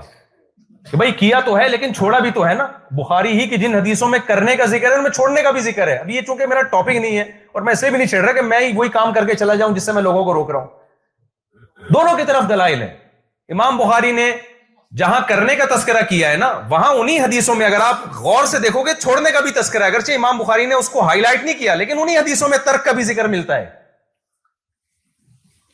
کہ 0.92 0.98
بھائی 0.98 1.12
کیا 1.20 1.40
تو 1.46 1.58
ہے 1.58 1.68
لیکن 1.70 1.94
چھوڑا 1.94 2.18
بھی 2.20 2.32
تو 2.32 2.46
ہے 2.48 2.54
نا 2.56 2.66
بخاری 2.98 3.32
ہی 3.40 3.48
کی 3.50 3.58
جن 3.58 3.76
حدیثوں 3.76 4.08
میں 4.10 4.20
کرنے 4.26 4.56
کا 4.56 4.66
ذکر 4.72 4.90
ہے 4.92 4.96
ان 4.96 5.04
میں 5.04 5.12
چھوڑنے 5.12 5.42
کا 5.44 5.52
بھی 5.52 5.62
ذکر 5.62 5.88
ہے 5.88 5.96
اب 5.98 6.10
یہ 6.10 6.22
چونکہ 6.28 6.48
میرا 6.48 6.62
ٹاپک 6.72 6.96
نہیں 6.96 7.18
ہے 7.18 7.22
اور 7.54 7.62
میں 7.62 7.74
لیے 7.82 7.90
بھی 7.90 7.98
نہیں 7.98 8.08
چھیڑ 8.08 8.22
رہا 8.24 8.32
کہ 8.34 8.42
میں 8.42 8.60
وہی 8.76 8.90
کام 8.98 9.14
کر 9.14 9.26
کے 9.28 9.34
چلا 9.36 9.54
جاؤں 9.62 9.76
جس 9.76 9.84
سے 9.86 9.92
میں 9.92 10.02
لوگوں 10.02 10.24
کو 10.26 10.34
روک 10.34 10.52
رہا 10.52 10.60
ہوں 10.60 11.90
دونوں 11.94 12.16
کی 12.18 12.24
طرف 12.28 12.50
دلائل 12.50 12.82
ہے 12.82 12.88
امام 13.56 13.78
بخاری 13.78 14.12
نے 14.12 14.32
جہاں 14.98 15.20
کرنے 15.28 15.56
کا 15.56 15.66
تذکرہ 15.76 16.02
کیا 16.10 16.30
ہے 16.32 16.38
نا 16.38 16.50
وہاں 16.70 16.90
انہی 16.96 17.18
حدیثوں 17.20 17.56
میں 17.56 17.66
اگر 17.66 17.80
آپ 17.84 18.06
غور 18.24 18.46
سے 18.48 18.60
دیکھو 18.64 18.82
گے 18.86 18.94
چھوڑنے 19.00 19.32
کا 19.32 19.40
بھی 19.48 19.52
تذکرہ 19.52 19.84
ہے 19.84 19.88
اگرچہ 19.90 20.12
امام 20.16 20.38
بخاری 20.38 20.66
نے 20.66 20.76
اس 20.76 20.90
کو 20.90 21.06
ہائی 21.08 21.22
لائٹ 21.22 21.44
نہیں 21.44 21.58
کیا 21.60 21.76
لیکن 21.76 22.00
انہی 22.02 22.18
حدیثوں 22.18 22.50
میں 22.50 22.58
ترک 22.66 22.84
کا 22.86 22.92
بھی 23.00 23.04
ذکر 23.04 23.28
ملتا 23.36 23.56
ہے 23.58 23.66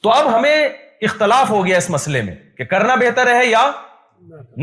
تو 0.03 0.11
اب 0.13 0.35
ہمیں 0.35 0.67
اختلاف 1.07 1.49
ہو 1.49 1.65
گیا 1.65 1.77
اس 1.77 1.89
مسئلے 1.89 2.21
میں 2.21 2.33
کہ 2.57 2.63
کرنا 2.73 2.95
بہتر 3.01 3.33
ہے 3.35 3.45
یا 3.45 3.69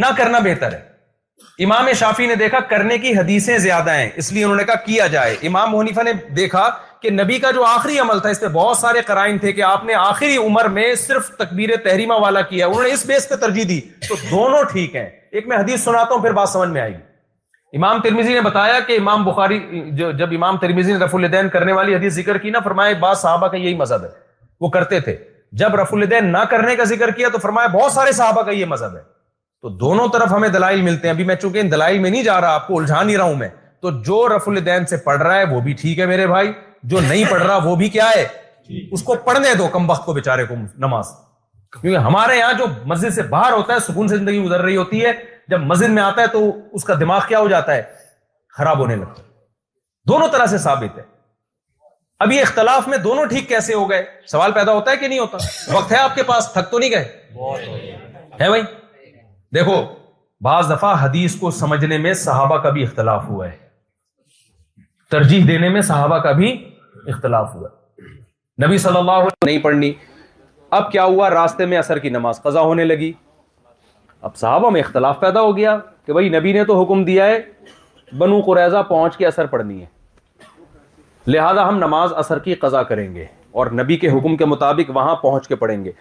نہ 0.00 0.06
کرنا 0.16 0.38
بہتر 0.44 0.72
ہے 0.72 1.64
امام 1.64 1.92
شافی 1.98 2.26
نے 2.26 2.34
دیکھا 2.34 2.58
کرنے 2.70 2.96
کی 2.98 3.12
حدیثیں 3.18 3.56
زیادہ 3.58 3.90
ہیں 3.94 4.08
اس 4.22 4.30
لیے 4.32 4.44
انہوں 4.44 4.56
نے 4.56 4.64
کہا 4.64 4.74
کیا 4.84 5.06
جائے 5.14 5.34
امام 5.46 5.76
منیفا 5.76 6.02
نے 6.02 6.12
دیکھا 6.36 6.68
کہ 7.02 7.10
نبی 7.10 7.38
کا 7.38 7.50
جو 7.54 7.64
آخری 7.64 7.98
عمل 7.98 8.18
تھا 8.20 8.28
اس 8.28 8.40
پہ 8.40 8.48
بہت 8.52 8.76
سارے 8.76 9.00
قرائن 9.06 9.38
تھے 9.38 9.52
کہ 9.52 9.62
آپ 9.70 9.84
نے 9.84 9.94
آخری 9.94 10.36
عمر 10.36 10.64
میں 10.78 10.94
صرف 11.06 11.28
تکبیر 11.38 11.70
تحریمہ 11.84 12.14
والا 12.22 12.40
کیا 12.50 12.66
انہوں 12.66 12.82
نے 12.82 12.92
اس 12.92 13.04
بیس 13.06 13.28
پہ 13.28 13.36
ترجیح 13.46 13.64
دی 13.68 13.80
تو 14.08 14.14
دونوں 14.30 14.62
ٹھیک 14.72 14.96
ہیں 14.96 15.08
ایک 15.32 15.46
میں 15.48 15.56
حدیث 15.56 15.84
سناتا 15.84 16.14
ہوں 16.14 16.22
پھر 16.22 16.32
بات 16.40 16.48
سمجھ 16.48 16.68
میں 16.68 16.80
آئے 16.80 16.90
گی 16.92 17.76
امام 17.76 18.00
ترمیزی 18.02 18.34
نے 18.34 18.40
بتایا 18.40 18.78
کہ 18.86 18.96
امام 18.98 19.24
بخاری 19.24 19.58
جو 19.96 20.10
جب 20.18 20.32
امام 20.34 20.56
ترمیزی 20.58 20.92
نے 20.92 20.98
رف 21.04 21.14
الدین 21.14 21.48
کرنے 21.54 21.72
والی 21.78 21.94
حدیث 21.94 22.12
ذکر 22.14 22.38
کی 22.38 22.50
نا 22.50 22.60
فرمائے 22.64 22.94
بعض 23.00 23.18
صحابہ 23.22 23.48
کا 23.48 23.56
یہی 23.56 23.74
مذہب 23.76 24.04
ہے 24.04 24.08
وہ 24.60 24.68
کرتے 24.76 25.00
تھے 25.08 25.16
جب 25.58 25.74
رف 25.80 25.92
الدین 25.94 26.26
نہ 26.32 26.38
کرنے 26.50 26.74
کا 26.76 26.84
ذکر 26.88 27.10
کیا 27.18 27.28
تو 27.32 27.38
فرمایا 27.42 27.66
بہت 27.76 27.92
سارے 27.92 28.10
صحابہ 28.12 28.40
کا 28.46 28.50
یہ 28.52 28.64
مذہب 28.72 28.96
ہے 28.96 29.02
تو 29.62 29.68
دونوں 29.82 30.06
طرف 30.12 30.32
ہمیں 30.32 30.48
دلائل 30.56 30.82
ملتے 30.88 31.06
ہیں 31.08 31.12
ابھی 31.14 31.24
میں 31.30 31.34
چونکہ 31.42 31.60
ان 31.60 31.70
دلائل 31.72 31.98
میں 31.98 32.10
نہیں 32.10 32.22
جا 32.22 32.40
رہا 32.40 32.54
آپ 32.54 32.66
کو 32.66 32.78
الجھا 32.78 33.02
نہیں 33.02 33.16
رہا 33.16 33.24
ہوں 33.24 33.34
میں 33.42 33.48
تو 33.82 33.90
جو 34.08 34.18
رف 34.34 34.48
الدین 34.48 34.86
سے 34.90 34.96
پڑھ 35.06 35.22
رہا 35.22 35.36
ہے 35.38 35.44
وہ 35.54 35.60
بھی 35.68 35.72
ٹھیک 35.80 35.98
ہے 35.98 36.06
میرے 36.06 36.26
بھائی 36.26 36.52
جو 36.92 37.00
نہیں 37.08 37.24
پڑھ 37.30 37.42
رہا 37.42 37.56
وہ 37.64 37.74
بھی 37.82 37.88
کیا 37.96 38.10
ہے 38.14 38.26
جی۔ 38.68 38.86
اس 38.92 39.02
کو 39.08 39.14
پڑھنے 39.30 39.54
دو 39.58 39.68
کم 39.78 39.90
وقت 39.90 40.04
کو 40.06 40.12
بےچارے 40.20 40.44
کو 40.48 40.54
نماز 40.86 41.10
کیونکہ 41.80 41.96
ہمارے 42.08 42.36
یہاں 42.38 42.52
جو 42.58 42.64
مسجد 42.92 43.14
سے 43.14 43.22
باہر 43.34 43.52
ہوتا 43.52 43.74
ہے 43.74 43.78
سکون 43.86 44.08
سے 44.08 44.16
زندگی 44.16 44.42
گزر 44.44 44.60
رہی 44.64 44.76
ہوتی 44.76 45.04
ہے 45.04 45.12
جب 45.48 45.60
مسجد 45.72 45.88
میں 45.98 46.02
آتا 46.02 46.22
ہے 46.22 46.26
تو 46.32 46.44
اس 46.74 46.84
کا 46.84 46.94
دماغ 47.00 47.20
کیا 47.28 47.38
ہو 47.40 47.48
جاتا 47.48 47.74
ہے 47.74 47.82
خراب 48.56 48.78
ہونے 48.78 48.96
لگتا 48.96 49.22
ہے 49.22 49.28
دونوں 50.08 50.28
طرح 50.32 50.46
سے 50.54 50.58
ثابت 50.68 50.98
ہے 50.98 51.02
اب 52.24 52.30
یہ 52.32 52.40
اختلاف 52.40 52.86
میں 52.88 52.98
دونوں 52.98 53.24
ٹھیک 53.30 53.48
کیسے 53.48 53.74
ہو 53.74 53.88
گئے 53.88 54.04
سوال 54.32 54.52
پیدا 54.52 54.72
ہوتا 54.74 54.90
ہے 54.90 54.96
کہ 54.96 55.08
نہیں 55.08 55.18
ہوتا 55.18 55.38
وقت 55.72 55.90
ہے 55.92 55.96
آپ 55.98 56.14
کے 56.14 56.22
پاس 56.32 56.48
تھک 56.52 56.70
تو 56.70 56.78
نہیں 56.78 56.90
گئے 56.90 57.92
ہے 58.40 58.48
بھائی 58.48 58.62
دیکھو 59.54 59.74
بعض 60.44 60.70
دفعہ 60.70 60.94
حدیث 61.02 61.34
کو 61.40 61.50
سمجھنے 61.58 61.98
میں 62.04 62.12
صحابہ 62.24 62.56
کا 62.62 62.70
بھی 62.70 62.82
اختلاف 62.82 63.24
ہوا 63.28 63.48
ہے 63.50 63.56
ترجیح 65.10 65.44
دینے 65.48 65.68
میں 65.76 65.80
صحابہ 65.90 66.18
کا 66.24 66.32
بھی 66.40 66.52
اختلاف 67.14 67.54
ہوا 67.54 67.68
ہے 67.70 68.64
نبی 68.66 68.78
صلی 68.84 68.96
اللہ 68.98 69.10
علیہ 69.22 69.26
وسلم 69.26 69.48
نہیں 69.50 69.58
پڑھنی 69.62 69.92
اب 70.76 70.90
کیا 70.92 71.04
ہوا 71.04 71.28
راستے 71.30 71.66
میں 71.72 71.78
اثر 71.78 71.98
کی 72.06 72.10
نماز 72.10 72.40
قضا 72.42 72.60
ہونے 72.60 72.84
لگی 72.84 73.12
اب 74.22 74.36
صحابہ 74.36 74.70
میں 74.70 74.80
اختلاف 74.80 75.20
پیدا 75.20 75.40
ہو 75.40 75.56
گیا 75.56 75.76
کہ 76.06 76.12
بھائی 76.12 76.28
نبی 76.38 76.52
نے 76.52 76.64
تو 76.72 76.82
حکم 76.82 77.04
دیا 77.04 77.26
ہے 77.26 77.38
بنو 78.18 78.40
قریضہ 78.52 78.82
پہنچ 78.88 79.16
کے 79.16 79.26
اثر 79.26 79.46
پڑھنی 79.54 79.80
ہے 79.80 79.84
لہذا 81.28 81.66
ہم 81.68 81.78
نماز 81.78 82.12
اثر 82.16 82.38
کی 82.38 82.54
قضا 82.54 82.82
کریں 82.88 83.08
گے 83.14 83.24
اور 83.58 83.66
نبی 83.80 83.96
کے 84.02 84.08
حکم 84.16 84.36
کے 84.36 84.44
مطابق 84.44 84.90
وہاں 84.96 85.14
پہنچ 85.22 85.48
کے 85.48 85.56
پڑھیں 85.56 85.84
گے 85.84 85.92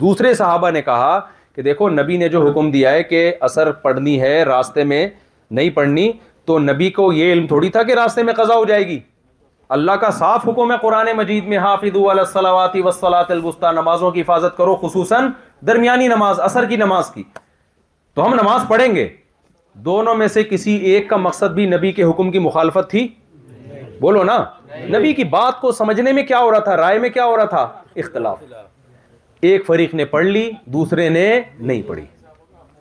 دوسرے 0.00 0.32
صحابہ 0.34 0.70
نے 0.70 0.82
کہا 0.82 1.18
کہ 1.54 1.62
دیکھو 1.62 1.88
نبی 1.90 2.16
نے 2.16 2.28
جو 2.28 2.42
حکم 2.48 2.70
دیا 2.70 2.90
ہے 2.92 3.02
کہ 3.04 3.20
اثر 3.48 3.70
پڑھنی 3.82 4.20
ہے 4.20 4.42
راستے 4.44 4.84
میں 4.92 5.06
نہیں 5.58 5.70
پڑھنی 5.74 6.10
تو 6.46 6.58
نبی 6.58 6.90
کو 6.98 7.12
یہ 7.12 7.32
علم 7.32 7.46
تھوڑی 7.46 7.68
تھا 7.76 7.82
کہ 7.82 7.92
راستے 7.94 8.22
میں 8.22 8.32
قضا 8.36 8.54
ہو 8.56 8.64
جائے 8.70 8.86
گی 8.86 8.98
اللہ 9.76 9.92
کا 10.00 10.10
صاف 10.18 10.48
حکم 10.48 10.72
ہے 10.72 10.76
قرآن 10.82 11.06
مجید 11.16 11.44
میں 11.48 11.58
حافظ 11.58 11.96
والواتی 11.96 12.82
وسلات 12.84 13.30
البستہ 13.30 13.72
نمازوں 13.74 14.10
کی 14.10 14.20
حفاظت 14.20 14.56
کرو 14.56 14.74
خصوصاً 14.82 15.28
درمیانی 15.66 16.08
نماز 16.08 16.40
اثر 16.50 16.64
کی 16.68 16.76
نماز 16.76 17.10
کی 17.10 17.22
تو 18.14 18.24
ہم 18.26 18.34
نماز 18.40 18.64
پڑھیں 18.68 18.94
گے 18.94 19.08
دونوں 19.88 20.14
میں 20.14 20.26
سے 20.38 20.42
کسی 20.50 20.74
ایک 20.92 21.08
کا 21.10 21.16
مقصد 21.16 21.52
بھی 21.54 21.66
نبی 21.66 21.92
کے 21.92 22.02
حکم 22.04 22.30
کی 22.30 22.38
مخالفت 22.38 22.90
تھی 22.90 23.06
بولو 24.04 24.22
نا 24.28 24.32
نبی 24.94 25.12
کی 25.14 25.24
بات 25.34 25.60
کو 25.60 25.70
سمجھنے 25.76 26.12
میں 26.16 26.22
کیا 26.30 26.38
ہو 26.40 26.50
رہا 26.50 26.58
تھا 26.68 26.76
رائے 26.76 26.98
میں 27.04 27.08
کیا 27.10 27.24
ہو 27.26 27.36
رہا 27.36 27.44
تھا 27.52 27.60
اختلاف 28.02 28.42
ایک 29.50 29.64
فریق 29.66 29.94
نے 30.00 30.04
پڑھ 30.14 30.24
لی 30.26 30.48
دوسرے 30.74 31.08
نے 31.14 31.24
نہیں 31.70 31.80
پڑھی 31.88 32.04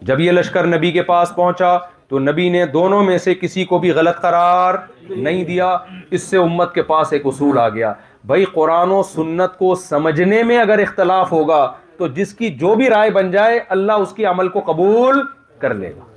جب 0.09 0.19
یہ 0.19 0.31
لشکر 0.31 0.67
نبی 0.75 0.91
کے 0.91 1.03
پاس 1.11 1.31
پہنچا 1.35 1.71
تو 2.07 2.19
نبی 2.25 2.47
نے 2.57 2.65
دونوں 2.75 3.01
میں 3.05 3.17
سے 3.25 3.35
کسی 3.41 3.65
کو 3.71 3.79
بھی 3.85 3.91
غلط 4.01 4.19
قرار 4.21 4.75
نہیں 5.15 5.43
دیا 5.53 5.75
اس 6.17 6.23
سے 6.33 6.37
امت 6.37 6.73
کے 6.73 6.83
پاس 6.93 7.13
ایک 7.13 7.25
اصول 7.33 7.57
آ 7.59 7.67
گیا 7.79 7.93
بھائی 8.31 8.45
قرآن 8.53 8.91
و 8.97 9.01
سنت 9.15 9.57
کو 9.59 9.73
سمجھنے 9.89 10.43
میں 10.49 10.57
اگر 10.67 10.79
اختلاف 10.89 11.31
ہوگا 11.31 11.65
تو 11.97 12.07
جس 12.19 12.33
کی 12.41 12.49
جو 12.65 12.75
بھی 12.81 12.89
رائے 12.95 13.09
بن 13.19 13.31
جائے 13.31 13.59
اللہ 13.77 14.05
اس 14.07 14.13
کی 14.17 14.25
عمل 14.33 14.49
کو 14.57 14.61
قبول 14.71 15.21
کر 15.59 15.73
لے 15.83 15.93
گا 15.97 16.11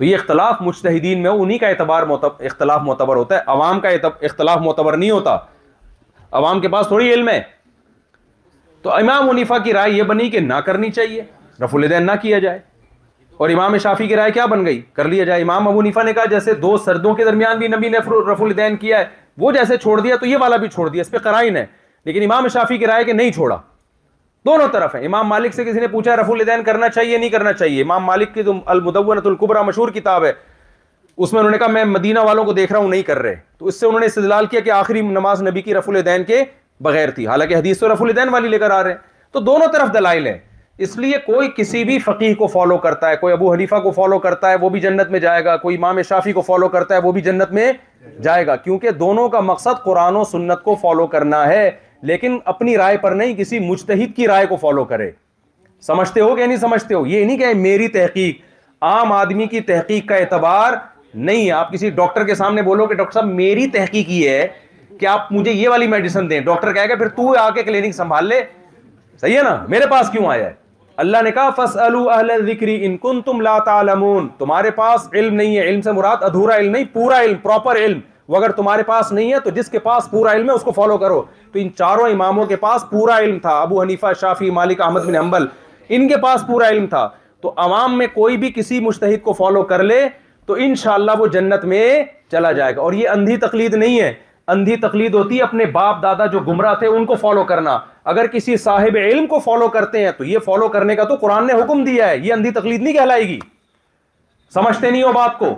تو 0.00 0.04
یہ 0.04 0.14
اختلاف 0.16 0.60
مشتحدین 0.62 1.22
میں 1.22 1.30
انہی 1.30 1.56
کا 1.58 1.68
اعتبار 1.68 2.02
اختلاف 2.22 2.82
معتبر 2.82 3.16
ہوتا 3.16 3.36
ہے 3.36 3.40
عوام 3.54 3.80
کا 3.80 3.88
اختلاف 4.28 4.58
معتبر 4.64 4.96
نہیں 4.96 5.10
ہوتا 5.10 5.36
عوام 6.38 6.60
کے 6.60 6.68
پاس 6.74 6.86
تھوڑی 6.88 7.12
علم 7.14 7.28
ہے 7.28 7.40
تو 8.82 8.92
امام 8.94 9.26
منیفا 9.28 9.58
کی 9.64 9.72
رائے 9.72 9.90
یہ 9.92 10.02
بنی 10.12 10.28
کہ 10.30 10.40
نہ 10.40 10.54
کرنی 10.68 10.90
چاہیے 10.90 11.22
رف 11.64 11.74
الدین 11.76 12.06
نہ 12.06 12.12
کیا 12.22 12.38
جائے 12.46 12.58
اور 13.38 13.48
امام 13.56 13.76
شافی 13.82 14.06
کی 14.08 14.16
رائے 14.16 14.30
کیا 14.32 14.46
بن 14.52 14.64
گئی 14.66 14.80
کر 14.96 15.08
لیا 15.08 15.24
جائے 15.24 15.42
امام 15.42 15.68
ابو 15.68 15.82
نیفا 15.82 16.02
نے 16.02 16.12
کہا 16.12 16.24
جیسے 16.30 16.54
دو 16.64 16.76
سردوں 16.84 17.14
کے 17.16 17.24
درمیان 17.24 17.58
بھی 17.58 17.68
نبی 17.76 17.88
نے 17.88 17.98
رف 18.32 18.42
الدین 18.42 18.76
کیا 18.76 18.98
ہے 19.00 19.04
وہ 19.44 19.52
جیسے 19.52 19.76
چھوڑ 19.82 20.00
دیا 20.00 20.16
تو 20.20 20.26
یہ 20.26 20.36
والا 20.40 20.56
بھی 20.64 20.68
چھوڑ 20.68 20.88
دیا 20.88 21.00
اس 21.00 21.10
پہ 21.10 21.18
قرائن 21.24 21.56
ہے 21.56 21.66
لیکن 22.04 22.22
امام 22.30 22.48
شافی 22.52 22.78
کی 22.78 22.86
رائے 22.86 23.04
کہ 23.04 23.12
نہیں 23.12 23.32
چھوڑا 23.32 23.58
دونوں 24.46 24.66
طرف 24.72 24.94
ہیں 24.94 25.04
امام 25.06 25.28
مالک 25.28 25.54
سے 25.54 25.64
کسی 25.64 25.80
نے 25.80 25.86
پوچھا 25.88 26.14
رفع 26.16 26.32
الدین 26.32 26.62
کرنا 26.64 26.88
چاہیے 26.90 27.16
نہیں 27.18 27.30
کرنا 27.30 27.52
چاہیے 27.52 27.82
امام 27.82 28.04
مالک 28.04 28.32
کی 28.34 28.42
جو 28.42 28.52
المدونت 28.74 29.26
القبرا 29.26 29.62
مشہور 29.62 29.88
کتاب 29.94 30.24
ہے 30.24 30.32
اس 31.16 31.32
میں 31.32 31.40
انہوں 31.40 31.50
نے 31.52 31.58
کہا 31.58 31.66
میں 31.70 31.84
مدینہ 31.84 32.18
والوں 32.26 32.44
کو 32.44 32.52
دیکھ 32.52 32.72
رہا 32.72 32.80
ہوں 32.80 32.88
نہیں 32.88 33.02
کر 33.02 33.18
رہے 33.22 33.34
تو 33.58 33.66
اس 33.66 33.80
سے 33.80 33.86
انہوں 33.86 34.00
نے 34.00 34.06
استدلال 34.06 34.46
کیا 34.50 34.60
کہ 34.60 34.70
آخری 34.70 35.00
نماز 35.06 35.42
نبی 35.42 35.62
کی 35.62 35.74
رفع 35.74 35.92
الدین 35.92 36.24
کے 36.24 36.42
بغیر 36.86 37.10
تھی 37.14 37.26
حالانکہ 37.26 37.56
حدیث 37.56 37.78
تو 37.80 37.92
رفع 37.92 38.04
الدین 38.04 38.28
والی 38.34 38.48
لے 38.48 38.58
کر 38.58 38.70
آ 38.70 38.82
رہے 38.84 38.90
ہیں 38.90 38.98
تو 39.32 39.40
دونوں 39.48 39.66
طرف 39.72 39.92
دلائل 39.94 40.26
ہیں 40.26 40.38
اس 40.86 40.96
لیے 40.98 41.16
کوئی 41.26 41.48
کسی 41.56 41.82
بھی 41.84 41.98
فقیح 41.98 42.34
کو 42.38 42.46
فالو 42.54 42.76
کرتا 42.84 43.08
ہے 43.10 43.16
کوئی 43.20 43.32
ابو 43.34 43.52
حلیفہ 43.52 43.76
کو 43.82 43.90
فالو 43.92 44.18
کرتا 44.18 44.50
ہے 44.50 44.56
وہ 44.60 44.68
بھی 44.70 44.80
جنت 44.80 45.10
میں 45.10 45.18
جائے 45.20 45.44
گا 45.44 45.56
کوئی 45.64 45.76
امام 45.76 46.00
شافی 46.08 46.32
کو 46.32 46.40
فالو 46.42 46.68
کرتا 46.74 46.94
ہے 46.94 47.00
وہ 47.04 47.12
بھی 47.12 47.20
جنت 47.22 47.52
میں 47.58 47.70
جائے 48.22 48.46
گا 48.46 48.56
کیونکہ 48.56 48.90
دونوں 49.04 49.28
کا 49.28 49.40
مقصد 49.50 49.84
قرآن 49.84 50.16
و 50.16 50.24
سنت 50.32 50.62
کو 50.64 50.74
فالو 50.82 51.06
کرنا 51.16 51.46
ہے 51.48 51.70
لیکن 52.08 52.38
اپنی 52.44 52.76
رائے 52.76 52.96
پر 52.98 53.12
نہیں 53.14 53.34
کسی 53.36 53.58
مجتہد 53.60 54.14
کی 54.16 54.26
رائے 54.26 54.46
کو 54.46 54.56
فالو 54.60 54.84
کرے 54.92 55.10
سمجھتے 55.86 56.20
ہو 56.20 56.34
کہ 56.36 56.46
نہیں 56.46 56.56
سمجھتے 56.58 56.94
ہو 56.94 57.04
یہ 57.06 57.24
نہیں 57.24 57.36
کہ 57.38 57.52
میری 57.54 57.88
تحقیق 57.88 58.40
عام 58.84 59.12
آدمی 59.12 59.46
کی 59.46 59.60
تحقیق 59.60 60.08
کا 60.08 60.14
اعتبار 60.16 60.72
نہیں 61.28 61.50
آپ 61.52 61.72
کسی 61.72 61.90
ڈاکٹر 61.90 62.24
کے 62.26 62.34
سامنے 62.34 62.62
بولو 62.62 62.86
کہ 62.86 62.94
ڈاکٹر 62.94 63.20
صاحب 63.20 63.32
میری 63.34 63.66
تحقیق 63.72 64.10
یہ 64.10 64.28
ہے 64.30 64.46
کہ 65.00 65.06
آپ 65.06 65.32
مجھے 65.32 65.52
یہ 65.52 65.68
والی 65.68 65.86
میڈیسن 65.88 66.30
دیں 66.30 66.40
ڈاکٹر 66.48 66.74
گا 66.74 66.96
پھر 66.96 67.08
تو 67.16 67.32
آ 67.38 67.48
کے 67.54 67.62
کلینک 67.62 67.94
سنبھال 67.94 68.26
لے 68.28 68.42
صحیح 69.20 69.36
ہے 69.38 69.42
نا 69.42 69.54
میرے 69.68 69.86
پاس 69.90 70.10
کیوں 70.12 70.26
آیا 70.30 70.46
ہے 70.46 70.52
اللہ 71.02 71.22
نے 71.24 71.30
کہا 71.32 71.50
فص 71.56 71.76
کن 73.02 73.20
تم 73.26 73.42
تعلمون 73.66 74.28
تمہارے 74.38 74.70
پاس 74.80 75.08
علم 75.12 75.34
نہیں 75.34 75.56
ہے 75.56 75.62
علم 75.68 75.80
سے 75.82 75.92
مراد 75.92 76.22
ادھورا 76.22 76.56
علم 76.56 76.70
نہیں 76.72 76.84
پورا 76.94 77.20
علم 77.22 77.36
پراپر 77.42 77.76
علم 77.84 78.00
وہ 78.30 78.36
اگر 78.36 78.50
تمہارے 78.56 78.82
پاس 78.88 79.10
نہیں 79.12 79.32
ہے 79.32 79.38
تو 79.44 79.50
جس 79.50 79.68
کے 79.68 79.78
پاس 79.86 80.04
پورا 80.10 80.32
علم 80.32 80.48
ہے 80.50 80.54
اس 80.54 80.62
کو 80.62 80.72
فالو 80.72 80.96
کرو 80.98 81.20
تو 81.52 81.58
ان 81.58 81.68
چاروں 81.78 82.08
اماموں 82.08 82.44
کے 82.46 82.56
پاس 82.56 82.84
پورا 82.90 83.16
علم 83.18 83.38
تھا 83.44 83.54
ابو 83.60 83.80
حنیفہ 83.80 84.12
شافی 84.20 84.50
مالک 84.58 84.80
احمد 84.82 85.00
بن 85.06 85.14
حنبل 85.16 85.46
ان 85.96 86.06
کے 86.08 86.16
پاس 86.22 86.44
پورا 86.46 86.68
علم 86.68 86.86
تھا 86.92 87.08
تو 87.42 87.52
عوام 87.64 87.96
میں 87.98 88.06
کوئی 88.14 88.36
بھی 88.44 88.50
کسی 88.56 88.78
مشتحد 88.80 89.22
کو 89.22 89.32
فالو 89.38 89.62
کر 89.72 89.82
لے 89.82 89.98
تو 90.46 90.54
انشاءاللہ 90.66 91.18
وہ 91.18 91.26
جنت 91.36 91.64
میں 91.72 91.82
چلا 92.32 92.52
جائے 92.60 92.76
گا 92.76 92.80
اور 92.80 92.92
یہ 92.98 93.08
اندھی 93.14 93.36
تقلید 93.46 93.74
نہیں 93.82 93.98
ہے 94.00 94.12
اندھی 94.54 94.76
تقلید 94.86 95.14
ہوتی 95.14 95.38
ہے 95.38 95.42
اپنے 95.42 95.64
باپ 95.78 96.02
دادا 96.02 96.26
جو 96.34 96.40
گمراہ 96.48 96.74
تھے 96.82 96.86
ان 96.86 97.06
کو 97.06 97.14
فالو 97.20 97.44
کرنا 97.50 97.76
اگر 98.14 98.26
کسی 98.32 98.56
صاحب 98.66 98.96
علم 99.02 99.26
کو 99.34 99.38
فالو 99.44 99.68
کرتے 99.78 100.04
ہیں 100.04 100.10
تو 100.18 100.24
یہ 100.24 100.38
فالو 100.44 100.68
کرنے 100.76 100.96
کا 100.96 101.04
تو 101.12 101.16
قرآن 101.20 101.46
نے 101.46 101.60
حکم 101.62 101.82
دیا 101.84 102.08
ہے 102.10 102.18
یہ 102.18 102.32
اندھی 102.32 102.50
تقلید 102.60 102.82
نہیں 102.82 102.94
کہلائے 102.96 103.26
گی 103.28 103.38
سمجھتے 104.54 104.90
نہیں 104.90 105.02
ہو 105.02 105.12
بات 105.12 105.38
کو 105.38 105.54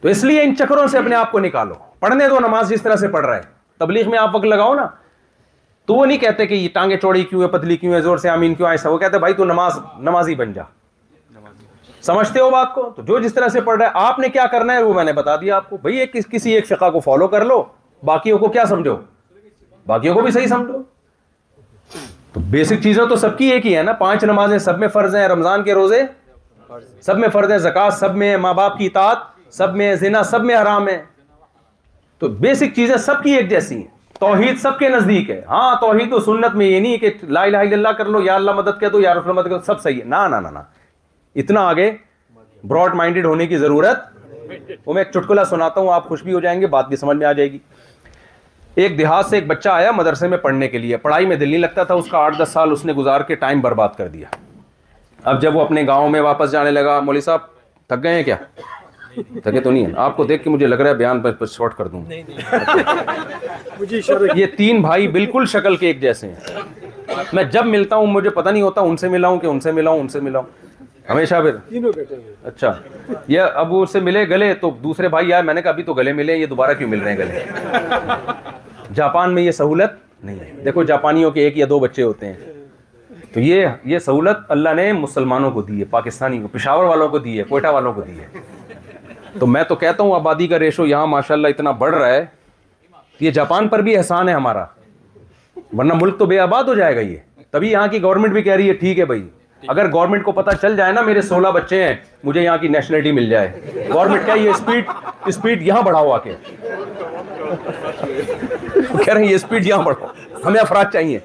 تو 0.00 0.08
اس 0.08 0.22
لیے 0.24 0.42
ان 0.42 0.56
چکروں 0.56 0.86
سے 0.92 0.98
اپنے 0.98 1.14
آپ 1.16 1.30
کو 1.32 1.38
نکالو 1.40 1.74
پڑھنے 2.00 2.28
دو 2.28 2.38
نماز 2.46 2.68
جس 2.70 2.82
طرح 2.82 2.96
سے 2.96 3.08
پڑھ 3.08 3.26
رہا 3.26 3.36
ہے 3.36 3.40
تبلیغ 3.78 4.10
میں 4.10 4.18
آپ 4.18 4.34
وقت 4.34 4.44
لگاؤ 4.44 4.74
نا 4.74 4.86
تو 5.86 5.94
وہ 5.94 6.06
نہیں 6.06 6.18
کہتے 6.18 6.46
کہ 6.46 6.54
یہ 6.54 6.68
ٹانگے 6.72 6.96
چوڑی 7.02 7.24
کیوں 7.24 7.42
ہے 7.42 7.46
پتلی 7.48 7.76
کیوں 7.76 7.94
ہے 7.94 8.00
زور 8.02 8.18
سے 8.18 8.28
آمین 8.28 8.54
کیوں 8.54 8.68
وہ 8.90 8.98
کہتے 8.98 9.18
بھائی 9.18 9.34
تو 9.34 9.44
نماز 9.44 9.78
نمازی 10.08 10.34
بن 10.34 10.52
جا 10.52 10.62
سمجھتے 12.06 12.40
ہو 12.40 12.50
بات 12.50 12.74
کو 12.74 12.88
تو 12.96 13.02
جو 13.02 13.18
جس 13.20 13.34
طرح 13.34 13.48
سے 13.52 13.60
پڑھ 13.60 13.78
رہا 13.80 13.86
ہے 13.86 14.06
آپ 14.08 14.18
نے 14.18 14.28
کیا 14.28 14.44
کرنا 14.50 14.72
ہے 14.74 14.82
وہ 14.82 14.92
میں 14.94 15.04
نے 15.04 15.12
بتا 15.12 15.34
دیا 15.40 15.56
آپ 15.56 15.68
کو 15.70 15.78
ایک 15.88 16.16
کسی 16.30 16.52
ایک 16.54 16.66
فقہ 16.66 16.90
کو 16.90 17.00
فالو 17.04 17.26
کر 17.28 17.44
لو 17.44 17.62
باقیوں 18.04 18.38
کو 18.38 18.48
کیا 18.50 18.64
سمجھو 18.68 18.96
باقیوں 19.86 20.14
کو 20.14 20.20
بھی 20.22 20.30
صحیح 20.32 20.46
سمجھو 20.46 20.82
تو 22.32 22.40
بیسک 22.50 22.82
چیزیں 22.82 23.04
تو 23.08 23.16
سب 23.16 23.36
کی 23.38 23.46
ایک 23.50 23.66
ہی 23.66 23.76
ہے 23.76 23.82
نا 23.82 23.92
پانچ 24.04 24.24
نمازیں 24.24 24.58
سب 24.66 24.78
میں 24.78 24.88
فرض 24.92 25.14
ہیں 25.16 25.26
رمضان 25.28 25.62
کے 25.64 25.74
روزے 25.74 26.02
سب 27.02 27.18
میں 27.18 27.28
فرد 27.32 27.50
ہے 27.50 27.88
سب 27.98 28.14
میں 28.16 28.36
ماں 28.36 28.52
باپ 28.54 28.76
کی 28.78 28.86
اطاعت 28.86 29.18
سب 29.54 29.74
میں 29.76 29.86
میں 29.88 29.94
زنا 29.96 30.22
سب 30.22 30.30
سب 30.30 30.42
سب 30.44 30.50
حرام 30.60 30.88
ہے 30.88 31.00
تو 32.18 32.28
بیسک 32.44 32.74
چیزیں 32.76 32.96
کی 33.22 33.30
ایک 33.36 33.48
جیسی 33.50 33.76
ہیں 33.76 33.84
توحید 34.20 34.64
کے 34.78 34.88
نزدیک 34.88 35.30
ہے 35.30 35.40
ہاں 35.48 35.74
توحید 35.80 36.12
و 36.12 36.20
سنت 36.20 36.54
میں 36.56 36.66
یہ 36.66 36.80
نہیں 36.80 36.96
کہ 36.98 37.10
لا 37.36 37.42
الہ 37.42 37.56
الا 37.56 37.76
اللہ 37.76 37.92
کر 37.98 38.04
لو 38.16 38.20
یا 38.22 38.34
اللہ 38.34 38.50
مدد 38.56 38.80
کر 38.80 38.90
دو 38.90 39.00
یار 39.00 39.16
سب 39.66 39.80
صحیح 39.80 39.98
ہے 39.98 40.04
نا 40.08 40.26
نا 40.28 40.40
نا 40.40 40.50
نا 40.50 40.62
اتنا 41.42 41.60
آگے 41.68 41.90
براڈ 42.68 42.94
مائنڈیڈ 42.94 43.26
ہونے 43.26 43.46
کی 43.46 43.58
ضرورت 43.58 44.02
وہ 44.86 44.94
میں 44.94 45.02
ایک 45.02 45.12
چٹکلا 45.12 45.44
سناتا 45.44 45.80
ہوں 45.80 45.92
آپ 45.92 46.08
خوش 46.08 46.22
بھی 46.22 46.34
ہو 46.34 46.40
جائیں 46.40 46.60
گے 46.60 46.66
بات 46.74 46.88
بھی 46.88 46.96
سمجھ 46.96 47.16
میں 47.16 47.26
آ 47.26 47.32
جائے 47.40 47.50
گی 47.52 47.58
ایک 48.84 48.98
دیہات 48.98 49.26
سے 49.26 49.36
ایک 49.36 49.46
بچہ 49.46 49.68
آیا 49.68 49.90
مدرسے 49.96 50.28
میں 50.28 50.38
پڑھنے 50.38 50.68
کے 50.68 50.78
لیے 50.78 50.96
پڑھائی 51.06 51.26
میں 51.26 51.36
دل 51.36 51.48
نہیں 51.50 51.60
لگتا 51.60 51.84
تھا 51.84 51.94
اس 51.94 52.10
کا 52.10 52.18
آٹھ 52.24 52.38
دس 52.42 52.48
سال 52.52 52.72
اس 52.72 52.84
نے 52.84 52.92
گزار 52.92 53.20
کے 53.30 53.34
ٹائم 53.44 53.60
برباد 53.60 53.96
کر 53.96 54.08
دیا 54.08 54.26
اب 55.24 55.40
جب 55.42 55.56
وہ 55.56 55.60
اپنے 55.60 55.86
گاؤں 55.86 56.08
میں 56.10 56.20
واپس 56.20 56.50
جانے 56.52 56.70
لگا 56.70 57.00
صاحب 57.24 57.40
تھک 57.88 58.02
گئے 58.02 58.14
ہیں 58.14 58.22
کیا 58.24 58.36
تھکے 59.42 59.60
تو 59.60 59.70
نہیں 59.70 59.84
ہے 59.86 59.92
آپ 60.02 60.16
کو 60.16 60.24
دیکھ 60.24 60.42
کے 60.44 60.50
مجھے 60.50 60.66
لگ 60.66 60.74
رہا 60.80 60.90
ہے 60.90 60.94
بیان 60.94 61.20
پر 61.20 61.46
شارٹ 61.52 61.74
کر 61.76 61.86
دوں 61.88 62.02
یہ 64.36 64.46
تین 64.56 64.80
بھائی 64.82 65.08
بالکل 65.16 65.46
شکل 65.52 65.76
کے 65.76 65.86
ایک 65.86 66.00
جیسے 66.00 66.28
ہیں 66.28 67.22
میں 67.32 67.44
جب 67.52 67.66
ملتا 67.66 67.96
ہوں 67.96 68.06
مجھے 68.06 68.30
پتہ 68.30 68.48
نہیں 68.48 68.62
ہوتا 68.62 68.80
ان 68.80 68.96
سے 68.96 69.08
ملاؤں 69.08 69.38
کہ 69.38 69.46
ان 69.46 69.60
سے 69.60 69.72
ملا 69.72 69.90
ہوں 69.90 70.00
ان 70.00 70.08
سے 70.08 70.20
ملاؤں 70.20 70.46
ہمیشہ 71.10 71.34
پھر 71.42 72.04
اچھا 72.46 72.72
یہ 73.28 73.40
اب 73.62 73.74
اس 73.76 73.92
سے 73.92 74.00
ملے 74.08 74.28
گلے 74.28 74.52
تو 74.60 74.70
دوسرے 74.82 75.08
بھائی 75.08 75.32
آئے 75.32 75.42
میں 75.42 75.54
نے 75.54 75.62
کہا 75.62 75.70
ابھی 75.70 75.82
تو 75.82 75.94
گلے 75.94 76.12
ملے 76.12 76.34
یہ 76.36 76.46
دوبارہ 76.46 76.74
کیوں 76.78 76.88
مل 76.90 77.00
رہے 77.02 77.12
ہیں 77.14 77.18
گلے 77.18 78.92
جاپان 78.94 79.34
میں 79.34 79.42
یہ 79.42 79.50
سہولت 79.60 79.98
نہیں 80.24 80.38
ہے 80.40 80.52
دیکھو 80.64 80.82
جاپانیوں 80.92 81.30
کے 81.30 81.42
ایک 81.44 81.56
یا 81.58 81.66
دو 81.68 81.78
بچے 81.80 82.02
ہوتے 82.02 82.32
ہیں 82.32 82.56
تو 83.32 83.40
یہ 83.40 83.66
یہ 83.84 83.98
سہولت 83.98 84.50
اللہ 84.50 84.74
نے 84.76 84.92
مسلمانوں 84.92 85.50
کو 85.50 85.62
دی 85.62 85.78
ہے 85.78 85.84
پاکستانی 85.90 86.38
کو 86.42 86.48
پشاور 86.52 86.84
والوں 86.84 87.08
کو 87.08 87.18
دی 87.18 87.38
ہے 87.38 87.44
کوئٹہ 87.48 87.68
والوں 87.72 87.92
کو 87.92 88.00
دی 88.00 88.18
ہے 88.18 88.26
تو 89.38 89.46
میں 89.46 89.62
تو 89.68 89.74
کہتا 89.76 90.02
ہوں 90.02 90.14
آبادی 90.14 90.46
کا 90.48 90.58
ریشو 90.58 90.86
یہاں 90.86 91.06
ماشاء 91.06 91.34
اللہ 91.34 91.48
اتنا 91.48 91.70
بڑھ 91.82 91.94
رہا 91.94 92.12
ہے 92.12 92.24
یہ 93.20 93.30
جاپان 93.30 93.68
پر 93.68 93.82
بھی 93.82 93.96
احسان 93.96 94.28
ہے 94.28 94.34
ہمارا 94.34 94.64
ورنہ 95.78 95.92
ملک 96.00 96.18
تو 96.18 96.26
بے 96.26 96.38
آباد 96.40 96.64
ہو 96.68 96.74
جائے 96.74 96.94
گا 96.96 97.00
یہ 97.00 97.16
تبھی 97.50 97.70
یہاں 97.72 97.86
کی 97.88 98.02
گورنمنٹ 98.02 98.32
بھی 98.32 98.42
کہہ 98.42 98.54
رہی 98.56 98.68
ہے 98.68 98.74
ٹھیک 98.84 98.98
ہے 98.98 99.04
بھائی 99.10 99.28
اگر 99.68 99.90
گورنمنٹ 99.92 100.24
کو 100.24 100.32
پتا 100.32 100.52
چل 100.62 100.76
جائے 100.76 100.92
نا 100.92 101.00
میرے 101.02 101.20
سولہ 101.22 101.48
بچے 101.54 101.82
ہیں 101.84 101.94
مجھے 102.24 102.42
یہاں 102.42 102.56
کی 102.58 102.68
نیشنلٹی 102.68 103.12
مل 103.12 103.28
جائے 103.30 103.70
گورنمنٹ 103.92 104.24
کیا 104.26 104.34
یہ 104.42 104.50
اسپیڈ 104.50 104.84
اسپیڈ 105.28 105.62
یہاں 105.66 105.82
بڑھاؤ 105.82 106.10
آ 106.12 106.18
کے 106.18 106.34
کہہ 109.04 109.12
رہے 109.12 109.22
ہیں 109.22 109.30
یہ 109.30 109.34
اسپیڈ 109.34 109.66
یہاں 109.66 109.82
بڑھاؤ 109.82 110.08
ہمیں 110.44 110.60
افراد 110.60 110.84
چاہیے 110.92 111.18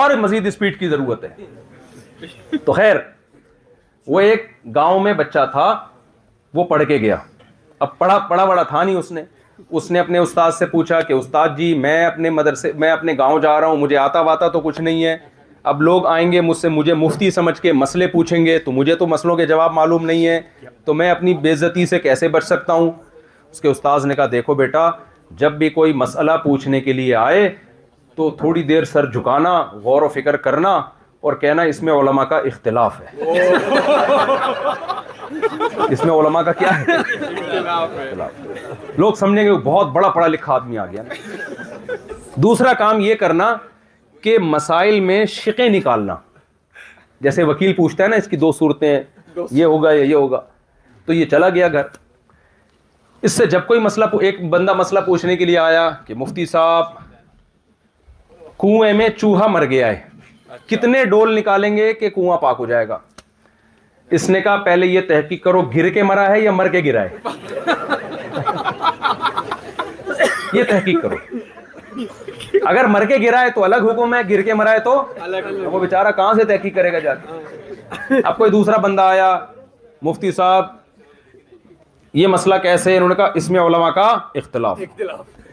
اور 0.00 0.10
مزید 0.20 0.46
اسپیڈ 0.46 0.78
کی 0.78 0.88
ضرورت 0.88 1.24
ہے 1.24 2.56
تو 2.64 2.72
خیر 2.72 2.96
وہ 4.14 4.20
ایک 4.20 4.46
گاؤں 4.74 5.00
میں 5.00 5.12
بچہ 5.24 5.44
تھا 5.52 5.74
وہ 6.54 6.64
پڑھ 6.64 6.84
کے 6.88 6.96
گیا 7.00 7.16
اب 7.84 7.96
پڑھا 7.98 8.18
پڑھا 8.30 8.44
بڑا 8.44 8.62
تھا 8.62 8.82
نہیں 8.82 8.96
اس 8.96 9.10
نے 9.12 9.22
اس 9.78 9.90
نے 9.90 9.98
اپنے 9.98 10.18
استاد 10.18 10.52
سے 10.58 10.66
پوچھا 10.66 11.00
کہ 11.08 11.12
استاد 11.12 11.48
جی 11.56 11.72
میں 11.78 12.04
اپنے 12.04 12.30
مدرسے 12.30 12.70
میں 12.82 12.90
اپنے 12.90 13.12
گاؤں 13.18 13.38
جا 13.40 13.60
رہا 13.60 13.66
ہوں 13.66 13.76
مجھے 13.76 13.96
آتا 13.96 14.20
واتا 14.28 14.48
تو 14.56 14.60
کچھ 14.60 14.80
نہیں 14.80 15.04
ہے 15.04 15.16
اب 15.72 15.82
لوگ 15.82 16.06
آئیں 16.06 16.30
گے 16.32 16.40
مجھ 16.40 16.56
سے 16.56 16.68
مجھے 16.68 16.94
مفتی 17.02 17.30
سمجھ 17.30 17.60
کے 17.60 17.72
مسئلے 17.72 18.06
پوچھیں 18.06 18.44
گے 18.46 18.58
تو 18.64 18.72
مجھے 18.72 18.94
تو 19.02 19.06
مسئلوں 19.06 19.36
کے 19.36 19.46
جواب 19.46 19.72
معلوم 19.72 20.04
نہیں 20.06 20.26
ہے 20.26 20.40
تو 20.84 20.94
میں 20.94 21.10
اپنی 21.10 21.34
بےزتی 21.44 21.86
سے 21.86 21.98
کیسے 21.98 22.28
بچ 22.34 22.44
سکتا 22.44 22.72
ہوں 22.72 22.90
اس 23.54 23.60
کے 23.60 23.68
استاذ 23.68 24.06
نے 24.06 24.14
کہا 24.14 24.26
دیکھو 24.30 24.54
بیٹا 24.60 24.88
جب 25.40 25.52
بھی 25.58 25.68
کوئی 25.70 25.92
مسئلہ 26.02 26.32
پوچھنے 26.44 26.80
کے 26.80 26.92
لیے 26.92 27.14
آئے 27.16 27.48
تو 28.16 28.28
تھوڑی 28.38 28.62
دیر 28.70 28.84
سر 28.92 29.06
جھکانا 29.10 29.50
غور 29.82 30.02
و 30.02 30.08
فکر 30.14 30.36
کرنا 30.46 30.70
اور 31.26 31.32
کہنا 31.42 31.62
اس 31.72 31.82
میں 31.82 31.92
علماء 31.94 32.24
کا 32.32 32.36
اختلاف 32.50 33.00
ہے 33.00 33.42
اس 35.88 36.04
میں 36.04 36.14
علماء 36.14 36.42
کا 36.48 36.52
کیا 36.64 36.70
ہے 36.80 36.96
لوگ 38.98 39.12
سمجھیں 39.20 39.44
گے 39.44 39.50
بہت 39.64 39.92
بڑا 40.00 40.08
پڑھا 40.08 40.26
لکھا 40.36 40.54
آدمی 40.54 40.78
آ 40.78 40.86
گیا 40.92 41.02
دوسرا 42.48 42.72
کام 42.84 43.00
یہ 43.00 43.14
کرنا 43.24 43.54
کہ 44.22 44.38
مسائل 44.52 45.00
میں 45.04 45.24
شکے 45.40 45.68
نکالنا 45.78 46.16
جیسے 47.28 47.42
وکیل 47.52 47.72
پوچھتا 47.82 48.02
ہے 48.04 48.08
نا 48.08 48.16
اس 48.16 48.28
کی 48.28 48.36
دو 48.46 48.52
صورتیں 48.62 48.96
یہ 49.50 49.64
ہوگا 49.64 49.92
یا 49.92 50.02
یہ 50.02 50.14
ہوگا 50.14 50.40
تو 51.06 51.12
یہ 51.12 51.24
چلا 51.36 51.48
گیا 51.58 51.68
گھر 51.68 52.02
اس 53.26 53.32
سے 53.32 53.44
جب 53.52 53.60
کوئی 53.66 53.80
مسئلہ 53.80 54.04
ایک 54.26 54.42
بندہ 54.50 54.72
مسئلہ 54.76 55.00
پوچھنے 55.04 55.36
کے 55.36 55.44
لیے 55.44 55.58
آیا 55.58 55.88
کہ 56.06 56.14
مفتی 56.22 56.44
صاحب 56.46 56.86
کنویں 58.60 58.92
میں 58.98 59.08
چوہا 59.18 59.46
مر 59.50 59.64
گیا 59.70 59.86
ہے 59.86 60.00
اچھا۔ 60.48 60.56
کتنے 60.74 61.04
ڈول 61.12 61.34
نکالیں 61.36 61.76
گے 61.76 61.92
کہ 62.00 62.08
کنواں 62.16 62.36
پاک 62.42 62.56
ہو 62.58 62.66
جائے 62.66 62.88
گا 62.88 62.98
اس 64.18 64.28
نے 64.30 64.40
کہا 64.40 64.56
پہلے 64.64 64.86
یہ 64.86 65.00
تحقیق 65.08 65.42
کرو 65.44 65.62
گر 65.76 65.88
کے 65.94 66.02
مرا 66.10 66.28
ہے 66.30 66.40
یا 66.40 66.50
مر 66.52 66.68
کے 66.74 66.80
گرا 66.86 67.04
ہے 67.04 67.16
یہ 70.52 70.62
تحقیق 70.70 71.00
کرو 71.02 71.16
اگر 72.66 72.84
مر 72.96 73.04
کے 73.08 73.16
گرا 73.26 73.40
ہے 73.42 73.50
تو 73.54 73.64
الگ 73.64 73.88
حکم 73.90 74.14
ہے 74.14 74.20
گر 74.30 74.42
کے 74.50 74.54
مرا 74.54 74.72
ہے 74.72 74.78
تو 74.90 74.94
وہ 75.70 75.78
بےچارا 75.80 76.10
کہاں 76.20 76.32
سے 76.34 76.44
تحقیق 76.54 76.74
کرے 76.74 76.92
گا 76.92 76.98
جا 77.06 77.14
کے 77.14 78.20
اب 78.22 78.36
کوئی 78.38 78.50
دوسرا 78.50 78.76
بندہ 78.86 79.02
آیا 79.16 79.36
مفتی 80.02 80.32
صاحب 80.32 80.72
یہ 82.14 82.26
مسئلہ 82.28 82.54
کیسے 82.62 82.94
انہوں 82.96 83.08
نے 83.08 83.14
کہا 83.14 83.30
اس 83.38 83.50
میں 83.50 83.60
علماء 83.60 83.88
کا 83.94 84.06
اختلاف 84.40 84.80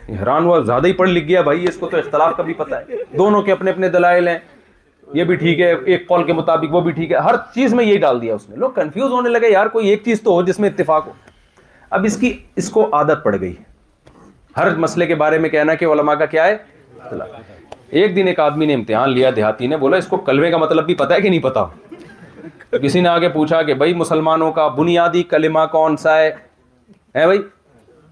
حیران 0.09 0.45
ہوا 0.45 0.59
زیادہ 0.65 0.87
ہی 0.87 0.91
پڑھ 0.93 1.09
لکھ 1.09 1.25
گیا 1.27 1.41
بھائی 1.41 1.63
اس 1.69 1.77
کو 1.79 1.87
تو 1.89 1.97
اختلاف 1.97 2.35
کا 2.37 2.43
بھی 2.43 2.53
پتہ 2.57 2.75
ہے 2.89 2.97
دونوں 3.17 3.41
کے 3.41 3.51
اپنے 3.51 3.71
اپنے 3.71 3.89
دلائل 3.89 4.27
ہیں 4.27 4.37
یہ 5.13 5.23
بھی 5.29 5.35
ٹھیک 5.35 5.59
ہے 5.61 5.73
ایک 5.93 6.07
قول 6.07 6.23
کے 6.23 6.33
مطابق 6.33 6.73
وہ 6.73 6.81
بھی 6.81 6.91
ٹھیک 6.97 7.11
ہے 7.11 7.17
ہر 7.25 7.35
چیز 7.55 7.73
میں 7.73 7.85
یہی 7.85 7.97
ڈال 8.03 8.21
دیا 8.21 8.35
اس 8.35 8.47
نے 8.49 8.55
لوگ 8.55 8.71
کنفیوز 8.75 9.11
ہونے 9.11 9.29
لگے 9.29 9.49
یار 9.51 9.67
کوئی 9.77 9.89
ایک 9.89 10.01
چیز 10.05 10.21
تو 10.23 10.33
ہو 10.33 10.41
جس 10.51 10.59
میں 10.59 10.69
اتفاق 10.69 11.07
ہو 11.07 11.11
اب 11.97 12.03
اس 12.05 12.17
کی 12.17 12.31
اس 12.63 12.69
کو 12.77 12.87
عادت 12.95 13.23
پڑ 13.23 13.35
گئی 13.39 13.53
ہر 14.57 14.75
مسئلے 14.85 15.05
کے 15.07 15.15
بارے 15.23 15.37
میں 15.45 15.49
کہنا 15.49 15.73
کہ 15.81 15.85
علماء 15.93 16.13
کا 16.19 16.25
کیا 16.35 16.45
ہے 16.47 16.55
ایک 17.99 18.15
دن 18.15 18.27
ایک 18.27 18.39
آدمی 18.39 18.65
نے 18.65 18.73
امتحان 18.73 19.09
لیا 19.13 19.29
دیہاتی 19.35 19.67
نے 19.67 19.77
بولا 19.77 19.97
اس 19.97 20.07
کو 20.07 20.17
کلمے 20.29 20.51
کا 20.51 20.57
مطلب 20.57 20.85
بھی 20.85 20.95
پتا 21.01 21.15
ہے 21.15 21.21
کہ 21.21 21.29
نہیں 21.29 21.43
پتا 21.43 21.65
کسی 22.83 23.01
نے 23.01 23.07
آگے 23.09 23.29
پوچھا 23.29 23.61
کہ 23.69 23.73
بھائی 23.81 23.93
مسلمانوں 24.03 24.51
کا 24.51 24.67
بنیادی 24.77 25.23
کلمہ 25.33 25.65
کون 25.71 25.97
سا 26.03 26.17
ہے 26.17 26.29
ہے 27.15 27.25
بھائی 27.25 27.39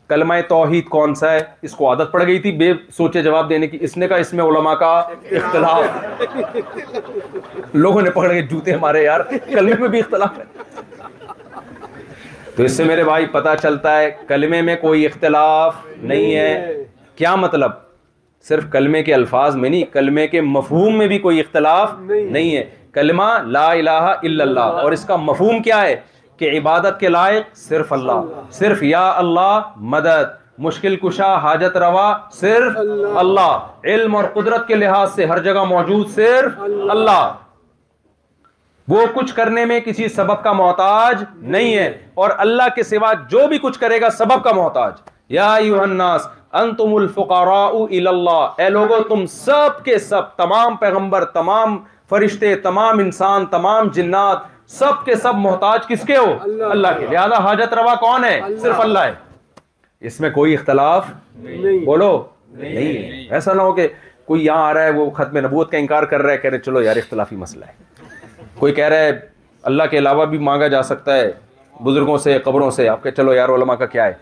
کلمہ 0.07 0.34
توحید 0.47 0.85
کون 0.89 1.13
سا 1.15 1.31
ہے 1.31 1.39
اس 1.67 1.71
کو 1.76 1.89
عادت 1.89 2.11
پڑ 2.11 2.26
گئی 2.26 2.39
تھی 2.39 2.51
بے 2.57 2.71
سوچے 2.97 3.21
جواب 3.23 3.49
دینے 3.49 3.67
کی 3.67 3.77
اس 3.84 3.95
نے 3.97 4.07
کہا 4.07 4.15
اس 4.23 4.34
میں 4.34 4.43
علماء 4.43 4.73
کا 4.80 4.89
اختلاف 5.31 6.57
لوگوں 7.76 8.01
نے 8.01 8.09
کے 8.15 8.41
جوتے 8.53 8.73
ہمارے 8.73 9.03
یار 9.03 9.19
میں 9.80 9.88
بھی 9.88 9.99
اختلاف 9.99 10.38
ہے 10.38 10.84
تو 12.55 12.63
اس 12.63 12.71
سے 12.77 12.84
میرے 12.84 13.03
بھائی 13.03 13.26
پتہ 13.31 13.49
چلتا 13.61 13.97
ہے 13.99 14.09
کلمے 14.27 14.61
میں 14.69 14.76
کوئی 14.81 15.05
اختلاف 15.05 15.76
نہیں 16.01 16.35
ہے 16.35 16.84
کیا 17.15 17.35
مطلب 17.35 17.71
صرف 18.47 18.63
کلمے 18.71 19.03
کے 19.03 19.13
الفاظ 19.13 19.55
میں 19.55 19.69
نہیں 19.69 19.84
کلمے 19.93 20.27
کے 20.27 20.41
مفہوم 20.41 20.97
میں 20.97 21.07
بھی 21.07 21.19
کوئی 21.26 21.39
اختلاف 21.39 21.93
نہیں 22.07 22.55
ہے 22.55 22.63
کلمہ 22.93 23.31
لا 23.45 23.69
الہ 23.71 23.89
الا 24.01 24.43
اللہ 24.43 24.80
اور 24.84 24.91
اس 24.91 25.05
کا 25.05 25.15
مفہوم 25.30 25.61
کیا 25.61 25.81
ہے 25.88 25.95
کہ 26.40 26.49
عبادت 26.57 26.99
کے 26.99 27.10
لائق 27.10 27.56
صرف 27.68 27.91
اللہ 27.94 28.48
صرف 28.57 28.84
یا 28.90 29.07
اللہ 29.22 29.60
مدد 29.94 30.28
مشکل 30.66 30.95
کشا 31.02 31.34
حاجت 31.44 31.76
روا 31.86 32.11
صرف 32.40 32.78
اللہ 33.20 33.86
علم 33.91 34.16
اور 34.16 34.24
قدرت 34.34 34.68
کے 34.68 34.76
لحاظ 34.76 35.14
سے 35.16 35.26
ہر 35.32 35.41
جگہ 35.44 35.64
موجود 35.72 36.10
صرف 36.16 36.60
اللہ 36.91 37.30
وہ 38.94 39.06
کچھ 39.16 39.34
کرنے 39.36 39.64
میں 39.72 39.80
کسی 39.86 40.07
سبب 40.10 40.44
کا 40.44 40.52
محتاج 40.60 41.24
نہیں 41.56 41.76
ہے 41.78 41.90
اور 42.24 42.30
اللہ 42.45 42.70
کے 42.76 42.84
سوا 42.84 43.11
جو 43.30 43.45
بھی 43.48 43.57
کچھ 43.61 43.80
کرے 43.80 43.99
گا 44.02 44.10
سبب 44.18 44.44
کا 44.44 44.52
محتاج 44.61 44.94
یا 45.38 45.53
الناس 45.82 46.28
انتم 46.61 46.94
الفقراء 46.95 47.68
اللہ 48.07 48.61
اے 48.66 48.70
لوگو 48.78 49.02
تم 49.10 49.26
سب 49.34 49.84
کے 49.86 49.98
سب 50.07 50.36
تمام 50.38 50.76
پیغمبر 50.86 51.26
تمام 51.36 51.78
فرشتے 52.10 52.53
تمام 52.68 52.99
انسان 52.99 53.45
تمام 53.57 53.88
جنات 53.98 54.57
سب 54.77 55.03
کے 55.05 55.15
سب 55.21 55.35
محتاج 55.35 55.87
کس 55.87 56.01
کے 56.07 56.17
ہو 56.17 56.65
اللہ 56.71 56.87
کے 56.99 57.05
لہذا 57.11 57.37
حاجت 57.43 57.73
روا 57.73 57.93
کون 57.99 58.23
ہے 58.23 58.39
صرف 58.61 58.79
اللہ 58.81 59.05
ہے 59.07 59.13
اس 60.07 60.19
میں 60.21 60.29
کوئی 60.31 60.53
اختلاف 60.53 61.05
بولو 61.85 62.11
نہیں 62.57 63.31
ایسا 63.33 63.53
نہ 63.53 63.61
ہو 63.61 63.71
کہ 63.75 63.87
کوئی 64.25 64.45
یہاں 64.45 64.67
آ 64.67 64.73
رہا 64.73 64.83
ہے 64.83 64.89
وہ 64.99 65.09
ختم 65.15 65.37
نبوت 65.45 65.71
کا 65.71 65.77
انکار 65.77 66.03
کر 66.11 66.21
رہا 66.21 66.31
ہے 66.31 66.37
کہہ 66.37 66.49
رہے 66.49 66.59
چلو 66.65 66.81
یار 66.81 66.97
اختلافی 66.97 67.35
مسئلہ 67.35 67.65
ہے 67.65 68.05
کوئی 68.59 68.73
کہہ 68.73 68.87
رہا 68.89 68.99
ہے 69.03 69.11
اللہ 69.71 69.83
کے 69.91 69.97
علاوہ 69.97 70.25
بھی 70.33 70.37
مانگا 70.49 70.67
جا 70.75 70.81
سکتا 70.83 71.15
ہے 71.17 71.31
بزرگوں 71.83 72.17
سے 72.27 72.37
قبروں 72.43 72.69
سے 72.71 72.87
آپ 72.89 73.03
کے 73.03 73.11
چلو 73.17 73.33
یار 73.33 73.49
علماء 73.49 73.75
کا 73.75 73.85
کیا 73.93 74.05
ہے 74.07 74.13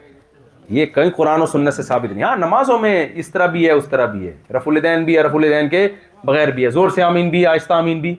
یہ 0.77 0.85
کئی 0.95 1.09
قرآن 1.17 1.41
و 1.41 1.45
سننے 1.45 1.71
سے 1.71 1.83
ثابت 1.83 2.11
نہیں 2.11 2.23
ہاں 2.23 2.35
نمازوں 2.37 2.79
میں 2.79 3.07
اس 3.23 3.31
طرح 3.31 3.45
بھی 3.57 3.65
ہے 3.65 3.71
اس 3.71 3.87
طرح 3.89 4.05
بھی 4.15 4.27
ہے 4.27 4.33
رف 4.55 4.67
الدین 4.67 5.03
بھی 5.05 5.17
ہے 5.17 5.21
رف 5.23 5.35
الدین 5.35 5.69
کے 5.69 5.87
بغیر 6.25 6.51
بھی 6.55 6.65
ہے 6.65 6.69
زور 6.71 6.89
سے 6.95 7.03
آمین 7.03 7.29
بھی 7.29 7.45
آہستہ 7.45 7.73
آمین 7.73 7.99
بھی 8.01 8.15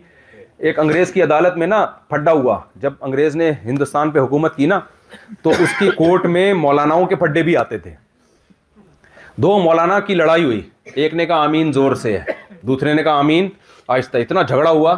ایک 0.67 0.79
انگریز 0.79 1.13
کی 1.13 1.23
عدالت 1.23 1.57
میں 1.57 1.67
نا 1.67 1.85
پھڈا 2.11 2.33
ہوا 2.33 2.59
جب 2.83 2.93
انگریز 3.01 3.37
نے 3.37 3.51
ہندوستان 3.65 4.11
پہ 4.11 4.19
حکومت 4.19 4.57
کی 4.57 4.67
نا 4.67 4.79
تو 5.43 5.51
اس 5.63 5.79
کی 5.79 5.91
کورٹ 5.97 6.25
میں 6.37 6.53
مولاناؤں 6.55 7.07
کے 7.07 7.17
پھڈے 7.17 7.43
بھی 7.43 7.57
آتے 7.57 7.79
تھے 7.79 7.91
دو 9.43 9.57
مولانا 9.63 9.99
کی 10.07 10.15
لڑائی 10.15 10.45
ہوئی 10.45 10.61
ایک 10.95 11.15
نے 11.15 11.27
کہا 11.27 11.43
آمین 11.45 11.73
زور 11.73 11.95
سے 12.03 12.17
ہے 12.19 12.33
دوسرے 12.67 12.95
نے 12.95 13.03
کہا 13.03 13.19
آمین 13.19 13.49
آہستہ 13.89 14.19
اتنا 14.19 14.43
جھگڑا 14.43 14.71
ہوا 14.71 14.95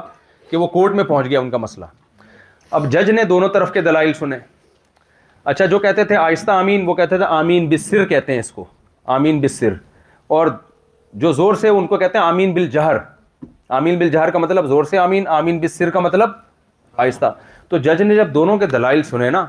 کہ 0.51 0.57
وہ 0.57 0.67
کورٹ 0.67 0.95
میں 0.95 1.05
پہنچ 1.05 1.27
گیا 1.31 1.41
ان 1.41 1.51
کا 1.51 1.57
مسئلہ 1.57 1.87
اب 2.79 2.91
جج 2.93 3.11
نے 3.11 3.25
دونوں 3.29 3.49
طرف 3.55 3.73
کے 3.73 3.81
دلائل 3.83 4.13
سنے 4.19 4.37
اچھا 5.53 5.65
جو 5.67 5.79
کہتے 5.79 6.05
تھے 6.05 6.17
آہستہ 6.17 6.51
آمین 6.51 6.87
وہ 6.89 6.95
کہتے 6.95 7.17
تھے 7.17 7.25
آمین 7.39 7.69
بسر 7.69 8.05
کہتے 8.07 8.33
ہیں 8.33 8.41
اس 8.41 8.51
کو 8.53 8.65
آمین 9.19 9.41
بسر 9.41 9.75
اور 10.39 10.47
جو 11.25 11.33
زور 11.33 11.55
سے 11.61 11.69
ان 11.69 11.87
کو 11.87 11.97
کہتے 11.99 12.19
ہیں 12.19 12.25
آمین 12.25 12.53
بل 12.55 12.67
جہر 12.71 12.97
آمین 13.77 13.99
بل 13.99 14.09
جہر 14.11 14.31
کا 14.31 14.39
مطلب 14.39 14.67
زور 14.67 14.85
سے 14.91 14.99
آمین 14.99 15.27
آمین 15.31 15.59
بل 15.61 15.69
سر 15.69 15.91
کا 15.91 16.01
مطلب 16.01 16.31
آہستہ 16.99 17.33
تو 17.69 17.79
جج 17.79 18.03
نے 18.03 18.15
جب 18.17 18.33
دونوں 18.35 18.57
کے 18.59 18.67
دلائل 18.73 19.03
سنے 19.11 19.29
نا 19.31 19.45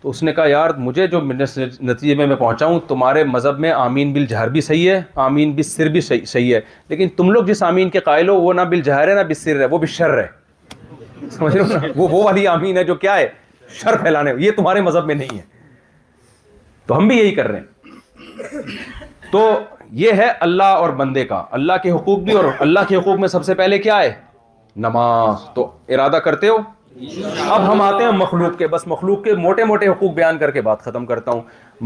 تو 0.00 0.10
اس 0.10 0.22
نے 0.22 0.32
کہا 0.34 0.46
یار 0.48 0.70
مجھے 0.78 1.06
جو 1.06 1.20
نتیجے 1.20 2.14
میں 2.14 2.26
میں 2.26 2.36
پہنچا 2.36 2.66
ہوں 2.66 2.80
تمہارے 2.88 3.22
مذہب 3.24 3.58
میں 3.60 3.70
آمین 3.72 4.12
بل 4.12 4.26
جہر 4.28 4.48
بھی 4.56 4.60
صحیح 4.60 4.90
ہے 4.90 5.00
آمین 5.26 5.52
بل 5.56 5.62
سر 5.62 5.88
بھی 5.96 6.00
صحیح 6.00 6.54
ہے 6.54 6.60
لیکن 6.88 7.08
تم 7.16 7.30
لوگ 7.32 7.44
جس 7.44 7.62
آمین 7.62 7.90
کے 7.90 8.00
قائل 8.10 8.28
ہو 8.28 8.34
وہ 8.40 8.52
نہ 8.54 8.60
بل 8.70 8.80
جہر 8.90 9.08
ہے 9.08 9.14
نہ 9.14 9.22
بل 9.28 9.34
سر 9.42 9.60
ہے 9.60 9.66
وہ 9.70 9.78
بل 9.78 9.86
شر 9.96 10.18
ہے 10.22 10.26
سمجھ 11.30 11.56
رہے 11.56 11.88
ہو 11.96 12.06
وہ 12.08 12.22
والی 12.24 12.46
آمین 12.46 12.76
ہے 12.76 12.84
جو 12.84 12.94
کیا 13.06 13.16
ہے 13.16 13.28
شر 13.82 13.96
پھیلانے 14.02 14.32
یہ 14.38 14.50
تمہارے 14.56 14.80
مذہب 14.88 15.06
میں 15.06 15.14
نہیں 15.14 15.38
ہے 15.38 15.42
تو 16.86 16.96
ہم 16.96 17.08
بھی 17.08 17.18
یہی 17.18 17.34
کر 17.34 17.48
رہے 17.50 17.60
ہیں 17.60 18.62
تو 19.32 19.42
یہ 20.00 20.12
ہے 20.16 20.26
اللہ 20.44 20.76
اور 20.82 20.90
بندے 20.98 21.24
کا 21.30 21.42
اللہ 21.56 21.72
کے 21.82 21.90
حقوق 21.90 22.18
بھی 22.26 22.32
اور 22.36 22.44
اللہ 22.66 22.80
کے 22.88 22.96
حقوق 22.96 23.18
میں 23.20 23.28
سب 23.28 23.44
سے 23.44 23.54
پہلے 23.54 23.78
کیا 23.78 23.98
ہے 24.02 24.12
نماز 24.84 25.42
تو 25.54 25.66
ارادہ 25.96 26.16
کرتے 26.24 26.48
ہو 26.48 26.54
اب 27.54 27.66
ہم 27.70 27.80
آتے 27.82 28.04
ہیں 28.04 28.12
مخلوق 28.18 28.56
کے 28.58 28.66
بس 28.74 28.86
مخلوق 28.86 29.22
کے 29.24 29.34
موٹے 29.42 29.64
موٹے 29.70 29.88
حقوق 29.88 30.12
بیان 30.14 30.38
کر 30.38 30.50
کے 30.50 30.60
بات 30.68 30.80
ختم 30.84 31.06
کرتا 31.06 31.30
ہوں 31.30 31.40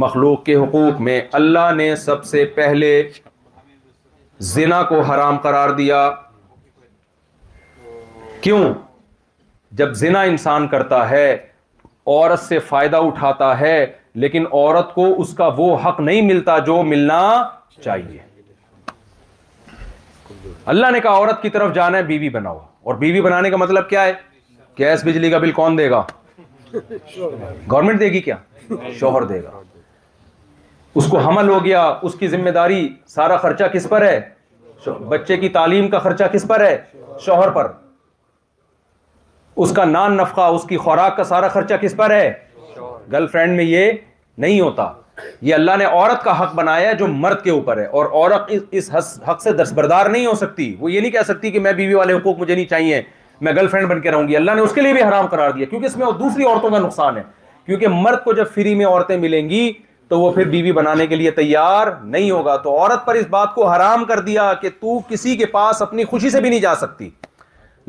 مخلوق 0.05 0.45
کے 0.45 0.55
حقوق 0.57 1.01
میں 1.09 1.21
اللہ 1.41 1.73
نے 1.77 1.95
سب 2.05 2.25
سے 2.31 2.45
پہلے 2.57 2.91
زنا 4.55 4.83
کو 4.89 5.01
حرام 5.11 5.37
قرار 5.43 5.71
دیا 5.83 6.09
کیوں 8.41 8.63
جب 9.83 9.93
زنا 10.05 10.21
انسان 10.33 10.69
کرتا 10.77 11.09
ہے 11.11 11.27
عورت 11.35 12.41
سے 12.41 12.59
فائدہ 12.69 12.97
اٹھاتا 13.07 13.59
ہے 13.61 13.77
لیکن 14.25 14.45
عورت 14.53 14.95
کو 14.95 15.07
اس 15.23 15.35
کا 15.37 15.49
وہ 15.57 15.77
حق 15.89 16.01
نہیں 16.01 16.23
ملتا 16.33 16.59
جو 16.69 16.83
ملنا 16.95 17.21
چاہیے 17.85 18.19
اللہ 20.73 20.91
نے 20.93 21.01
کہا 21.01 21.11
عورت 21.17 21.43
کی 21.43 21.51
طرف 21.57 21.75
جانا 21.75 21.99
ہے 21.99 22.03
بیوی 22.03 22.29
بناؤ 22.37 22.59
اور 22.89 22.95
بیوی 22.95 23.21
بنانے 23.23 23.51
کا 23.51 23.57
مطلب 23.57 23.89
کیا 23.89 24.05
ہے 24.05 24.13
گیس 24.79 25.05
بجلی 25.05 25.31
کا 25.31 25.39
بل 25.39 25.53
کون 25.53 25.79
دے 25.79 25.91
گا 25.91 26.03
گورنمنٹ 26.81 28.01
دے 28.01 28.09
گی 28.13 28.21
کیا 28.21 28.37
شوہر 29.01 29.23
دے 29.27 29.43
گا 29.43 29.51
اس 30.99 31.07
کو 31.11 31.19
حمل 31.27 31.49
ہو 31.49 31.65
گیا 31.65 31.83
اس 32.09 32.15
کی 32.19 32.29
ذمہ 32.29 32.51
داری 32.51 32.87
سارا 33.15 33.37
خرچہ 33.37 33.65
کس 33.73 33.87
پر 33.89 34.07
ہے 34.07 34.19
بچے 35.09 35.37
کی 35.37 35.49
تعلیم 35.59 35.89
کا 35.91 35.99
خرچہ 35.99 36.25
کس 36.33 36.45
پر 36.49 36.65
ہے 36.65 36.77
شوہر 37.25 37.51
پر 37.53 37.71
اس 39.65 39.73
کا 39.77 39.85
نان 39.85 40.17
نفقہ 40.17 40.41
اس 40.55 40.63
کی 40.69 40.77
خوراک 40.77 41.17
کا 41.17 41.25
سارا 41.25 41.49
خرچہ 41.49 41.75
کس 41.81 41.95
پر 41.97 42.11
ہے 42.11 42.33
گرل 43.13 43.27
فرینڈ 43.33 43.57
میں 43.57 43.65
یہ 43.65 43.91
نہیں 44.45 44.61
ہوتا 44.61 44.93
یہ 45.43 45.55
اللہ 45.55 45.77
نے 45.79 45.85
عورت 45.85 46.23
کا 46.25 46.41
حق 46.43 46.55
بنایا 46.55 46.89
ہے 46.89 46.95
جو 46.95 47.07
مرد 47.09 47.43
کے 47.43 47.51
اوپر 47.51 47.79
ہے 47.79 47.85
اور 48.01 48.05
عورت 48.07 48.51
اس 48.79 48.91
حق 49.29 49.43
سے 49.43 49.53
دستبردار 49.63 50.07
نہیں 50.11 50.27
ہو 50.27 50.35
سکتی 50.41 50.75
وہ 50.81 50.91
یہ 50.93 51.01
نہیں 51.01 51.11
کہہ 51.13 51.23
سکتی 51.29 51.51
کہ 51.51 51.61
میں 51.61 51.73
بیوی 51.73 51.95
والے 51.95 52.13
حقوق 52.15 52.39
مجھے 52.39 52.55
نہیں 52.55 52.65
چاہیے 52.71 53.01
میں 53.47 53.53
گرل 53.57 53.69
فرینڈ 53.69 53.89
بن 53.89 54.01
کے 54.01 54.11
رہوں 54.11 54.27
گی 54.29 54.37
اللہ 54.37 54.51
نے 54.55 54.61
اس 54.61 54.69
اس 54.69 54.75
کے 54.75 54.81
لیے 54.81 54.93
بھی 54.93 55.03
حرام 55.03 55.27
قرار 55.31 55.51
دیا 55.51 55.67
کیونکہ 55.71 55.97
میں 55.97 56.11
دوسری 56.19 56.45
عورتوں 56.45 56.71
کا 56.71 56.79
نقصان 56.79 57.17
ہے 57.17 57.23
کیونکہ 57.67 57.89
مرد 58.03 58.23
کو 58.25 58.33
جب 58.33 58.51
فری 58.55 58.75
میں 58.75 58.87
عورتیں 58.87 59.17
ملیں 59.19 59.49
گی 59.51 59.73
تو 60.09 60.21
وہ 60.21 60.31
پھر 60.33 60.49
بیوی 60.49 60.73
بنانے 60.73 61.07
کے 61.07 61.17
لیے 61.17 61.31
تیار 61.41 61.87
نہیں 62.03 62.31
ہوگا 62.31 62.57
تو 62.65 62.77
عورت 62.81 63.05
پر 63.07 63.15
اس 63.15 63.27
بات 63.31 63.55
کو 63.55 63.67
حرام 63.69 64.05
کر 64.05 64.21
دیا 64.29 64.53
کہ 64.61 64.71
تو 64.81 64.99
کسی 65.09 65.37
کے 65.37 65.47
پاس 65.57 65.83
اپنی 65.83 66.05
خوشی 66.11 66.31
سے 66.31 66.41
بھی 66.41 66.51
نہیں 66.51 66.61
جا 66.61 66.75
سکتی 66.85 67.09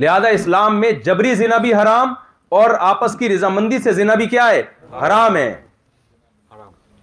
لہذا 0.03 0.27
اسلام 0.39 0.79
میں 0.79 0.91
جبری 1.05 1.35
زنا 1.35 1.57
بھی 1.67 1.73
حرام 1.73 2.13
اور 2.61 2.69
آپس 2.93 3.15
کی 3.19 3.29
رضامندی 3.33 3.79
سے 3.83 3.93
زنا 3.93 4.15
بھی 4.15 4.25
کیا 4.35 4.49
ہے 4.49 4.61
حرام 5.01 5.35
ہے 5.35 5.53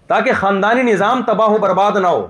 تاکہ 0.06 0.32
خاندانی 0.39 0.82
نظام 0.93 1.22
تباہ 1.26 1.48
و 1.48 1.56
برباد 1.59 1.93
نہ 2.02 2.06
ہو 2.06 2.26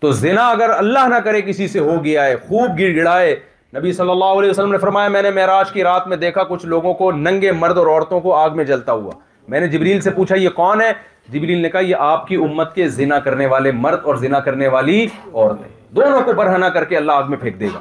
تو 0.00 0.10
زنا 0.12 0.46
اگر 0.50 0.70
اللہ 0.76 1.06
نہ 1.08 1.14
کرے 1.24 1.40
کسی 1.42 1.68
سے 1.68 1.78
ہو 1.78 2.02
گیا 2.04 2.24
ہے 2.24 2.36
خوب 2.48 2.78
گڑ 2.78 2.94
گڑائے 2.96 3.34
نبی 3.76 3.92
صلی 3.92 4.10
اللہ 4.10 4.38
علیہ 4.38 4.50
وسلم 4.50 4.72
نے 4.72 4.78
فرمایا 4.78 5.08
میں 5.08 5.22
نے 5.22 5.30
معراج 5.34 5.70
کی 5.72 5.82
رات 5.84 6.06
میں 6.08 6.16
دیکھا 6.16 6.42
کچھ 6.48 6.66
لوگوں 6.66 6.92
کو 6.94 7.10
ننگے 7.12 7.52
مرد 7.52 7.78
اور 7.78 7.86
عورتوں 7.86 8.20
کو 8.20 8.34
آگ 8.36 8.56
میں 8.56 8.64
جلتا 8.64 8.92
ہوا 8.92 9.12
میں 9.54 9.60
نے 9.60 9.68
جبریل 9.68 10.00
سے 10.00 10.10
پوچھا 10.10 10.36
یہ 10.36 10.48
کون 10.54 10.80
ہے 10.80 10.92
جبریل 11.32 11.58
نے 11.62 11.70
کہا 11.70 11.80
یہ 11.80 11.96
آپ 11.98 12.26
کی 12.28 12.36
امت 12.44 12.74
کے 12.74 12.88
زنا 12.98 13.18
کرنے 13.20 13.46
والے 13.52 13.70
مرد 13.84 14.04
اور 14.04 14.14
زنا 14.16 14.40
کرنے 14.40 14.68
والی 14.68 15.04
عورتیں 15.32 15.68
دونوں 15.96 16.20
کو 16.24 16.32
برہنا 16.38 16.68
کر 16.68 16.84
کے 16.84 16.96
اللہ 16.96 17.12
آگ 17.12 17.28
میں 17.30 17.38
پھینک 17.38 17.58
دے 17.60 17.68
گا 17.74 17.80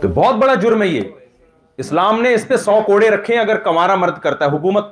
تو 0.00 0.08
بہت 0.14 0.34
بڑا 0.42 0.54
جرم 0.64 0.82
ہے 0.82 0.86
یہ 0.88 1.02
اسلام 1.84 2.20
نے 2.22 2.32
اس 2.34 2.46
پہ 2.48 2.56
سو 2.56 2.78
کوڑے 2.86 3.10
رکھے 3.10 3.34
ہیں 3.34 3.40
اگر 3.40 3.58
کمارا 3.64 3.94
مرد 3.96 4.18
کرتا 4.22 4.44
ہے 4.44 4.50
حکومت 4.56 4.84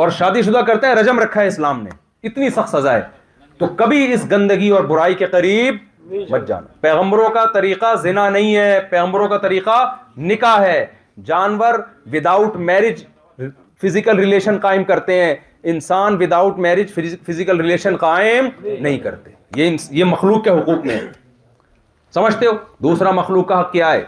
اور 0.00 0.10
شادی 0.16 0.40
شدہ 0.42 0.58
کرتا 0.68 0.88
ہے 0.88 0.94
رجم 0.94 1.18
رکھا 1.18 1.40
ہے 1.40 1.46
اسلام 1.46 1.80
نے 1.82 1.90
اتنی 2.28 2.48
سخت 2.54 2.68
سزا 2.70 2.92
ہے 2.94 3.02
تو 3.58 3.66
کبھی 3.76 4.12
اس 4.12 4.24
گندگی 4.30 4.68
اور 4.78 4.84
برائی 4.88 5.14
کے 5.20 5.26
قریب 5.34 5.76
مت 6.30 6.46
جانا 6.48 6.66
پیغمبروں 6.80 7.28
کا 7.36 7.44
طریقہ 7.54 7.94
زنا 8.02 8.28
نہیں 8.30 8.54
ہے 8.56 8.78
پیغمبروں 8.90 9.28
کا 9.28 9.38
طریقہ 9.46 9.76
نکاح 10.30 10.60
ہے 10.62 10.84
جانور 11.30 11.78
وداؤٹ 12.12 12.56
میرج 12.72 13.02
فزیکل 13.84 14.18
ریلیشن 14.18 14.58
قائم 14.66 14.84
کرتے 14.90 15.20
ہیں 15.24 15.34
انسان 15.74 16.16
وداؤٹ 16.22 16.58
میرج 16.66 16.92
فزیکل 17.26 17.60
ریلیشن 17.60 17.96
قائم 18.04 18.48
نہیں 18.64 18.98
کرتے 19.08 19.70
یہ 19.98 20.04
مخلوق 20.12 20.44
کے 20.44 20.50
حقوق 20.58 20.84
میں 20.86 20.94
ہے 20.96 21.06
سمجھتے 22.14 22.46
ہو 22.46 22.52
دوسرا 22.88 23.10
مخلوق 23.22 23.48
کا 23.48 23.60
حق 23.60 23.72
کیا 23.72 23.92
ہے 23.92 24.04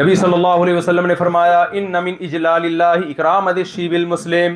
نبی 0.00 0.14
صلی 0.16 0.32
اللہ 0.34 0.62
علیہ 0.62 0.74
وسلم 0.76 1.06
نے 1.06 1.14
فرمایا 1.14 1.62
ان 1.80 1.94
اجلال 1.94 2.64
اجلا 2.64 2.90
اکرام 2.92 3.48
شیب 3.74 3.92
المسلم 3.94 4.54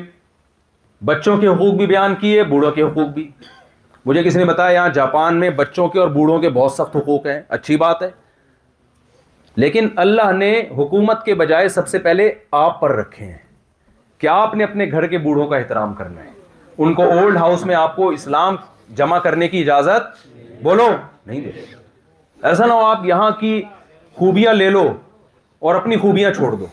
بچوں 1.05 1.35
کے 1.37 1.47
حقوق 1.47 1.73
بھی 1.77 1.85
بیان 1.87 2.15
کیے 2.19 2.43
بوڑھوں 2.43 2.71
کے 2.77 2.83
حقوق 2.83 3.07
بھی 3.13 3.27
مجھے 4.05 4.23
کسی 4.23 4.37
نے 4.39 4.45
بتایا 4.51 4.73
یہاں 4.73 4.89
جاپان 4.93 5.39
میں 5.39 5.49
بچوں 5.61 5.87
کے 5.95 5.99
اور 5.99 6.07
بوڑھوں 6.17 6.39
کے 6.41 6.49
بہت 6.57 6.71
سخت 6.71 6.95
حقوق 6.95 7.25
ہیں 7.27 7.39
اچھی 7.59 7.77
بات 7.85 8.01
ہے 8.03 8.09
لیکن 9.63 9.87
اللہ 10.05 10.31
نے 10.37 10.51
حکومت 10.77 11.23
کے 11.25 11.35
بجائے 11.45 11.69
سب 11.77 11.87
سے 11.87 11.99
پہلے 12.09 12.29
آپ 12.63 12.79
پر 12.81 12.95
رکھے 13.03 13.25
ہیں 13.25 13.37
کیا 14.19 14.33
آپ 14.41 14.55
نے 14.55 14.63
اپنے 14.63 14.89
گھر 14.91 15.07
کے 15.07 15.17
بوڑھوں 15.27 15.47
کا 15.47 15.57
احترام 15.57 15.93
کرنا 15.93 16.23
ہے 16.23 16.29
ان 16.83 16.93
کو 16.93 17.11
اولڈ 17.17 17.37
ہاؤس 17.37 17.65
میں 17.65 17.75
آپ 17.85 17.95
کو 17.95 18.09
اسلام 18.19 18.55
جمع 19.01 19.19
کرنے 19.27 19.47
کی 19.47 19.61
اجازت 19.61 20.27
بولو 20.63 20.89
نہیں 21.25 21.41
دے 21.41 21.51
ایسا 22.47 22.65
نہ 22.65 22.73
ہو 22.73 22.85
آپ 22.85 23.05
یہاں 23.05 23.29
کی 23.41 23.61
خوبیاں 24.17 24.53
لے 24.53 24.69
لو 24.69 24.89
اور 25.59 25.75
اپنی 25.75 25.97
خوبیاں 25.97 26.31
چھوڑ 26.33 26.51
دو 26.55 26.65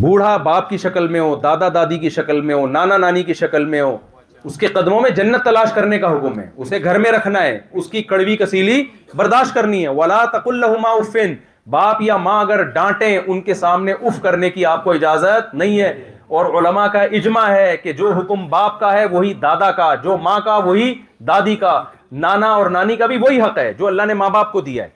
بوڑھا 0.00 0.36
باپ 0.44 0.68
کی 0.68 0.76
شکل 0.78 1.08
میں 1.08 1.20
ہو 1.20 1.34
دادا 1.42 1.68
دادی 1.74 1.98
کی 1.98 2.10
شکل 2.10 2.40
میں 2.40 2.54
ہو 2.54 2.66
نانا 2.66 2.96
نانی 2.98 3.22
کی 3.22 3.34
شکل 3.34 3.64
میں 3.74 3.80
ہو 3.80 3.96
اس 4.44 4.56
کے 4.58 4.66
قدموں 4.66 5.00
میں 5.00 5.10
جنت 5.16 5.44
تلاش 5.44 5.72
کرنے 5.74 5.98
کا 5.98 6.10
حکم 6.12 6.38
ہے 6.40 6.48
اسے 6.56 6.82
گھر 6.84 6.98
میں 7.00 7.10
رکھنا 7.12 7.42
ہے 7.42 7.58
اس 7.72 7.86
کی 7.90 8.02
کڑوی 8.10 8.36
کسیلی 8.36 8.82
برداشت 9.16 9.54
کرنی 9.54 9.82
ہے 9.82 9.88
ولا 10.00 10.24
تک 10.32 10.48
اللہ 10.48 10.88
افن 10.88 11.34
باپ 11.70 12.02
یا 12.02 12.16
ماں 12.24 12.40
اگر 12.40 12.62
ڈانٹیں 12.72 13.18
ان 13.26 13.40
کے 13.42 13.54
سامنے 13.54 13.92
اف 14.00 14.20
کرنے 14.22 14.50
کی 14.50 14.66
آپ 14.66 14.84
کو 14.84 14.92
اجازت 14.92 15.54
نہیں 15.54 15.80
ہے 15.80 15.92
اور 16.38 16.46
علماء 16.60 16.86
کا 16.92 17.02
اجماع 17.18 17.46
ہے 17.50 17.76
کہ 17.82 17.92
جو 17.92 18.12
حکم 18.18 18.46
باپ 18.48 18.78
کا 18.80 18.92
ہے 18.92 19.04
وہی 19.12 19.32
دادا 19.42 19.70
کا 19.80 19.94
جو 20.04 20.16
ماں 20.22 20.38
کا 20.44 20.56
وہی 20.64 20.92
دادی 21.26 21.56
کا 21.56 21.82
نانا 22.24 22.48
اور 22.54 22.70
نانی 22.70 22.96
کا 22.96 23.06
بھی 23.06 23.16
وہی 23.20 23.40
حق 23.40 23.58
ہے 23.58 23.72
جو 23.78 23.86
اللہ 23.86 24.02
نے 24.08 24.14
ماں 24.14 24.28
باپ 24.30 24.52
کو 24.52 24.60
دیا 24.70 24.84
ہے 24.84 24.88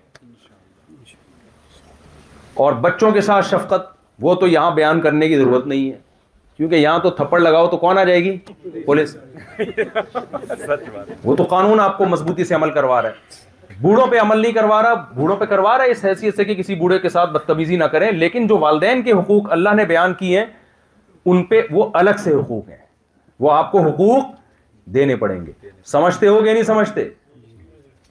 اور 2.62 2.72
بچوں 2.84 3.10
کے 3.12 3.20
ساتھ 3.20 3.46
شفقت 3.48 3.82
وہ 4.20 4.34
تو 4.34 4.46
یہاں 4.46 4.70
بیان 4.74 5.00
کرنے 5.00 5.26
کی 5.28 5.36
ضرورت 5.38 5.66
نہیں 5.66 5.90
ہے 5.90 5.96
کیونکہ 6.56 6.74
یہاں 6.76 6.98
تو 6.98 7.10
تھپڑ 7.18 7.38
لگاؤ 7.40 7.66
تو 7.70 7.76
کون 7.82 7.98
آ 7.98 8.02
جائے 8.04 8.22
گی 8.24 8.36
پولیس 8.86 9.16
وہ 11.24 11.36
تو 11.36 11.44
قانون 11.54 11.80
آپ 11.80 11.96
کو 11.98 12.04
مضبوطی 12.12 12.44
سے 12.44 12.54
عمل 12.54 12.70
کروا 12.78 13.00
رہا 13.02 13.08
ہے 13.08 13.74
بوڑھوں 13.82 14.06
پہ 14.10 14.18
عمل 14.22 14.38
نہیں 14.40 14.52
کروا 14.52 14.82
رہا 14.82 14.94
بوڑھوں 15.16 15.36
پہ 15.36 15.44
کروا 15.52 15.76
رہا 15.76 15.84
ہے 15.84 15.90
اس 15.90 16.04
حیثیت 16.04 16.36
سے 16.36 16.44
کہ 16.44 16.54
کسی 16.62 16.74
بوڑھے 16.80 16.98
کے 16.98 17.08
ساتھ 17.16 17.32
بدتمیزی 17.32 17.76
نہ 17.76 17.84
کریں 17.92 18.10
لیکن 18.12 18.46
جو 18.46 18.58
والدین 18.66 19.02
کے 19.02 19.12
حقوق 19.12 19.52
اللہ 19.58 19.74
نے 19.76 19.84
بیان 19.92 20.14
کیے 20.22 20.38
ہیں 20.38 20.46
ان 21.30 21.42
پہ 21.52 21.60
وہ 21.72 21.88
الگ 22.00 22.20
سے 22.24 22.34
حقوق 22.34 22.68
ہیں 22.68 22.76
وہ 23.46 23.52
آپ 23.52 23.70
کو 23.72 23.82
حقوق 23.88 24.34
دینے 24.94 25.16
پڑیں 25.22 25.40
گے 25.46 25.52
سمجھتے 25.92 26.28
ہو 26.28 26.44
گیا 26.44 26.52
نہیں 26.52 26.62
سمجھتے 26.74 27.08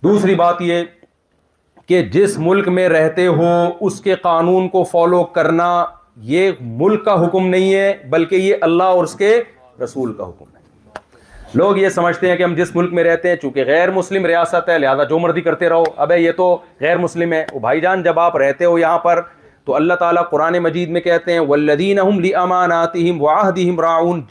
دوسری 0.03 0.35
بات 0.45 0.61
یہ 0.61 0.83
کہ 1.87 2.01
جس 2.11 2.37
ملک 2.37 2.67
میں 2.77 2.87
رہتے 2.89 3.25
ہو 3.35 3.49
اس 3.87 3.99
کے 4.03 4.15
قانون 4.21 4.67
کو 4.69 4.83
فالو 4.91 5.23
کرنا 5.35 5.67
یہ 6.31 6.49
ملک 6.61 7.03
کا 7.05 7.13
حکم 7.25 7.47
نہیں 7.49 7.73
ہے 7.73 7.93
بلکہ 8.09 8.35
یہ 8.35 8.55
اللہ 8.67 8.83
اور 8.95 9.03
اس 9.03 9.13
کے 9.15 9.29
رسول 9.83 10.13
کا 10.13 10.23
حکم 10.29 10.45
ہے 10.45 11.55
لوگ 11.57 11.77
یہ 11.77 11.89
سمجھتے 11.95 12.29
ہیں 12.29 12.35
کہ 12.37 12.43
ہم 12.43 12.55
جس 12.55 12.75
ملک 12.75 12.93
میں 12.93 13.03
رہتے 13.03 13.29
ہیں 13.29 13.35
چونکہ 13.41 13.63
غیر 13.67 13.91
مسلم 13.97 14.25
ریاست 14.25 14.69
ہے 14.69 14.77
لہذا 14.79 15.03
جو 15.09 15.19
مرضی 15.19 15.41
کرتے 15.41 15.69
رہو 15.69 15.83
اب 16.05 16.11
یہ 16.19 16.31
تو 16.37 16.57
غیر 16.81 16.97
مسلم 16.97 17.33
ہے 17.33 17.43
وہ 17.53 17.59
بھائی 17.59 17.81
جان 17.81 18.03
جب 18.03 18.19
آپ 18.19 18.35
رہتے 18.37 18.65
ہو 18.65 18.77
یہاں 18.79 18.97
پر 19.05 19.21
تو 19.65 19.75
اللہ 19.75 19.93
تعالیٰ 19.99 20.21
قرآن 20.29 20.57
مجید 20.63 20.89
میں 20.95 21.01
کہتے 21.01 21.33
ہیں 21.33 21.39
ولدین 21.47 21.97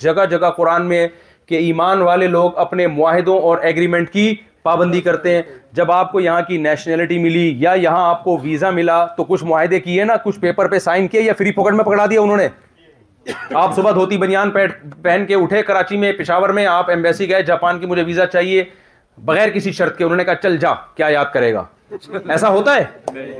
جگہ 0.00 0.24
جگہ 0.30 0.50
قرآن 0.56 0.86
میں 0.88 1.06
کہ 1.48 1.54
ایمان 1.68 2.02
والے 2.02 2.26
لوگ 2.26 2.56
اپنے 2.58 2.86
معاہدوں 3.00 3.38
اور 3.48 3.58
ایگریمنٹ 3.70 4.10
کی 4.12 4.34
پابندی 4.66 5.00
کرتے 5.06 5.34
ہیں 5.34 5.42
جب 5.78 5.90
آپ 5.92 6.10
کو 6.12 6.20
یہاں 6.20 6.42
کی 6.48 6.56
نیشنلٹی 6.68 7.18
ملی 7.24 7.46
یا 7.64 7.72
یہاں 7.86 8.08
آپ 8.08 8.22
کو 8.24 8.38
ویزا 8.42 8.70
ملا 8.78 9.04
تو 9.16 9.24
کچھ 9.28 9.44
معاہدے 9.50 9.80
کیے 9.86 10.04
نا 10.10 10.16
کچھ 10.24 10.38
پیپر 10.40 10.68
پہ 10.70 10.78
سائن 10.88 11.08
کیے 11.12 11.20
یا 11.22 11.32
فری 11.38 11.52
پکڑ 11.58 11.72
میں 11.78 11.84
پکڑا 11.84 12.06
دیا 12.10 12.20
انہوں 12.20 12.36
نے 12.42 12.48
آپ 13.60 13.76
صبح 13.76 13.92
دھوتی 13.94 14.16
بنیان 14.24 14.50
پہن 14.56 15.24
کے 15.28 15.34
اٹھے 15.44 15.62
کراچی 15.70 15.96
میں 16.04 16.12
پشاور 16.18 16.48
میں 16.58 16.66
آپ 16.72 16.90
ایمبیسی 16.96 17.28
گئے 17.30 17.42
جاپان 17.52 17.78
کی 17.80 17.86
مجھے 17.92 18.02
ویزا 18.10 18.26
چاہیے 18.34 18.64
بغیر 19.30 19.48
کسی 19.54 19.72
شرط 19.78 19.96
کے 19.96 20.04
انہوں 20.04 20.16
نے 20.16 20.24
کہا 20.28 20.34
چل 20.42 20.56
جا 20.64 20.74
کیا 21.00 21.06
یاد 21.16 21.32
کرے 21.32 21.52
گا 21.54 21.64
ایسا 22.36 22.48
ہوتا 22.58 22.76
ہے 22.76 23.32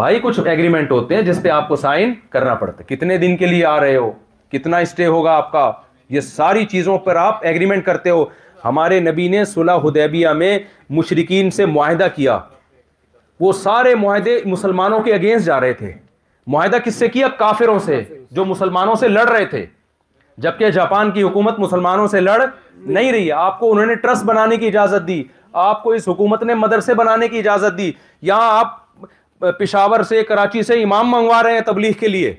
بھائی 0.00 0.18
کچھ 0.22 0.40
ایگریمنٹ 0.52 0.90
ہوتے 0.90 1.14
ہیں 1.14 1.22
جس 1.30 1.42
پہ 1.42 1.48
آپ 1.58 1.68
کو 1.68 1.76
سائن 1.88 2.12
کرنا 2.36 2.54
پڑتا 2.64 2.82
ہے 2.82 2.94
کتنے 2.94 3.16
دن 3.18 3.36
کے 3.42 3.46
لیے 3.52 3.64
آ 3.74 3.78
رہے 3.80 3.96
ہو 3.96 4.10
کتنا 4.52 4.78
اسٹے 4.86 5.06
ہوگا 5.14 5.34
آپ 5.42 5.50
کا 5.52 5.70
یہ 6.16 6.20
ساری 6.32 6.64
چیزوں 6.72 6.98
پر 7.06 7.16
آپ 7.28 7.46
ایگریمنٹ 7.52 7.84
کرتے 7.84 8.10
ہو 8.10 8.24
ہمارے 8.66 8.98
نبی 9.00 9.28
نے 9.28 9.44
صلح 9.44 9.76
حدیبیہ 9.84 10.28
میں 10.42 10.58
مشرقین 10.98 11.50
سے 11.58 11.66
معاہدہ 11.66 12.06
کیا 12.14 12.38
وہ 13.40 13.52
سارے 13.52 13.94
معاہدے 14.02 14.38
مسلمانوں 14.44 15.00
کے 15.06 15.38
جا 15.44 15.60
رہے 15.60 15.72
تھے 15.82 15.92
معاہدہ 16.54 16.76
کس 16.84 16.94
سے 16.94 17.08
کیا 17.08 17.28
کافروں 17.38 17.78
سے 17.84 18.02
جو 18.38 18.44
مسلمانوں 18.44 18.94
سے 19.00 19.08
لڑ 19.08 19.26
رہے 19.28 19.44
تھے 19.52 19.64
جبکہ 20.44 20.70
جاپان 20.70 21.10
کی 21.10 21.22
حکومت 21.22 21.58
مسلمانوں 21.58 22.06
سے 22.14 22.20
لڑ 22.20 22.40
نہیں 22.42 23.12
رہی 23.12 23.30
آپ 23.46 23.58
کو 23.60 23.70
انہوں 23.72 23.86
نے 23.86 23.94
ٹرسٹ 24.04 24.24
بنانے 24.30 24.56
کی 24.56 24.66
اجازت 24.68 25.06
دی 25.08 25.22
آپ 25.68 25.82
کو 25.82 25.92
اس 25.98 26.08
حکومت 26.08 26.42
نے 26.50 26.54
مدرسے 26.64 26.94
بنانے 27.00 27.28
کی 27.28 27.38
اجازت 27.38 27.78
دی 27.78 27.90
یہاں 28.30 28.52
آپ 28.58 29.48
پشاور 29.58 30.02
سے 30.12 30.22
کراچی 30.28 30.62
سے 30.70 30.82
امام 30.82 31.10
منگوا 31.12 31.42
رہے 31.42 31.54
ہیں 31.54 31.60
تبلیغ 31.66 31.92
کے 32.00 32.08
لیے 32.08 32.34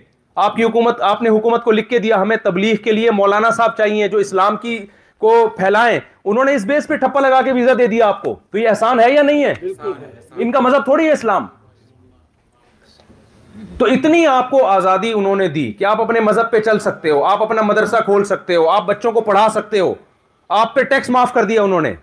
آپ 0.45 0.55
کی 0.55 0.63
حکومت 0.63 1.01
آپ 1.11 1.21
نے 1.21 1.29
حکومت 1.29 1.63
کو 1.63 1.71
لکھ 1.71 1.89
کے 1.89 1.99
دیا 1.99 2.21
ہمیں 2.21 2.37
تبلیغ 2.43 2.75
کے 2.83 2.91
لیے 2.91 3.11
مولانا 3.19 3.49
صاحب 3.57 3.77
چاہیے 3.77 4.07
جو 4.07 4.17
اسلام 4.25 4.57
کی 4.63 4.77
کو 5.19 5.33
پھیلائیں 5.57 5.99
انہوں 6.31 6.43
نے 6.45 6.53
اس 6.55 6.65
بیس 6.65 6.87
پہ 6.87 6.95
ٹھپا 6.97 7.19
لگا 7.19 7.41
کے 7.41 7.51
ویزا 7.53 7.71
دے 7.77 7.87
دیا 7.93 8.07
آپ 8.07 8.21
کو 8.23 8.35
تو 8.51 8.57
یہ 8.57 8.69
احسان 8.69 8.99
ہے 8.99 9.11
یا 9.13 9.21
نہیں 9.29 9.43
ہے 9.43 9.53
ان 10.43 10.51
کا 10.51 10.59
مذہب 10.59 10.83
تھوڑی 10.85 11.05
ہے 11.07 11.11
اسلام 11.11 11.45
تو 13.77 13.85
اتنی 13.91 14.25
آپ 14.27 14.49
کو 14.49 14.65
آزادی 14.67 15.11
انہوں 15.15 15.35
نے 15.35 15.47
دی 15.53 15.71
کہ 15.79 15.85
آپ 15.85 16.01
اپنے 16.01 16.19
مذہب 16.19 16.51
پہ 16.51 16.59
چل 16.65 16.79
سکتے 16.79 17.09
ہو 17.09 17.23
آپ 17.25 17.41
اپنا 17.43 17.61
مدرسہ 17.61 18.01
کھول 18.05 18.23
سکتے 18.31 18.55
ہو 18.55 18.69
آپ 18.69 18.85
بچوں 18.85 19.11
کو 19.11 19.21
پڑھا 19.29 19.47
سکتے 19.53 19.79
ہو 19.79 19.93
آپ 20.57 20.75
پہ 20.75 20.83
ٹیکس 20.91 21.09
معاف 21.15 21.33
کر 21.33 21.45
دیا 21.45 21.63
انہوں 21.63 21.81
نے 21.81 21.93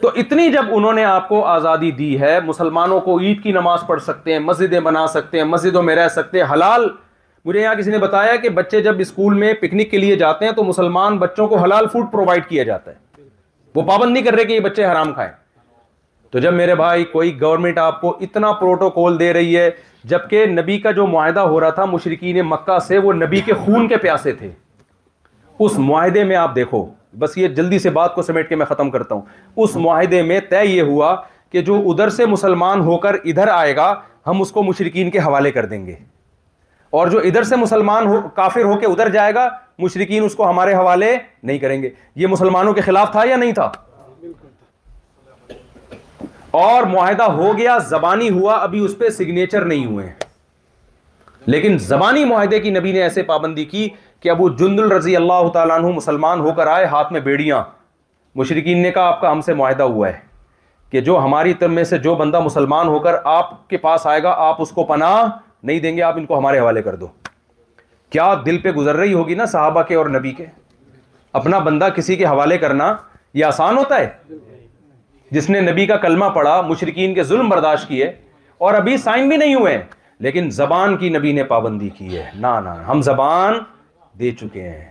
تو 0.00 0.10
اتنی 0.22 0.50
جب 0.52 0.72
انہوں 0.76 0.92
نے 0.92 1.04
آپ 1.04 1.28
کو 1.28 1.44
آزادی 1.46 1.90
دی 2.00 2.18
ہے 2.20 2.38
مسلمانوں 2.44 3.00
کو 3.06 3.18
عید 3.20 3.42
کی 3.42 3.52
نماز 3.52 3.80
پڑھ 3.86 4.02
سکتے 4.02 4.32
ہیں 4.32 4.38
مسجدیں 4.48 4.78
بنا 4.90 5.06
سکتے 5.14 5.38
ہیں 5.38 5.44
مسجدوں 5.46 5.82
میں 5.82 5.96
رہ 5.96 6.08
سکتے 6.16 6.38
ہیں 6.40 6.52
حلال 6.52 6.88
مجھے 7.46 7.60
یہاں 7.60 7.74
کسی 7.74 7.90
نے 7.90 7.98
بتایا 7.98 8.34
کہ 8.42 8.48
بچے 8.56 8.80
جب 8.82 8.98
اسکول 9.00 9.34
میں 9.38 9.52
پکنک 9.60 9.90
کے 9.90 9.98
لیے 9.98 10.16
جاتے 10.18 10.44
ہیں 10.44 10.52
تو 10.52 10.62
مسلمان 10.64 11.18
بچوں 11.18 11.46
کو 11.48 11.58
حلال 11.62 11.86
فوڈ 11.92 12.10
پرووائڈ 12.12 12.44
کیا 12.46 12.62
جاتا 12.64 12.90
ہے 12.90 13.22
وہ 13.74 13.82
پابند 13.82 14.12
نہیں 14.12 14.22
کر 14.24 14.34
رہے 14.34 14.44
کہ 14.44 14.52
یہ 14.52 14.60
بچے 14.60 14.84
حرام 14.84 15.12
کھائیں 15.14 15.30
تو 16.30 16.38
جب 16.38 16.54
میرے 16.54 16.74
بھائی 16.74 17.04
کوئی 17.12 17.40
گورنمنٹ 17.40 17.78
آپ 17.78 18.00
کو 18.00 18.16
اتنا 18.22 18.50
پروٹوکول 18.58 19.18
دے 19.18 19.32
رہی 19.32 19.56
ہے 19.56 19.70
جبکہ 20.10 20.46
نبی 20.46 20.78
کا 20.80 20.90
جو 20.98 21.06
معاہدہ 21.06 21.40
ہو 21.54 21.60
رہا 21.60 21.70
تھا 21.78 21.84
مشرقین 21.84 22.38
مکہ 22.48 22.78
سے 22.86 22.98
وہ 22.98 23.12
نبی 23.12 23.40
کے 23.46 23.52
خون 23.64 23.88
کے 23.88 23.96
پیاسے 24.04 24.32
تھے 24.32 24.50
اس 25.64 25.72
معاہدے 25.88 26.24
میں 26.24 26.36
آپ 26.36 26.54
دیکھو 26.56 26.84
بس 27.18 27.36
یہ 27.38 27.48
جلدی 27.56 27.78
سے 27.78 27.90
بات 27.90 28.14
کو 28.14 28.22
سمیٹ 28.22 28.48
کے 28.48 28.56
میں 28.56 28.66
ختم 28.66 28.90
کرتا 28.90 29.14
ہوں 29.14 29.22
اس 29.64 29.76
معاہدے 29.86 30.22
میں 30.22 30.38
طے 30.50 30.64
یہ 30.64 30.82
ہوا 30.82 31.14
کہ 31.52 31.62
جو 31.62 31.80
ادھر 31.90 32.10
سے 32.20 32.26
مسلمان 32.26 32.80
ہو 32.86 32.96
کر 33.06 33.16
ادھر 33.24 33.48
آئے 33.52 33.74
گا 33.76 33.92
ہم 34.26 34.40
اس 34.42 34.52
کو 34.52 34.62
مشرقین 34.62 35.10
کے 35.10 35.18
حوالے 35.18 35.50
کر 35.52 35.66
دیں 35.66 35.84
گے 35.86 35.94
اور 36.98 37.06
جو 37.08 37.18
ادھر 37.24 37.42
سے 37.44 37.56
مسلمان 37.56 38.06
ہو 38.06 38.20
کافر 38.34 38.62
ہو 38.64 38.78
کے 38.78 38.86
ادھر 38.86 39.08
جائے 39.10 39.34
گا 39.34 39.48
مشرقین 39.78 40.24
اس 40.24 40.34
کو 40.36 40.48
ہمارے 40.48 40.72
حوالے 40.74 41.16
نہیں 41.42 41.58
کریں 41.58 41.82
گے 41.82 41.90
یہ 42.22 42.26
مسلمانوں 42.26 42.72
کے 42.74 42.80
خلاف 42.86 43.10
تھا 43.12 43.22
یا 43.28 43.36
نہیں 43.36 43.52
تھا 43.54 43.70
اور 46.62 46.82
معاہدہ 46.92 47.22
ہو 47.32 47.56
گیا 47.58 47.76
زبانی 47.88 48.30
ہوا 48.38 48.54
ابھی 48.62 48.80
اس 48.84 48.96
پہ 48.98 49.08
سگنیچر 49.18 49.64
نہیں 49.64 49.84
ہوئے 49.86 50.10
لیکن 51.52 51.78
زبانی 51.88 52.24
معاہدے 52.24 52.58
کی 52.60 52.70
نبی 52.70 52.92
نے 52.92 53.02
ایسے 53.02 53.22
پابندی 53.28 53.64
کی 53.64 53.88
کہ 54.22 54.28
ابو 54.30 54.48
جندل 54.56 54.82
الرضی 54.84 55.14
اللہ 55.16 55.48
تعالیٰ 55.52 55.78
عنہ 55.78 55.90
مسلمان 55.96 56.40
ہو 56.40 56.52
کر 56.54 56.66
آئے 56.66 56.84
ہاتھ 56.96 57.12
میں 57.12 57.20
بیڑیاں 57.28 57.62
مشرقین 58.38 58.82
نے 58.82 58.90
کہا 58.92 59.04
آپ 59.08 59.20
کا 59.20 59.32
ہم 59.32 59.40
سے 59.46 59.54
معاہدہ 59.60 59.82
ہوا 59.82 60.08
ہے 60.08 60.18
کہ 60.90 61.00
جو 61.06 61.18
ہماری 61.24 61.52
میں 61.70 61.84
سے 61.84 61.98
جو 62.08 62.14
بندہ 62.16 62.40
مسلمان 62.40 62.88
ہو 62.88 62.98
کر 62.98 63.16
آپ 63.36 63.68
کے 63.70 63.76
پاس 63.86 64.06
آئے 64.06 64.22
گا 64.22 64.34
آپ 64.48 64.60
اس 64.62 64.70
کو 64.74 64.84
پناہ 64.84 65.22
نہیں 65.64 65.80
دیں 65.80 65.96
گے 65.96 66.02
آپ 66.02 66.16
ان 66.18 66.26
کو 66.26 66.38
ہمارے 66.38 66.58
حوالے 66.58 66.82
کر 66.82 66.94
دو 66.96 67.06
کیا 68.10 68.32
دل 68.46 68.58
پہ 68.60 68.70
گزر 68.76 68.96
رہی 68.96 69.12
ہوگی 69.14 69.34
نا 69.34 69.44
صحابہ 69.46 69.82
کے 69.88 69.94
اور 69.94 70.06
نبی 70.10 70.32
کے 70.36 70.46
اپنا 71.40 71.58
بندہ 71.68 71.88
کسی 71.96 72.16
کے 72.16 72.24
حوالے 72.26 72.58
کرنا 72.58 72.94
یہ 73.34 73.44
آسان 73.44 73.76
ہوتا 73.78 73.98
ہے 74.00 74.36
جس 75.36 75.48
نے 75.50 75.60
نبی 75.70 75.86
کا 75.86 75.96
کلمہ 76.04 76.24
پڑھا 76.34 76.60
مشرقین 76.68 77.14
کے 77.14 77.22
ظلم 77.24 77.48
برداشت 77.48 77.88
کیے 77.88 78.10
اور 78.68 78.74
ابھی 78.74 78.96
سائن 79.06 79.28
بھی 79.28 79.36
نہیں 79.36 79.54
ہوئے 79.54 79.80
لیکن 80.26 80.50
زبان 80.56 80.96
کی 80.96 81.08
نبی 81.08 81.32
نے 81.32 81.44
پابندی 81.52 81.88
کی 81.98 82.16
ہے 82.18 82.28
نہ 82.40 82.46
ہم 82.88 83.02
زبان 83.02 83.58
دے 84.20 84.30
چکے 84.40 84.68
ہیں 84.68 84.84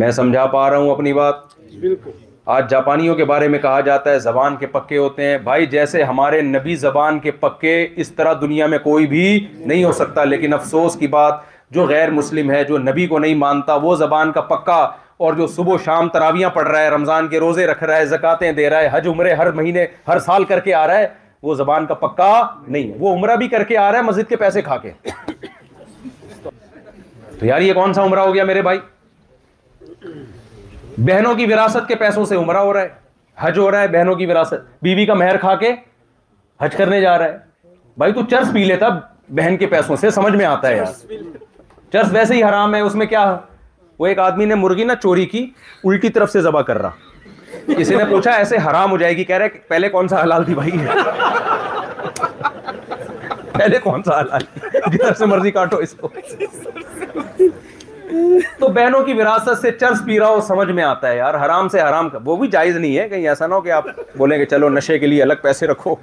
میں 0.00 0.10
سمجھا 0.20 0.46
پا 0.46 0.68
رہا 0.70 0.76
ہوں 0.76 0.90
اپنی 0.90 1.12
بات 1.12 1.36
بالکل 1.80 2.10
آج 2.56 2.68
جاپانیوں 2.70 3.14
کے 3.14 3.24
بارے 3.28 3.48
میں 3.52 3.58
کہا 3.60 3.80
جاتا 3.86 4.10
ہے 4.10 4.18
زبان 4.18 4.54
کے 4.56 4.66
پکے 4.74 4.98
ہوتے 4.98 5.24
ہیں 5.28 5.38
بھائی 5.44 5.66
جیسے 5.72 6.02
ہمارے 6.02 6.40
نبی 6.42 6.74
زبان 6.84 7.18
کے 7.20 7.30
پکے 7.40 7.72
اس 8.04 8.10
طرح 8.16 8.32
دنیا 8.40 8.66
میں 8.74 8.78
کوئی 8.84 9.06
بھی 9.06 9.24
نہیں 9.54 9.82
ہو 9.84 9.90
سکتا 9.98 10.24
لیکن 10.24 10.54
افسوس 10.54 10.96
کی 10.98 11.06
بات 11.16 11.40
جو 11.76 11.86
غیر 11.86 12.10
مسلم 12.18 12.50
ہے 12.50 12.62
جو 12.68 12.78
نبی 12.86 13.06
کو 13.06 13.18
نہیں 13.24 13.34
مانتا 13.44 13.74
وہ 13.82 13.94
زبان 14.02 14.32
کا 14.32 14.40
پکا 14.54 14.78
اور 15.26 15.34
جو 15.40 15.46
صبح 15.56 15.74
و 15.74 15.76
شام 15.84 16.08
تراویاں 16.14 16.50
پڑھ 16.54 16.68
رہا 16.68 16.80
ہے 16.82 16.88
رمضان 16.94 17.28
کے 17.28 17.40
روزے 17.40 17.66
رکھ 17.66 17.84
رہا 17.84 17.96
ہے 17.96 18.06
زکاتیں 18.14 18.50
دے 18.60 18.68
رہا 18.70 18.80
ہے 18.80 18.88
حج 18.92 19.08
عمرے 19.08 19.34
ہر 19.42 19.50
مہینے 19.60 19.86
ہر 20.08 20.18
سال 20.26 20.44
کر 20.52 20.60
کے 20.68 20.74
آ 20.82 20.86
رہا 20.86 20.98
ہے 20.98 21.06
وہ 21.42 21.54
زبان 21.54 21.86
کا 21.86 21.94
پکا 22.06 22.32
نہیں 22.66 22.92
وہ 22.98 23.14
عمرہ 23.16 23.36
بھی 23.42 23.48
کر 23.56 23.64
کے 23.68 23.76
آ 23.78 23.90
رہا 23.90 23.98
ہے 23.98 24.02
مسجد 24.08 24.28
کے 24.28 24.36
پیسے 24.36 24.62
کھا 24.70 24.76
کے 24.86 24.92
تو 27.38 27.46
یار 27.46 27.60
یہ 27.60 27.72
کون 27.82 27.94
سا 27.94 28.04
عمرہ 28.04 28.26
ہو 28.26 28.34
گیا 28.34 28.44
میرے 28.44 28.62
بھائی 28.70 28.78
بہنوں 31.06 31.34
کی 31.34 31.44
وراثت 31.52 31.86
کے 31.88 31.94
پیسوں 31.94 32.24
سے 32.26 32.36
عمرہ 32.36 32.58
ہو 32.58 32.72
رہا 32.72 32.80
ہے 32.82 32.88
حج 33.40 33.58
ہو 33.58 33.70
رہا 33.70 33.80
ہے 33.80 33.88
بہنوں 33.88 34.14
کی 34.16 34.26
وراثت 34.26 34.62
بیوی 34.82 34.94
بی 34.94 35.04
کا 35.06 35.14
مہر 35.14 35.36
کھا 35.40 35.54
کے 35.56 35.72
حج 36.60 36.74
کرنے 36.76 37.00
جا 37.00 37.16
رہا 37.18 37.26
ہے 37.32 37.36
بھائی 37.98 38.12
تو 38.12 38.22
چرس 38.30 38.52
پی 38.54 38.64
لیتا 38.64 38.88
بہن 39.38 39.56
کے 39.56 39.66
پیسوں 39.74 39.96
سے 39.96 40.10
سمجھ 40.10 40.32
میں 40.36 40.44
آتا 40.46 40.68
ہے 40.68 40.76
یار 40.76 41.12
چرس 41.92 42.12
ویسے 42.12 42.34
ہی 42.34 42.42
حرام 42.42 42.74
ہے 42.74 42.80
اس 42.80 42.94
میں 42.94 43.06
کیا 43.06 43.24
وہ 43.98 44.06
ایک 44.06 44.18
آدمی 44.18 44.44
نے 44.44 44.54
مرغی 44.54 44.84
نہ 44.84 44.92
چوری 45.02 45.26
کی 45.26 45.46
الٹی 45.84 46.08
طرف 46.16 46.32
سے 46.32 46.40
ذبح 46.42 46.62
کر 46.70 46.80
رہا 46.82 47.70
کسی 47.78 47.96
نے 47.96 48.04
پوچھا 48.10 48.30
ایسے 48.32 48.56
حرام 48.66 48.90
ہو 48.90 48.96
جائے 48.98 49.16
گی 49.16 49.24
کہہ 49.24 49.36
رہے 49.36 49.48
کہ 49.48 49.58
پہلے 49.68 49.88
کون 49.90 50.08
سا 50.08 50.22
حلال 50.22 50.44
تھی 50.44 50.54
بھائی 50.54 50.72
پہلے 53.52 53.78
کون 53.84 54.02
سا 54.02 54.20
حلال 54.20 54.40
جدھر 54.92 55.14
سے 55.18 55.26
مرضی 55.26 55.50
کاٹو 55.50 55.76
اس 55.86 55.94
کو 56.00 56.08
تو 58.58 58.68
بہنوں 58.74 59.00
کی 59.04 59.12
وراثت 59.14 59.58
سے 59.60 59.70
چرس 59.80 59.98
پی 60.06 60.18
رہا 60.18 60.28
ہو 60.28 60.40
سمجھ 60.46 60.68
میں 60.72 60.84
آتا 60.84 61.08
ہے 61.08 61.16
یار 61.16 61.34
حرام 61.44 61.68
سے 61.68 61.80
حرام 61.80 62.08
کا 62.10 62.18
وہ 62.24 62.36
بھی 62.36 62.48
جائز 62.48 62.76
نہیں 62.76 62.96
ہے 62.98 63.08
کہیں 63.08 63.26
ایسا 63.28 63.46
نہ 63.46 63.54
ہو 63.54 63.60
کہ 63.60 63.70
آپ 63.72 63.84
بولیں 64.18 64.36
کہ 64.38 64.44
چلو 64.50 64.68
نشے 64.68 64.98
کے 64.98 65.06
لیے 65.06 65.22
الگ 65.22 65.42
پیسے 65.42 65.66
رکھو 65.66 65.94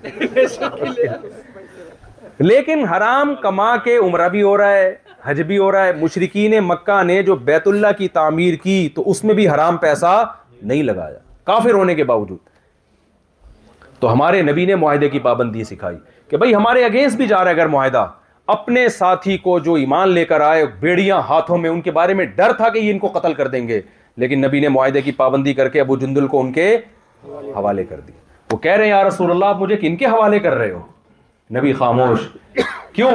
لیکن 2.40 2.84
حرام 2.92 3.34
کما 3.42 3.76
کے 3.84 3.96
عمرہ 3.98 4.28
بھی 4.30 4.42
ہو 4.44 4.58
رہا 4.58 4.72
ہے 4.72 4.94
حج 5.26 5.42
بھی 5.48 5.58
ہو 5.58 5.72
رہا 5.72 5.86
ہے 5.86 5.94
مشرقین 6.00 6.58
مکہ 6.66 7.02
نے 7.04 7.22
جو 7.30 7.36
بیت 7.46 7.68
اللہ 7.68 7.92
کی 7.98 8.08
تعمیر 8.18 8.56
کی 8.64 8.78
تو 8.96 9.10
اس 9.12 9.24
میں 9.24 9.34
بھی 9.36 9.48
حرام 9.50 9.78
پیسہ 9.86 10.22
نہیں 10.62 10.84
لگایا 10.84 11.18
کافر 11.48 11.74
ہونے 11.74 11.96
کے 11.96 12.04
باوجود 12.12 12.38
تو 14.00 14.12
ہمارے 14.14 14.42
نبی 14.42 14.66
نے 14.66 14.76
معاہدے 14.76 15.10
کی 15.10 15.20
پابندی 15.30 15.64
سکھائی 15.64 15.98
کہ 16.30 16.38
بھائی 16.38 16.56
ہمارے 16.56 16.84
اگینسٹ 16.84 17.18
بھی 17.18 17.28
جا 17.28 17.44
رہا 17.44 17.50
ہے 17.50 17.56
اگر 17.56 17.68
معاہدہ 17.76 18.08
اپنے 18.54 18.88
ساتھی 18.98 19.36
کو 19.44 19.58
جو 19.66 19.74
ایمان 19.76 20.10
لے 20.14 20.24
کر 20.26 20.42
آئے 20.42 20.66
بیڑیاں 20.80 21.22
ہاتھوں 21.30 21.58
میں 21.58 21.70
ان 21.70 21.80
کے 21.82 21.92
بارے 21.92 22.14
میں 22.14 22.26
ڈر 22.36 22.52
تھا 22.58 22.68
کہ 22.70 22.80
یہ 22.80 22.92
ان 22.92 23.00
کو 23.00 23.08
قتل 23.14 23.34
کر 23.34 23.48
دیں 23.48 23.68
گے 23.68 23.82
لیکن 24.24 24.42
نبی 24.46 24.60
نے 24.60 24.70
معاہدے 24.70 25.02
کی 25.02 25.12
پابندی 25.22 25.54
کر 25.54 25.70
کے 25.70 25.82
ابو 25.82 25.96
جندل 26.00 26.28
کو 26.28 26.40
ان 26.42 26.52
کے 26.54 26.68
حوالے 27.56 27.84
کر 27.86 28.00
دی 28.08 28.12
وہ 28.52 28.58
کہہ 28.58 28.72
رہے 28.72 28.84
ہیں 28.84 28.90
یا 28.92 29.04
رسول 29.08 29.32
اللہ 29.32 29.46
آپ 29.46 29.62
مجھے 29.62 29.78
کن 29.78 29.96
کے 29.98 30.06
حوالے 30.06 30.40
کر 30.40 30.54
رہے 30.58 30.72
ہو 30.72 30.80
نبی 31.58 31.74
خاموش 31.80 32.28
کیوں 32.94 33.12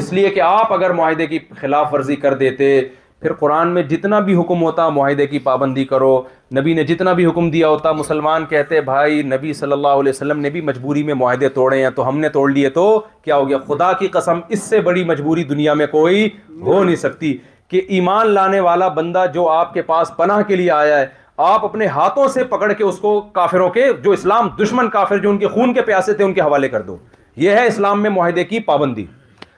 اس 0.00 0.12
لیے 0.12 0.28
کہ 0.30 0.40
آپ 0.44 0.72
اگر 0.72 0.92
معاہدے 0.94 1.26
کی 1.26 1.38
خلاف 1.60 1.92
ورزی 1.94 2.16
کر 2.24 2.34
دیتے 2.44 2.80
پھر 3.20 3.32
قرآن 3.38 3.68
میں 3.74 3.82
جتنا 3.88 4.18
بھی 4.26 4.34
حکم 4.40 4.62
ہوتا 4.62 4.88
معاہدے 4.88 5.26
کی 5.26 5.38
پابندی 5.48 5.84
کرو 5.84 6.22
نبی 6.58 6.72
نے 6.74 6.82
جتنا 6.84 7.12
بھی 7.12 7.26
حکم 7.26 7.50
دیا 7.50 7.68
ہوتا 7.68 7.90
مسلمان 7.92 8.44
کہتے 8.50 8.80
بھائی 8.86 9.22
نبی 9.32 9.52
صلی 9.54 9.72
اللہ 9.72 9.98
علیہ 10.02 10.10
وسلم 10.14 10.38
نے 10.40 10.50
بھی 10.50 10.60
مجبوری 10.70 11.02
میں 11.10 11.14
معاہدے 11.14 11.48
توڑے 11.58 11.82
ہیں 11.82 11.90
تو 11.96 12.08
ہم 12.08 12.18
نے 12.20 12.28
توڑ 12.28 12.48
لیے 12.50 12.68
تو 12.78 12.84
کیا 13.24 13.36
ہو 13.36 13.48
گیا 13.48 13.58
خدا 13.66 13.92
کی 13.98 14.08
قسم 14.16 14.40
اس 14.56 14.62
سے 14.70 14.80
بڑی 14.88 15.04
مجبوری 15.10 15.44
دنیا 15.50 15.74
میں 15.80 15.86
کوئی 15.90 16.26
ہو 16.64 16.82
نہیں 16.82 16.96
سکتی 17.02 17.36
کہ 17.70 17.82
ایمان 17.98 18.28
لانے 18.34 18.60
والا 18.60 18.88
بندہ 18.96 19.24
جو 19.34 19.48
آپ 19.48 19.72
کے 19.74 19.82
پاس 19.92 20.10
پناہ 20.16 20.42
کے 20.48 20.56
لیے 20.56 20.70
آیا 20.78 20.98
ہے 21.00 21.06
آپ 21.52 21.64
اپنے 21.64 21.86
ہاتھوں 21.96 22.26
سے 22.34 22.44
پکڑ 22.54 22.72
کے 22.72 22.84
اس 22.84 22.98
کو 23.00 23.20
کافروں 23.34 23.68
کے 23.78 23.86
جو 24.04 24.10
اسلام 24.12 24.48
دشمن 24.62 24.88
کافر 24.98 25.18
جو 25.18 25.30
ان 25.30 25.38
کے 25.38 25.48
خون 25.54 25.74
کے 25.74 25.82
پیاسے 25.90 26.14
تھے 26.14 26.24
ان 26.24 26.32
کے 26.34 26.40
حوالے 26.40 26.68
کر 26.68 26.82
دو 26.88 26.96
یہ 27.44 27.50
ہے 27.56 27.66
اسلام 27.66 28.02
میں 28.02 28.10
معاہدے 28.10 28.44
کی 28.44 28.60
پابندی 28.72 29.04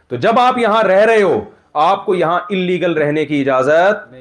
تو 0.09 0.17
جب 0.27 0.39
آپ 0.41 0.59
یہاں 0.59 0.83
رہ 0.85 1.05
رہے 1.11 1.23
ہو 1.23 1.41
آپ 1.81 2.05
کو 2.07 2.15
یہاں 2.15 2.41
انلیگل 2.51 2.97
رہنے 2.99 3.25
کی 3.27 3.41
اجازت 3.41 4.13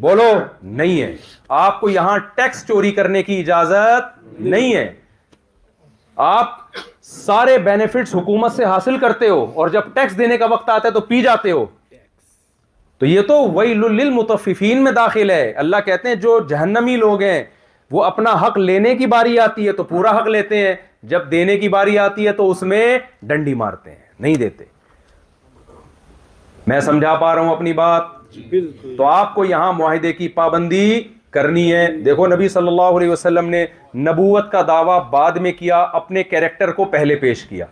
بولو 0.00 0.30
نہیں 0.62 1.00
ہے 1.02 1.14
آپ 1.60 1.80
کو 1.80 1.88
یہاں 1.90 2.16
ٹیکس 2.34 2.66
چوری 2.66 2.90
کرنے 2.92 3.22
کی 3.22 3.38
اجازت 3.40 4.18
نہیں 4.40 4.74
ہے 4.74 4.92
آپ 6.26 6.50
سارے 7.04 7.56
بینیفٹس 7.64 8.14
حکومت 8.14 8.52
سے 8.52 8.64
حاصل 8.64 8.98
کرتے 8.98 9.28
ہو 9.28 9.44
اور 9.60 9.68
جب 9.68 9.92
ٹیکس 9.94 10.18
دینے 10.18 10.36
کا 10.38 10.46
وقت 10.50 10.68
آتا 10.70 10.88
ہے 10.88 10.92
تو 10.92 11.00
پی 11.08 11.20
جاتے 11.22 11.50
ہو 11.50 11.64
تو 12.98 13.06
یہ 13.06 13.20
تو 13.28 13.38
وہی 13.52 13.74
للمتففین 13.74 14.84
میں 14.84 14.92
داخل 14.92 15.30
ہے 15.30 15.50
اللہ 15.64 15.76
کہتے 15.84 16.08
ہیں 16.08 16.14
جو 16.24 16.38
جہنمی 16.48 16.96
لوگ 16.96 17.22
ہیں 17.22 17.42
وہ 17.90 18.04
اپنا 18.04 18.32
حق 18.46 18.58
لینے 18.58 18.94
کی 18.96 19.06
باری 19.16 19.38
آتی 19.38 19.66
ہے 19.66 19.72
تو 19.80 19.84
پورا 19.84 20.16
حق 20.18 20.26
لیتے 20.26 20.66
ہیں 20.66 20.74
جب 21.14 21.30
دینے 21.30 21.56
کی 21.58 21.68
باری 21.68 21.98
آتی 21.98 22.26
ہے 22.26 22.32
تو 22.32 22.50
اس 22.50 22.62
میں 22.74 22.98
ڈنڈی 23.32 23.54
مارتے 23.64 23.90
ہیں 23.90 23.98
نہیں 24.18 24.34
دیتے 24.44 24.64
میں 26.66 26.80
سمجھا 26.80 27.14
پا 27.20 27.34
رہا 27.34 27.40
ہوں 27.42 27.50
اپنی 27.52 27.72
بات 27.72 28.04
تو 28.96 29.06
آپ 29.08 29.34
کو 29.34 29.44
یہاں 29.44 29.72
معاہدے 29.78 30.12
کی 30.12 30.28
پابندی 30.40 31.00
کرنی 31.32 31.72
ہے 31.72 31.86
دیکھو 32.04 32.26
نبی 32.34 32.48
صلی 32.48 32.68
اللہ 32.68 32.96
علیہ 32.98 33.10
وسلم 33.10 33.48
نے 33.50 33.64
نبوت 34.08 34.50
کا 34.52 34.62
دعویٰ 34.68 34.98
بعد 35.10 35.32
میں 35.46 35.52
کیا 35.58 35.80
اپنے 36.00 36.22
کیریکٹر 36.22 36.70
کو 36.72 36.84
پہلے 36.94 37.14
پیش 37.20 37.42
کیا 37.48 37.66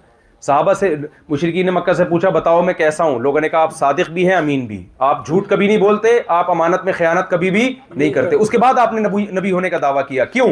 صحابہ 0.46 0.72
سے 0.74 0.94
مشرقی 1.28 1.62
نے 1.62 1.70
مکہ 1.70 1.92
سے 1.92 2.04
پوچھا 2.10 2.28
بتاؤ 2.34 2.62
میں 2.64 2.74
کیسا 2.74 3.04
ہوں 3.04 3.18
لوگوں 3.20 3.40
نے 3.40 3.48
کہا 3.48 3.60
آپ 3.62 3.74
صادق 3.76 4.10
بھی 4.10 4.28
ہیں 4.28 4.34
امین 4.36 4.64
بھی 4.66 4.82
آپ 5.08 5.26
جھوٹ 5.26 5.48
کبھی 5.48 5.66
نہیں 5.66 5.78
بولتے 5.78 6.08
آپ 6.38 6.50
امانت 6.50 6.84
میں 6.84 6.92
خیانت 6.96 7.30
کبھی 7.30 7.50
بھی 7.50 7.72
نہیں 7.94 8.10
کرتے 8.12 8.36
اس 8.36 8.50
کے 8.50 8.58
بعد 8.58 8.78
آپ 8.82 8.92
نے 8.92 9.24
نبی 9.38 9.52
ہونے 9.52 9.70
کا 9.70 9.78
دعویٰ 9.82 10.06
کیا 10.08 10.24
کیوں 10.34 10.48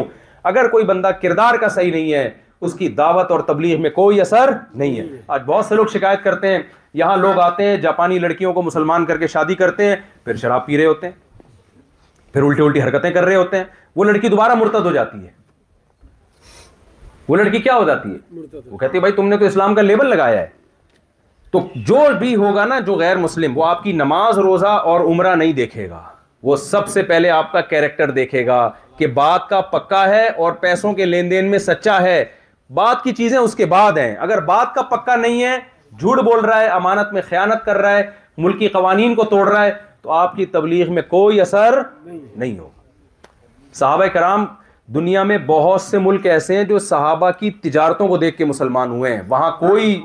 اگر 0.51 0.67
کوئی 0.71 0.85
بندہ 0.85 1.09
کردار 1.21 1.55
کا 1.61 1.69
صحیح 1.69 1.91
نہیں 1.91 2.13
ہے 2.13 2.29
اس 2.65 2.73
کی 2.79 2.87
دعوت 2.95 3.31
اور 3.31 3.39
تبلیغ 3.47 3.81
میں 3.81 3.89
کوئی 3.89 4.21
اثر 4.21 4.51
نہیں 4.73 4.97
ہے 4.99 5.05
جی۔ 5.07 5.17
آج 5.35 5.41
بہت 5.45 5.65
سے 5.65 5.75
لوگ 5.75 5.85
شکایت 5.93 6.23
کرتے 6.23 6.47
ہیں 6.53 6.59
یہاں 7.01 7.15
لوگ 7.17 7.39
آتے 7.39 7.65
ہیں 7.67 7.77
جاپانی 7.81 8.17
لڑکیوں 8.19 8.53
کو 8.53 8.61
مسلمان 8.61 9.05
کر 9.05 9.17
کے 9.17 9.27
شادی 9.33 9.55
کرتے 9.55 9.85
ہیں 9.87 9.95
پھر 10.23 10.35
شراب 10.43 10.65
پی 10.65 10.77
رہے 10.77 10.85
ہوتے 10.85 11.07
ہیں 11.07 11.13
پھر 12.33 12.41
الٹی 12.43 12.63
الٹی 12.63 12.81
حرکتیں 12.83 13.09
کر 13.11 13.23
رہے 13.25 13.35
ہوتے 13.35 13.57
ہیں 13.57 13.63
وہ 13.95 14.05
لڑکی 14.05 14.29
دوبارہ 14.29 14.55
مرتد 14.55 14.85
ہو 14.85 14.91
جاتی 14.91 15.25
ہے 15.25 15.37
وہ 17.27 17.37
لڑکی 17.37 17.59
کیا 17.61 17.75
ہو 17.77 17.83
جاتی 17.87 18.13
ہے 18.13 18.57
وہ 18.69 18.77
کہتی 18.77 18.97
ہے 18.97 19.01
بھائی 19.01 19.13
تم 19.13 19.27
نے 19.27 19.37
تو 19.37 19.45
اسلام 19.45 19.75
کا 19.75 19.81
لیبل 19.81 20.09
لگایا 20.09 20.39
ہے 20.41 20.47
تو 21.51 21.59
جو 21.85 22.05
بھی 22.19 22.35
ہوگا 22.35 22.65
نا 22.65 22.79
جو 22.85 22.95
غیر 22.95 23.17
مسلم 23.17 23.57
وہ 23.57 23.65
آپ 23.65 23.83
کی 23.83 23.91
نماز 24.01 24.37
روزہ 24.39 24.73
اور 24.91 25.01
عمرہ 25.11 25.35
نہیں 25.35 25.53
دیکھے 25.53 25.89
گا 25.89 26.01
وہ 26.43 26.55
سب 26.55 26.87
سے 26.89 27.01
پہلے 27.03 27.29
آپ 27.29 27.51
کا 27.51 27.61
کیریکٹر 27.69 28.11
دیکھے 28.17 28.45
گا 28.47 28.59
کہ 28.97 29.07
بات 29.21 29.47
کا 29.49 29.61
پکا 29.71 30.07
ہے 30.09 30.27
اور 30.27 30.51
پیسوں 30.61 30.93
کے 30.93 31.05
لین 31.05 31.31
دین 31.31 31.49
میں 31.51 31.59
سچا 31.59 32.01
ہے 32.01 32.23
بات 32.73 33.03
کی 33.03 33.11
چیزیں 33.15 33.37
اس 33.37 33.55
کے 33.55 33.65
بعد 33.65 33.97
ہیں 33.97 34.13
اگر 34.21 34.39
بات 34.45 34.73
کا 34.73 34.81
پکا 34.95 35.15
نہیں 35.15 35.43
ہے 35.43 35.57
جھوٹ 35.99 36.19
بول 36.25 36.43
رہا 36.45 36.59
ہے 36.61 36.67
امانت 36.69 37.13
میں 37.13 37.21
خیانت 37.29 37.63
کر 37.65 37.77
رہا 37.77 37.97
ہے 37.97 38.01
ملکی 38.37 38.67
قوانین 38.73 39.15
کو 39.15 39.23
توڑ 39.29 39.47
رہا 39.51 39.63
ہے 39.65 39.71
تو 40.01 40.11
آپ 40.13 40.35
کی 40.35 40.45
تبلیغ 40.55 40.91
میں 40.93 41.01
کوئی 41.09 41.41
اثر 41.41 41.81
نہیں 42.03 42.57
ہوگا 42.59 42.77
صحابہ 43.79 44.05
کرام 44.13 44.45
دنیا 44.95 45.23
میں 45.29 45.37
بہت 45.45 45.81
سے 45.81 45.99
ملک 45.99 46.25
ایسے 46.25 46.55
ہیں 46.57 46.63
جو 46.65 46.79
صحابہ 46.79 47.31
کی 47.39 47.51
تجارتوں 47.63 48.07
کو 48.07 48.17
دیکھ 48.17 48.37
کے 48.37 48.45
مسلمان 48.45 48.89
ہوئے 48.91 49.15
ہیں 49.15 49.21
وہاں 49.29 49.49
کوئی 49.59 50.01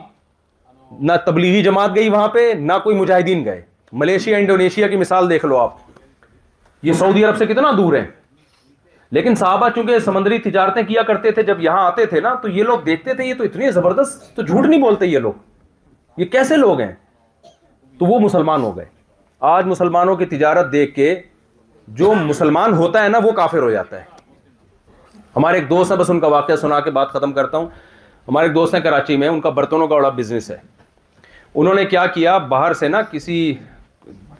نہ 1.01 1.13
تبلیغی 1.27 1.63
جماعت 1.63 1.95
گئی 1.95 2.09
وہاں 2.11 2.29
پہ 2.33 2.53
نہ 2.59 2.73
کوئی 2.85 2.97
مجاہدین 2.97 3.45
گئے 3.45 3.61
ملیشیا 4.03 4.37
انڈونیشیا 4.39 4.89
کی 4.89 4.97
مثال 4.97 5.31
دیکھ 5.31 5.45
لو 5.47 5.59
آپ 5.59 5.77
یہ 6.87 6.93
سعودی 6.99 7.25
عرب 7.25 7.37
سے 7.39 7.47
کتنا 7.47 7.71
دور 7.77 7.93
ہے 7.95 8.05
لیکن 9.15 9.35
صحابہ 9.41 9.69
چونکہ 9.75 9.99
سمندری 10.05 10.39
تجارتیں 10.45 10.83
کیا 10.87 11.03
کرتے 11.09 11.31
تھے 11.33 11.43
جب 11.49 11.61
یہاں 11.63 11.83
آتے 11.87 12.07
تھے 12.13 12.21
نا 12.21 12.33
تو 12.43 12.49
یہ 12.49 12.65
لوگ 12.71 12.79
دیکھتے 12.87 13.15
تھے 13.19 13.25
یہ 13.25 13.35
تو 13.35 13.45
اتنے 18.13 18.93
مسلمانوں 19.75 20.15
کی 20.17 20.25
تجارت 20.27 20.71
دیکھ 20.73 20.95
کے 20.97 21.07
جو 22.01 22.13
مسلمان 22.25 22.73
ہوتا 22.75 23.03
ہے 23.05 23.09
نا 23.09 23.19
وہ 23.25 23.33
کافر 23.41 23.63
ہو 23.63 23.71
جاتا 23.71 23.99
ہے 24.01 24.05
ہمارے 25.37 25.59
ایک 25.59 25.69
دوست 25.71 25.93
ہے 25.93 25.97
بس 25.97 26.11
ان 26.11 26.21
کا 26.21 26.27
واقعہ 26.35 26.57
سنا 26.67 26.79
کے 26.85 26.91
بات 26.99 27.11
ختم 27.13 27.33
کرتا 27.39 27.59
ہوں 27.59 27.67
ہمارے 28.29 28.47
ایک 28.47 28.55
دوست 28.55 28.75
ہیں 28.75 28.81
کراچی 28.83 29.17
میں 29.23 29.29
ان 29.29 29.41
کا 29.41 29.51
برتنوں 29.59 29.89
کا 29.89 29.95
بڑا 29.95 30.09
بزنس 30.21 30.51
ہے 30.51 30.57
انہوں 31.55 31.75
نے 31.75 31.85
کیا 31.95 32.07
کیا 32.15 32.37
باہر 32.55 32.75
سے 32.81 32.89
نا 32.95 33.03
کسی 33.11 33.37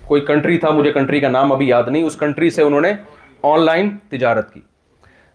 کوئی 0.07 0.21
کنٹری 0.31 0.59
تھا 0.65 0.71
مجھے 0.79 0.93
کنٹری 0.93 1.21
کا 1.21 1.29
نام 1.37 1.53
ابھی 1.53 1.69
یاد 1.69 1.89
نہیں 1.91 2.03
اس 2.07 2.17
کنٹری 2.27 2.51
سے 2.59 2.63
انہوں 2.63 2.81
نے 2.89 2.93
آن 3.51 3.65
لائن 3.65 3.89
تجارت 4.11 4.53
کی 4.53 4.61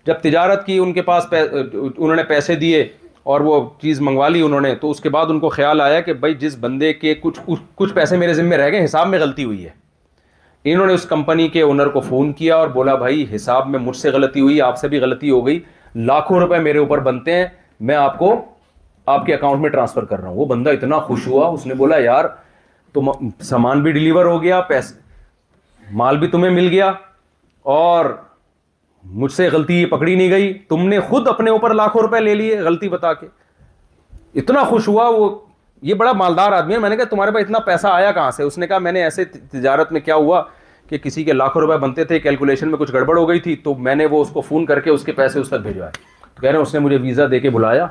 جب 0.06 0.22
تجارت 0.22 0.65
کی 0.65 0.77
ان 0.77 0.91
کے 0.94 1.02
پاس 1.10 1.26
انہوں 1.34 2.15
نے 2.15 2.23
پیسے 2.27 2.56
دیے 2.61 2.88
اور 3.34 3.41
وہ 3.48 3.57
چیز 3.81 3.99
منگوا 4.02 4.30
لی 4.30 4.41
انہوں 4.41 4.61
نے 4.61 4.73
تو 4.81 4.91
اس 4.91 4.99
کے 5.02 5.10
بعد 5.15 5.26
ان 5.30 5.40
کو 5.40 5.49
خیال 5.49 5.81
آیا 5.81 5.99
کہ 6.02 6.14
بھائی 6.22 6.34
جس 6.44 6.56
بندے 6.60 6.91
کے 6.94 7.14
کچھ 7.22 7.40
کچھ 7.76 7.94
پیسے 7.94 8.18
میرے 8.18 8.34
ذمے 8.34 8.57
رہ 8.57 8.72
گئے 8.72 8.84
حساب 8.86 9.07
میں 9.07 9.19
غلطی 9.19 9.44
ہوئی 9.45 9.65
ہے 9.65 10.73
انہوں 10.73 10.88
نے 10.88 10.94
اس 10.94 11.03
کمپنی 11.10 11.48
کے 11.49 11.61
اونر 11.61 11.88
کو 11.90 11.99
فون 12.07 12.31
کیا 12.40 12.56
اور 12.56 12.68
بولا 12.77 12.95
بھائی 13.03 13.26
حساب 13.36 13.68
میں 13.69 13.80
مجھ 13.80 13.95
سے 13.98 14.10
غلطی 14.15 14.41
ہوئی 14.41 14.60
آپ 14.61 14.77
سے 14.80 14.88
بھی 14.94 14.99
غلطی 15.02 15.30
ہو 15.31 15.45
گئی 15.45 15.60
لاکھوں 16.10 16.40
روپے 16.40 16.60
میرے 16.69 16.77
اوپر 16.77 16.99
بنتے 17.10 17.36
ہیں 17.36 17.45
میں 17.90 17.95
آپ 17.95 18.18
کو 18.19 18.34
آپ 19.14 19.26
کے 19.26 19.34
اکاؤنٹ 19.36 19.61
میں 19.61 19.69
ٹرانسفر 19.76 20.06
کر 20.06 20.19
رہا 20.19 20.30
ہوں 20.30 20.36
وہ 20.38 20.45
بندہ 20.45 20.69
اتنا 20.80 20.99
خوش 21.11 21.27
ہوا 21.27 21.48
اس 21.53 21.65
نے 21.65 21.73
بولا 21.84 21.98
یار 22.03 22.26
تو 22.94 23.02
سامان 23.52 23.81
بھی 23.84 23.91
ڈلیور 23.91 24.26
ہو 24.26 24.41
گیا 24.44 24.60
پیسے 24.73 24.95
مال 26.02 26.18
بھی 26.19 26.27
تمہیں 26.38 26.52
مل 26.56 26.68
گیا 26.69 26.91
اور 27.69 28.05
مجھ 29.23 29.31
سے 29.31 29.47
غلطی 29.53 29.85
پکڑی 29.89 30.13
نہیں 30.15 30.29
گئی 30.29 30.51
تم 30.69 30.87
نے 30.89 30.99
خود 31.09 31.27
اپنے 31.27 31.49
اوپر 31.49 31.73
لاکھوں 31.73 32.01
روپے 32.01 32.19
لے 32.19 32.33
لیے 32.35 32.59
غلطی 32.67 32.87
بتا 32.89 33.13
کے 33.13 33.27
اتنا 34.39 34.63
خوش 34.69 34.87
ہوا 34.87 35.07
وہ 35.15 35.27
یہ 35.89 35.93
بڑا 36.01 36.11
مالدار 36.21 36.51
آدمی 36.59 36.73
ہے 36.73 36.79
میں 36.85 36.89
نے 36.89 36.95
کہا 36.97 37.03
تمہارے 37.09 37.31
پاس 37.31 37.43
اتنا 37.43 37.59
پیسہ 37.65 37.87
آیا 37.87 38.11
کہاں 38.11 38.31
سے 38.37 38.43
اس 38.43 38.57
نے 38.57 38.67
کہا 38.67 38.77
میں 38.87 38.91
نے 38.91 39.03
ایسے 39.03 39.25
تجارت 39.33 39.91
میں 39.93 40.01
کیا 40.07 40.15
ہوا 40.15 40.41
کہ 40.89 40.97
کسی 41.03 41.23
کے 41.23 41.33
لاکھوں 41.33 41.61
روپے 41.61 41.77
بنتے 41.85 42.03
تھے 42.11 42.19
کیلکولیشن 42.19 42.69
میں 42.69 42.77
کچھ 42.77 42.91
گڑبڑ 42.93 43.17
ہو 43.17 43.27
گئی 43.29 43.39
تھی 43.39 43.55
تو 43.63 43.73
میں 43.89 43.95
نے 43.99 44.05
وہ 44.13 44.21
اس 44.21 44.29
کو 44.33 44.41
فون 44.47 44.65
کر 44.71 44.79
کے 44.85 44.89
اس 44.89 45.03
کے 45.05 45.11
پیسے 45.21 45.39
اس 45.39 45.49
تک 45.49 45.59
بھیجوائے 45.63 45.91
تو 46.23 46.41
کہہ 46.41 46.49
رہے 46.49 46.55
ہیں 46.59 46.63
اس 46.65 46.73
نے 46.73 46.79
مجھے 46.87 46.97
ویزا 47.01 47.25
دے 47.31 47.39
کے 47.39 47.49
بلایا 47.57 47.83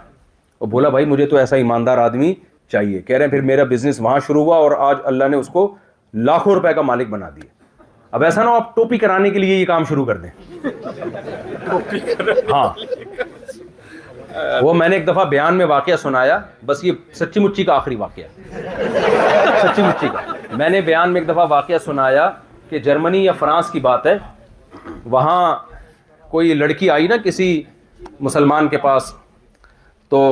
اور 0.59 0.68
بولا 0.68 0.88
بھائی 0.96 1.05
مجھے 1.14 1.26
تو 1.26 1.36
ایسا 1.44 1.56
ایماندار 1.62 1.98
آدمی 2.10 2.32
چاہیے 2.72 3.02
کہہ 3.02 3.16
رہے 3.16 3.24
ہیں 3.24 3.30
پھر 3.32 3.40
میرا 3.52 3.64
بزنس 3.74 4.00
وہاں 4.00 4.18
شروع 4.26 4.44
ہوا 4.44 4.56
اور 4.64 4.72
آج 4.90 4.96
اللہ 5.12 5.28
نے 5.30 5.36
اس 5.36 5.48
کو 5.52 5.64
لاکھوں 6.30 6.55
روپے 6.55 6.72
کا 6.74 6.82
مالک 6.92 7.09
بنا 7.10 7.30
دیا 7.36 7.56
اب 8.14 8.22
ایسا 8.24 8.43
نہ 8.44 8.51
آپ 8.51 8.74
ٹوپی 8.74 8.98
کرانے 8.98 9.30
کے 9.30 9.39
لیے 9.39 9.56
یہ 9.56 9.64
کام 9.66 9.85
شروع 9.89 10.05
کر 10.06 10.16
دیں 10.18 10.28
ہاں 12.52 12.68
وہ 14.62 14.72
میں 14.74 14.89
نے 14.89 14.97
ایک 14.97 15.06
دفعہ 15.06 15.24
بیان 15.30 15.56
میں 15.56 15.66
واقعہ 15.66 15.97
سنایا 16.02 16.39
بس 16.66 16.82
یہ 16.85 16.93
سچی 17.18 17.40
مچی 17.40 17.64
کا 17.64 17.74
آخری 17.76 17.97
واقعہ 17.97 18.28
سچی 19.62 19.82
مچی 19.82 20.09
کا 20.12 20.20
میں 20.56 20.68
نے 20.70 20.80
بیان 20.89 21.12
میں 21.12 21.20
ایک 21.20 21.28
دفعہ 21.28 21.47
واقعہ 21.51 21.78
سنایا 21.85 22.28
کہ 22.70 22.78
جرمنی 22.89 23.24
یا 23.24 23.32
فرانس 23.39 23.70
کی 23.70 23.80
بات 23.80 24.06
ہے 24.06 24.16
وہاں 25.16 25.55
کوئی 26.30 26.55
لڑکی 26.55 26.90
آئی 26.90 27.06
نا 27.09 27.16
کسی 27.24 27.48
مسلمان 28.20 28.68
کے 28.68 28.78
پاس 28.78 29.12
تو 30.09 30.22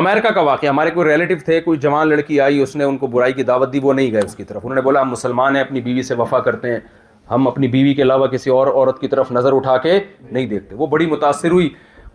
امریکہ 0.00 0.28
کا 0.34 0.40
واقعہ 0.40 0.68
ہمارے 0.68 0.90
کوئی 0.90 1.08
ریلیٹیو 1.08 1.36
تھے 1.44 1.60
کوئی 1.60 1.78
جوان 1.78 2.08
لڑکی 2.08 2.40
آئی 2.40 2.60
اس 2.62 2.74
نے 2.76 2.84
ان 2.84 2.96
کو 2.98 3.06
برائی 3.06 3.32
کی 3.32 3.42
دعوت 3.42 3.72
دی 3.72 3.78
وہ 3.82 3.92
نہیں 3.94 4.10
گئے 4.12 4.20
اس 4.24 4.34
کی 4.36 4.44
طرف 4.44 4.64
انہوں 4.64 4.74
نے 4.74 4.80
بولا 4.82 5.02
ہم 5.02 5.10
مسلمان 5.10 5.56
ہیں 5.56 5.62
اپنی 5.62 5.80
بیوی 5.80 6.02
سے 6.02 6.14
وفا 6.14 6.40
کرتے 6.40 6.72
ہیں 6.72 6.78
ہم 7.30 7.46
اپنی 7.48 7.68
بیوی 7.68 7.94
کے 7.94 8.02
علاوہ 8.02 8.26
کسی 8.32 8.50
اور 8.50 8.66
عورت 8.66 9.00
کی 9.00 9.08
طرف 9.08 9.30
نظر 9.32 9.54
اٹھا 9.56 9.76
کے 9.86 9.98
نہیں 10.30 10.46
دیکھتے 10.46 10.74
وہ 10.78 10.86
بڑی 10.86 11.06
متاثر 11.06 11.50
ہوئی 11.50 11.68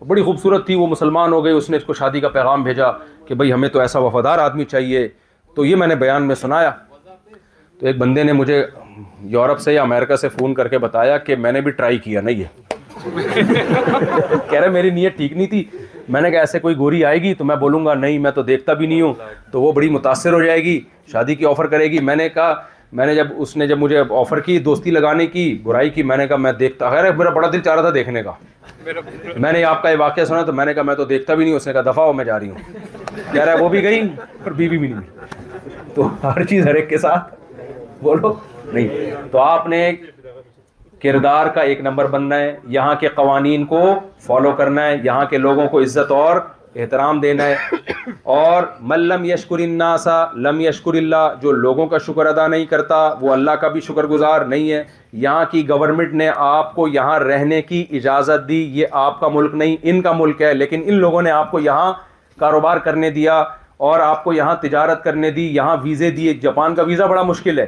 بڑی 0.08 0.22
خوبصورت 0.24 0.64
تھی 0.66 0.74
وہ 0.74 0.86
مسلمان 0.86 1.32
ہو 1.32 1.44
گئے 1.44 1.52
اس 1.52 1.68
نے 1.70 1.76
اس 1.76 1.84
کو 1.84 1.94
شادی 1.94 2.20
کا 2.20 2.28
پیغام 2.28 2.62
بھیجا 2.62 2.90
کہ 3.26 3.34
بھائی 3.34 3.52
ہمیں 3.52 3.68
تو 3.68 3.80
ایسا 3.80 3.98
وفادار 4.04 4.38
آدمی 4.38 4.64
چاہیے 4.70 5.06
تو 5.56 5.64
یہ 5.64 5.76
میں 5.76 5.86
نے 5.86 5.94
بیان 5.96 6.26
میں 6.26 6.34
سنایا 6.34 6.70
تو 7.80 7.86
ایک 7.86 7.98
بندے 7.98 8.22
نے 8.22 8.32
مجھے 8.32 8.64
یورپ 9.34 9.60
سے 9.60 9.74
یا 9.74 9.82
امریکہ 9.82 10.16
سے 10.16 10.28
فون 10.28 10.54
کر 10.54 10.68
کے 10.68 10.78
بتایا 10.78 11.16
کہ 11.18 11.36
میں 11.36 11.52
نے 11.52 11.60
بھی 11.60 11.70
ٹرائی 11.70 11.98
کیا 11.98 12.20
نہیں 12.20 12.42
ہے 12.42 12.60
کہہ 14.50 14.60
رہے 14.60 14.68
میری 14.70 14.90
نیت 14.90 15.16
ٹھیک 15.16 15.32
نہیں 15.32 15.46
تھی 15.46 15.64
میں 16.08 16.20
نے 16.20 16.30
کہا 16.30 16.40
ایسے 16.40 16.58
کوئی 16.58 16.76
گوری 16.76 17.04
آئے 17.04 17.22
گی 17.22 17.32
تو 17.34 17.44
میں 17.44 17.56
بولوں 17.56 17.84
گا 17.86 17.94
نہیں 17.94 18.18
میں 18.18 18.30
تو 18.34 18.42
دیکھتا 18.42 18.72
بھی 18.74 18.86
نہیں 18.86 19.00
ہوں 19.00 19.12
تو 19.50 19.60
وہ 19.62 19.72
بڑی 19.72 19.88
متاثر 19.90 20.32
ہو 20.32 20.40
جائے 20.42 20.62
گی 20.64 20.80
شادی 21.12 21.34
کی 21.34 21.46
آفر 21.46 21.66
کرے 21.66 21.90
گی 21.90 21.98
میں 22.02 22.16
نے 22.16 22.28
کہا 22.28 22.54
میں 22.92 23.06
نے 23.06 23.14
جب 23.14 23.26
اس 23.42 23.56
نے 23.56 23.66
جب 23.66 23.78
مجھے 23.78 23.98
آفر 24.18 24.40
کی 24.46 24.58
دوستی 24.68 24.90
لگانے 24.90 25.26
کی 25.26 25.46
برائی 25.62 25.90
کی 25.90 26.02
میں 26.02 26.16
نے 26.16 26.26
کہا 26.28 26.36
میں 26.36 26.52
دیکھتا 26.58 26.90
خیر 26.90 27.12
میرا 27.12 27.30
بڑا 27.34 27.48
دل 27.52 27.60
چاہ 27.60 27.74
رہا 27.74 27.82
تھا 27.82 27.90
دیکھنے 27.94 28.22
کا 28.22 28.32
میں 29.36 29.52
نے 29.52 29.62
آپ 29.64 29.82
کا 29.82 29.90
یہ 29.90 29.96
واقعہ 29.98 30.24
سنا 30.24 30.42
تو 30.46 30.52
میں 30.52 30.64
نے 30.64 30.74
کہا 30.74 30.82
میں 30.82 30.94
تو 30.94 31.04
دیکھتا 31.04 31.34
بھی 31.34 31.44
نہیں 31.44 31.54
اس 31.54 31.66
نے 31.66 31.72
کہا 31.72 31.90
دفاع 31.92 32.04
ہو 32.04 32.12
میں 32.12 32.24
جا 32.24 32.38
رہی 32.40 32.50
ہوں 32.50 32.58
کہہ 33.32 33.42
رہا 33.44 33.52
ہے 33.52 33.58
وہ 33.58 33.68
بھی 33.68 33.82
گئی 33.82 34.02
بیوی 34.56 34.78
بھی 34.78 34.88
نہیں 34.88 35.94
تو 35.94 36.08
ہر 36.24 36.44
چیز 36.44 36.66
ہر 36.66 36.74
ایک 36.74 36.88
کے 36.88 36.98
ساتھ 36.98 37.34
بولو 38.02 38.32
نہیں 38.72 39.10
تو 39.32 39.38
آپ 39.40 39.66
نے 39.68 39.90
کردار 41.02 41.46
کا 41.54 41.60
ایک 41.70 41.80
نمبر 41.80 42.06
بننا 42.10 42.36
ہے 42.38 42.54
یہاں 42.74 42.94
کے 43.00 43.08
قوانین 43.14 43.64
کو 43.66 43.82
فالو 44.26 44.50
کرنا 44.56 44.84
ہے 44.86 44.96
یہاں 45.04 45.24
کے 45.30 45.38
لوگوں 45.38 45.66
کو 45.68 45.80
عزت 45.82 46.10
اور 46.12 46.36
احترام 46.80 47.18
دینا 47.20 47.46
ہے 47.46 47.56
اور 48.34 48.62
ملم 48.90 49.24
یشکر 49.24 49.58
الناسا 49.64 50.16
لم 50.46 50.60
یشکر 50.60 50.94
اللہ 51.00 51.26
جو 51.40 51.52
لوگوں 51.52 51.86
کا 51.86 51.98
شکر 52.06 52.26
ادا 52.26 52.46
نہیں 52.54 52.64
کرتا 52.66 53.00
وہ 53.20 53.32
اللہ 53.32 53.58
کا 53.60 53.68
بھی 53.74 53.80
شکر 53.88 54.06
گزار 54.12 54.44
نہیں 54.52 54.70
ہے 54.70 54.82
یہاں 55.24 55.44
کی 55.50 55.68
گورنمنٹ 55.68 56.14
نے 56.22 56.28
آپ 56.36 56.74
کو 56.74 56.86
یہاں 56.88 57.18
رہنے 57.20 57.60
کی 57.72 57.84
اجازت 57.98 58.48
دی 58.48 58.62
یہ 58.78 58.96
آپ 59.06 59.20
کا 59.20 59.28
ملک 59.34 59.54
نہیں 59.64 59.76
ان 59.90 60.00
کا 60.02 60.12
ملک 60.22 60.42
ہے 60.42 60.54
لیکن 60.54 60.82
ان 60.84 60.94
لوگوں 61.00 61.22
نے 61.22 61.30
آپ 61.40 61.50
کو 61.50 61.60
یہاں 61.60 61.92
کاروبار 62.40 62.76
کرنے 62.86 63.10
دیا 63.20 63.42
اور 63.88 64.00
آپ 64.00 64.24
کو 64.24 64.32
یہاں 64.32 64.54
تجارت 64.62 65.04
کرنے 65.04 65.30
دی 65.36 65.46
یہاں 65.54 65.76
ویزے 65.82 66.10
دیے 66.18 66.34
جاپان 66.42 66.74
کا 66.74 66.82
ویزا 66.92 67.06
بڑا 67.06 67.22
مشکل 67.34 67.58
ہے 67.58 67.66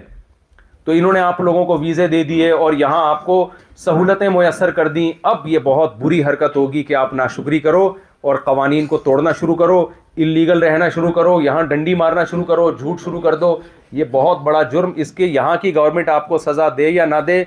تو 0.85 0.93
انہوں 0.93 1.12
نے 1.12 1.20
آپ 1.20 1.40
لوگوں 1.40 1.65
کو 1.66 1.77
ویزے 1.78 2.06
دے 2.06 2.23
دیے 2.24 2.51
اور 2.52 2.73
یہاں 2.78 3.05
آپ 3.11 3.24
کو 3.27 3.47
سہولتیں 3.85 4.28
میسر 4.31 4.70
کر 4.78 4.89
دیں 4.97 5.11
اب 5.31 5.47
یہ 5.48 5.59
بہت 5.65 5.97
بری 6.01 6.23
حرکت 6.24 6.56
ہوگی 6.56 6.82
کہ 6.89 6.94
آپ 6.97 7.15
ناشکری 7.20 7.61
کرو 7.61 7.89
اور 8.31 8.36
قوانین 8.44 8.86
کو 8.86 8.98
توڑنا 9.05 9.31
شروع 9.40 9.55
کرو 9.55 9.85
انلیگل 10.16 10.62
رہنا 10.62 10.89
شروع 10.94 11.11
کرو 11.12 11.40
یہاں 11.43 11.62
ڈنڈی 11.70 11.94
مارنا 12.02 12.24
شروع 12.31 12.44
کرو 12.51 12.70
جھوٹ 12.78 13.01
شروع 13.05 13.20
کر 13.20 13.35
دو 13.36 13.56
یہ 14.01 14.05
بہت 14.11 14.40
بڑا 14.43 14.62
جرم 14.73 14.93
اس 15.05 15.12
کے 15.12 15.27
یہاں 15.27 15.56
کی 15.62 15.74
گورنمنٹ 15.74 16.09
آپ 16.09 16.28
کو 16.28 16.39
سزا 16.39 16.69
دے 16.77 16.89
یا 16.90 17.05
نہ 17.06 17.20
دے 17.27 17.43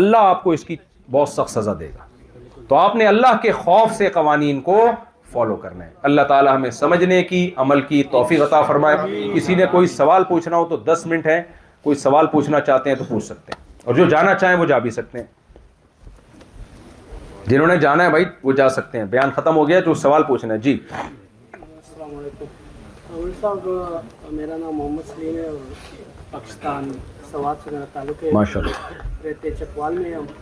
اللہ 0.00 0.24
آپ 0.32 0.42
کو 0.44 0.50
اس 0.52 0.64
کی 0.64 0.76
بہت 1.10 1.28
سخت 1.28 1.50
سزا 1.50 1.74
دے 1.80 1.88
گا 1.98 2.06
تو 2.68 2.74
آپ 2.76 2.96
نے 2.96 3.06
اللہ 3.06 3.36
کے 3.42 3.52
خوف 3.62 3.92
سے 3.96 4.08
قوانین 4.14 4.60
کو 4.60 4.80
فالو 5.32 5.56
کرنا 5.56 5.84
ہے 5.84 5.90
اللہ 6.08 6.22
تعالیٰ 6.28 6.54
ہمیں 6.54 6.70
سمجھنے 6.70 7.22
کی 7.30 7.48
عمل 7.64 7.80
کی 7.88 8.02
توفیق 8.10 8.42
عطا 8.42 8.60
فرمائے 8.68 8.96
کسی 9.34 9.54
نے 9.54 9.64
کوئی 9.70 9.86
سوال 10.00 10.24
پوچھنا 10.28 10.56
ہو 10.56 10.64
تو 10.68 10.76
دس 10.92 11.06
منٹ 11.06 11.26
ہیں 11.26 11.40
کوئی 11.82 11.96
سوال 11.96 12.26
پوچھنا 12.32 12.60
چاہتے 12.66 12.90
ہیں 12.90 12.96
تو 12.96 13.04
پوچھ 13.08 13.24
سکتے 13.24 13.52
ہیں 13.54 13.76
اور 13.86 13.94
جو 13.94 14.04
جانا 14.10 14.34
چاہیں 14.38 14.56
وہ 14.58 14.64
جا 14.66 14.78
بھی 14.86 14.90
سکتے 14.90 15.18
ہیں 15.18 15.26
جنہوں 17.46 17.66
نے 17.66 17.76
جانا 17.80 18.04
ہے 18.04 18.10
بھائی 18.10 18.24
وہ 18.44 18.52
جا 18.52 18.68
سکتے 18.68 18.98
ہیں 18.98 19.04
بیان 19.10 19.30
ختم 19.36 19.56
ہو 19.56 19.68
گیا 19.68 19.80
جو 19.86 19.94
سوال 20.04 20.22
پوچھنا 20.28 20.54
ہے 20.54 20.58
جی 20.66 20.78
السلام 21.54 22.14
علیکم 22.18 23.30
صاحب 23.40 23.68
میرا 24.30 24.56
نام 24.56 24.72
محمد 24.76 25.08
سلیم 25.14 25.36
ہے 25.36 25.48
پاکستان 26.30 26.90
سوات 27.30 27.56
سے 27.64 27.70
میرا 27.70 27.84
تعلق 27.92 28.22
ہے 28.24 28.30
ماشاء 28.32 28.60
اللہ 28.60 28.90
رہتے 29.26 29.50
چکوال 29.60 29.96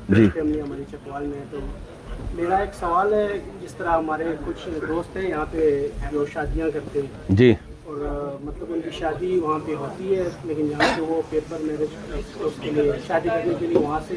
جی۔ 0.09 0.27
چکوال 0.35 0.51
میں 0.51 0.61
میں 0.69 0.85
جی 0.91 1.11
ہماری 1.11 1.45
تو 1.51 1.61
میرا 2.35 2.57
ایک 2.57 2.75
سوال 2.81 3.13
ہے 3.15 3.27
جس 3.63 3.73
طرح 3.79 3.97
ہمارے 3.97 4.25
کچھ 4.47 4.69
دوست 4.89 5.17
ہیں 5.17 5.29
یہاں 5.29 5.45
پہ 5.53 5.71
جو 6.13 6.25
شادیاں 6.35 6.71
کرتے 6.75 7.01
ہیں 7.03 7.37
جی 7.37 7.55
اور 7.87 8.01
مطلب 8.45 8.73
ان 8.75 8.81
کی 8.85 8.91
شادی 8.99 9.37
وہاں 9.41 9.59
پہ 9.67 9.75
ہوتی 9.81 10.17
ہے 10.19 10.23
لیکن 10.45 10.71
یہاں 10.71 10.87
سے 10.95 11.01
وہ 11.09 11.21
پیپر 11.31 11.59
میرج 11.63 12.61
کے 12.63 12.71
لیے 12.71 12.93
شادی 13.07 13.29
کرنے 13.29 13.55
کے 13.61 13.67
لیے 13.67 13.79
وہاں 13.85 14.01
سے 14.09 14.15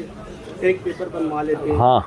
ایک 0.68 0.82
پیپر 0.84 1.08
بنوا 1.12 1.42
لیتے 1.42 1.70
ہیں 1.70 1.76
ہاں 1.78 2.00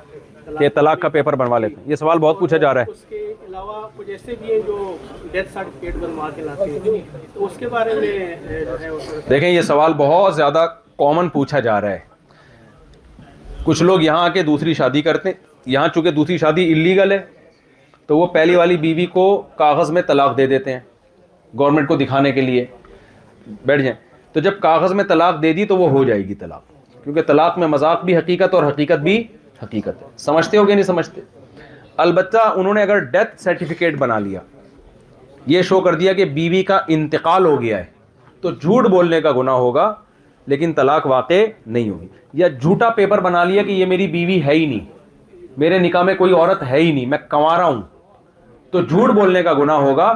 کہ 0.58 0.70
طلاق 0.76 1.00
کا 1.02 1.10
پیپر 1.16 1.36
بنوا 1.44 1.60
لیتے 1.66 1.82
ہیں 1.82 1.90
یہ 1.92 1.96
سوال 2.02 2.20
بہت 2.26 2.40
پوچھا 2.40 2.58
جا 2.66 2.74
رہا 2.74 2.82
ہے 2.82 2.92
اس 2.92 3.06
کے 3.10 3.22
علاوہ 3.48 3.82
کچھ 3.98 4.10
ایسے 4.10 4.36
بھی 4.42 4.52
ہیں 4.52 4.60
جو 4.68 4.78
ڈیتھ 5.32 5.54
سرٹیفکیٹ 5.54 5.96
بنوا 6.02 6.30
کے 6.36 6.42
لاتے 6.46 6.70
ہیں 6.72 7.00
تو 7.34 7.46
اس 7.46 7.58
کے 7.60 7.68
بارے 7.78 7.94
میں 8.00 9.26
دیکھیں 9.30 9.50
یہ 9.50 9.62
سوال 9.72 9.94
بہت 10.06 10.36
زیادہ 10.36 10.66
کامن 11.06 11.30
پوچھا 11.38 11.60
جا 11.70 11.80
رہا 11.82 11.92
ہے 11.92 12.00
کچھ 13.64 13.84
لوگ 13.84 14.02
یہاں 14.12 14.24
آ 14.26 14.30
کے 14.38 14.44
دوسری 14.54 14.74
شادی 14.84 15.02
کرتے 15.02 15.30
ہیں 15.30 15.38
یہاں 15.72 15.88
چونکہ 15.94 16.12
دوسری 16.12 16.38
شادی 16.48 16.72
اللیگل 16.74 17.12
ہے 17.12 17.22
تو 18.08 18.18
وہ 18.18 18.26
پہلی 18.40 18.56
والی 18.56 18.78
بیوی 18.88 19.06
کو 19.18 19.26
کاغذ 19.58 19.92
میں 19.98 20.02
طلاق 20.08 20.38
دے 20.38 20.48
دیتے 20.48 20.74
ہیں 20.74 20.80
گورنمنٹ 21.60 21.88
کو 21.88 21.96
دکھانے 21.96 22.32
کے 22.32 22.42
لیے 22.42 22.66
بیٹھ 23.66 23.82
جائیں 23.82 23.96
تو 24.34 24.40
جب 24.40 24.60
کاغذ 24.62 24.94
میں 25.00 25.04
طلاق 25.10 25.42
دے 25.42 25.54
دی 25.54 25.66
تو 25.66 25.78
وہ 25.78 25.90
ہو 25.90 26.04
جائے 26.04 26.28
گی 26.28 26.36
طلاق 26.36 26.62
کیونکہ 27.04 27.22
طلاق 27.28 27.58
میں 27.60 27.68
مذاق 27.68 28.04
بھی 28.06 28.18
حقیقت 28.18 28.54
اور 28.56 28.64
حقیقت 28.64 29.02
بھی 29.04 29.24
حقیقت 29.64 30.02
ہے 30.02 30.08
سمجھتے 30.26 30.58
ہو 30.58 30.68
گیا 30.68 30.76
نہیں 30.76 30.86
سمجھتے 30.86 31.22
البتہ 32.06 32.38
انہوں 32.56 32.74
نے 32.74 32.82
اگر 32.82 33.00
ڈیتھ 33.16 33.42
سرٹیفکیٹ 33.42 33.98
بنا 34.00 34.20
لیا 34.20 34.40
یہ 35.54 35.62
شو 35.70 35.80
کر 35.82 35.96
دیا 35.96 36.14
کہ 36.20 36.26
بیوی 36.40 36.62
کا 36.64 36.80
انتقال 36.98 37.46
ہو 37.46 37.62
گیا 37.62 37.78
ہے 37.78 37.86
تو 38.42 38.52
جھوٹ 38.52 38.88
بولنے 38.90 39.22
کا 39.22 39.32
گناہ 39.40 39.56
ہوگا 39.66 39.94
لیکن 40.52 40.74
طلاق 40.76 41.06
واقع 41.08 41.44
نہیں 41.66 41.90
ہوگی 41.90 42.08
یا 42.42 42.48
جھوٹا 42.60 42.90
پیپر 42.96 43.20
بنا 43.22 43.44
لیا 43.44 43.64
کہ 43.64 43.72
یہ 43.72 43.86
میری 43.86 44.08
بیوی 44.16 44.42
ہے 44.46 44.54
ہی 44.54 44.66
نہیں 44.66 44.86
میرے 45.60 45.78
نکاح 45.80 46.02
میں 46.04 46.16
کوئی 46.16 46.34
عورت 46.34 46.64
ہے 46.70 46.80
ہی 46.82 46.92
نہیں 46.92 47.06
میں 47.06 47.18
کنوارا 47.30 47.66
ہوں 47.66 47.82
تو 48.72 48.82
جھوٹ 48.82 49.12
بولنے 49.16 49.44
کا 49.44 49.54
گناہ 49.60 49.78
ہوگا 49.90 50.12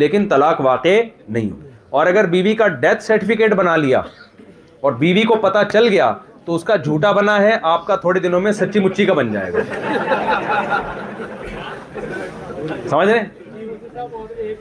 لیکن 0.00 0.26
طلاق 0.28 0.60
واقع 0.64 1.00
نہیں 1.28 1.50
اور 1.90 2.06
اگر 2.06 2.24
بیوی 2.30 2.54
کا 2.54 2.66
ڈیتھ 2.68 3.02
سرٹیفکیٹ 3.02 3.54
بنا 3.56 3.76
لیا 3.76 4.00
اور 4.80 4.92
بیوی 4.98 5.22
کو 5.28 5.34
پتا 5.42 5.64
چل 5.72 5.88
گیا 5.88 6.12
تو 6.44 6.54
اس 6.54 6.64
کا 6.64 6.76
جھوٹا 6.76 7.10
بنا 7.12 7.40
ہے 7.42 7.56
آپ 7.70 7.86
کا 7.86 7.96
تھوڑے 7.96 8.20
دنوں 8.20 8.40
میں 8.40 8.52
سچی 8.52 8.80
مچی 8.80 9.04
کا 9.06 9.12
بن 9.14 9.32
جائے 9.32 9.52
گا 9.52 9.62
سمجھ 12.90 13.08
رہے 13.08 13.24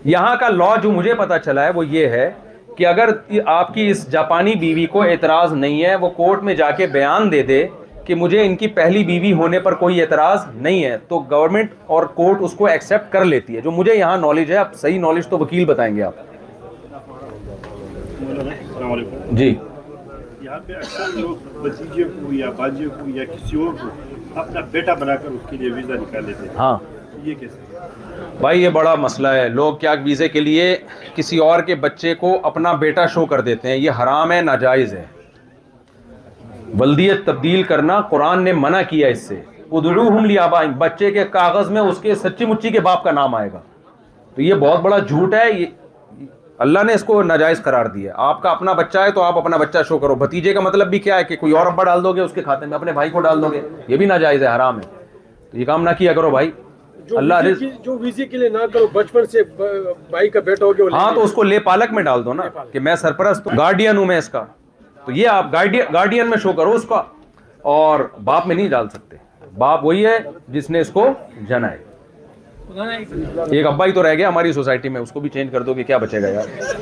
یہاں 0.05 0.35
کا 0.39 0.49
لا 0.49 0.75
جو 0.83 0.91
مجھے 0.91 1.13
پتا 1.17 1.39
چلا 1.39 1.63
ہے 1.65 1.69
وہ 1.75 1.85
یہ 1.87 2.07
ہے 2.09 2.29
کہ 2.77 2.85
اگر 2.87 3.09
آپ 3.49 3.73
کی 3.73 3.87
اس 3.89 4.09
جاپانی 4.11 4.53
بیوی 4.59 4.85
کو 4.91 5.01
اعتراض 5.03 5.53
نہیں 5.53 5.83
ہے 5.83 5.95
وہ 5.95 6.09
کورٹ 6.17 6.43
میں 6.43 6.53
جا 6.55 6.69
کے 6.77 6.87
بیان 6.93 7.31
دے 7.31 7.41
دے 7.43 7.65
کہ 8.07 8.15
مجھے 8.15 8.45
ان 8.45 8.55
کی 8.55 8.67
پہلی 8.75 9.03
بیوی 9.03 9.31
ہونے 9.39 9.59
پر 9.59 9.73
کوئی 9.79 10.01
اعتراض 10.01 10.43
نہیں 10.65 10.83
ہے 10.83 10.95
تو 11.07 11.19
گورنمنٹ 11.31 11.71
اور 11.95 12.03
کورٹ 12.19 12.41
اس 12.43 12.53
کو 12.57 12.65
ایکسیپٹ 12.67 13.11
کر 13.11 13.25
لیتی 13.25 13.55
ہے 13.55 13.61
جو 13.61 13.71
مجھے 13.79 13.95
یہاں 13.95 14.17
نالج 14.17 14.51
ہے 14.51 14.57
آپ 14.57 14.73
صحیح 14.81 14.99
نالج 14.99 15.27
تو 15.27 15.37
وکیل 15.39 15.65
بتائیں 15.71 15.95
گے 15.95 16.03
آپ 16.03 16.13
جی 19.37 19.47
یہاں 20.41 20.59
پہ 20.65 20.73
یا 22.31 22.59
یا 23.13 23.25
کسی 23.33 23.57
اور 23.65 23.85
اپنا 24.41 24.61
بیٹا 24.71 24.93
بنا 25.01 25.15
کر 25.23 25.29
اس 25.29 25.49
کے 25.49 25.57
لیے 25.57 25.71
ویزا 25.75 25.99
نکال 26.03 26.25
لیتے 26.25 26.47
ہیں 26.47 26.55
ہاں 26.57 26.77
بھائی 28.41 28.61
یہ 28.63 28.69
بڑا 28.79 28.93
مسئلہ 29.05 29.27
ہے 29.41 29.47
لوگ 29.49 29.75
کیا 29.81 29.93
ویزے 30.03 30.27
کے 30.29 30.39
لیے 30.47 30.75
کسی 31.15 31.37
اور 31.49 31.61
کے 31.69 31.75
بچے 31.89 32.13
کو 32.23 32.35
اپنا 32.53 32.73
بیٹا 32.87 33.05
شو 33.15 33.25
کر 33.35 33.41
دیتے 33.51 33.67
ہیں 33.69 33.75
یہ 33.75 34.01
حرام 34.01 34.31
ہے 34.31 34.41
ناجائز 34.51 34.93
ہے 34.93 35.05
ولدیت 36.79 37.25
تبدیل 37.25 37.63
کرنا 37.63 37.99
قرآن 38.09 38.43
نے 38.43 38.53
منع 38.53 38.81
کیا 38.89 39.07
اس 39.07 39.27
سے 39.27 39.41
ادڑوہم 39.77 40.25
لیا 40.25 40.45
بائیں 40.47 40.69
بچے 40.77 41.11
کے 41.11 41.23
کاغذ 41.31 41.69
میں 41.71 41.81
اس 41.81 41.97
کے 42.01 42.15
سچی 42.23 42.45
مچی 42.45 42.69
کے 42.71 42.79
باپ 42.79 43.03
کا 43.03 43.11
نام 43.11 43.35
آئے 43.35 43.49
گا 43.53 43.59
تو 44.35 44.41
یہ 44.41 44.53
بہت 44.59 44.81
بڑا 44.81 44.97
جھوٹ 44.99 45.33
ہے 45.33 45.49
یہ 45.51 45.65
اللہ 46.65 46.83
نے 46.87 46.93
اس 46.93 47.03
کو 47.03 47.21
ناجائز 47.23 47.61
قرار 47.63 47.85
دیا 47.95 48.13
آپ 48.27 48.41
کا 48.41 48.49
اپنا 48.49 48.73
بچہ 48.73 48.99
ہے 48.99 49.11
تو 49.15 49.23
آپ 49.23 49.37
اپنا 49.37 49.57
بچہ 49.57 49.83
شو 49.87 49.97
کرو 49.99 50.15
بھتیجے 50.21 50.53
کا 50.53 50.59
مطلب 50.67 50.87
بھی 50.89 50.99
کیا 50.99 51.17
ہے 51.17 51.23
کہ 51.23 51.35
کوئی 51.39 51.51
اور 51.57 51.65
ابا 51.67 51.83
ڈال 51.83 52.03
دو 52.03 52.13
گے 52.15 52.21
اس 52.21 52.31
کے 52.35 52.43
کھاتے 52.43 52.65
میں 52.65 52.75
اپنے 52.77 52.91
بھائی 52.91 53.09
کو 53.09 53.19
ڈال 53.21 53.41
دو 53.41 53.49
گے 53.51 53.61
یہ 53.87 53.97
بھی 53.97 54.05
ناجائز 54.05 54.43
ہے 54.43 54.47
حرام 54.55 54.79
ہے 54.79 55.05
تو 55.51 55.57
یہ 55.57 55.65
کام 55.65 55.83
نہ 55.83 55.89
کیا 55.97 56.13
کرو 56.13 56.29
بھائی 56.29 56.51
اللہ 57.17 57.33
رز... 57.45 57.61
جو 57.83 57.97
ویزی 57.97 58.25
کے 58.27 58.37
لیے 58.37 58.49
نہ 58.49 58.65
کرو 58.73 58.87
بچپن 58.93 59.25
سے 59.31 59.43
بھائی 60.09 60.29
کا 60.29 60.39
بیٹا 60.45 60.65
ہو 60.65 60.71
گیا 60.77 60.97
ہاں 60.97 61.11
تو 61.15 61.23
اس 61.23 61.33
کو 61.33 61.43
لے 61.43 61.59
پالک 61.67 61.91
میں 61.93 62.03
ڈال 62.03 62.25
دو 62.25 62.33
نا 62.33 62.43
کہ 62.71 62.79
میں 62.79 62.95
سرپرست 63.03 63.47
گارڈین 63.57 63.97
ہوں 63.97 64.05
میں 64.05 64.17
اس 64.17 64.29
کا 64.29 64.43
تو 65.07 65.11
یہ 65.15 65.27
آپ 65.29 65.51
گارڈین 65.93 66.29
میں 66.29 66.37
شو 66.43 66.51
کرو 66.53 66.71
اس 66.75 66.83
کا 66.87 67.01
اور 67.73 67.99
باپ 68.23 68.47
میں 68.47 68.55
نہیں 68.55 68.67
ڈال 68.69 68.87
سکتے 68.89 69.17
باپ 69.57 69.83
وہی 69.85 70.05
ہے 70.05 70.17
جس 70.53 70.69
نے 70.69 70.79
اس 70.81 70.89
کو 70.93 71.05
جنا 71.49 71.69
ہے 71.71 71.85
ایک 73.55 73.65
ابا 73.65 73.85
ہی 73.85 73.91
تو 73.97 74.03
رہ 74.03 74.13
گیا 74.13 74.29
ہماری 74.29 74.51
سوسائٹی 74.53 74.89
میں 74.93 75.01
اس 75.01 75.11
کو 75.11 75.19
بھی 75.19 75.29
چینج 75.33 75.51
کر 75.51 75.61
دو 75.63 75.73
کہ 75.73 75.83
کیا 75.89 75.97
بچے 75.97 76.21
گا 76.21 76.27
یار 76.29 76.79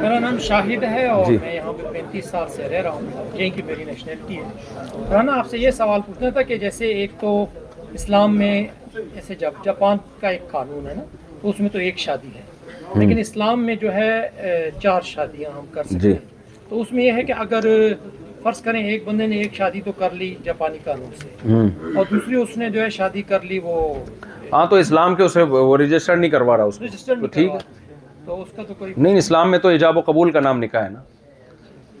میرا 0.00 0.18
نام 0.24 0.38
شاہد 0.46 0.82
ہے 0.94 1.06
اور 1.08 1.24
جی۔ 1.26 1.36
میں 1.42 1.54
یہاں 1.54 1.72
پہ 1.82 1.92
پینتیس 1.92 2.24
سال 2.30 2.48
سے 2.56 2.68
رہ 2.70 2.82
رہا 2.82 2.90
ہوں 2.90 3.30
یہی 3.38 3.50
کی 3.50 3.62
میری 3.66 3.84
نیشنلٹی 3.84 4.38
ہے 4.40 4.84
رانا 5.10 5.38
آپ 5.38 5.50
سے 5.50 5.58
یہ 5.58 5.70
سوال 5.76 6.00
پوچھنا 6.06 6.30
تھا 6.30 6.42
کہ 6.50 6.58
جیسے 6.66 6.90
ایک 7.02 7.12
تو 7.20 7.44
اسلام 8.00 8.36
میں 8.38 8.54
جیسے 8.96 9.34
جب 9.44 9.62
جاپان 9.64 9.98
کا 10.20 10.28
ایک 10.28 10.50
قانون 10.50 10.88
ہے 10.88 10.94
نا 10.96 11.02
تو 11.42 11.48
اس 11.50 11.60
میں 11.60 11.70
تو 11.72 11.78
ایک 11.86 11.98
شادی 12.08 12.34
ہے 12.36 12.42
لیکن 13.00 13.18
اسلام 13.18 13.64
میں 13.66 13.74
جو 13.86 13.94
ہے 13.94 14.10
چار 14.82 15.00
شادیاں 15.14 15.50
ہم 15.58 15.64
کر 15.72 15.84
سکتے 15.84 15.98
جی۔ 16.00 16.12
ہیں 16.12 16.38
تو 16.70 16.80
اس 16.80 16.92
میں 16.92 17.04
یہ 17.04 17.12
ہے 17.16 17.22
کہ 17.28 17.32
اگر 17.42 17.62
فرض 18.42 18.58
کریں 18.62 18.80
ایک 18.82 19.00
بندے 19.06 19.26
نے 19.26 19.36
ایک 19.42 19.52
شادی 19.54 19.80
تو 19.84 19.92
کر 19.98 20.10
لی 20.18 20.30
جاپانی 20.44 20.78
قانون 20.84 21.10
سے 21.22 21.28
اور 21.54 22.04
دوسری 22.10 22.34
اس 22.42 22.56
نے 22.56 22.66
جو 22.70 22.80
ہے 22.82 22.88
شادی 22.96 23.22
کر 23.30 23.40
لی 23.48 23.58
وہ 23.62 23.74
ہاں 24.52 24.64
تو 24.70 24.76
اسلام 24.84 25.10
کے 25.14 25.22
اسے 25.22 25.42
وہ 25.54 25.76
رجسٹر 25.78 26.16
نہیں 26.16 26.30
کروا 26.30 26.56
رہا 26.56 26.64
اس 26.72 26.78
کو 27.20 27.26
ٹھیک 27.32 27.50
ہے 27.50 27.58
تو 28.24 28.30
اس 28.42 28.50
کا 28.56 28.62
تو 28.68 28.74
کوئی 28.78 28.90
نہیں 28.96 29.16
اسلام 29.18 29.46
میں 29.50 29.58
تو 29.64 29.68
ایجاب 29.68 29.96
و 29.98 30.02
قبول 30.06 30.30
کا 30.32 30.40
نام 30.46 30.56
نکاح 30.62 30.82
ہے 30.84 30.88
نا 30.90 31.02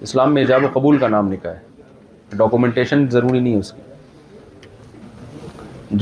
اسلام 0.08 0.28
میں 0.34 0.42
ایجاب 0.42 0.62
و 0.64 0.68
قبول 0.78 0.96
کا 0.98 1.08
نام 1.16 1.26
نکاح 1.32 1.52
ہے 1.54 1.60
ڈاکومنٹیشن 2.36 2.98
ضروری 3.16 3.40
نہیں 3.40 3.54
ہے 3.54 3.58
اس 3.58 3.70
کی 3.72 3.82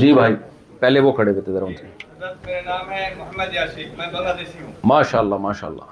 جی 0.03 0.09
بھائی 0.13 0.33
پہلے 0.79 0.99
وہ 1.07 1.11
کھڑے 1.19 1.31
ہوئے 1.31 1.41
تھے 1.41 1.51
ذرا 1.53 1.65
ان 1.65 1.73
سے 1.79 1.85
ماشاء 4.95 5.19
اللہ 5.19 5.35
ماشاء 5.49 5.67
اللہ 5.67 5.83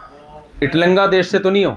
اٹلنگا 0.66 1.06
دیش 1.12 1.26
سے 1.32 1.38
تو 1.40 1.50
نہیں 1.50 1.66
ہو 1.66 1.74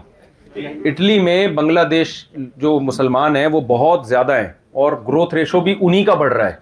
اٹلی 0.56 1.18
میں 1.22 1.46
بنگلہ 1.54 1.80
دیش 1.90 2.14
جو 2.60 2.78
مسلمان 2.80 3.36
ہیں 3.36 3.46
وہ 3.52 3.60
بہت 3.66 4.06
زیادہ 4.06 4.36
ہیں 4.36 4.46
اور 4.82 4.92
گروتھ 5.08 5.34
ریشو 5.34 5.60
بھی 5.60 5.74
انہی 5.80 6.02
کا 6.04 6.14
بڑھ 6.22 6.32
رہا 6.32 6.46
ہے 6.48 6.54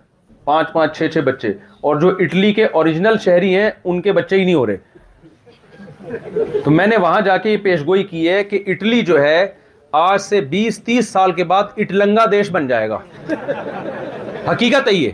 پانچ 0.44 0.73
پانچ 0.73 0.97
چھ 0.97 1.09
چھ 1.12 1.19
بچے 1.24 1.48
اور 1.89 1.97
جو 2.01 2.09
اٹلی 2.20 2.52
کے 2.55 2.65
اوریجنل 2.81 3.16
شہری 3.24 3.55
ہیں 3.56 3.70
ان 3.85 4.01
کے 4.02 4.12
بچے 4.19 4.36
ہی 4.36 4.44
نہیں 4.44 4.55
ہو 4.55 4.66
رہے 4.66 6.60
تو 6.65 6.70
میں 6.70 6.86
نے 6.86 6.97
وہاں 6.97 7.20
جا 7.20 7.36
کے 7.36 7.51
یہ 7.51 7.56
پیشگوئی 7.62 8.05
کی 8.10 8.28
ہے 8.28 8.43
کہ 8.44 8.62
اٹلی 8.73 9.01
جو 9.10 9.20
ہے 9.23 9.47
آج 10.02 10.20
سے 10.20 10.40
بیس 10.55 10.82
تیس 10.85 11.09
سال 11.09 11.32
کے 11.32 11.44
بعد 11.52 11.65
اٹلنگا 11.77 12.24
دیش 12.32 12.51
بن 12.52 12.66
جائے 12.69 12.89
گا 12.89 12.98
حقیقت 14.51 14.89
ہے 14.89 14.94
یہ 14.94 15.10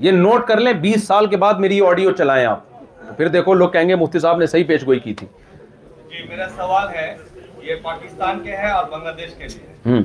یہ 0.00 0.10
نوٹ 0.26 0.46
کر 0.48 0.60
لیں 0.60 0.72
بیس 0.86 1.06
سال 1.06 1.26
کے 1.26 1.36
بعد 1.44 1.60
میری 1.64 1.80
آڈیو 1.86 2.10
چلائیں 2.18 2.44
آپ 2.46 3.16
پھر 3.16 3.28
دیکھو 3.38 3.54
لوگ 3.54 3.68
کہیں 3.70 3.88
گے 3.88 3.94
مفتی 4.02 4.18
صاحب 4.18 4.38
نے 4.38 4.46
صحیح 4.46 4.64
پیشگوئی 4.68 4.98
کی 5.00 5.14
تھی 5.14 5.26
جی 6.10 6.26
میرا 6.28 6.46
سوال 6.56 6.88
ہے 6.94 7.12
یہ 7.68 7.74
پاکستان 7.82 8.38
کے 8.44 8.56
ہیں 8.56 8.70
اور 8.72 8.84
بنگلہ 8.92 9.12
دیش 9.18 9.34
کے 9.38 9.46
لیے 9.52 9.96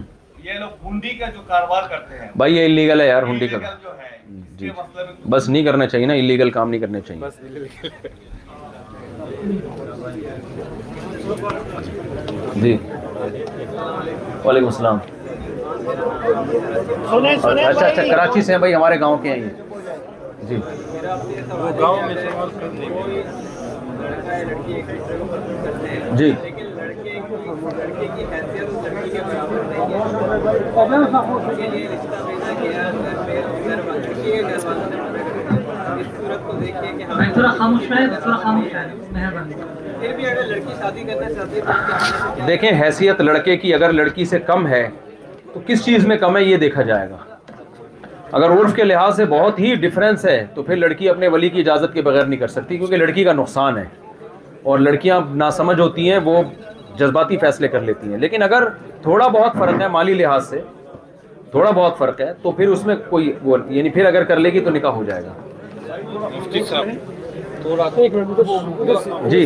یہ 0.45 0.57
لوگ 0.59 0.85
ہنڈی 0.85 1.09
کا 1.19 1.27
جو 1.35 1.41
کاروبار 1.47 1.83
کرتے 1.89 2.17
ہیں 2.19 2.27
بھائی 2.37 2.55
یہ 2.57 2.65
انلیگل 2.65 3.01
ہے 3.01 3.05
یار 3.07 3.23
ہنڈی 3.29 3.47
کا 3.47 3.57
جو 3.83 3.91
ہے 3.99 4.17
جی, 4.29 4.69
جی۔ 4.69 4.71
بس 5.31 5.47
نہیں 5.49 5.63
کرنا 5.65 5.87
چاہیے 5.93 6.05
نا 6.07 6.13
انلیگل 6.21 6.49
کام 6.57 6.69
نہیں 6.69 6.81
کرنے 6.81 7.01
چاہیے 7.07 7.21
جی 12.61 12.77
وعلیکم 14.45 14.65
السلام 14.67 14.97
اچھا 17.25 17.51
اچھا, 17.51 17.85
اچھا، 17.87 18.03
کراچی 18.03 18.41
سے 18.41 18.51
ہیں 18.51 18.59
بھائی 18.59 18.75
ہمارے 18.75 18.99
گاؤں 18.99 19.17
کے 19.23 19.29
ہیں 19.29 19.39
یہ 19.39 20.47
جی 20.49 20.59
گاؤں 21.79 22.01
میں 22.05 23.51
جی 26.17 26.31
دیکھیں 42.47 42.71
حیثیت 42.81 43.21
لڑکے 43.21 43.55
کی 43.57 43.73
اگر 43.73 43.91
لڑکی 43.93 44.25
سے 44.25 44.39
کم 44.47 44.67
ہے 44.67 44.87
تو 45.53 45.59
کس 45.65 45.83
چیز 45.85 46.05
میں 46.07 46.17
کم 46.17 46.37
ہے 46.37 46.43
یہ 46.43 46.57
دیکھا 46.57 46.81
جائے 46.91 47.09
گا 47.09 47.32
اگر 48.35 48.51
عرف 48.51 48.73
کے 48.75 48.83
لحاظ 48.83 49.15
سے 49.17 49.25
بہت 49.31 49.59
ہی 49.59 49.73
ڈفرینس 49.81 50.23
ہے 50.25 50.37
تو 50.53 50.63
پھر 50.67 50.75
لڑکی 50.75 51.09
اپنے 51.09 51.27
ولی 51.33 51.49
کی 51.55 51.59
اجازت 51.61 51.93
کے 51.93 52.01
بغیر 52.01 52.23
نہیں 52.25 52.39
کر 52.39 52.47
سکتی 52.53 52.77
کیونکہ 52.77 52.97
لڑکی 52.97 53.23
کا 53.23 53.33
نقصان 53.33 53.77
ہے 53.77 53.83
اور 54.71 54.79
لڑکیاں 54.79 55.19
ناسمجھ 55.41 55.79
ہوتی 55.79 56.09
ہیں 56.11 56.17
وہ 56.25 56.41
جذباتی 56.99 57.37
فیصلے 57.43 57.67
کر 57.75 57.81
لیتی 57.89 58.09
ہیں 58.11 58.17
لیکن 58.19 58.41
اگر 58.43 58.63
تھوڑا 59.01 59.27
بہت 59.35 59.57
فرق 59.59 59.81
ہے 59.81 59.87
مالی 59.97 60.13
لحاظ 60.23 60.49
سے 60.49 60.61
تھوڑا 61.51 61.69
بہت 61.69 61.97
فرق 61.97 62.21
ہے 62.21 62.31
تو 62.43 62.51
پھر 62.51 62.67
اس 62.75 62.85
میں 62.85 62.95
کوئی 63.09 63.31
وہ 63.43 63.57
یعنی 63.75 63.89
پھر 63.97 64.05
اگر 64.11 64.23
کر 64.31 64.39
لے 64.45 64.53
گی 64.53 64.59
تو 64.65 64.71
نکاح 64.77 64.91
ہو 64.93 65.03
جائے 65.03 65.23
گا 65.25 66.09
جی 69.29 69.45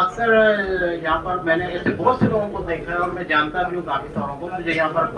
اکثر 0.00 0.30
یہاں 1.02 1.18
پر 1.24 1.38
میں 1.44 1.56
نے 1.56 1.66
ایسے 1.76 1.90
بہت 1.96 2.18
سے 2.20 2.26
لوگوں 2.30 2.48
کو 2.56 2.62
دیکھا 2.68 2.92
ہے 2.92 3.06
میں 3.12 3.24
جانتا 3.30 3.62
بھی 3.68 3.76
ہوں 3.76 3.82
کافی 3.86 4.08
سالوں 4.14 4.36
کو 4.40 4.48
مجھے 4.56 4.72
یہاں 4.74 4.88
پر 4.92 5.10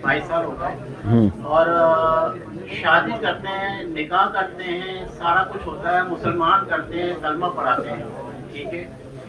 بائیس 0.00 0.26
سال 0.28 0.44
ہو 0.44 0.54
گئے 0.60 1.26
اور 1.56 1.66
شادی 2.82 3.18
کرتے 3.20 3.56
ہیں 3.58 3.82
نکاح 3.90 4.28
کرتے 4.38 4.64
ہیں 4.78 5.04
سارا 5.18 5.42
کچھ 5.52 5.66
ہوتا 5.66 5.94
ہے 5.96 6.02
مسلمان 6.08 6.64
کرتے 6.70 7.02
ہیں 7.02 7.12
کلمہ 7.22 7.46
پڑھاتے 7.56 7.88
ہیں 7.90 8.04
ٹھیک 8.52 8.74
ہے 8.74 8.84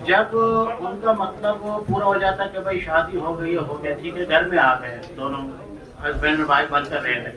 جب 0.10 0.36
ان 0.40 1.00
کا 1.04 1.12
مطلب 1.20 1.62
پورا 1.88 2.06
ہو 2.06 2.18
جاتا 2.26 2.44
ہے 2.44 2.50
کہ 2.54 2.60
بھائی 2.70 2.80
شادی 2.86 3.18
ہو 3.28 3.40
گئی 3.40 3.56
ہو 3.58 3.80
گیا 3.84 3.94
ٹھیک 4.02 4.18
ہے 4.18 4.28
گھر 4.30 4.48
میں 4.50 4.58
آ 4.64 4.74
گئے 4.82 5.00
دونوں 5.18 5.46
ہسبینڈ 6.10 6.40
اور 6.40 6.50
وائف 6.50 6.72
بن 6.72 6.84
کر 6.90 7.02
رہے 7.04 7.32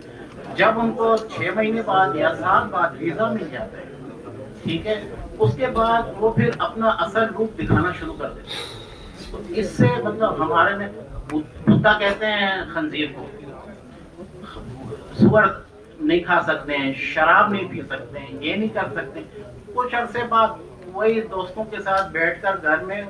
جب 0.57 0.81
ان 0.81 0.91
کو 0.99 1.15
چھ 1.35 1.51
مہینے 1.57 1.83
بعد 1.87 2.15
یا 2.17 2.35
سال 2.41 2.69
بعد 2.71 3.01
ویزا 3.01 3.31
مل 3.33 3.49
جاتا 3.53 3.79
ہے 3.79 4.37
ٹھیک 4.63 4.87
ہے 4.87 5.01
اس 5.41 5.51
کے 5.57 5.67
بعد 5.75 6.03
وہ 6.21 6.31
پھر 6.37 6.51
اپنا 6.67 6.89
اصل 7.05 7.25
روپ 7.39 7.59
دکھانا 7.61 7.91
شروع 7.99 8.15
کر 8.19 8.31
دیتے 8.37 9.61
اس 9.61 9.71
سے 9.77 9.87
مطلب 10.05 10.43
ہمارے 10.43 10.75
میں 10.77 10.87
بھتا 11.29 11.93
کہتے 11.99 12.27
ہیں 12.33 12.51
خنزیر 12.75 13.07
کو 13.15 13.27
سور 15.19 15.43
نہیں 16.01 16.19
کھا 16.25 16.41
سکتے 16.47 16.77
ہیں 16.77 16.93
شراب 16.99 17.51
نہیں 17.53 17.69
پی 17.71 17.81
سکتے 17.91 18.19
ہیں 18.19 18.37
یہ 18.45 18.57
نہیں 18.57 18.69
کر 18.75 18.93
سکتے 18.97 19.23
کچھ 19.75 19.95
عرصے 19.95 20.23
بعد 20.29 20.59
وہی 20.93 21.21
دوستوں 21.31 21.65
کے 21.71 21.81
ساتھ 21.85 22.11
بیٹھ 22.13 22.43
کر 22.43 22.59
گھر 22.63 22.85
میں 22.85 23.03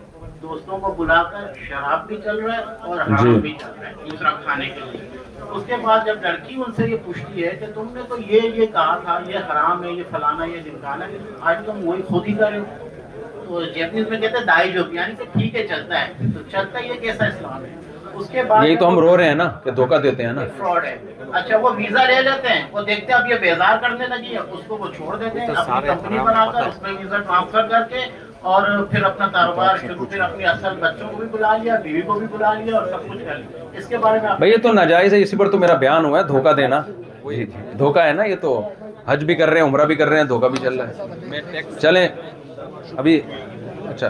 دوستوں 0.42 0.78
کو 0.80 0.92
بلا 0.96 1.22
کر 1.30 1.46
شراب 1.68 2.06
بھی 2.08 2.16
چل 2.24 2.36
رہا 2.40 2.56
ہے 2.56 2.62
اور 2.90 2.98
حرام 3.00 3.24
جی۔ 3.32 3.38
بھی 3.46 3.52
چل 3.60 3.70
رہا 3.80 3.88
ہے 3.88 4.08
دوسرا 4.10 4.30
کھانے 4.42 4.66
کے 4.74 4.80
لیے 4.90 5.06
اس 5.54 5.62
کے 5.66 5.76
بعد 5.84 6.04
جب 6.06 6.20
لڑکی 6.22 6.54
ان 6.66 6.72
سے 6.76 6.86
یہ 6.90 6.96
پوچھتی 7.04 7.44
ہے 7.46 7.50
کہ 7.60 7.66
تم 7.74 7.88
نے 7.94 8.00
تو 8.08 8.16
یہ 8.32 8.48
یہ 8.60 8.66
کہا 8.72 8.96
تھا 9.04 9.18
یہ 9.30 9.50
حرام 9.50 9.84
ہے 9.84 9.90
یہ 9.92 10.02
فلانا 10.10 10.44
یہ 10.54 10.60
دمکانا 10.66 11.06
آج 11.50 11.64
تم 11.66 11.80
وہی 11.88 12.02
خود 12.08 12.28
ہی 12.28 12.34
کر 12.40 12.50
رہے 12.50 12.58
ہو 12.58 13.34
تو 13.48 13.64
جیپنیز 13.74 14.08
میں 14.08 14.20
کہتے 14.20 14.38
ہیں 14.38 14.44
دائی 14.46 14.72
جو 14.72 14.84
بھی 14.88 14.96
یعنی 14.96 15.14
کہ 15.18 15.24
ٹھیک 15.32 15.54
ہے 15.56 15.66
چلتا 15.68 16.00
ہے 16.00 16.28
تو 16.34 16.42
چلتا 16.52 16.78
یہ 16.86 17.00
کیسا 17.02 17.26
اسلام 17.26 17.64
ہے 17.64 17.76
یہی 18.34 18.76
تو 18.76 18.88
ہم 18.88 18.98
رو 18.98 19.16
رہے 19.16 19.26
ہیں 19.28 19.34
نا 19.40 19.44
کہ 19.64 19.70
دھوکہ 19.80 19.96
دیتے 20.06 20.26
ہیں 20.26 20.32
نا 20.32 20.44
فراڈ 20.58 20.84
ہے 20.84 20.96
اچھا 21.40 21.56
وہ 21.64 21.70
ویزا 21.76 22.04
لے 22.06 22.20
لیتے 22.28 22.48
ہیں 22.52 22.62
وہ 22.72 22.80
دیکھتے 22.86 23.12
ہیں 23.12 23.18
اب 23.18 23.26
یہ 23.30 23.38
بیزار 23.40 23.76
کرنے 23.82 24.06
لگی 24.14 24.32
ہے 24.34 24.38
اس 24.38 24.64
کو 24.68 24.76
وہ 24.80 24.86
چھوڑ 24.96 25.16
دیتے 25.16 25.40
ہیں 25.40 25.54
اپنی 25.66 25.86
کمپنی 25.88 26.18
بنا 26.28 26.44
کر 26.52 26.66
اس 26.68 26.80
میں 26.82 26.92
ویزا 26.98 27.18
ٹرانسفر 27.18 27.66
کر 27.70 27.82
کے 27.90 28.04
اور 28.42 28.62
پھر 28.90 29.02
اپنا 29.04 29.26
کاروبار 29.32 29.76
شروع 29.80 30.04
پھر 30.10 30.20
اپنی 30.20 30.44
اصل 30.46 30.76
بچوں 30.80 31.08
کو 31.10 31.16
بھی 31.16 31.26
بلا 31.30 31.56
لیا 31.62 31.76
بیوی 31.84 32.00
کو 32.06 32.18
بھی 32.18 32.26
بلا 32.36 32.52
لیا 32.54 32.76
اور 32.78 32.86
سب 32.90 33.06
کچھ 33.08 33.24
کر 33.24 33.36
لیا 33.38 33.64
اس 33.78 33.86
کے 33.88 33.98
بارے 33.98 34.18
میں 34.22 34.34
بھائی 34.38 34.50
یہ 34.52 34.56
تو 34.62 34.72
ناجائز 34.72 35.14
ہے 35.14 35.20
اسی 35.22 35.36
پر 35.36 35.50
تو 35.50 35.58
میرا 35.58 35.74
بیان 35.84 36.04
ہوا 36.04 36.18
ہے 36.18 36.24
دھوکہ 36.28 36.52
دینا 36.60 36.80
جی، 37.26 37.36
جی، 37.36 37.44
دھوکہ 37.78 38.00
ہے 38.06 38.12
نا 38.12 38.24
یہ 38.24 38.36
تو 38.40 38.60
حج 39.06 39.24
بھی 39.24 39.34
کر 39.34 39.50
رہے 39.50 39.60
ہیں 39.60 39.66
عمرہ 39.66 39.84
بھی 39.86 39.94
کر 39.94 40.08
رہے 40.08 40.18
ہیں 40.18 40.26
دھوکہ 40.32 40.48
بھی 40.48 40.58
چل 40.62 40.80
رہا 40.80 41.12
ہے 41.32 41.62
چلیں 41.78 42.08
ابھی 42.96 43.20
اچھا 43.94 44.08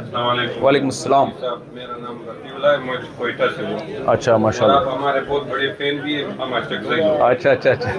وعلیکم 0.62 0.86
السلام 0.88 1.28
میرا 1.72 1.96
نام 2.02 2.16
رفیع 2.28 2.54
اللہ 2.54 2.66
ہے 2.72 2.76
میں 2.84 2.96
کوئٹہ 3.16 3.42
سے 3.56 3.64
ہوں 3.66 4.08
اچھا 4.12 4.36
ماشاء 4.44 4.64
اللہ 4.66 4.78
آپ 4.88 4.94
ہمارے 4.96 5.20
بہت 5.28 5.46
بڑے 5.50 5.68
فین 5.78 5.98
بھی 6.04 6.14
ہیں 6.16 6.24
ہم 6.38 6.54
اشک 6.60 6.86
سے 6.94 7.02
اچھا 7.24 7.50
اچھا 7.50 7.70
اچھا 7.70 7.92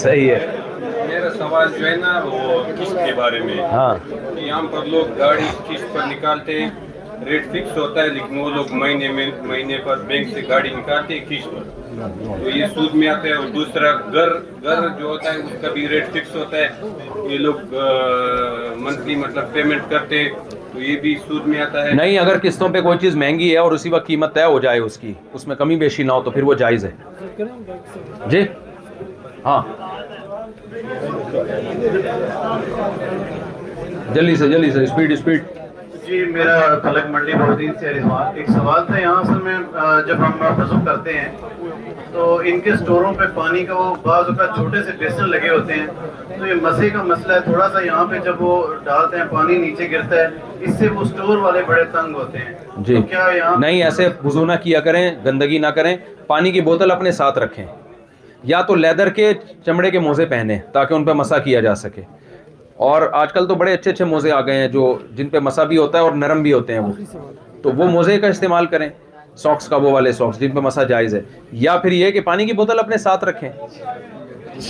صحیح 0.00 0.30
ہے 0.30 0.46
میرا 1.08 1.30
سوال 1.36 1.68
جو 1.78 1.86
ہے 1.86 1.94
نا 1.96 2.18
وہ 2.24 2.62
قسط 2.78 2.94
کے 3.06 3.12
بارے 3.16 3.40
میں 3.44 3.60
ہاں 3.72 3.94
یہاں 4.10 4.62
پر 4.72 4.86
لوگ 4.94 5.18
گاڑی 5.18 5.44
قسط 5.68 5.94
پر 5.94 6.06
نکالتے 6.16 6.60
ہیں 6.62 6.70
ریٹ 7.26 7.46
فکس 7.52 7.76
ہوتا 7.78 8.02
ہے 8.02 8.08
لیکن 8.18 8.38
وہ 8.40 8.50
لوگ 8.54 8.72
مہینے 8.82 9.08
میں 9.18 9.30
مہینے 9.42 9.78
پر 9.84 10.02
بینک 10.12 10.32
سے 10.34 10.42
گاڑی 10.48 10.74
نکالتے 10.76 11.18
ہیں 11.18 11.24
قسط 11.28 11.54
پر 11.54 11.82
تو 12.42 12.50
یہ 12.50 12.66
سود 12.74 12.94
میں 12.94 13.08
آتا 13.08 13.28
ہے 13.28 13.32
اور 13.34 13.46
دوسرا 13.54 13.90
گھر 14.12 14.32
گھر 14.64 14.88
جو 14.98 15.04
ہوتا 15.06 15.32
ہے 15.32 15.38
اس 15.38 15.60
کا 15.60 15.68
بھی 15.72 15.86
ریٹ 15.88 16.10
فکس 16.12 16.34
ہوتا 16.36 16.56
ہے 16.56 17.32
یہ 17.32 17.38
لوگ 17.38 17.74
منتھلی 18.84 19.14
مطلب 19.16 19.52
پیمنٹ 19.52 19.90
کرتے 19.90 20.22
تو 20.72 20.80
یہ 20.82 20.96
بھی 21.00 21.14
سود 21.26 21.46
میں 21.46 21.60
آتا 21.60 21.84
ہے 21.86 21.92
نہیں 21.94 22.18
اگر 22.18 22.38
قسطوں 22.42 22.68
پہ 22.76 22.80
کوئی 22.88 22.98
چیز 23.00 23.16
مہنگی 23.22 23.52
ہے 23.52 23.58
اور 23.58 23.72
اسی 23.72 23.90
وقت 23.90 24.06
قیمت 24.06 24.34
طے 24.34 24.44
ہو 24.44 24.58
جائے 24.66 24.78
اس 24.80 24.96
کی 24.98 25.12
اس 25.32 25.46
میں 25.48 25.56
کمی 25.56 25.76
بیشی 25.84 26.02
نہ 26.02 26.12
ہو 26.12 26.22
تو 26.22 26.30
پھر 26.30 26.42
وہ 26.50 26.54
جائز 26.64 26.84
ہے 26.84 26.90
جی 28.30 28.44
ہاں 29.44 29.60
جلدی 34.14 34.36
سے 34.36 34.48
جلدی 34.48 34.70
سے 34.70 34.82
اسپیڈ 34.82 35.12
اسپیڈ 35.12 35.62
جی 36.06 36.24
میرا 36.32 36.54
خلق 36.82 37.06
منڈی 37.10 37.32
بہدین 37.38 37.72
سے 37.80 37.86
ہریوان 37.88 38.36
ایک 38.38 38.48
سوال 38.50 38.84
تھا 38.86 38.98
یہاں 39.00 39.22
سے 39.24 39.32
میں 39.44 39.54
جب 40.06 40.18
ہم 40.26 40.32
فضو 40.56 40.76
کرتے 40.86 41.12
ہیں 41.18 41.28
تو 42.12 42.24
ان 42.50 42.60
کے 42.64 42.74
سٹوروں 42.80 43.12
پہ 43.18 43.24
پانی 43.34 43.64
کا 43.66 43.74
وہ 43.74 43.94
بعض 44.02 44.24
اوقات 44.28 44.54
چھوٹے 44.56 44.82
سے 44.86 44.92
بیسن 44.98 45.28
لگے 45.30 45.48
ہوتے 45.48 45.74
ہیں 45.74 45.86
تو 46.38 46.46
یہ 46.46 46.54
مسئلہ 46.62 46.92
کا 46.94 47.02
مسئلہ 47.02 47.32
ہے 47.32 47.40
تھوڑا 47.44 47.68
سا 47.72 47.80
یہاں 47.84 48.04
پہ 48.10 48.18
جب 48.24 48.42
وہ 48.42 48.52
ڈالتے 48.84 49.16
ہیں 49.18 49.24
پانی 49.30 49.56
نیچے 49.66 49.90
گرتا 49.90 50.16
ہے 50.16 50.26
اس 50.60 50.78
سے 50.78 50.88
وہ 50.98 51.04
سٹور 51.04 51.36
والے 51.44 51.62
بڑے 51.68 51.84
تنگ 51.92 52.14
ہوتے 52.16 52.38
ہیں 52.38 52.52
جی 52.86 53.00
کیا 53.10 53.26
یہاں 53.36 53.56
نہیں 53.60 53.82
ایسے 53.82 54.08
بزو 54.24 54.44
نہ 54.46 54.56
کیا 54.62 54.80
کریں 54.88 55.02
گندگی 55.24 55.58
نہ 55.58 55.66
کریں 55.80 55.96
پانی 56.26 56.50
کی 56.52 56.60
بوتل 56.70 56.90
اپنے 56.90 57.12
ساتھ 57.22 57.38
رکھیں 57.38 57.64
یا 58.52 58.60
تو 58.68 58.74
لیدر 58.74 59.08
کے 59.20 59.32
چمڑے 59.66 59.90
کے 59.90 59.98
موزے 60.08 60.26
پہنے 60.36 60.58
تاکہ 60.72 60.94
ان 60.94 61.04
پہ 61.04 61.12
مسا 61.22 61.38
کیا 61.48 61.60
جا 61.68 61.74
سکے 61.84 62.02
اور 62.82 63.02
آج 63.14 63.32
کل 63.32 63.46
تو 63.48 63.54
بڑے 63.54 63.72
اچھے 63.72 63.90
اچھے 63.90 64.04
موزے 64.04 64.30
آ 64.32 64.40
گئے 64.46 64.54
ہیں 64.60 64.68
جو 64.68 64.96
جن 65.16 65.28
پہ 65.30 65.38
مسا 65.42 65.64
بھی 65.64 65.76
ہوتا 65.78 65.98
ہے 65.98 66.02
اور 66.02 66.12
نرم 66.12 66.42
بھی 66.42 66.52
ہوتے 66.52 66.72
ہیں 66.72 66.80
وہ 66.80 66.92
تو 67.62 67.72
وہ 67.76 67.84
موزے 67.90 68.18
کا 68.20 68.28
استعمال 68.28 68.66
کریں 68.72 68.88
سوکس 69.42 69.72
وہ 69.72 69.90
والے 69.90 70.12
سوکس 70.12 70.40
جن 70.40 70.50
پہ 70.54 70.60
مسا 70.60 70.82
جائز 70.84 71.14
ہے 71.14 71.20
یا 71.66 71.76
پھر 71.78 71.92
یہ 71.92 72.10
کہ 72.10 72.20
پانی 72.30 72.46
کی 72.46 72.52
بوتل 72.62 72.78
اپنے 72.78 72.96
ساتھ 73.04 73.24
رکھیں 73.24 73.48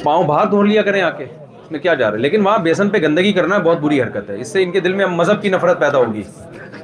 پاؤں 0.02 0.24
باہر 0.26 0.46
دھو 0.50 0.62
لیا 0.62 0.82
کریں 0.82 1.00
آ 1.02 1.10
کے 1.16 1.24
اس 1.24 1.70
میں 1.70 1.80
کیا 1.80 1.94
جا 1.94 2.06
رہا 2.10 2.16
ہے 2.16 2.22
لیکن 2.22 2.44
وہاں 2.46 2.58
بیسن 2.68 2.88
پہ 2.90 2.98
گندگی 3.02 3.32
کرنا 3.32 3.58
بہت 3.58 3.78
بری 3.80 4.02
حرکت 4.02 4.30
ہے 4.30 4.40
اس 4.40 4.52
سے 4.52 4.62
ان 4.62 4.70
کے 4.72 4.80
دل 4.80 4.92
میں 4.94 5.06
مذہب 5.16 5.42
کی 5.42 5.48
نفرت 5.50 5.80
پیدا 5.80 5.98
ہوگی 5.98 6.22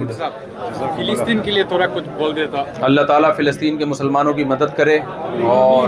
فلسطین 0.95 1.39
کے 1.43 1.51
لیے 1.51 1.63
تھوڑا 1.67 1.85
کچھ 1.95 2.09
بول 2.17 2.35
دیتا 2.35 2.63
اللہ 2.87 3.01
تعالیٰ 3.07 3.35
فلسطین 3.37 3.77
کے 3.77 3.85
مسلمانوں 3.95 4.33
کی 4.33 4.43
مدد 4.53 4.77
کرے 4.77 4.97
اور 5.57 5.87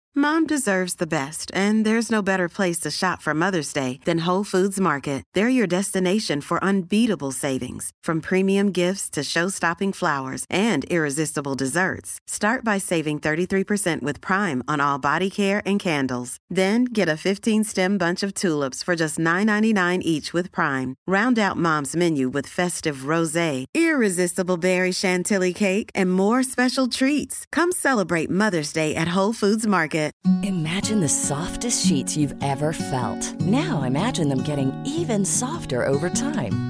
Mom 0.13 0.45
deserves 0.45 0.95
the 0.95 1.07
best, 1.07 1.49
and 1.53 1.85
there's 1.85 2.11
no 2.11 2.21
better 2.21 2.49
place 2.49 2.79
to 2.79 2.91
shop 2.91 3.21
for 3.21 3.33
Mother's 3.33 3.71
Day 3.71 3.97
than 4.03 4.25
Whole 4.25 4.43
Foods 4.43 4.77
Market. 4.77 5.23
They're 5.33 5.47
your 5.47 5.67
destination 5.67 6.41
for 6.41 6.61
unbeatable 6.61 7.31
savings, 7.31 7.91
from 8.03 8.19
premium 8.19 8.73
gifts 8.73 9.09
to 9.11 9.23
show-stopping 9.23 9.93
flowers 9.93 10.45
and 10.49 10.83
irresistible 10.89 11.55
desserts. 11.55 12.19
Start 12.27 12.65
by 12.65 12.77
saving 12.77 13.19
33% 13.19 14.01
with 14.01 14.19
Prime 14.19 14.61
on 14.67 14.81
all 14.81 14.99
body 14.99 15.29
care 15.29 15.61
and 15.65 15.79
candles. 15.79 16.35
Then 16.49 16.83
get 16.83 17.07
a 17.07 17.13
15-stem 17.13 17.97
bunch 17.97 18.21
of 18.21 18.33
tulips 18.33 18.83
for 18.83 18.97
just 18.97 19.17
$9.99 19.17 20.01
each 20.01 20.33
with 20.33 20.51
Prime. 20.51 20.95
Round 21.07 21.39
out 21.39 21.55
Mom's 21.55 21.95
menu 21.95 22.27
with 22.27 22.47
festive 22.47 23.07
rosé, 23.07 23.63
irresistible 23.73 24.57
berry 24.57 24.91
chantilly 24.91 25.53
cake, 25.53 25.89
and 25.95 26.11
more 26.11 26.43
special 26.43 26.89
treats. 26.89 27.45
Come 27.53 27.71
celebrate 27.71 28.29
Mother's 28.29 28.73
Day 28.73 28.93
at 28.93 29.15
Whole 29.15 29.31
Foods 29.31 29.65
Market. 29.65 29.89
Imagine 30.43 31.01
the 31.01 31.09
softest 31.09 31.85
sheets 31.85 32.15
you've 32.15 32.35
ever 32.43 32.73
felt. 32.73 33.23
Now 33.41 33.81
imagine 33.81 34.29
them 34.29 34.41
getting 34.43 34.71
even 34.85 35.25
softer 35.25 35.83
over 35.83 36.09
time. 36.09 36.69